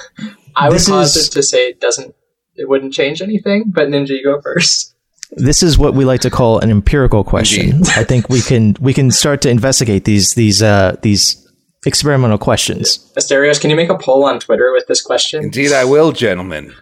I 0.56 0.69
would 0.69 0.76
This 0.76 0.89
posit 0.89 1.19
is- 1.22 1.30
to 1.30 1.44
say 1.44 1.68
it 1.69 1.80
doesn't. 1.80 2.15
It 2.56 2.68
wouldn't 2.68 2.91
change 2.91 3.22
anything, 3.22 3.65
but 3.68 3.88
Ninja, 3.89 4.10
you 4.10 4.23
go 4.23 4.41
first. 4.41 4.95
This 5.31 5.61
is 5.61 5.77
what 5.77 5.94
we 5.94 6.06
like 6.06 6.22
to 6.22 6.31
call 6.31 6.57
an 6.60 6.72
empirical 6.72 7.23
question. 7.23 7.84
I 7.95 8.03
think 8.03 8.30
we 8.30 8.41
can 8.41 8.76
we 8.80 8.94
can 8.95 9.11
start 9.11 9.41
to 9.41 9.49
investigate 9.49 10.06
these 10.06 10.34
these 10.34 10.64
uh, 10.64 10.95
these 11.03 11.48
experimental 11.85 12.39
questions. 12.39 12.98
Asterios, 13.15 13.61
can 13.61 13.69
you 13.69 13.76
make 13.76 13.89
a 13.89 13.98
poll 13.98 14.26
on 14.26 14.39
Twitter 14.39 14.72
with 14.72 14.88
this 14.88 15.02
question? 15.02 15.44
Indeed, 15.44 15.72
I 15.73 15.85
will, 15.85 16.11
gentlemen. 16.14 16.73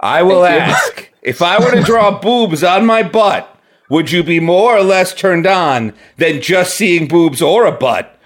I 0.00 0.22
will 0.22 0.42
Thank 0.42 0.66
you. 0.66 0.72
ask 0.74 1.10
if 1.22 1.40
I 1.40 1.58
were 1.64 1.70
to 1.70 1.82
draw 1.82 2.18
boobs 2.20 2.62
on 2.62 2.84
my 2.84 3.02
butt, 3.04 3.51
would 3.92 4.10
you 4.10 4.22
be 4.22 4.40
more 4.40 4.74
or 4.74 4.82
less 4.82 5.12
turned 5.12 5.46
on 5.46 5.92
than 6.16 6.40
just 6.40 6.74
seeing 6.74 7.06
boobs 7.06 7.42
or 7.42 7.66
a 7.66 7.72
butt? 7.72 8.18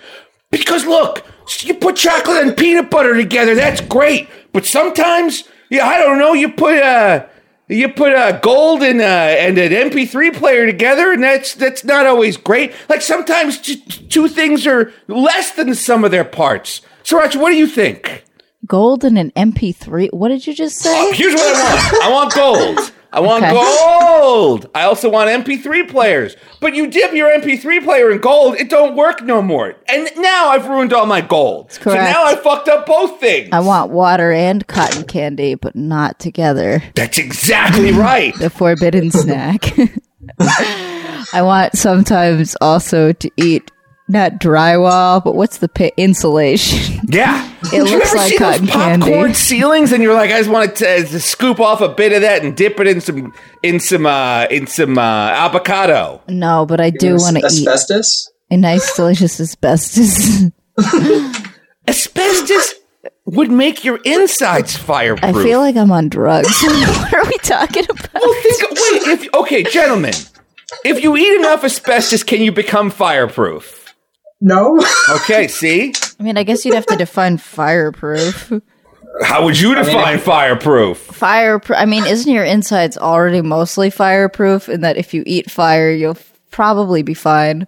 Because 0.48 0.86
look, 0.86 1.26
you 1.58 1.74
put 1.74 1.96
chocolate 1.96 2.44
and 2.46 2.56
peanut 2.56 2.88
butter 2.88 3.16
together, 3.16 3.56
that's 3.56 3.80
great. 3.80 4.28
But 4.52 4.64
sometimes, 4.64 5.42
yeah, 5.68 5.84
I 5.84 5.98
don't 5.98 6.20
know, 6.20 6.34
you 6.34 6.52
put 6.52 6.74
a 6.74 7.28
you 7.68 7.88
put 7.88 8.12
a 8.12 8.38
gold 8.44 8.84
and, 8.84 9.00
uh, 9.00 9.04
and 9.04 9.58
an 9.58 9.90
MP3 9.90 10.36
player 10.36 10.66
together, 10.66 11.10
and 11.10 11.24
that's 11.24 11.54
that's 11.54 11.82
not 11.82 12.06
always 12.06 12.36
great. 12.36 12.72
Like 12.88 13.02
sometimes 13.02 13.58
t- 13.58 13.82
two 14.08 14.28
things 14.28 14.68
are 14.68 14.92
less 15.08 15.50
than 15.50 15.74
some 15.74 16.04
of 16.04 16.12
their 16.12 16.24
parts. 16.24 16.80
Sirancha, 17.02 17.40
what 17.40 17.50
do 17.50 17.56
you 17.56 17.66
think? 17.66 18.22
gold 18.66 19.04
and 19.04 19.18
an 19.18 19.30
MP3. 19.32 20.12
What 20.12 20.28
did 20.28 20.46
you 20.46 20.54
just 20.54 20.78
say? 20.78 21.12
Here's 21.12 21.34
what 21.34 21.56
I 21.56 21.74
want. 21.74 22.04
I 22.04 22.10
want 22.10 22.34
gold. 22.34 22.92
I 23.16 23.20
want 23.20 23.44
Okay. 23.44 23.54
gold. 23.54 24.68
I 24.74 24.82
also 24.82 25.08
want 25.08 25.30
MP3 25.30 25.88
players. 25.88 26.36
But 26.60 26.74
you 26.74 26.86
dip 26.86 27.14
your 27.14 27.30
MP3 27.30 27.82
player 27.82 28.10
in 28.10 28.18
gold, 28.18 28.56
it 28.56 28.68
don't 28.68 28.94
work 28.94 29.22
no 29.22 29.40
more. 29.40 29.74
And 29.88 30.10
now 30.18 30.50
I've 30.50 30.68
ruined 30.68 30.92
all 30.92 31.06
my 31.06 31.22
gold. 31.22 31.72
So 31.72 31.94
now 31.94 32.26
I 32.26 32.36
fucked 32.36 32.68
up 32.68 32.84
both 32.84 33.18
things. 33.18 33.48
I 33.52 33.60
want 33.60 33.90
water 33.90 34.32
and 34.32 34.66
cotton 34.66 35.04
candy, 35.04 35.54
but 35.54 35.74
not 35.74 36.18
together. 36.18 36.82
That's 36.94 37.16
exactly 37.16 37.92
right. 37.92 38.34
The 38.38 38.50
forbidden 38.50 39.10
snack. 39.10 39.64
I 41.32 41.40
want 41.42 41.74
sometimes 41.76 42.54
also 42.60 43.12
to 43.14 43.30
eat 43.38 43.70
not 44.08 44.32
drywall, 44.38 45.22
but 45.24 45.34
what's 45.34 45.58
the 45.58 45.68
pa- 45.68 45.90
insulation? 45.96 47.00
Yeah. 47.08 47.52
It 47.66 47.70
Did 47.70 47.88
you 47.88 47.96
looks 47.98 48.08
ever 48.10 48.16
like 48.18 48.30
see 48.30 48.38
those 48.38 48.52
cotton 48.60 48.66
popcorn 48.68 49.00
candy. 49.02 49.34
ceilings 49.34 49.90
and 49.92 50.00
you're 50.00 50.14
like, 50.14 50.30
I 50.30 50.38
just 50.38 50.50
want 50.50 50.76
to, 50.76 51.02
to 51.04 51.18
scoop 51.20 51.58
off 51.58 51.80
a 51.80 51.88
bit 51.88 52.12
of 52.12 52.20
that 52.20 52.44
and 52.44 52.56
dip 52.56 52.78
it 52.78 52.86
in 52.86 53.00
some 53.00 53.32
in 53.64 53.80
some 53.80 54.06
uh 54.06 54.46
in 54.52 54.68
some 54.68 54.96
uh 54.96 55.00
avocado. 55.02 56.22
No, 56.28 56.64
but 56.64 56.80
I 56.80 56.90
do 56.90 57.16
want 57.16 57.38
to 57.38 57.40
eat 57.40 57.66
asbestos. 57.66 58.30
a 58.52 58.56
nice, 58.56 58.94
delicious 58.94 59.40
asbestos. 59.40 60.44
Asbestos 61.88 62.74
would 63.24 63.50
make 63.50 63.84
your 63.84 63.98
insides 64.04 64.76
fireproof. 64.76 65.36
I 65.36 65.42
feel 65.42 65.58
like 65.58 65.76
I'm 65.76 65.90
on 65.90 66.08
drugs. 66.08 66.48
what 66.62 67.14
are 67.14 67.24
we 67.24 67.38
talking 67.38 67.84
about? 67.88 68.14
Well, 68.14 68.34
think. 68.42 68.62
Wait. 68.70 69.02
If 69.08 69.34
okay, 69.34 69.62
gentlemen, 69.64 70.14
if 70.84 71.02
you 71.02 71.16
eat 71.16 71.36
enough 71.38 71.64
asbestos, 71.64 72.22
can 72.22 72.42
you 72.42 72.52
become 72.52 72.90
fireproof? 72.90 73.85
No. 74.40 74.82
Okay. 75.10 75.48
See, 75.56 75.92
I 76.18 76.22
mean, 76.22 76.36
I 76.36 76.42
guess 76.42 76.64
you'd 76.64 76.74
have 76.74 76.86
to 76.86 76.96
define 76.96 77.38
fireproof. 77.38 78.52
how 79.22 79.44
would 79.44 79.58
you 79.58 79.74
define 79.74 80.18
fireproof? 80.18 80.98
Fireproof. 80.98 81.78
I 81.78 81.84
mean, 81.86 82.06
isn't 82.06 82.30
your 82.32 82.44
insides 82.44 82.98
already 82.98 83.40
mostly 83.42 83.90
fireproof? 83.90 84.68
In 84.68 84.82
that 84.82 84.96
if 84.96 85.14
you 85.14 85.22
eat 85.26 85.50
fire, 85.50 85.90
you'll 85.90 86.18
probably 86.50 87.02
be 87.02 87.14
fine. 87.14 87.66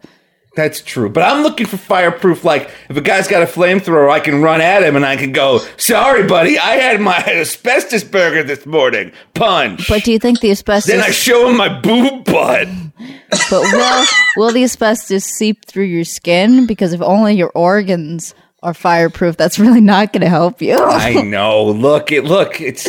That's 0.56 0.80
true, 0.80 1.08
but 1.08 1.22
I'm 1.22 1.42
looking 1.44 1.66
for 1.66 1.76
fireproof. 1.76 2.44
Like, 2.44 2.70
if 2.88 2.96
a 2.96 3.00
guy's 3.00 3.28
got 3.28 3.42
a 3.42 3.46
flamethrower, 3.46 4.10
I 4.10 4.18
can 4.18 4.42
run 4.42 4.60
at 4.60 4.82
him 4.82 4.96
and 4.96 5.06
I 5.06 5.16
can 5.16 5.30
go, 5.30 5.60
"Sorry, 5.76 6.26
buddy, 6.26 6.58
I 6.58 6.76
had 6.76 7.00
my 7.00 7.16
asbestos 7.26 8.02
burger 8.02 8.42
this 8.42 8.66
morning." 8.66 9.12
Punch. 9.34 9.86
But 9.88 10.02
do 10.02 10.10
you 10.10 10.18
think 10.18 10.40
the 10.40 10.50
asbestos? 10.50 10.92
then 10.92 11.00
I 11.04 11.10
show 11.10 11.48
him 11.48 11.56
my 11.56 11.68
boob 11.80 12.24
butt. 12.24 12.66
but 13.50 13.62
will 13.62 14.06
will 14.36 14.52
the 14.52 14.64
asbestos 14.64 15.24
seep 15.24 15.64
through 15.64 15.84
your 15.84 16.04
skin? 16.04 16.66
Because 16.66 16.92
if 16.92 17.00
only 17.02 17.34
your 17.34 17.52
organs 17.54 18.34
are 18.62 18.74
fireproof, 18.74 19.36
that's 19.36 19.58
really 19.60 19.80
not 19.80 20.12
going 20.12 20.22
to 20.22 20.28
help 20.28 20.60
you. 20.60 20.76
I 20.76 21.22
know. 21.22 21.66
Look, 21.66 22.10
it 22.10 22.24
look. 22.24 22.60
It's 22.60 22.88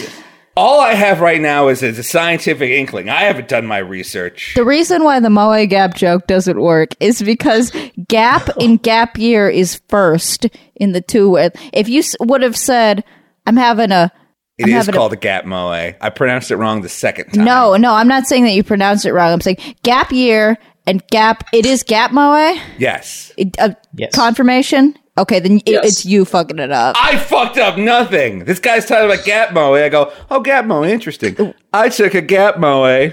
all 0.59 0.81
I 0.81 0.93
have 0.93 1.21
right 1.21 1.39
now 1.39 1.69
is, 1.69 1.81
is 1.81 1.97
a 1.97 2.03
scientific 2.03 2.69
inkling. 2.69 3.09
I 3.09 3.21
haven't 3.21 3.47
done 3.47 3.65
my 3.65 3.77
research. 3.77 4.53
The 4.55 4.65
reason 4.65 5.03
why 5.03 5.19
the 5.19 5.29
Moe 5.29 5.65
Gap 5.65 5.95
joke 5.95 6.27
doesn't 6.27 6.59
work 6.59 6.89
is 6.99 7.21
because 7.21 7.71
Gap 8.07 8.49
in 8.59 8.75
Gap 8.77 9.17
Year 9.17 9.49
is 9.49 9.81
first 9.87 10.47
in 10.75 10.91
the 10.91 11.01
two. 11.01 11.37
If 11.73 11.87
you 11.87 12.03
would 12.19 12.41
have 12.41 12.57
said, 12.57 13.03
"I'm 13.45 13.55
having 13.57 13.91
a," 13.91 14.11
It 14.57 14.63
I'm 14.63 14.69
is 14.69 14.75
having 14.75 14.95
a- 14.95 14.97
called 14.97 15.13
a 15.13 15.17
gap 15.17 15.45
moe. 15.45 15.69
I 15.69 16.09
pronounced 16.09 16.51
it 16.51 16.57
wrong 16.57 16.81
the 16.81 16.89
second 16.89 17.31
time. 17.31 17.45
no, 17.45 17.77
no, 17.77 17.93
I'm 17.93 18.09
not 18.09 18.25
saying 18.27 18.43
that 18.43 18.51
you 18.53 18.63
pronounced 18.63 19.05
it 19.05 19.13
wrong. 19.13 19.31
I'm 19.31 19.41
saying 19.41 19.57
Gap 19.83 20.11
Year 20.11 20.57
and 20.85 21.01
Gap. 21.07 21.45
It 21.53 21.65
is 21.65 21.83
Gap 21.83 22.11
Moe. 22.11 22.55
Yes. 22.77 23.31
It, 23.37 23.57
uh, 23.59 23.69
Yes. 23.95 24.13
Confirmation. 24.13 24.95
Okay, 25.19 25.39
then 25.39 25.61
Yes. 25.65 25.85
it's 25.85 26.05
you 26.05 26.25
fucking 26.25 26.57
it 26.59 26.71
up. 26.71 26.95
I 26.99 27.17
fucked 27.17 27.57
up 27.57 27.77
nothing. 27.77 28.45
This 28.45 28.59
guy's 28.59 28.85
talking 28.85 29.05
about 29.11 29.25
gap 29.25 29.53
moe. 29.53 29.75
I 29.75 29.89
go, 29.89 30.11
oh, 30.31 30.39
gap 30.39 30.65
moe, 30.65 30.83
interesting. 30.83 31.53
I 31.73 31.89
took 31.89 32.13
a 32.15 32.21
gap 32.21 32.57
moe 32.57 33.11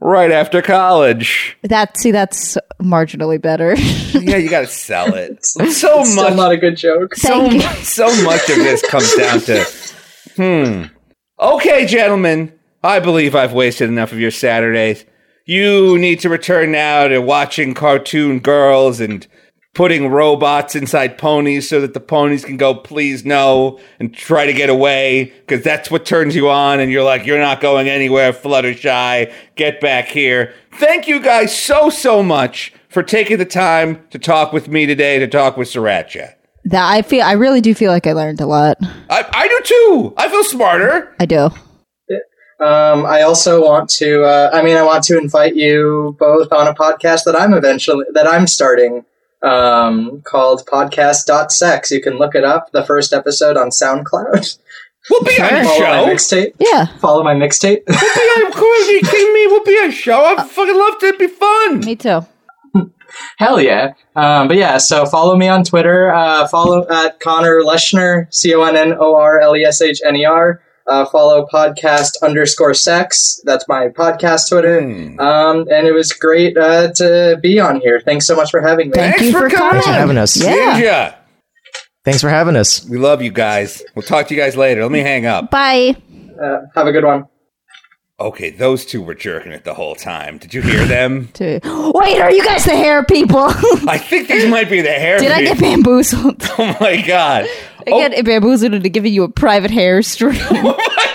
right 0.00 0.30
after 0.32 0.60
college. 0.60 1.56
That 1.62 1.96
see, 1.96 2.10
that's 2.10 2.58
marginally 2.82 3.40
better. 3.40 3.74
Yeah, 4.14 4.36
you 4.36 4.48
got 4.48 4.60
to 4.60 4.66
sell 4.68 5.12
it. 5.14 5.38
So 5.44 5.68
Still 6.04 6.14
much, 6.14 6.34
not 6.36 6.50
a 6.52 6.56
good 6.56 6.76
joke. 6.76 7.14
so, 7.14 7.48
so 7.82 8.06
much 8.24 8.48
of 8.48 8.56
this 8.56 8.80
comes 8.88 9.12
down 9.16 9.40
to, 9.40 9.64
hmm. 10.36 10.82
Okay, 11.38 11.84
gentlemen, 11.84 12.52
I 12.82 13.00
believe 13.00 13.34
I've 13.34 13.52
wasted 13.52 13.88
enough 13.88 14.12
of 14.12 14.20
your 14.20 14.30
Saturdays. 14.30 15.04
You 15.46 15.98
need 15.98 16.20
to 16.20 16.28
return 16.30 16.72
now 16.72 17.06
to 17.08 17.18
watching 17.18 17.74
cartoon 17.74 18.38
girls 18.38 18.98
and 19.00 19.26
putting 19.74 20.08
robots 20.08 20.76
inside 20.76 21.18
ponies 21.18 21.68
so 21.68 21.80
that 21.80 21.94
the 21.94 22.00
ponies 22.00 22.44
can 22.44 22.56
go, 22.56 22.74
please 22.74 23.24
no, 23.24 23.78
and 23.98 24.14
try 24.14 24.46
to 24.46 24.52
get 24.52 24.70
away, 24.70 25.32
because 25.46 25.62
that's 25.64 25.90
what 25.90 26.06
turns 26.06 26.34
you 26.36 26.48
on, 26.48 26.80
and 26.80 26.90
you're 26.92 27.04
like, 27.04 27.26
you're 27.26 27.38
not 27.38 27.60
going 27.60 27.88
anywhere, 27.88 28.32
Fluttershy, 28.32 29.32
get 29.56 29.80
back 29.80 30.06
here. 30.06 30.54
Thank 30.74 31.08
you 31.08 31.20
guys 31.20 31.56
so, 31.56 31.90
so 31.90 32.22
much 32.22 32.72
for 32.88 33.02
taking 33.02 33.38
the 33.38 33.44
time 33.44 34.06
to 34.10 34.18
talk 34.18 34.52
with 34.52 34.68
me 34.68 34.86
today, 34.86 35.18
to 35.18 35.26
talk 35.26 35.56
with 35.56 35.68
Sirancha. 35.68 36.34
that 36.66 36.90
I 36.90 37.02
feel. 37.02 37.22
I 37.22 37.32
really 37.32 37.60
do 37.60 37.74
feel 37.74 37.90
like 37.90 38.06
I 38.06 38.12
learned 38.12 38.40
a 38.40 38.46
lot. 38.46 38.78
I, 39.10 39.26
I 39.32 39.48
do 39.48 39.60
too. 39.64 40.14
I 40.16 40.28
feel 40.28 40.44
smarter. 40.44 41.14
I 41.20 41.26
do. 41.26 41.50
Um, 42.60 43.04
I 43.04 43.22
also 43.22 43.64
want 43.64 43.90
to. 43.90 44.22
Uh, 44.22 44.50
I 44.52 44.62
mean, 44.62 44.76
I 44.76 44.82
want 44.82 45.04
to 45.04 45.18
invite 45.18 45.56
you 45.56 46.16
both 46.18 46.52
on 46.52 46.66
a 46.66 46.74
podcast 46.74 47.24
that 47.24 47.38
I'm 47.38 47.52
eventually 47.52 48.06
that 48.14 48.26
I'm 48.26 48.46
starting 48.46 49.04
um, 49.44 50.22
called 50.24 50.64
Podcast.sex. 50.66 51.90
You 51.90 52.00
can 52.00 52.18
look 52.18 52.34
it 52.34 52.44
up. 52.44 52.72
The 52.72 52.84
first 52.84 53.12
episode 53.12 53.56
on 53.56 53.68
SoundCloud. 53.70 54.58
We'll 55.10 55.22
be 55.22 55.32
on 55.40 55.52
the 55.62 55.64
Follow 55.64 55.80
my 55.80 56.04
show. 56.04 56.06
mixtape. 56.06 56.52
Yeah, 56.58 56.86
Follow 56.98 57.22
my 57.22 57.34
mixtape. 57.34 57.82
We'll 57.86 57.98
be 57.98 58.20
on, 58.42 58.46
of 58.46 58.54
course, 58.54 58.88
are 58.88 58.92
you 58.92 59.00
kidding 59.02 59.34
me? 59.34 59.46
We'll 59.48 59.64
be 59.64 59.72
on 59.82 59.90
a 59.90 59.92
show. 59.92 60.18
I'd 60.24 60.48
fucking 60.48 60.74
love 60.78 60.98
to. 61.00 61.06
It'd 61.06 61.18
be 61.18 61.26
fun. 61.26 61.80
me 61.80 61.94
too. 61.94 62.26
Hell 63.36 63.60
yeah. 63.60 63.92
Um, 64.16 64.48
but 64.48 64.56
yeah, 64.56 64.78
so 64.78 65.04
follow 65.06 65.36
me 65.36 65.46
on 65.46 65.62
Twitter. 65.62 66.12
Uh, 66.12 66.48
follow 66.48 66.88
at 66.88 67.20
Connor 67.20 67.60
Leshner, 67.60 68.32
C 68.34 68.54
O 68.54 68.62
N 68.62 68.76
N 68.76 68.94
O 68.98 69.14
R 69.16 69.40
L 69.40 69.54
E 69.56 69.62
S 69.64 69.82
H 69.82 70.00
N 70.06 70.16
E 70.16 70.24
R. 70.24 70.62
Uh, 70.86 71.06
follow 71.06 71.46
podcast 71.46 72.12
underscore 72.22 72.74
sex. 72.74 73.40
That's 73.44 73.66
my 73.68 73.88
podcast 73.88 74.50
Twitter. 74.50 74.82
Hmm. 74.82 75.18
Um, 75.18 75.58
and 75.70 75.86
it 75.86 75.92
was 75.92 76.12
great 76.12 76.56
uh, 76.58 76.92
to 76.92 77.38
be 77.42 77.58
on 77.58 77.80
here. 77.80 78.00
Thanks 78.04 78.26
so 78.26 78.36
much 78.36 78.50
for 78.50 78.60
having 78.60 78.88
me. 78.90 78.92
Thank 78.94 79.16
Thanks 79.16 79.32
you 79.32 79.32
for 79.32 79.48
for 79.48 79.56
coming. 79.56 79.72
Thanks 79.82 79.86
for 79.86 79.92
having 79.92 80.18
us. 80.18 80.36
Yeah. 80.36 80.80
Ninja. 80.80 81.14
Thanks 82.04 82.20
for 82.20 82.28
having 82.28 82.54
us. 82.54 82.84
We 82.86 82.98
love 82.98 83.22
you 83.22 83.30
guys. 83.30 83.82
We'll 83.94 84.02
talk 84.02 84.28
to 84.28 84.34
you 84.34 84.40
guys 84.40 84.56
later. 84.58 84.82
Let 84.82 84.92
me 84.92 85.00
hang 85.00 85.24
up. 85.24 85.50
Bye. 85.50 85.96
Uh, 86.38 86.58
have 86.74 86.86
a 86.86 86.92
good 86.92 87.04
one. 87.04 87.28
Okay, 88.20 88.50
those 88.50 88.84
two 88.86 89.02
were 89.02 89.14
jerking 89.14 89.50
it 89.50 89.64
the 89.64 89.74
whole 89.74 89.96
time. 89.96 90.38
Did 90.38 90.54
you 90.54 90.62
hear 90.62 90.84
them? 90.84 91.28
To- 91.34 91.60
Wait, 91.94 92.20
are 92.20 92.30
you 92.30 92.44
guys 92.44 92.64
the 92.64 92.76
hair 92.76 93.04
people? 93.04 93.40
I 93.88 93.98
think 93.98 94.28
these 94.28 94.48
might 94.48 94.70
be 94.70 94.82
the 94.82 94.90
hair. 94.92 95.18
Did 95.18 95.32
I 95.32 95.42
get 95.42 95.54
people. 95.58 95.70
bamboozled? 95.70 96.42
Oh 96.58 96.76
my 96.80 97.00
god. 97.02 97.46
I 97.86 98.08
get 98.08 98.24
bamboozled 98.24 98.72
into 98.74 98.88
giving 98.88 99.12
you 99.12 99.24
a 99.24 99.28
private 99.28 99.70
hair 99.70 100.02
stream. 100.02 100.40
Oh 100.50 100.62
my 100.62 101.10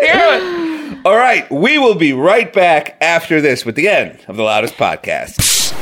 god. 0.00 1.06
All 1.06 1.16
right, 1.16 1.50
we 1.50 1.78
will 1.78 1.94
be 1.94 2.12
right 2.12 2.52
back 2.52 2.96
after 3.00 3.40
this 3.40 3.64
with 3.64 3.76
the 3.76 3.88
end 3.88 4.18
of 4.28 4.36
the 4.36 4.42
loudest 4.42 4.74
podcast. 4.74 5.72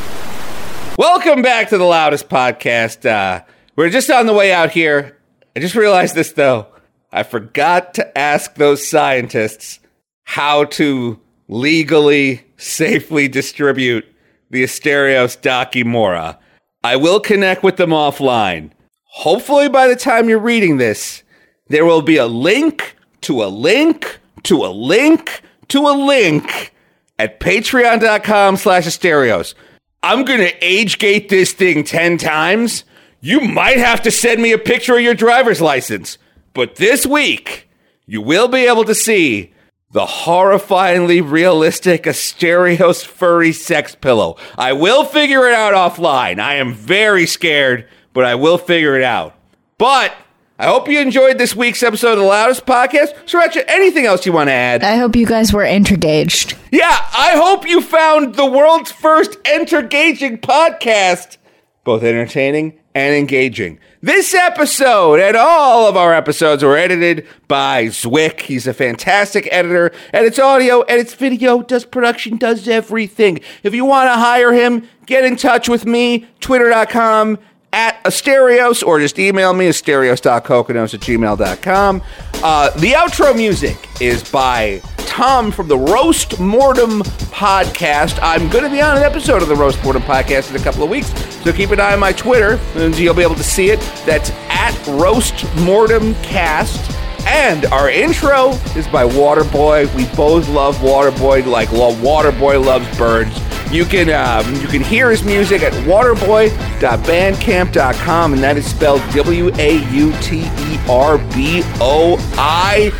Welcome 0.98 1.42
back 1.42 1.70
to 1.70 1.78
the 1.78 1.84
loudest 1.84 2.28
podcast. 2.28 3.06
Uh, 3.08 3.42
we're 3.74 3.90
just 3.90 4.10
on 4.10 4.26
the 4.26 4.34
way 4.34 4.52
out 4.52 4.70
here. 4.70 5.18
I 5.56 5.60
just 5.60 5.74
realized 5.74 6.14
this 6.14 6.32
though. 6.32 6.66
I 7.10 7.22
forgot 7.22 7.94
to 7.94 8.18
ask 8.18 8.54
those 8.54 8.86
scientists 8.86 9.80
how 10.24 10.64
to 10.64 11.18
legally, 11.48 12.44
safely 12.56 13.28
distribute 13.28 14.04
the 14.50 14.62
Asterios 14.64 15.38
Dakimora. 15.40 16.38
I 16.82 16.96
will 16.96 17.20
connect 17.20 17.62
with 17.62 17.76
them 17.76 17.90
offline. 17.90 18.70
Hopefully, 19.18 19.68
by 19.68 19.86
the 19.86 19.94
time 19.94 20.28
you're 20.28 20.40
reading 20.40 20.78
this, 20.78 21.22
there 21.68 21.84
will 21.84 22.02
be 22.02 22.16
a 22.16 22.26
link 22.26 22.96
to 23.20 23.44
a 23.44 23.46
link 23.46 24.18
to 24.42 24.64
a 24.64 24.66
link 24.66 25.40
to 25.68 25.86
a 25.86 25.94
link 25.94 26.74
at 27.16 27.38
patreon.com 27.38 28.56
slash 28.56 28.86
Asterios. 28.86 29.54
I'm 30.02 30.24
going 30.24 30.40
to 30.40 30.52
age 30.60 30.98
gate 30.98 31.28
this 31.28 31.52
thing 31.52 31.84
10 31.84 32.18
times. 32.18 32.82
You 33.20 33.40
might 33.40 33.78
have 33.78 34.02
to 34.02 34.10
send 34.10 34.42
me 34.42 34.50
a 34.50 34.58
picture 34.58 34.96
of 34.96 35.02
your 35.02 35.14
driver's 35.14 35.60
license. 35.60 36.18
But 36.52 36.74
this 36.74 37.06
week, 37.06 37.70
you 38.06 38.20
will 38.20 38.48
be 38.48 38.66
able 38.66 38.84
to 38.84 38.96
see 38.96 39.54
the 39.92 40.06
horrifyingly 40.06 41.22
realistic 41.24 42.02
Asterios 42.02 43.06
furry 43.06 43.52
sex 43.52 43.94
pillow. 43.94 44.36
I 44.58 44.72
will 44.72 45.04
figure 45.04 45.46
it 45.46 45.54
out 45.54 45.72
offline. 45.72 46.40
I 46.40 46.56
am 46.56 46.74
very 46.74 47.26
scared, 47.26 47.88
but 48.14 48.24
I 48.24 48.36
will 48.36 48.56
figure 48.56 48.96
it 48.96 49.02
out. 49.02 49.34
But 49.76 50.14
I 50.58 50.64
hope 50.66 50.88
you 50.88 50.98
enjoyed 51.00 51.36
this 51.36 51.54
week's 51.54 51.82
episode 51.82 52.12
of 52.12 52.18
the 52.18 52.24
Loudest 52.24 52.64
Podcast. 52.64 53.12
Sirancha, 53.26 53.64
anything 53.68 54.06
else 54.06 54.24
you 54.24 54.32
want 54.32 54.48
to 54.48 54.54
add? 54.54 54.82
I 54.82 54.96
hope 54.96 55.14
you 55.14 55.26
guys 55.26 55.52
were 55.52 55.64
intergaged. 55.64 56.56
Yeah, 56.72 56.86
I 56.88 57.32
hope 57.34 57.68
you 57.68 57.82
found 57.82 58.36
the 58.36 58.46
world's 58.46 58.90
first 58.90 59.32
entergaging 59.42 60.40
podcast 60.40 61.36
both 61.84 62.02
entertaining 62.02 62.80
and 62.94 63.14
engaging. 63.14 63.78
This 64.00 64.34
episode 64.34 65.20
and 65.20 65.36
all 65.36 65.86
of 65.86 65.96
our 65.96 66.14
episodes 66.14 66.62
were 66.62 66.76
edited 66.76 67.26
by 67.46 67.86
Zwick. 67.86 68.40
He's 68.40 68.66
a 68.66 68.74
fantastic 68.74 69.46
editor, 69.52 69.92
edits 70.12 70.38
audio, 70.38 70.80
edits 70.82 71.14
video, 71.14 71.62
does 71.62 71.84
production, 71.84 72.38
does 72.38 72.66
everything. 72.66 73.40
If 73.62 73.74
you 73.74 73.84
want 73.84 74.08
to 74.08 74.14
hire 74.14 74.52
him, 74.52 74.88
get 75.06 75.24
in 75.24 75.36
touch 75.36 75.68
with 75.68 75.84
me, 75.84 76.26
twitter.com 76.40 77.38
at 77.74 78.02
Asterios, 78.04 78.86
or 78.86 79.00
just 79.00 79.18
email 79.18 79.52
me, 79.52 79.68
asterios.coconos 79.68 80.94
at 80.94 81.00
gmail.com. 81.00 82.02
Uh, 82.34 82.70
the 82.78 82.92
outro 82.92 83.34
music 83.36 83.88
is 84.00 84.22
by 84.30 84.80
Tom 84.98 85.50
from 85.50 85.66
the 85.66 85.76
Roast 85.76 86.38
Mortem 86.38 87.02
podcast. 87.32 88.18
I'm 88.22 88.48
going 88.48 88.62
to 88.62 88.70
be 88.70 88.80
on 88.80 88.96
an 88.96 89.02
episode 89.02 89.42
of 89.42 89.48
the 89.48 89.56
Roast 89.56 89.82
Mortem 89.82 90.02
podcast 90.02 90.50
in 90.50 90.56
a 90.56 90.62
couple 90.62 90.84
of 90.84 90.88
weeks, 90.88 91.08
so 91.42 91.52
keep 91.52 91.70
an 91.70 91.80
eye 91.80 91.94
on 91.94 91.98
my 91.98 92.12
Twitter, 92.12 92.60
and 92.76 92.96
you'll 92.96 93.12
be 93.12 93.22
able 93.22 93.34
to 93.34 93.42
see 93.42 93.70
it. 93.70 93.80
That's 94.06 94.30
at 94.48 94.86
Roast 94.86 95.44
Mortem 95.56 96.14
Cast. 96.22 96.92
And 97.26 97.64
our 97.66 97.90
intro 97.90 98.50
is 98.76 98.86
by 98.88 99.04
Waterboy. 99.06 99.94
We 99.94 100.06
both 100.16 100.48
love 100.48 100.76
Waterboy 100.76 101.44
like 101.46 101.68
Waterboy 101.70 102.64
loves 102.64 102.86
birds. 102.96 103.38
You 103.72 103.84
can 103.84 104.08
um, 104.10 104.54
you 104.60 104.68
can 104.68 104.82
hear 104.82 105.10
his 105.10 105.24
music 105.24 105.62
at 105.62 105.72
waterboy.bandcamp.com, 105.84 108.32
and 108.34 108.42
that 108.42 108.56
is 108.56 108.66
spelled 108.66 109.02
W 109.12 109.50
A 109.56 109.78
U 109.90 110.12
T 110.20 110.42
E 110.42 110.78
R 110.88 111.18
B 111.34 111.62
O 111.80 112.16
I 112.38 112.92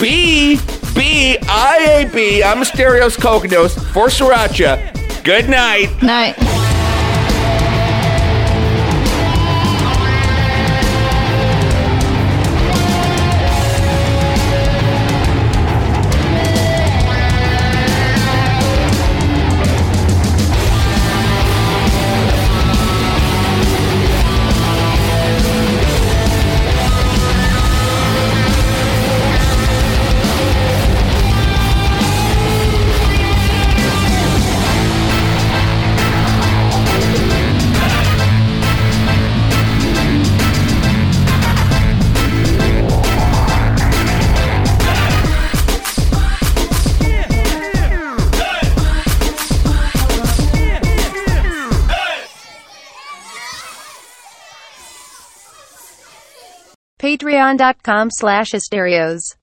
B 0.00 0.58
B 0.94 1.36
I 1.42 2.02
A 2.02 2.06
B. 2.10 2.42
I'm 2.42 2.58
Asterios 2.58 3.16
Kokonos 3.18 3.74
for 3.92 4.08
Sirancha. 4.08 4.90
Good 5.22 5.48
night. 5.48 6.02
Night. 6.02 6.34
Patreon.com 57.22 58.10
slash 58.10 58.52
Asterios. 58.52 59.34